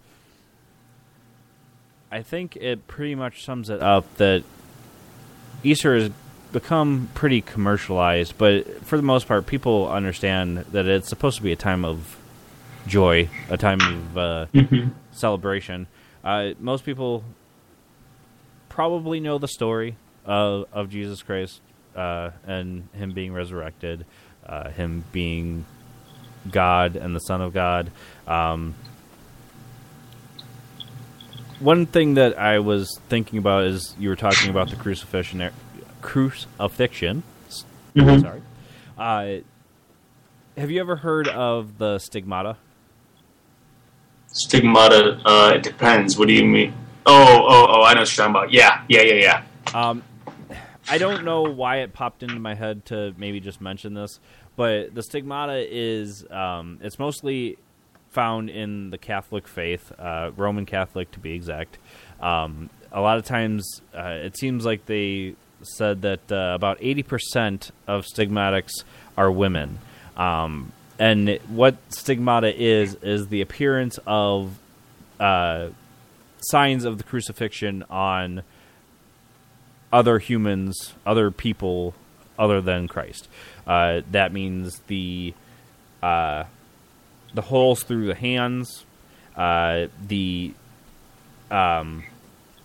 I 2.10 2.22
think 2.22 2.56
it 2.56 2.86
pretty 2.86 3.14
much 3.14 3.44
sums 3.44 3.68
it 3.68 3.82
up 3.82 4.16
that 4.16 4.44
Easter 5.64 5.94
has 5.98 6.10
become 6.52 7.08
pretty 7.14 7.40
commercialized, 7.40 8.36
but 8.38 8.84
for 8.84 8.96
the 8.96 9.02
most 9.02 9.26
part, 9.26 9.46
people 9.46 9.88
understand 9.88 10.58
that 10.72 10.86
it's 10.86 11.08
supposed 11.08 11.36
to 11.38 11.42
be 11.42 11.50
a 11.52 11.56
time 11.56 11.84
of 11.84 12.16
joy, 12.86 13.28
a 13.48 13.56
time 13.56 13.80
of 13.80 14.18
uh, 14.18 14.46
Mhm. 14.54 14.92
celebration. 15.12 15.86
Uh, 16.22 16.50
most 16.60 16.84
people 16.84 17.24
probably 18.68 19.18
know 19.20 19.38
the 19.38 19.48
story 19.48 19.96
of, 20.24 20.66
of 20.72 20.90
Jesus 20.90 21.22
Christ 21.22 21.60
uh, 21.96 22.30
and 22.46 22.88
him 22.94 23.12
being 23.12 23.32
resurrected, 23.32 24.04
uh, 24.46 24.70
him 24.70 25.04
being 25.12 25.64
God 26.50 26.96
and 26.96 27.14
the 27.14 27.20
Son 27.20 27.40
of 27.40 27.52
God. 27.52 27.90
Um, 28.26 28.74
one 31.60 31.86
thing 31.86 32.14
that 32.14 32.38
I 32.38 32.58
was 32.58 32.98
thinking 33.08 33.38
about 33.38 33.64
is 33.64 33.94
you 33.98 34.08
were 34.08 34.16
talking 34.16 34.50
about 34.50 34.70
the 34.70 34.76
crucifixion. 34.76 35.50
Crucifixion. 36.00 37.22
Mhm. 37.94 38.20
Sorry. 38.20 38.42
Uh, 38.98 39.42
have 40.56 40.70
you 40.70 40.80
ever 40.80 40.96
heard 40.96 41.28
of 41.28 41.78
the 41.78 41.98
stigmata? 41.98 42.56
Stigmata, 44.26 45.20
uh, 45.24 45.52
it 45.54 45.62
depends. 45.62 46.18
What 46.18 46.28
do 46.28 46.34
you 46.34 46.44
mean? 46.44 46.72
Oh, 47.04 47.46
oh, 47.48 47.66
oh, 47.68 47.82
I 47.82 47.94
know 47.94 48.00
what 48.00 48.16
you're 48.16 48.26
talking 48.26 48.30
about. 48.30 48.52
Yeah, 48.52 48.82
yeah, 48.88 49.02
yeah, 49.02 49.42
yeah. 49.74 49.88
Um, 49.88 50.02
I 50.88 50.98
don't 50.98 51.24
know 51.24 51.42
why 51.42 51.78
it 51.78 51.92
popped 51.92 52.22
into 52.22 52.38
my 52.38 52.54
head 52.54 52.84
to 52.86 53.14
maybe 53.16 53.40
just 53.40 53.60
mention 53.60 53.94
this, 53.94 54.18
but 54.56 54.94
the 54.94 55.02
stigmata 55.02 55.66
is 55.68 56.24
um, 56.30 56.78
it's 56.82 56.98
mostly 56.98 57.58
found 58.10 58.50
in 58.50 58.90
the 58.90 58.98
Catholic 58.98 59.48
faith, 59.48 59.90
uh, 59.98 60.30
Roman 60.36 60.66
Catholic 60.66 61.10
to 61.12 61.18
be 61.18 61.32
exact. 61.32 61.78
Um, 62.20 62.68
a 62.90 63.00
lot 63.00 63.16
of 63.16 63.24
times, 63.24 63.80
uh, 63.96 64.18
it 64.22 64.36
seems 64.36 64.64
like 64.64 64.86
they 64.86 65.34
said 65.62 66.02
that 66.02 66.30
uh, 66.30 66.52
about 66.54 66.78
eighty 66.80 67.02
percent 67.02 67.70
of 67.86 68.04
stigmatics 68.04 68.84
are 69.16 69.30
women. 69.30 69.78
Um, 70.16 70.72
and 70.98 71.38
what 71.48 71.76
stigmata 71.88 72.54
is 72.54 72.96
is 72.96 73.28
the 73.28 73.40
appearance 73.40 73.98
of 74.06 74.58
uh, 75.18 75.68
signs 76.40 76.84
of 76.84 76.98
the 76.98 77.04
crucifixion 77.04 77.84
on 77.88 78.42
other 79.92 80.18
humans, 80.18 80.94
other 81.04 81.30
people 81.30 81.94
other 82.38 82.60
than 82.60 82.88
Christ. 82.88 83.28
Uh, 83.66 84.00
that 84.10 84.32
means 84.32 84.80
the 84.86 85.34
uh, 86.02 86.44
the 87.34 87.42
holes 87.42 87.82
through 87.82 88.06
the 88.06 88.14
hands, 88.14 88.84
uh, 89.36 89.86
the 90.06 90.52
um, 91.50 92.04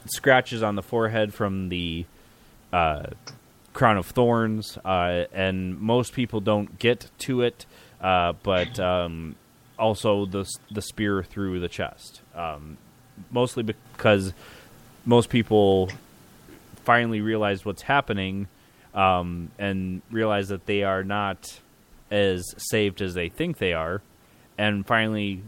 scratches 0.05 0.63
on 0.63 0.75
the 0.75 0.81
forehead 0.81 1.33
from 1.33 1.69
the 1.69 2.05
uh, 2.73 3.07
crown 3.73 3.97
of 3.97 4.07
thorns, 4.07 4.77
uh, 4.83 5.25
and 5.33 5.79
most 5.79 6.13
people 6.13 6.39
don't 6.39 6.79
get 6.79 7.09
to 7.19 7.41
it, 7.41 7.65
uh, 8.01 8.33
but 8.43 8.79
um, 8.79 9.35
also 9.77 10.25
the 10.25 10.45
the 10.71 10.81
spear 10.81 11.23
through 11.23 11.59
the 11.59 11.69
chest. 11.69 12.21
Um, 12.33 12.77
mostly 13.31 13.63
because 13.63 14.33
most 15.05 15.29
people 15.29 15.89
finally 16.87 17.19
realize 17.19 17.65
what's 17.65 17.81
happening 17.81 18.47
um, 18.93 19.51
and 19.59 20.01
realize 20.09 20.47
that 20.47 20.65
they 20.67 20.83
are 20.83 21.03
not 21.03 21.59
as 22.09 22.45
saved 22.57 23.01
as 23.01 23.13
they 23.13 23.27
think 23.27 23.57
they 23.57 23.73
are, 23.73 24.01
and 24.57 24.87
finally 24.87 25.41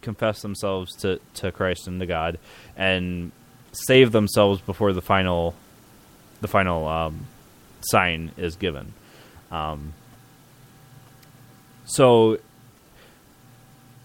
confess 0.00 0.40
themselves 0.40 0.96
to, 0.96 1.20
to 1.34 1.52
Christ 1.52 1.86
and 1.86 2.00
to 2.00 2.06
God, 2.06 2.38
and 2.78 3.30
save 3.72 4.10
themselves 4.10 4.62
before 4.62 4.94
the 4.94 5.02
final 5.02 5.54
the 6.40 6.48
final 6.48 6.88
um, 6.88 7.26
sign 7.82 8.32
is 8.38 8.56
given. 8.56 8.94
Um, 9.50 9.92
so 11.84 12.38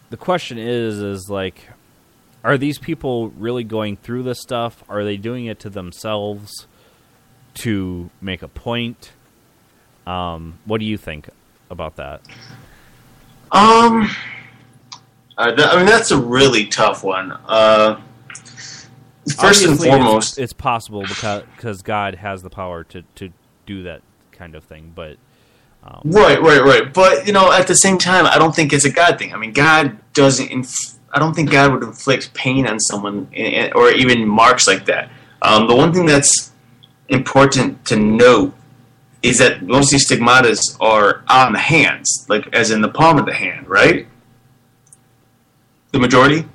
the 0.10 0.18
question 0.18 0.58
is, 0.58 1.00
is 1.00 1.30
like, 1.30 1.70
are 2.44 2.58
these 2.58 2.80
people 2.80 3.30
really 3.30 3.64
going 3.64 3.96
through 3.96 4.24
this 4.24 4.42
stuff? 4.42 4.84
Are 4.90 5.06
they 5.06 5.16
doing 5.16 5.46
it 5.46 5.60
to 5.62 5.70
themselves 5.70 6.68
to 7.56 8.10
make 8.22 8.42
a 8.42 8.48
point? 8.48 9.12
Um, 10.08 10.60
what 10.66 10.80
do 10.80 10.86
you 10.86 10.98
think 10.98 11.30
about 11.70 11.96
that? 11.98 12.22
Um, 13.52 14.10
uh, 15.38 15.56
th- 15.56 15.68
I 15.68 15.78
mean, 15.78 15.86
that's 15.86 16.12
a 16.12 16.18
really 16.18 16.66
tough 16.66 17.04
one. 17.04 17.32
Uh, 17.46 18.00
first 19.38 19.64
and 19.64 19.72
Obviously, 19.74 19.74
it's- 19.90 19.98
foremost, 20.04 20.38
it's, 20.40 20.54
possible 20.54 21.02
because 21.04 21.44
because 21.56 21.82
God 21.82 22.16
has 22.16 22.42
the 22.42 22.50
power 22.50 22.84
to, 22.86 23.04
to 23.16 23.30
do 23.66 23.84
that 23.84 24.02
kind 24.32 24.56
of 24.56 24.64
thing. 24.64 24.92
But 24.96 25.18
um, 25.84 26.02
Right, 26.06 26.42
right, 26.42 26.64
right. 26.64 26.94
But 26.94 27.28
you 27.28 27.34
know, 27.34 27.52
at 27.52 27.68
the 27.68 27.76
same 27.76 27.98
time, 27.98 28.26
I 28.26 28.38
don't 28.38 28.56
think 28.56 28.74
it's 28.74 28.86
a 28.86 28.92
God 28.92 29.20
thing. 29.20 29.34
I 29.34 29.38
mean, 29.38 29.54
God 29.54 29.98
doesn't. 30.14 30.50
Inf- 30.50 30.96
I 31.14 31.20
don't 31.20 31.34
think 31.34 31.52
God 31.52 31.74
would 31.74 31.84
inflict 31.84 32.34
pain 32.34 32.66
on 32.68 32.80
someone, 32.80 33.28
i- 33.36 33.68
i- 33.68 33.72
or 33.74 33.90
even 33.92 34.26
marks 34.28 34.66
like 34.66 34.86
that. 34.86 35.10
Um, 35.42 35.68
the 35.68 35.76
one 35.76 35.92
thing 35.92 36.06
that's 36.06 36.51
important 37.12 37.86
to 37.86 37.96
note 37.96 38.54
is 39.22 39.38
that 39.38 39.62
most 39.62 39.88
of 39.94 40.00
these 40.00 40.10
stigmatas 40.10 40.76
are 40.82 41.24
on 41.30 41.54
the 41.54 41.60
hands, 41.60 42.26
like 42.28 42.48
as 42.56 42.72
in 42.72 42.82
the 42.82 42.90
palm 42.90 43.20
of 43.20 43.26
the 43.26 43.34
hand, 43.34 43.68
right? 43.70 44.08
The 45.92 46.00
majority. 46.00 46.46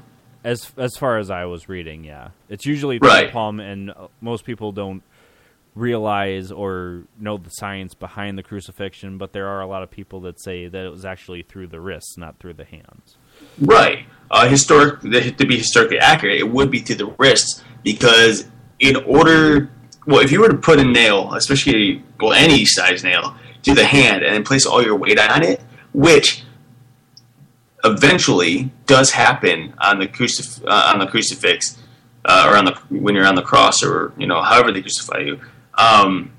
as 0.42 0.72
as 0.76 0.96
far 0.96 1.18
as 1.18 1.30
I 1.30 1.44
was 1.44 1.68
reading, 1.68 2.04
yeah, 2.04 2.28
it's 2.48 2.64
usually 2.66 2.98
Right. 2.98 3.26
the 3.26 3.32
palm, 3.32 3.60
and 3.60 3.90
uh, 3.90 4.08
most 4.20 4.44
people 4.44 4.72
don't 4.72 5.02
realize 5.74 6.50
or 6.50 7.02
know 7.20 7.36
the 7.36 7.50
science 7.50 7.92
behind 7.94 8.38
the 8.38 8.42
crucifixion. 8.42 9.18
But 9.18 9.32
there 9.34 9.46
are 9.46 9.60
a 9.60 9.66
lot 9.66 9.82
of 9.82 9.90
people 9.90 10.20
that 10.22 10.40
say 10.42 10.68
that 10.68 10.84
it 10.86 10.90
was 10.90 11.04
actually 11.04 11.42
through 11.42 11.66
the 11.66 11.80
wrists, 11.80 12.16
not 12.16 12.38
through 12.38 12.54
the 12.54 12.64
hands. 12.64 13.16
Right. 13.60 14.06
Uh, 14.30 14.48
historic 14.48 15.02
to 15.02 15.46
be 15.46 15.58
historically 15.58 15.98
accurate, 15.98 16.38
it 16.40 16.50
would 16.50 16.70
be 16.70 16.78
through 16.80 16.96
the 16.96 17.14
wrists 17.18 17.62
because 17.84 18.48
in 18.80 18.96
order, 19.04 19.70
well, 20.06 20.20
if 20.20 20.30
you 20.30 20.40
were 20.40 20.48
to 20.48 20.56
put 20.56 20.78
a 20.78 20.84
nail, 20.84 21.34
especially 21.34 22.02
well 22.20 22.32
any 22.32 22.64
size 22.64 23.02
nail, 23.02 23.36
to 23.62 23.74
the 23.74 23.84
hand 23.84 24.22
and 24.22 24.34
then 24.34 24.44
place 24.44 24.64
all 24.64 24.82
your 24.82 24.96
weight 24.96 25.18
on 25.18 25.42
it, 25.42 25.60
which 25.92 26.44
eventually 27.84 28.70
does 28.86 29.10
happen 29.10 29.74
on 29.78 29.98
the 29.98 30.06
crucif- 30.06 30.64
uh, 30.66 30.92
on 30.92 30.98
the 31.00 31.06
crucifix 31.06 31.76
uh, 32.24 32.48
or 32.48 32.56
on 32.56 32.64
the 32.64 32.72
when 32.90 33.14
you're 33.14 33.26
on 33.26 33.34
the 33.34 33.42
cross 33.42 33.82
or 33.82 34.12
you 34.16 34.26
know 34.26 34.42
however 34.42 34.72
they 34.72 34.82
crucify 34.82 35.18
you. 35.18 35.40
Um, 35.74 36.32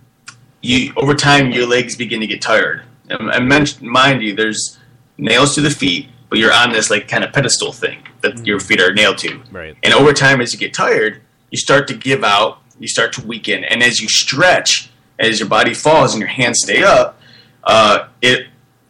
you 0.61 0.93
over 0.95 1.13
time 1.13 1.51
your 1.51 1.67
legs 1.67 1.95
begin 1.95 2.19
to 2.21 2.27
get 2.27 2.41
tired. 2.41 2.83
And, 3.09 3.29
and 3.29 3.47
men- 3.47 3.67
mind 3.81 4.21
you, 4.21 4.35
there's 4.35 4.77
nails 5.17 5.55
to 5.55 5.61
the 5.61 5.69
feet, 5.69 6.09
but 6.29 6.39
you're 6.39 6.53
on 6.53 6.71
this 6.71 6.89
like 6.89 7.07
kind 7.07 7.23
of 7.23 7.31
pedestal 7.31 7.71
thing 7.71 7.99
that 8.21 8.45
your 8.45 8.59
feet 8.59 8.81
are 8.81 8.93
nailed 8.93 9.17
to. 9.19 9.41
Right. 9.51 9.77
And 9.83 9.93
over 9.93 10.13
time, 10.13 10.41
as 10.41 10.53
you 10.53 10.59
get 10.59 10.73
tired, 10.73 11.21
you 11.51 11.57
start 11.57 11.87
to 11.87 11.93
give 11.93 12.23
out, 12.23 12.59
you 12.79 12.87
start 12.87 13.13
to 13.13 13.25
weaken, 13.25 13.63
and 13.63 13.81
as 13.81 13.99
you 13.99 14.07
stretch, 14.07 14.89
as 15.19 15.39
your 15.39 15.49
body 15.49 15.73
falls 15.73 16.13
and 16.13 16.19
your 16.19 16.29
hands 16.29 16.59
stay 16.63 16.83
up, 16.83 17.19
uh, 17.63 18.07
it 18.21 18.47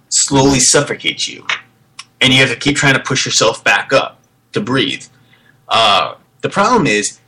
slowly 0.10 0.60
suffocates 0.60 1.28
you, 1.28 1.46
and 2.22 2.34
you 2.34 2.40
have 2.40 2.50
to 2.50 2.56
keep 2.56 2.76
trying 2.76 2.94
to 2.94 3.00
push 3.00 3.26
yourself 3.26 3.64
back 3.64 3.94
up 3.94 4.20
to 4.54 4.62
breathe. 4.62 5.06
Uh, 5.68 6.16
the 6.42 6.50
problem 6.50 6.88
is, 6.88 7.20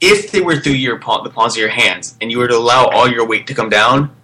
if 0.00 0.32
they 0.32 0.40
were 0.40 0.56
through 0.56 0.72
your 0.72 0.98
palm, 0.98 1.22
the 1.22 1.30
palms 1.30 1.54
of 1.54 1.60
your 1.60 1.68
hands, 1.68 2.16
and 2.20 2.30
you 2.30 2.38
were 2.38 2.48
to 2.48 2.56
allow 2.56 2.86
all 2.86 3.08
your 3.08 3.26
weight 3.26 3.46
to 3.46 3.54
come 3.54 3.68
down, 3.68 4.14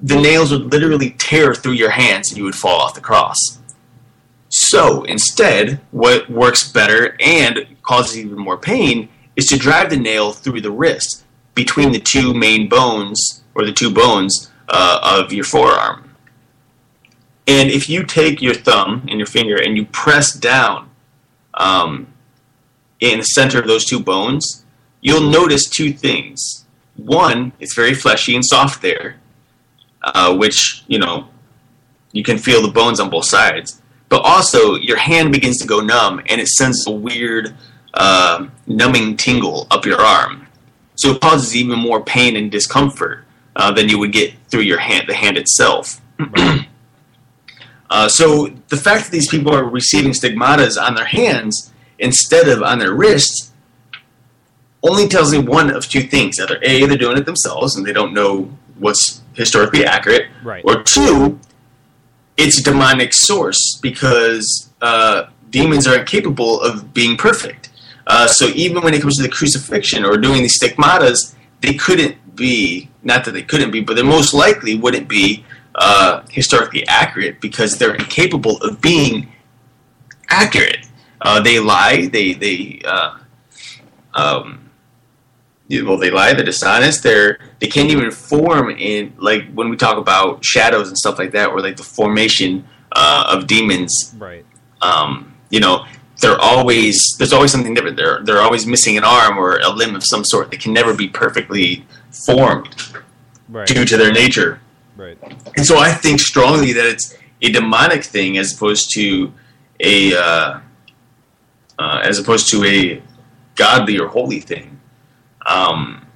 the 0.00 0.20
nails 0.20 0.50
would 0.50 0.72
literally 0.72 1.10
tear 1.10 1.54
through 1.54 1.72
your 1.72 1.90
hands, 1.90 2.30
and 2.30 2.38
you 2.38 2.44
would 2.44 2.54
fall 2.54 2.80
off 2.80 2.94
the 2.94 3.00
cross. 3.00 3.36
So 4.48 5.04
instead, 5.04 5.80
what 5.92 6.28
works 6.28 6.72
better 6.72 7.16
and 7.20 7.66
causes 7.82 8.18
even 8.18 8.38
more 8.38 8.58
pain 8.58 9.08
is 9.40 9.46
to 9.46 9.56
drive 9.56 9.88
the 9.88 9.96
nail 9.96 10.32
through 10.32 10.60
the 10.60 10.70
wrist 10.70 11.24
between 11.54 11.92
the 11.92 11.98
two 11.98 12.34
main 12.34 12.68
bones 12.68 13.42
or 13.54 13.64
the 13.64 13.72
two 13.72 13.90
bones 13.90 14.52
uh, 14.68 15.00
of 15.02 15.32
your 15.32 15.44
forearm. 15.44 16.14
And 17.46 17.70
if 17.70 17.88
you 17.88 18.04
take 18.04 18.42
your 18.42 18.52
thumb 18.52 19.06
and 19.08 19.18
your 19.18 19.26
finger 19.26 19.56
and 19.56 19.78
you 19.78 19.86
press 19.86 20.34
down 20.34 20.90
um, 21.54 22.06
in 23.00 23.20
the 23.20 23.24
center 23.24 23.58
of 23.58 23.66
those 23.66 23.86
two 23.86 23.98
bones, 23.98 24.66
you'll 25.00 25.30
notice 25.30 25.70
two 25.70 25.90
things. 25.90 26.66
One, 26.96 27.52
it's 27.60 27.74
very 27.74 27.94
fleshy 27.94 28.34
and 28.34 28.44
soft 28.44 28.82
there, 28.82 29.16
uh, 30.02 30.36
which, 30.36 30.84
you 30.86 30.98
know, 30.98 31.28
you 32.12 32.22
can 32.22 32.36
feel 32.36 32.60
the 32.60 32.72
bones 32.80 33.00
on 33.00 33.08
both 33.08 33.24
sides. 33.24 33.80
But 34.10 34.20
also, 34.20 34.74
your 34.74 34.98
hand 34.98 35.32
begins 35.32 35.56
to 35.62 35.66
go 35.66 35.80
numb 35.80 36.20
and 36.26 36.42
it 36.42 36.48
sends 36.48 36.86
a 36.86 36.90
weird 36.90 37.56
uh, 37.94 38.46
numbing 38.66 39.16
tingle 39.16 39.66
up 39.70 39.84
your 39.84 40.00
arm. 40.00 40.46
So 40.96 41.12
it 41.12 41.20
causes 41.20 41.56
even 41.56 41.78
more 41.78 42.02
pain 42.02 42.36
and 42.36 42.50
discomfort 42.50 43.24
uh, 43.56 43.72
than 43.72 43.88
you 43.88 43.98
would 43.98 44.12
get 44.12 44.34
through 44.48 44.62
your 44.62 44.78
hand, 44.78 45.08
the 45.08 45.14
hand 45.14 45.36
itself. 45.38 46.00
uh, 47.90 48.08
so 48.08 48.48
the 48.68 48.76
fact 48.76 49.04
that 49.06 49.10
these 49.10 49.28
people 49.28 49.54
are 49.54 49.64
receiving 49.64 50.12
stigmatas 50.12 50.80
on 50.80 50.94
their 50.94 51.06
hands 51.06 51.72
instead 51.98 52.48
of 52.48 52.62
on 52.62 52.78
their 52.78 52.92
wrists 52.94 53.52
only 54.82 55.08
tells 55.08 55.32
me 55.32 55.38
one 55.38 55.70
of 55.70 55.86
two 55.88 56.02
things: 56.02 56.38
either 56.38 56.58
a, 56.62 56.86
they're 56.86 56.96
doing 56.96 57.16
it 57.18 57.26
themselves 57.26 57.76
and 57.76 57.84
they 57.84 57.92
don't 57.92 58.14
know 58.14 58.50
what's 58.78 59.20
historically 59.34 59.84
accurate, 59.84 60.28
Right. 60.42 60.62
or 60.64 60.82
two, 60.82 61.38
it's 62.36 62.58
a 62.60 62.62
demonic 62.62 63.12
source 63.12 63.78
because 63.82 64.70
uh, 64.80 65.24
demons 65.50 65.86
are 65.86 65.98
incapable 65.98 66.60
of 66.62 66.94
being 66.94 67.16
perfect. 67.18 67.69
Uh, 68.12 68.26
so 68.26 68.46
even 68.56 68.82
when 68.82 68.92
it 68.92 69.00
comes 69.00 69.16
to 69.16 69.22
the 69.22 69.28
crucifixion 69.28 70.04
or 70.04 70.16
doing 70.16 70.42
these 70.42 70.60
stigmatas, 70.60 71.36
they 71.60 71.74
couldn't 71.74 72.16
be, 72.34 72.90
not 73.04 73.24
that 73.24 73.30
they 73.30 73.42
couldn't 73.42 73.70
be, 73.70 73.80
but 73.80 73.94
they 73.94 74.02
most 74.02 74.34
likely 74.34 74.74
wouldn't 74.74 75.08
be 75.08 75.44
uh, 75.76 76.22
historically 76.28 76.84
accurate 76.88 77.40
because 77.40 77.78
they're 77.78 77.94
incapable 77.94 78.56
of 78.62 78.80
being 78.80 79.30
accurate. 80.28 80.88
Uh, 81.20 81.40
they 81.40 81.60
lie, 81.60 82.06
they, 82.06 82.32
they, 82.32 82.82
uh, 82.84 83.16
um, 84.14 84.68
well, 85.70 85.96
they 85.96 86.10
lie. 86.10 86.32
They're 86.32 86.44
dishonest. 86.44 87.04
They're 87.04 87.38
they 87.60 87.68
can't 87.68 87.90
even 87.90 88.10
form 88.10 88.70
in 88.70 89.14
like 89.18 89.48
when 89.52 89.68
we 89.68 89.76
talk 89.76 89.98
about 89.98 90.44
shadows 90.44 90.88
and 90.88 90.98
stuff 90.98 91.16
like 91.16 91.30
that, 91.30 91.50
or 91.50 91.60
like 91.60 91.76
the 91.76 91.84
formation 91.84 92.66
uh, 92.90 93.32
of 93.32 93.46
demons. 93.46 94.12
Right. 94.18 94.44
Um, 94.82 95.32
you 95.48 95.60
know, 95.60 95.86
they're 96.20 96.40
always 96.40 96.96
there's 97.18 97.32
always 97.32 97.50
something 97.52 97.74
different. 97.74 97.96
They're 97.96 98.22
they're 98.22 98.40
always 98.40 98.66
missing 98.66 98.96
an 98.96 99.04
arm 99.04 99.38
or 99.38 99.58
a 99.58 99.68
limb 99.70 99.94
of 99.94 100.02
some 100.04 100.24
sort. 100.24 100.50
They 100.50 100.56
can 100.56 100.72
never 100.72 100.94
be 100.94 101.08
perfectly 101.08 101.84
formed 102.26 102.74
Right. 103.48 103.66
due 103.66 103.84
to 103.84 103.96
their 103.96 104.12
nature. 104.12 104.60
Right. 104.96 105.18
And 105.56 105.66
so 105.66 105.78
I 105.78 105.92
think 105.92 106.20
strongly 106.20 106.72
that 106.72 106.86
it's 106.86 107.16
a 107.42 107.50
demonic 107.50 108.04
thing 108.04 108.38
as 108.38 108.54
opposed 108.54 108.90
to 108.94 109.32
a 109.80 110.14
uh, 110.16 110.60
uh, 111.78 112.00
as 112.04 112.18
opposed 112.18 112.48
to 112.52 112.64
a 112.64 113.02
godly 113.56 113.98
or 113.98 114.08
holy 114.08 114.40
thing. 114.40 114.78
Um, 115.46 116.06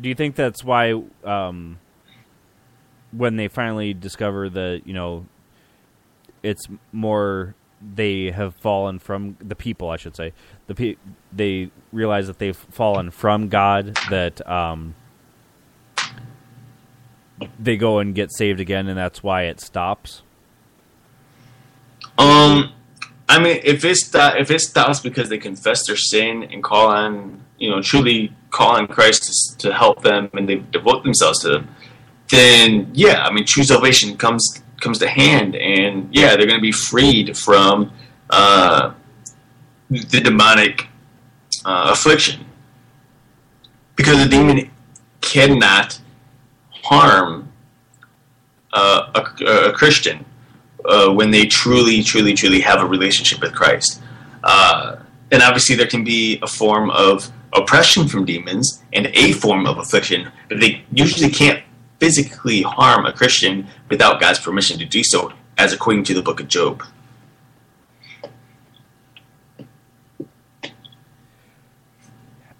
Do 0.00 0.08
you 0.08 0.14
think 0.14 0.36
that's 0.36 0.62
why 0.62 0.92
um, 1.24 1.78
when 3.12 3.36
they 3.36 3.48
finally 3.48 3.92
discover 3.94 4.48
that 4.50 4.82
you 4.84 4.92
know 4.94 5.26
it's 6.42 6.66
more 6.92 7.54
they 7.80 8.30
have 8.30 8.54
fallen 8.56 8.98
from 8.98 9.36
the 9.40 9.54
people, 9.54 9.90
I 9.90 9.96
should 9.96 10.16
say, 10.16 10.32
the 10.66 10.74
pe- 10.74 10.96
they 11.32 11.70
realize 11.92 12.26
that 12.26 12.38
they've 12.38 12.56
fallen 12.56 13.10
from 13.10 13.48
God 13.48 13.96
that 14.10 14.46
um, 14.48 14.94
they 17.58 17.76
go 17.76 17.98
and 17.98 18.14
get 18.14 18.32
saved 18.32 18.60
again, 18.60 18.88
and 18.88 18.98
that's 18.98 19.22
why 19.22 19.44
it 19.44 19.60
stops. 19.60 20.22
Um, 22.18 22.72
I 23.28 23.38
mean, 23.38 23.60
if 23.64 23.84
it 23.84 23.96
sto- 23.96 24.34
if 24.36 24.50
it 24.50 24.60
stops 24.60 25.00
because 25.00 25.28
they 25.28 25.38
confess 25.38 25.86
their 25.86 25.96
sin 25.96 26.42
and 26.44 26.62
call 26.62 26.88
on, 26.88 27.42
you 27.58 27.70
know, 27.70 27.80
truly 27.80 28.32
call 28.50 28.76
on 28.76 28.88
Christ 28.88 29.56
to, 29.58 29.68
to 29.68 29.74
help 29.74 30.02
them 30.02 30.28
and 30.34 30.48
they 30.48 30.56
devote 30.56 31.02
themselves 31.04 31.40
to 31.42 31.48
them, 31.48 31.68
then 32.28 32.90
yeah, 32.92 33.24
I 33.24 33.32
mean, 33.32 33.44
true 33.46 33.64
salvation 33.64 34.16
comes 34.16 34.62
comes 34.80 34.98
to 34.98 35.08
hand, 35.08 35.54
and 35.56 36.08
yeah, 36.12 36.36
they're 36.36 36.46
going 36.46 36.58
to 36.58 36.62
be 36.62 36.72
freed 36.72 37.36
from 37.36 37.92
uh, 38.30 38.92
the 39.88 40.20
demonic 40.20 40.86
uh, 41.64 41.90
affliction 41.92 42.44
because 43.96 44.18
the 44.22 44.28
demon 44.28 44.70
cannot 45.20 46.00
harm 46.70 47.52
uh, 48.72 49.12
a, 49.14 49.44
a 49.44 49.72
Christian 49.72 50.24
uh, 50.84 51.10
when 51.10 51.30
they 51.30 51.46
truly, 51.46 52.02
truly, 52.02 52.34
truly 52.34 52.60
have 52.60 52.80
a 52.80 52.86
relationship 52.86 53.40
with 53.40 53.54
Christ. 53.54 54.00
Uh, 54.42 54.96
and 55.30 55.42
obviously, 55.42 55.76
there 55.76 55.86
can 55.86 56.04
be 56.04 56.38
a 56.42 56.46
form 56.46 56.90
of 56.90 57.30
oppression 57.52 58.08
from 58.08 58.24
demons 58.24 58.82
and 58.92 59.08
a 59.14 59.32
form 59.32 59.66
of 59.66 59.78
affliction, 59.78 60.30
but 60.48 60.60
they 60.60 60.84
usually 60.92 61.30
can't 61.30 61.62
physically 62.00 62.62
harm 62.62 63.06
a 63.06 63.12
Christian 63.12 63.68
without 63.88 64.20
God's 64.20 64.40
permission 64.40 64.78
to 64.78 64.86
do 64.86 65.04
so, 65.04 65.32
as 65.56 65.72
according 65.72 66.04
to 66.04 66.14
the 66.14 66.22
book 66.22 66.40
of 66.40 66.48
Job. 66.48 66.82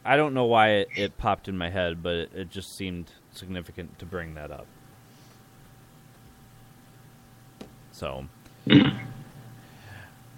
I 0.04 0.16
don't 0.16 0.34
know 0.34 0.44
why 0.44 0.70
it, 0.70 0.88
it 0.96 1.18
popped 1.18 1.48
in 1.48 1.56
my 1.56 1.70
head, 1.70 2.02
but 2.02 2.14
it, 2.14 2.30
it 2.34 2.50
just 2.50 2.76
seemed 2.76 3.10
significant 3.32 3.98
to 3.98 4.06
bring 4.06 4.34
that 4.34 4.50
up. 4.50 4.66
So, 7.92 8.26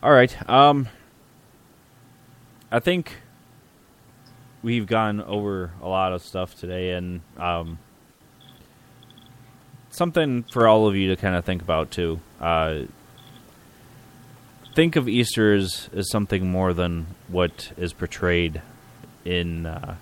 all 0.03 0.13
right. 0.13 0.51
Um, 0.51 0.89
I 2.71 2.81
think 2.81 3.23
we've 4.63 4.87
gone 4.87 5.21
over 5.21 5.73
a 5.81 5.89
lot 5.89 6.13
of 6.13 6.23
stuff 6.23 6.59
today, 6.59 6.91
and 6.93 7.21
um, 7.37 7.79
something 9.93 10.43
for 10.45 10.67
all 10.67 10.89
of 10.89 10.97
you 10.97 11.09
to 11.09 11.17
kind 11.17 11.37
of 11.37 11.45
think 11.45 11.63
about 11.63 11.93
too. 11.93 12.19
Uh, 12.41 12.81
think 14.75 14.97
of 14.97 15.09
Easter 15.09 15.55
as, 15.55 15.89
as 15.95 16.11
something 16.11 16.51
more 16.51 16.73
than 16.73 17.07
what 17.29 17.71
is 17.77 17.93
portrayed 17.93 18.61
in 19.25 19.67
uh, 19.67 19.95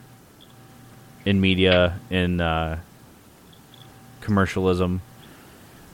in 1.27 1.41
media, 1.41 2.01
in 2.09 2.41
uh, 2.41 2.79
commercialism. 4.23 5.03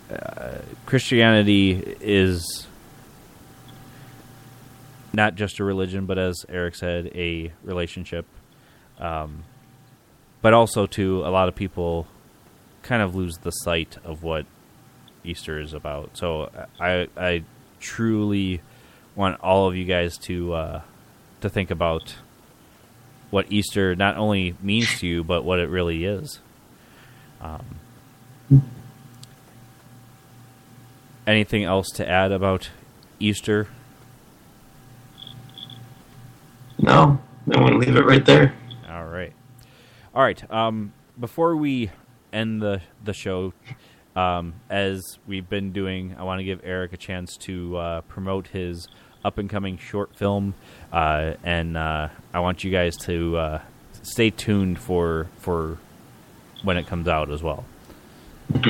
Uh, 0.08 0.58
Christianity 0.84 1.96
is 2.00 2.68
not 5.12 5.34
just 5.34 5.58
a 5.58 5.64
religion, 5.64 6.06
but 6.06 6.16
as 6.16 6.46
Eric 6.48 6.76
said, 6.76 7.10
a 7.14 7.52
relationship. 7.64 8.26
Um, 9.00 9.42
but 10.42 10.54
also, 10.54 10.86
to 10.86 11.26
a 11.26 11.30
lot 11.30 11.48
of 11.48 11.56
people, 11.56 12.06
kind 12.86 13.02
of 13.02 13.14
lose 13.14 13.38
the 13.38 13.50
sight 13.50 13.96
of 14.04 14.22
what 14.22 14.46
Easter 15.24 15.60
is 15.60 15.72
about. 15.72 16.16
So 16.16 16.50
I, 16.80 17.08
I 17.16 17.42
truly 17.80 18.60
want 19.14 19.40
all 19.40 19.68
of 19.68 19.76
you 19.76 19.84
guys 19.84 20.16
to 20.18 20.54
uh, 20.54 20.80
to 21.40 21.48
think 21.48 21.70
about 21.70 22.14
what 23.30 23.50
Easter 23.50 23.96
not 23.96 24.16
only 24.16 24.54
means 24.62 25.00
to 25.00 25.06
you, 25.06 25.24
but 25.24 25.42
what 25.42 25.58
it 25.58 25.68
really 25.68 26.04
is. 26.04 26.38
Um, 27.40 28.62
anything 31.26 31.64
else 31.64 31.88
to 31.96 32.08
add 32.08 32.30
about 32.30 32.70
Easter? 33.18 33.68
No, 36.78 37.18
I'm 37.46 37.52
going 37.52 37.72
to 37.72 37.78
leave 37.78 37.96
it 37.96 38.04
right 38.04 38.24
there. 38.24 38.54
All 38.88 39.06
right, 39.06 39.32
all 40.14 40.22
right. 40.22 40.50
Um, 40.50 40.92
before 41.18 41.56
we 41.56 41.90
end 42.36 42.60
the 42.62 42.80
the 43.04 43.12
show, 43.12 43.52
Um, 44.14 44.54
as 44.70 45.18
we've 45.26 45.48
been 45.48 45.72
doing, 45.72 46.14
I 46.18 46.22
want 46.22 46.38
to 46.40 46.44
give 46.44 46.60
Eric 46.64 46.94
a 46.94 46.96
chance 46.96 47.36
to 47.38 47.76
uh, 47.76 48.00
promote 48.02 48.46
his 48.48 48.88
up 49.22 49.36
and 49.38 49.50
coming 49.50 49.76
short 49.76 50.16
film, 50.16 50.54
uh, 50.92 51.34
and 51.44 51.76
uh, 51.76 52.08
I 52.32 52.40
want 52.40 52.64
you 52.64 52.70
guys 52.70 52.96
to 53.04 53.36
uh, 53.36 53.60
stay 54.02 54.30
tuned 54.30 54.78
for 54.78 55.28
for 55.38 55.76
when 56.62 56.78
it 56.78 56.86
comes 56.86 57.08
out 57.08 57.30
as 57.30 57.42
well. 57.42 57.64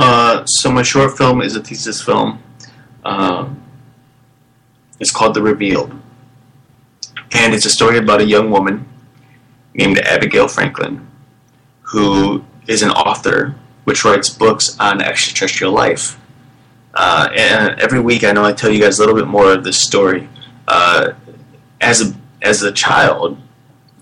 Uh, 0.00 0.44
so 0.46 0.70
my 0.70 0.84
short 0.84 1.18
film 1.18 1.42
is 1.42 1.56
a 1.56 1.60
thesis 1.60 2.00
film. 2.00 2.40
Um, 3.04 3.60
it's 5.00 5.10
called 5.10 5.34
The 5.34 5.42
Revealed, 5.42 5.90
and 7.32 7.52
it's 7.52 7.66
a 7.66 7.70
story 7.70 7.98
about 7.98 8.20
a 8.20 8.24
young 8.24 8.48
woman 8.52 8.86
named 9.74 9.98
Abigail 9.98 10.46
Franklin, 10.46 11.04
who 11.82 12.44
is 12.68 12.82
an 12.82 12.90
author 12.90 13.56
which 13.84 14.04
writes 14.04 14.28
books 14.28 14.78
on 14.78 15.02
extraterrestrial 15.02 15.72
life. 15.72 16.20
Uh, 16.94 17.28
and 17.34 17.80
every 17.80 18.00
week, 18.00 18.22
I 18.22 18.32
know 18.32 18.44
I 18.44 18.52
tell 18.52 18.70
you 18.70 18.80
guys 18.80 18.98
a 18.98 19.02
little 19.02 19.14
bit 19.14 19.26
more 19.26 19.52
of 19.52 19.64
this 19.64 19.82
story. 19.82 20.28
Uh, 20.68 21.12
as 21.80 22.00
a 22.02 22.14
as 22.42 22.62
a 22.62 22.70
child, 22.70 23.38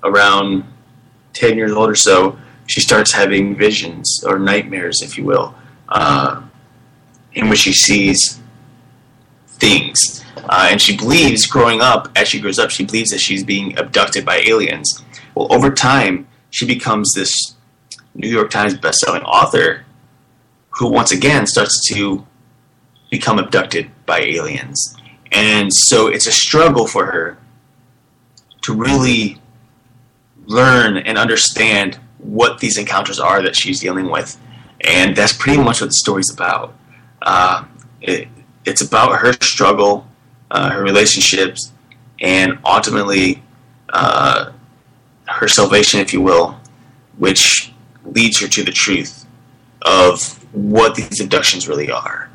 around 0.03 0.65
ten 1.33 1.57
years 1.57 1.73
old 1.73 1.89
or 1.89 1.95
so, 1.95 2.39
she 2.67 2.81
starts 2.81 3.13
having 3.13 3.55
visions 3.55 4.25
or 4.27 4.39
nightmares, 4.39 5.03
if 5.03 5.17
you 5.17 5.25
will, 5.25 5.55
uh, 5.89 6.43
in 7.35 7.49
which 7.49 7.61
she 7.61 7.73
sees 7.73 8.41
things. 9.47 10.25
Uh, 10.37 10.69
and 10.71 10.81
she 10.81 10.97
believes, 10.97 11.47
growing 11.47 11.81
up, 11.81 12.09
as 12.17 12.29
she 12.29 12.41
grows 12.41 12.59
up, 12.59 12.71
she 12.71 12.85
believes 12.85 13.11
that 13.11 13.21
she's 13.21 13.45
being 13.45 13.77
abducted 13.79 14.25
by 14.25 14.37
aliens. 14.39 15.03
Well, 15.35 15.53
over 15.53 15.71
time, 15.71 16.29
she 16.51 16.67
becomes 16.67 17.13
this 17.15 17.56
New 18.17 18.29
York 18.29 18.51
Times 18.51 18.75
bestselling 18.75 19.23
author 19.25 19.85
who, 20.71 20.89
once 20.89 21.13
again, 21.13 21.47
starts 21.47 21.87
to 21.89 22.27
become 23.11 23.39
abducted 23.39 23.91
by 24.05 24.21
aliens. 24.21 24.97
And 25.33 25.73
so 25.73 26.09
it's 26.09 26.27
a 26.27 26.33
struggle 26.33 26.87
for 26.87 27.07
her 27.07 27.39
to 28.63 28.75
really 28.75 29.41
learn 30.47 30.97
and 30.97 31.19
understand 31.19 31.99
what 32.19 32.59
these 32.59 32.79
encounters 32.79 33.19
are 33.19 33.43
that 33.43 33.57
she's 33.57 33.81
dealing 33.81 34.11
with. 34.11 34.39
And 34.83 35.17
that's 35.17 35.33
pretty 35.33 35.61
much 35.63 35.81
what 35.81 35.89
the 35.89 35.95
story's 35.95 36.33
about. 36.33 36.75
Uh, 37.23 37.65
it, 38.01 38.29
it's 38.65 38.81
about 38.81 39.21
her 39.21 39.33
struggle, 39.35 40.07
uh, 40.51 40.71
her 40.71 40.83
relationships, 40.83 41.73
and 42.21 42.59
ultimately 42.65 43.43
uh, 43.91 44.53
her 45.27 45.49
salvation, 45.49 46.01
if 46.01 46.13
you 46.13 46.21
will, 46.21 46.59
which 47.19 47.73
leads 48.13 48.41
her 48.41 48.49
to 48.49 48.63
the 48.63 48.73
truth 48.73 49.27
of 49.83 50.43
what 50.55 50.95
these 50.95 51.21
abductions 51.21 51.69
really 51.69 51.91
are. 51.91 52.31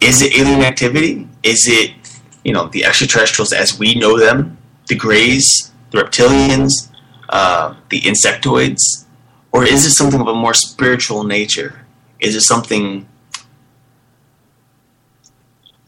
Is 0.00 0.22
it 0.22 0.38
alien 0.38 0.62
activity? 0.62 1.28
Is 1.42 1.66
it, 1.68 1.92
you 2.44 2.52
know, 2.52 2.68
the 2.68 2.84
extraterrestrials 2.84 3.52
as 3.52 3.78
we 3.78 3.94
know 3.94 4.18
them, 4.18 4.58
the 4.86 4.94
Greys, 4.94 5.72
the 5.90 5.98
reptilians, 5.98 6.70
uh, 7.28 7.74
the 7.90 8.00
insectoids? 8.02 9.06
Or 9.52 9.64
is 9.64 9.86
it 9.86 9.92
something 9.92 10.20
of 10.20 10.28
a 10.28 10.34
more 10.34 10.54
spiritual 10.54 11.24
nature? 11.24 11.86
Is 12.20 12.34
it 12.36 12.42
something 12.42 13.08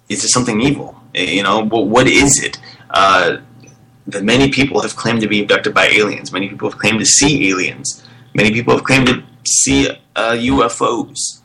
is 0.08 0.24
it 0.24 0.28
something 0.28 0.60
evil? 0.60 1.00
You 1.14 1.44
know, 1.44 1.64
what, 1.64 1.86
what 1.86 2.06
is 2.08 2.42
it? 2.42 2.58
Uh, 2.90 3.38
that 4.08 4.24
many 4.24 4.50
people 4.50 4.80
have 4.82 4.96
claimed 4.96 5.20
to 5.20 5.28
be 5.28 5.40
abducted 5.40 5.72
by 5.72 5.86
aliens. 5.86 6.32
Many 6.32 6.48
people 6.48 6.68
have 6.68 6.78
claimed 6.78 6.98
to 6.98 7.06
see 7.06 7.48
aliens. 7.48 8.04
Many 8.34 8.52
people 8.52 8.74
have 8.74 8.84
claimed 8.84 9.08
to 9.08 9.24
see 9.46 9.90
uh, 10.16 10.32
UFOs. 10.32 11.40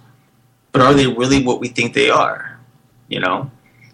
But 0.72 0.82
are 0.82 0.94
they 0.94 1.08
really 1.08 1.44
what 1.44 1.60
we 1.60 1.70
think 1.70 1.94
they 1.94 2.10
are? 2.10 2.60
You 3.08 3.22
know, 3.22 3.52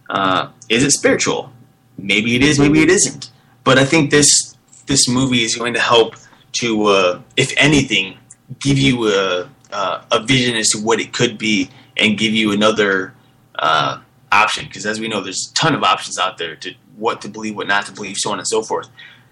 uh, 0.10 0.50
is 0.70 0.84
it 0.84 0.92
spiritual? 0.92 1.52
Maybe 1.98 2.36
it 2.36 2.42
is. 2.42 2.60
Maybe 2.60 2.82
it 2.82 2.90
isn't. 2.90 3.32
But 3.64 3.78
I 3.78 3.86
think 3.86 4.10
this 4.10 4.58
this 4.88 5.08
movie 5.08 5.44
is 5.44 5.56
going 5.56 5.74
to 5.76 5.80
help 5.80 6.16
to, 6.54 6.84
uh, 6.86 7.22
if 7.38 7.54
anything, 7.56 8.18
give 8.60 8.78
you 8.78 9.08
a 9.08 9.50
uh, 9.72 10.04
a 10.12 10.24
vision 10.24 10.56
as 10.56 10.70
to 10.70 10.80
what 10.80 11.00
it 11.00 11.14
could 11.14 11.38
be, 11.38 11.70
and 11.98 12.18
give 12.18 12.34
you 12.34 12.52
another 12.52 13.14
uh, 13.60 14.02
option. 14.32 14.66
Because 14.66 14.86
as 14.86 15.00
we 15.00 15.08
know, 15.08 15.22
there's 15.22 15.52
a 15.52 15.54
ton 15.54 15.76
of 15.76 15.84
options 15.84 16.18
out 16.18 16.38
there 16.38 16.56
to 16.58 16.74
what 16.98 17.22
to 17.22 17.30
believe, 17.30 17.56
what 17.56 17.68
not 17.68 17.86
to 17.86 17.92
believe, 17.92 18.18
so 18.18 18.32
on 18.32 18.40
and 18.40 18.48
so 18.48 18.64
forth. 18.64 18.90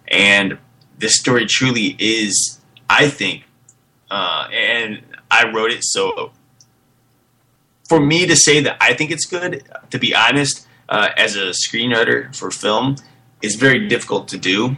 And 0.08 0.58
this 0.98 1.18
story 1.20 1.46
truly 1.46 1.96
is, 2.00 2.60
I 2.90 3.08
think, 3.10 3.44
uh, 4.10 4.48
and 4.52 5.02
I 5.32 5.52
wrote 5.52 5.72
it 5.72 5.84
so. 5.84 6.32
For 7.88 8.00
me 8.00 8.28
to 8.28 8.36
say 8.36 8.62
that 8.62 8.78
I 8.80 8.94
think 8.94 9.10
it's 9.10 9.26
good, 9.26 9.64
to 9.90 9.98
be 9.98 10.14
honest, 10.14 10.68
uh, 10.90 11.10
as 11.18 11.36
a 11.36 11.50
screenwriter 11.52 12.36
for 12.36 12.52
film, 12.52 12.98
is 13.42 13.56
very 13.56 13.88
difficult 13.88 14.28
to 14.28 14.38
do 14.38 14.78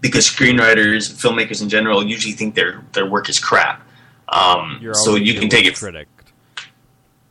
because 0.00 0.26
screenwriters, 0.26 1.12
filmmakers 1.12 1.60
in 1.60 1.68
general, 1.68 2.02
usually 2.04 2.32
think 2.32 2.54
their 2.54 2.82
their 2.92 3.06
work 3.06 3.28
is 3.28 3.38
crap. 3.38 3.82
Um, 4.28 4.78
so 4.94 5.14
you 5.14 5.34
can 5.34 5.48
take 5.48 5.66
it. 5.66 5.76
critic. 5.76 6.08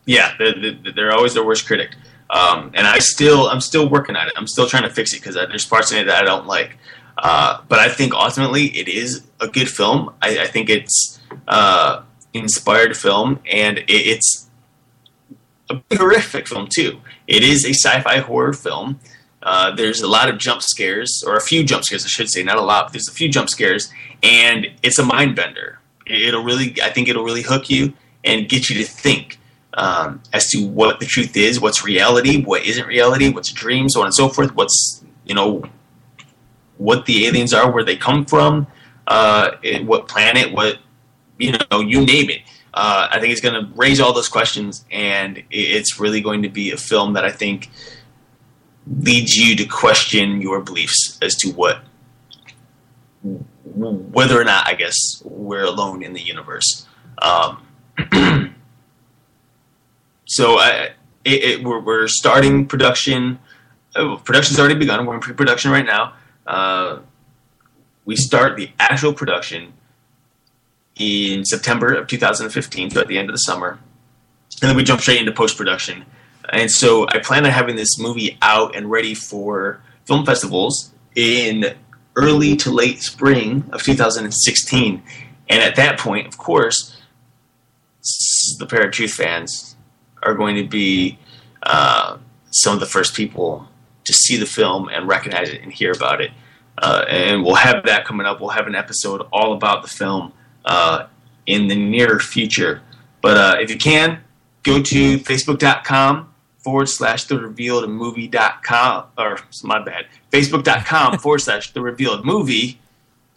Yeah, 0.06 0.34
they're, 0.38 0.54
they're- 0.54 0.92
they're 0.96 1.12
always 1.12 1.34
their 1.34 1.44
worst 1.46 1.66
critic. 1.66 1.96
Um, 2.30 2.72
and 2.74 2.88
I 2.88 3.00
still, 3.00 3.48
I'm 3.50 3.62
still 3.62 3.88
working 3.90 4.16
on 4.16 4.28
it. 4.28 4.34
I'm 4.36 4.48
still 4.48 4.68
trying 4.68 4.84
to 4.84 4.90
fix 4.90 5.14
it 5.14 5.18
because 5.18 5.36
there's 5.36 5.66
parts 5.66 5.92
in 5.92 5.98
it 6.00 6.06
that 6.06 6.22
I 6.22 6.26
don't 6.26 6.48
like. 6.48 6.78
Uh, 7.18 7.62
but 7.68 7.80
I 7.80 7.90
think 7.90 8.14
ultimately 8.14 8.66
it 8.78 8.88
is 8.88 9.24
a 9.40 9.48
good 9.48 9.70
film. 9.70 10.14
I, 10.22 10.40
I 10.40 10.48
think 10.48 10.70
it's 10.70 11.20
uh, 11.48 12.04
inspired 12.34 12.98
film, 12.98 13.40
and 13.50 13.80
it, 13.80 13.86
it's 13.88 14.50
a 15.70 15.82
horrific 15.96 16.48
film 16.48 16.68
too. 16.74 17.00
It 17.28 17.44
is 17.44 17.66
a 17.66 17.74
sci-fi 17.74 18.20
horror 18.20 18.54
film. 18.54 19.00
Uh, 19.42 19.74
there's 19.76 20.02
a 20.02 20.08
lot 20.08 20.28
of 20.28 20.38
jump 20.38 20.62
scares, 20.62 21.24
or 21.26 21.36
a 21.36 21.42
few 21.42 21.64
jump 21.64 21.84
scares, 21.84 22.04
I 22.04 22.10
should 22.10 22.30
say, 22.30 22.44
not 22.44 22.58
a 22.58 22.62
lot. 22.62 22.86
But 22.86 22.94
there's 22.94 23.08
a 23.08 23.14
few 23.14 23.30
jump 23.30 23.50
scares, 23.50 23.92
and 24.24 24.68
it's 24.84 25.00
a 25.00 25.06
mind 25.06 25.36
bender. 25.36 25.80
It'll 26.08 26.44
really, 26.44 26.76
I 26.82 26.90
think, 26.90 27.08
it'll 27.08 27.24
really 27.24 27.44
hook 27.44 27.70
you 27.70 27.94
and 28.24 28.50
get 28.50 28.70
you 28.70 28.78
to 28.78 28.84
think 28.84 29.40
um, 29.76 30.22
as 30.34 30.48
to 30.50 30.66
what 30.66 31.00
the 31.00 31.06
truth 31.06 31.36
is, 31.38 31.60
what's 31.60 31.84
reality, 31.84 32.42
what 32.42 32.66
isn't 32.66 32.88
reality, 32.88 33.30
what's 33.30 33.52
a 33.52 33.54
dream, 33.54 33.90
so 33.90 34.02
on 34.02 34.08
and 34.08 34.16
so 34.16 34.30
forth. 34.30 34.56
What's 34.56 35.04
you 35.26 35.36
know, 35.36 35.64
what 36.78 37.06
the 37.06 37.28
aliens 37.28 37.54
are, 37.54 37.72
where 37.72 37.84
they 37.84 37.96
come 37.96 38.26
from, 38.26 38.68
uh, 39.08 39.52
what 39.84 40.08
planet, 40.08 40.54
what 40.54 40.80
you 41.38 41.54
know, 41.72 41.80
you 41.80 42.06
name 42.06 42.30
it. 42.30 42.42
Uh, 42.74 43.08
I 43.10 43.20
think 43.20 43.32
it's 43.32 43.42
going 43.42 43.54
to 43.54 43.72
raise 43.76 44.00
all 44.00 44.14
those 44.14 44.28
questions, 44.28 44.86
and 44.92 45.44
it's 45.50 46.00
really 46.00 46.22
going 46.22 46.42
to 46.44 46.50
be 46.50 46.72
a 46.72 46.78
film 46.78 47.14
that 47.14 47.24
I 47.24 47.32
think 47.32 47.70
leads 49.00 49.36
you 49.36 49.56
to 49.56 49.66
question 49.66 50.42
your 50.42 50.62
beliefs 50.62 51.18
as 51.22 51.36
to 51.36 51.52
what, 51.52 51.82
whether 53.64 54.40
or 54.40 54.44
not, 54.44 54.68
I 54.68 54.74
guess, 54.76 54.96
we're 55.24 55.64
alone 55.64 56.04
in 56.04 56.14
the 56.14 56.22
universe. 56.22 56.86
Um, 57.22 57.66
so 60.26 60.58
I, 60.60 60.90
it, 61.24 61.44
it, 61.44 61.64
we're, 61.64 61.80
we're 61.80 62.08
starting 62.08 62.68
production. 62.68 63.40
Uh, 63.96 64.18
production's 64.18 64.60
already 64.60 64.76
begun. 64.76 65.06
We're 65.06 65.16
in 65.16 65.22
pre-production 65.22 65.72
right 65.72 65.86
now. 65.86 66.14
Uh, 66.46 67.00
we 68.06 68.16
start 68.16 68.56
the 68.56 68.70
actual 68.80 69.14
production 69.14 69.74
in 70.96 71.44
September 71.44 71.94
of 71.94 72.08
2015, 72.08 72.92
so 72.92 73.02
at 73.02 73.08
the 73.08 73.18
end 73.18 73.30
of 73.30 73.34
the 73.34 73.40
summer, 73.40 73.80
and 74.62 74.70
then 74.70 74.76
we 74.76 74.84
jump 74.84 75.02
straight 75.02 75.20
into 75.20 75.32
post-production. 75.32 76.06
And 76.50 76.72
so 76.72 77.08
I 77.10 77.20
plan 77.20 77.46
on 77.46 77.52
having 77.52 77.76
this 77.76 78.00
movie 78.00 78.38
out 78.42 78.76
and 78.76 78.90
ready 78.90 79.14
for 79.14 79.82
film 80.06 80.26
festivals 80.26 80.94
in 81.16 81.76
early 82.16 82.56
to 82.58 82.72
late 82.72 83.02
spring 83.02 83.68
of 83.74 83.84
2016. 83.84 85.04
And 85.50 85.64
at 85.64 85.76
that 85.76 86.00
point, 86.00 86.28
of 86.28 86.38
course, 86.38 86.96
the 88.60 88.66
Paratruth 88.66 89.12
fans 89.12 89.76
are 90.24 90.36
going 90.36 90.56
to 90.56 90.68
be 90.68 91.18
uh, 91.64 92.18
some 92.52 92.74
of 92.76 92.80
the 92.80 92.86
first 92.86 93.16
people 93.16 93.68
to 94.06 94.14
see 94.14 94.38
the 94.38 94.46
film 94.46 94.90
and 94.90 95.08
recognize 95.08 95.50
it 95.50 95.62
and 95.62 95.72
hear 95.72 95.92
about 95.92 96.22
it. 96.22 96.32
Uh, 96.78 97.06
and 97.10 97.44
we'll 97.44 97.56
have 97.56 97.86
that 97.86 98.06
coming 98.06 98.26
up. 98.26 98.40
We'll 98.40 98.50
have 98.50 98.68
an 98.68 98.76
episode 98.76 99.26
all 99.32 99.54
about 99.54 99.82
the 99.82 99.90
film 99.90 100.34
uh, 100.66 101.08
in 101.46 101.68
the 101.68 101.76
near 101.76 102.20
future. 102.20 102.82
But 103.22 103.38
uh, 103.38 103.56
if 103.60 103.70
you 103.70 103.78
can, 103.78 104.24
go 104.64 104.82
to 104.82 105.18
facebook.com 105.20 106.34
forward 106.58 106.90
slash 106.90 107.26
the 107.26 107.40
revealed 107.40 107.90
movie.com, 107.90 109.06
or 109.18 109.40
my 109.64 109.84
bad, 109.84 110.08
facebook.com 110.32 111.18
forward 111.20 111.40
slash 111.40 111.72
the 111.74 111.82
revealed 111.82 112.26
movie. 112.26 112.80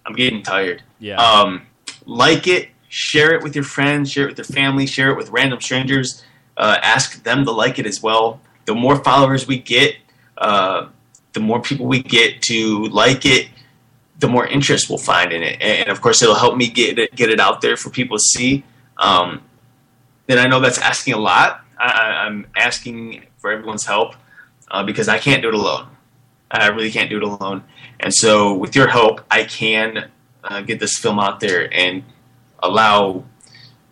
I'm 0.05 0.15
getting 0.15 0.43
tired. 0.43 0.83
Yeah. 0.99 1.17
Um, 1.17 1.67
like 2.07 2.47
it, 2.47 2.71
share 2.89 3.35
it 3.35 3.43
with 3.43 3.55
your 3.55 3.65
friends, 3.65 4.11
share 4.11 4.25
it 4.25 4.31
with 4.31 4.39
your 4.39 4.57
family, 4.57 4.87
share 4.87 5.11
it 5.11 5.17
with 5.17 5.31
random 5.31 5.61
strangers. 5.61 6.25
Uh, 6.57 6.79
ask 6.83 7.23
them 7.23 7.45
to 7.45 7.53
like 7.53 7.79
it 7.79 7.87
as 7.87 8.03
well. 8.03 8.41
The 8.65 8.75
more 8.75 8.97
followers 9.05 9.47
we 9.47 9.59
get, 9.59 9.97
uh, 10.39 10.89
the 11.33 11.41
more 11.41 11.61
people 11.61 11.87
we 11.87 12.03
get 12.03 12.43
to 12.43 12.85
like 12.87 13.27
it, 13.27 13.49
the 14.19 14.29
more 14.29 14.47
interest 14.47 14.89
we'll 14.89 14.99
find 14.99 15.33
in 15.33 15.43
it. 15.43 15.61
And 15.61 15.89
of 15.89 16.01
course, 16.01 16.23
it'll 16.23 16.35
help 16.35 16.57
me 16.57 16.69
get 16.69 16.99
it, 16.99 17.15
get 17.15 17.31
it 17.31 17.41
out 17.41 17.61
there 17.61 17.77
for 17.77 17.91
people 17.91 18.17
to 18.17 18.23
see. 18.23 18.65
Um, 18.97 19.43
then 20.27 20.39
I 20.39 20.47
know 20.47 20.61
that's 20.61 20.79
asking 20.79 21.15
a 21.15 21.19
lot. 21.19 21.65
I, 21.79 22.25
I'm 22.27 22.47
asking 22.57 23.25
for 23.39 23.53
everyone's 23.53 23.87
help 23.87 24.15
uh, 24.71 24.85
because 24.85 25.09
I 25.09 25.19
can't 25.19 25.43
do 25.43 25.49
it 25.49 25.55
alone. 25.55 25.89
I 26.51 26.69
really 26.69 26.91
can't 26.91 27.11
do 27.11 27.19
it 27.19 27.23
alone. 27.23 27.63
And 28.01 28.13
so, 28.13 28.55
with 28.55 28.75
your 28.75 28.89
help, 28.89 29.21
I 29.31 29.45
can 29.45 30.11
uh, 30.43 30.63
get 30.63 30.81
this 30.81 30.99
film 30.99 31.19
out 31.19 31.41
there 31.41 31.73
and 31.73 32.03
allow 32.61 33.25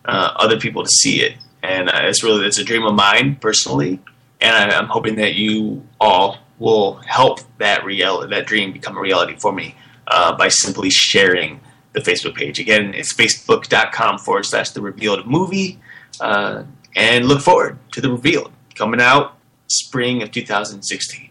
uh, 0.04 0.32
other 0.36 0.58
people 0.58 0.82
to 0.82 0.88
see 0.88 1.22
it. 1.22 1.34
And 1.62 1.88
uh, 1.88 2.00
it's 2.02 2.22
really 2.22 2.46
it's 2.46 2.58
a 2.58 2.64
dream 2.64 2.84
of 2.84 2.94
mine 2.94 3.36
personally, 3.36 4.00
and 4.40 4.54
I, 4.54 4.76
I'm 4.76 4.86
hoping 4.86 5.16
that 5.16 5.34
you 5.34 5.86
all 6.00 6.38
will 6.58 6.94
help 7.06 7.40
that 7.58 7.84
reality, 7.84 8.30
that 8.34 8.46
dream 8.46 8.72
become 8.72 8.96
a 8.96 9.00
reality 9.00 9.36
for 9.36 9.52
me 9.52 9.74
uh, 10.06 10.36
by 10.36 10.48
simply 10.48 10.90
sharing 10.90 11.60
the 11.92 12.00
Facebook 12.00 12.34
page. 12.34 12.58
Again, 12.58 12.94
it's 12.94 13.12
facebook.com 13.14 14.18
forward 14.18 14.44
slash 14.44 14.70
the 14.70 14.80
revealed 14.80 15.26
movie. 15.26 15.78
Uh, 16.20 16.64
and 16.94 17.26
look 17.26 17.40
forward 17.40 17.78
to 17.92 18.00
the 18.00 18.10
revealed 18.10 18.50
coming 18.74 19.00
out 19.00 19.36
spring 19.68 20.22
of 20.22 20.30
2016. 20.30 21.30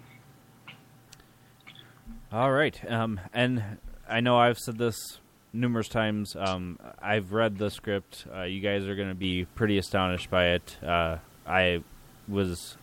All 2.32 2.52
right. 2.52 2.92
Um, 2.92 3.20
and 3.34 3.64
I 4.08 4.20
know 4.20 4.38
I've 4.38 4.60
said 4.60 4.78
this 4.78 5.20
numerous 5.54 5.88
times. 5.88 6.36
Um, 6.36 6.78
I've 7.02 7.32
read 7.32 7.58
the 7.58 7.70
script. 7.70 8.26
Uh, 8.34 8.44
you 8.44 8.60
guys 8.60 8.86
are 8.86 8.96
going 8.96 9.10
to 9.10 9.16
be 9.16 9.46
pretty 9.56 9.78
astonished 9.78 10.30
by 10.30 10.48
it. 10.48 10.78
Uh, 10.84 11.18
I 11.48 11.84
was. 12.28 12.78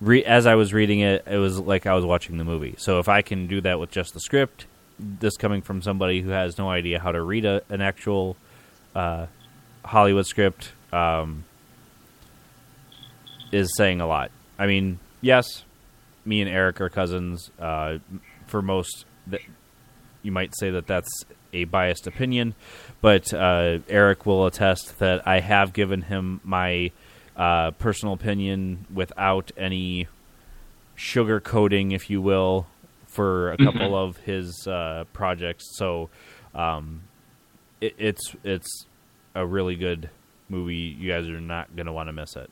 Re- 0.00 0.24
as 0.24 0.46
I 0.46 0.54
was 0.54 0.72
reading 0.72 1.00
it, 1.00 1.24
it 1.26 1.38
was 1.38 1.58
like 1.58 1.86
I 1.86 1.94
was 1.94 2.04
watching 2.04 2.38
the 2.38 2.44
movie. 2.44 2.74
So 2.78 2.98
if 2.98 3.08
I 3.08 3.22
can 3.22 3.46
do 3.46 3.60
that 3.62 3.80
with 3.80 3.90
just 3.90 4.14
the 4.14 4.20
script, 4.20 4.66
this 4.98 5.36
coming 5.36 5.62
from 5.62 5.82
somebody 5.82 6.20
who 6.20 6.30
has 6.30 6.58
no 6.58 6.70
idea 6.70 7.00
how 7.00 7.12
to 7.12 7.22
read 7.22 7.44
a, 7.44 7.62
an 7.68 7.80
actual 7.80 8.36
uh, 8.94 9.26
Hollywood 9.84 10.26
script, 10.26 10.72
um, 10.92 11.44
is 13.52 13.74
saying 13.76 14.00
a 14.00 14.06
lot. 14.06 14.30
I 14.58 14.66
mean, 14.66 14.98
yes, 15.20 15.64
me 16.24 16.40
and 16.40 16.50
Eric 16.50 16.80
are 16.80 16.88
cousins. 16.88 17.50
Uh, 17.58 17.98
for 18.46 18.62
most, 18.62 19.04
that 19.26 19.40
you 20.22 20.32
might 20.32 20.52
say 20.58 20.70
that 20.70 20.86
that's 20.86 21.10
a 21.52 21.64
biased 21.64 22.06
opinion, 22.06 22.54
but 23.00 23.32
uh, 23.32 23.78
Eric 23.88 24.26
will 24.26 24.46
attest 24.46 24.98
that 24.98 25.26
I 25.26 25.40
have 25.40 25.72
given 25.72 26.02
him 26.02 26.40
my 26.44 26.90
uh, 27.38 27.70
personal 27.72 28.14
opinion 28.14 28.86
without 28.92 29.52
any 29.56 30.08
sugar 30.94 31.40
coating, 31.40 31.92
if 31.92 32.10
you 32.10 32.20
will, 32.20 32.66
for 33.06 33.52
a 33.52 33.56
couple 33.56 33.96
of 33.96 34.16
his 34.18 34.66
uh, 34.66 35.04
projects. 35.12 35.76
So 35.76 36.10
um, 36.54 37.02
it, 37.80 37.94
it's 37.96 38.34
it's 38.44 38.86
a 39.34 39.46
really 39.46 39.76
good 39.76 40.10
movie. 40.48 40.74
You 40.74 41.10
guys 41.10 41.28
are 41.28 41.40
not 41.40 41.74
going 41.76 41.86
to 41.86 41.92
want 41.92 42.08
to 42.08 42.12
miss 42.12 42.36
it. 42.36 42.50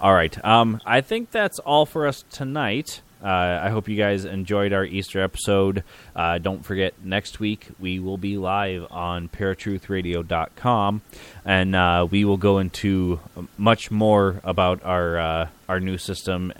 All 0.00 0.14
right. 0.14 0.44
Um, 0.44 0.80
I 0.84 1.00
think 1.02 1.30
that's 1.30 1.58
all 1.60 1.86
for 1.86 2.06
us 2.06 2.24
tonight. 2.30 3.02
Uh, 3.22 3.60
I 3.62 3.68
hope 3.70 3.88
you 3.88 3.96
guys 3.96 4.24
enjoyed 4.24 4.72
our 4.72 4.84
Easter 4.84 5.20
episode. 5.22 5.84
Uh, 6.16 6.38
don't 6.38 6.64
forget, 6.64 6.94
next 7.04 7.38
week 7.40 7.68
we 7.78 7.98
will 7.98 8.16
be 8.16 8.36
live 8.36 8.86
on 8.90 9.28
paratruthradio.com, 9.28 11.02
and 11.44 11.76
uh, 11.76 12.06
we 12.10 12.24
will 12.24 12.36
go 12.36 12.58
into 12.58 13.20
much 13.58 13.90
more 13.90 14.40
about 14.42 14.82
our 14.84 15.18
uh, 15.18 15.48
our 15.68 15.80
new 15.80 15.98
system 15.98 16.52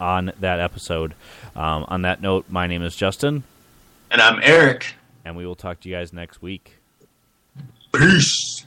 on 0.00 0.32
that 0.40 0.60
episode. 0.60 1.14
Um, 1.56 1.84
on 1.88 2.02
that 2.02 2.20
note, 2.20 2.46
my 2.48 2.66
name 2.66 2.82
is 2.82 2.94
Justin. 2.94 3.44
And 4.10 4.20
I'm 4.20 4.40
Eric. 4.42 4.94
And 5.24 5.36
we 5.36 5.46
will 5.46 5.56
talk 5.56 5.80
to 5.80 5.88
you 5.88 5.94
guys 5.96 6.12
next 6.12 6.42
week. 6.42 6.76
Peace. 7.92 8.66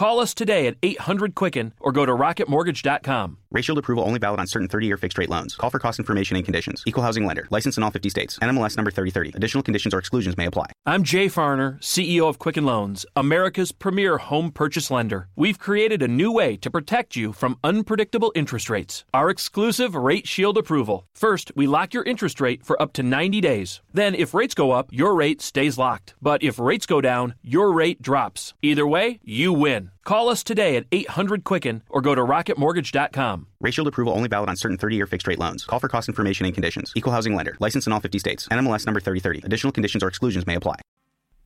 Call 0.00 0.18
us 0.18 0.32
today 0.32 0.66
at 0.66 0.78
800 0.82 1.34
Quicken 1.34 1.74
or 1.78 1.92
go 1.92 2.06
to 2.06 2.12
rocketmortgage.com. 2.12 3.36
Rate 3.50 3.64
Shield 3.66 3.76
approval 3.76 4.04
only 4.04 4.18
valid 4.18 4.40
on 4.40 4.46
certain 4.46 4.66
30-year 4.66 4.96
fixed-rate 4.96 5.28
loans. 5.28 5.54
Call 5.56 5.68
for 5.68 5.78
cost 5.78 5.98
information 5.98 6.36
and 6.36 6.44
conditions. 6.44 6.82
Equal 6.86 7.02
housing 7.02 7.26
lender. 7.26 7.46
License 7.50 7.76
in 7.76 7.82
all 7.82 7.90
50 7.90 8.08
states. 8.08 8.38
NMLS 8.38 8.78
number 8.78 8.90
3030. 8.90 9.32
Additional 9.36 9.62
conditions 9.62 9.92
or 9.92 9.98
exclusions 9.98 10.38
may 10.38 10.46
apply. 10.46 10.66
I'm 10.86 11.02
Jay 11.02 11.26
Farner, 11.26 11.78
CEO 11.80 12.30
of 12.30 12.38
Quicken 12.38 12.64
Loans, 12.64 13.04
America's 13.14 13.72
premier 13.72 14.16
home 14.16 14.52
purchase 14.52 14.90
lender. 14.90 15.28
We've 15.36 15.58
created 15.58 16.00
a 16.00 16.08
new 16.08 16.32
way 16.32 16.56
to 16.58 16.70
protect 16.70 17.14
you 17.14 17.34
from 17.34 17.58
unpredictable 17.62 18.32
interest 18.34 18.70
rates. 18.70 19.04
Our 19.12 19.28
exclusive 19.28 19.94
Rate 19.94 20.26
Shield 20.26 20.56
approval. 20.56 21.08
First, 21.12 21.52
we 21.54 21.66
lock 21.66 21.92
your 21.92 22.04
interest 22.04 22.40
rate 22.40 22.64
for 22.64 22.80
up 22.80 22.94
to 22.94 23.02
90 23.02 23.42
days. 23.42 23.82
Then, 23.92 24.14
if 24.14 24.32
rates 24.32 24.54
go 24.54 24.70
up, 24.70 24.88
your 24.92 25.14
rate 25.14 25.42
stays 25.42 25.76
locked. 25.76 26.14
But 26.22 26.42
if 26.42 26.58
rates 26.58 26.86
go 26.86 27.02
down, 27.02 27.34
your 27.42 27.70
rate 27.70 28.00
drops. 28.00 28.54
Either 28.62 28.86
way, 28.86 29.20
you 29.24 29.52
win. 29.52 29.89
Call 30.04 30.28
us 30.28 30.42
today 30.42 30.76
at 30.76 30.86
800 30.92 31.44
Quicken 31.44 31.82
or 31.88 32.00
go 32.00 32.14
to 32.14 32.20
rocketmortgage.com. 32.22 33.46
Rate 33.60 33.74
Shield 33.74 33.88
approval 33.88 34.12
only 34.14 34.28
valid 34.28 34.48
on 34.48 34.56
certain 34.56 34.78
30-year 34.78 35.06
fixed-rate 35.06 35.38
loans. 35.38 35.64
Call 35.64 35.78
for 35.78 35.88
cost 35.88 36.08
information 36.08 36.46
and 36.46 36.54
conditions. 36.54 36.92
Equal 36.96 37.12
housing 37.12 37.34
lender. 37.34 37.56
License 37.60 37.86
in 37.86 37.92
all 37.92 38.00
50 38.00 38.18
states. 38.18 38.48
NMLS 38.48 38.86
number 38.86 39.00
3030. 39.00 39.42
Additional 39.44 39.72
conditions 39.72 40.02
or 40.02 40.08
exclusions 40.08 40.46
may 40.46 40.54
apply. 40.54 40.76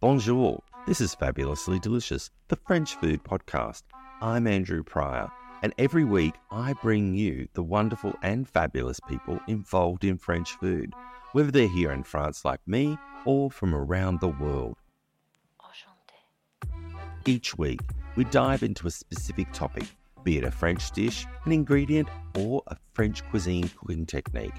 Bonjour. 0.01 0.63
This 0.87 1.01
is 1.01 1.15
Fabulously 1.15 1.79
Delicious, 1.79 2.31
the 2.49 2.57
French 2.67 2.97
food 2.97 3.25
podcast. 3.25 3.83
I'm 4.21 4.47
Andrew 4.47 4.83
Pryor, 4.83 5.31
and 5.63 5.73
every 5.79 6.05
week 6.05 6.35
I 6.51 6.75
bring 6.75 7.15
you 7.15 7.49
the 7.55 7.63
wonderful 7.63 8.15
and 8.23 8.47
fabulous 8.47 9.01
people 9.09 9.41
involved 9.49 10.05
in 10.05 10.19
French 10.19 10.53
food, 10.59 10.93
whether 11.33 11.51
they're 11.51 11.69
here 11.69 11.91
in 11.91 12.03
France 12.03 12.45
like 12.45 12.61
me 12.67 12.99
or 13.25 13.51
from 13.51 13.75
around 13.75 14.21
the 14.21 14.29
world. 14.29 14.77
Each 17.25 17.57
week, 17.57 17.81
we 18.17 18.25
dive 18.25 18.63
into 18.63 18.87
a 18.87 18.91
specific 18.91 19.53
topic, 19.53 19.85
be 20.23 20.39
it 20.39 20.45
a 20.45 20.51
French 20.51 20.91
dish, 20.93 21.27
an 21.45 21.53
ingredient, 21.53 22.09
or 22.39 22.63
a 22.69 22.77
French 22.93 23.25
cuisine 23.31 23.69
cooking 23.77 24.07
technique. 24.07 24.55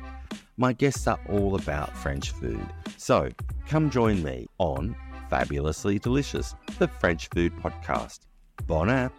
My 0.58 0.74
guests 0.74 1.08
are 1.08 1.20
all 1.30 1.56
about 1.56 1.96
French 1.98 2.32
food, 2.32 2.66
so 2.98 3.30
come 3.68 3.90
join 3.90 4.24
me 4.24 4.48
on 4.58 4.96
Fabulously 5.30 6.00
Delicious, 6.00 6.56
the 6.80 6.88
French 6.88 7.28
food 7.34 7.54
podcast. 7.58 8.20
Bon 8.68 8.90
app! 8.90 9.14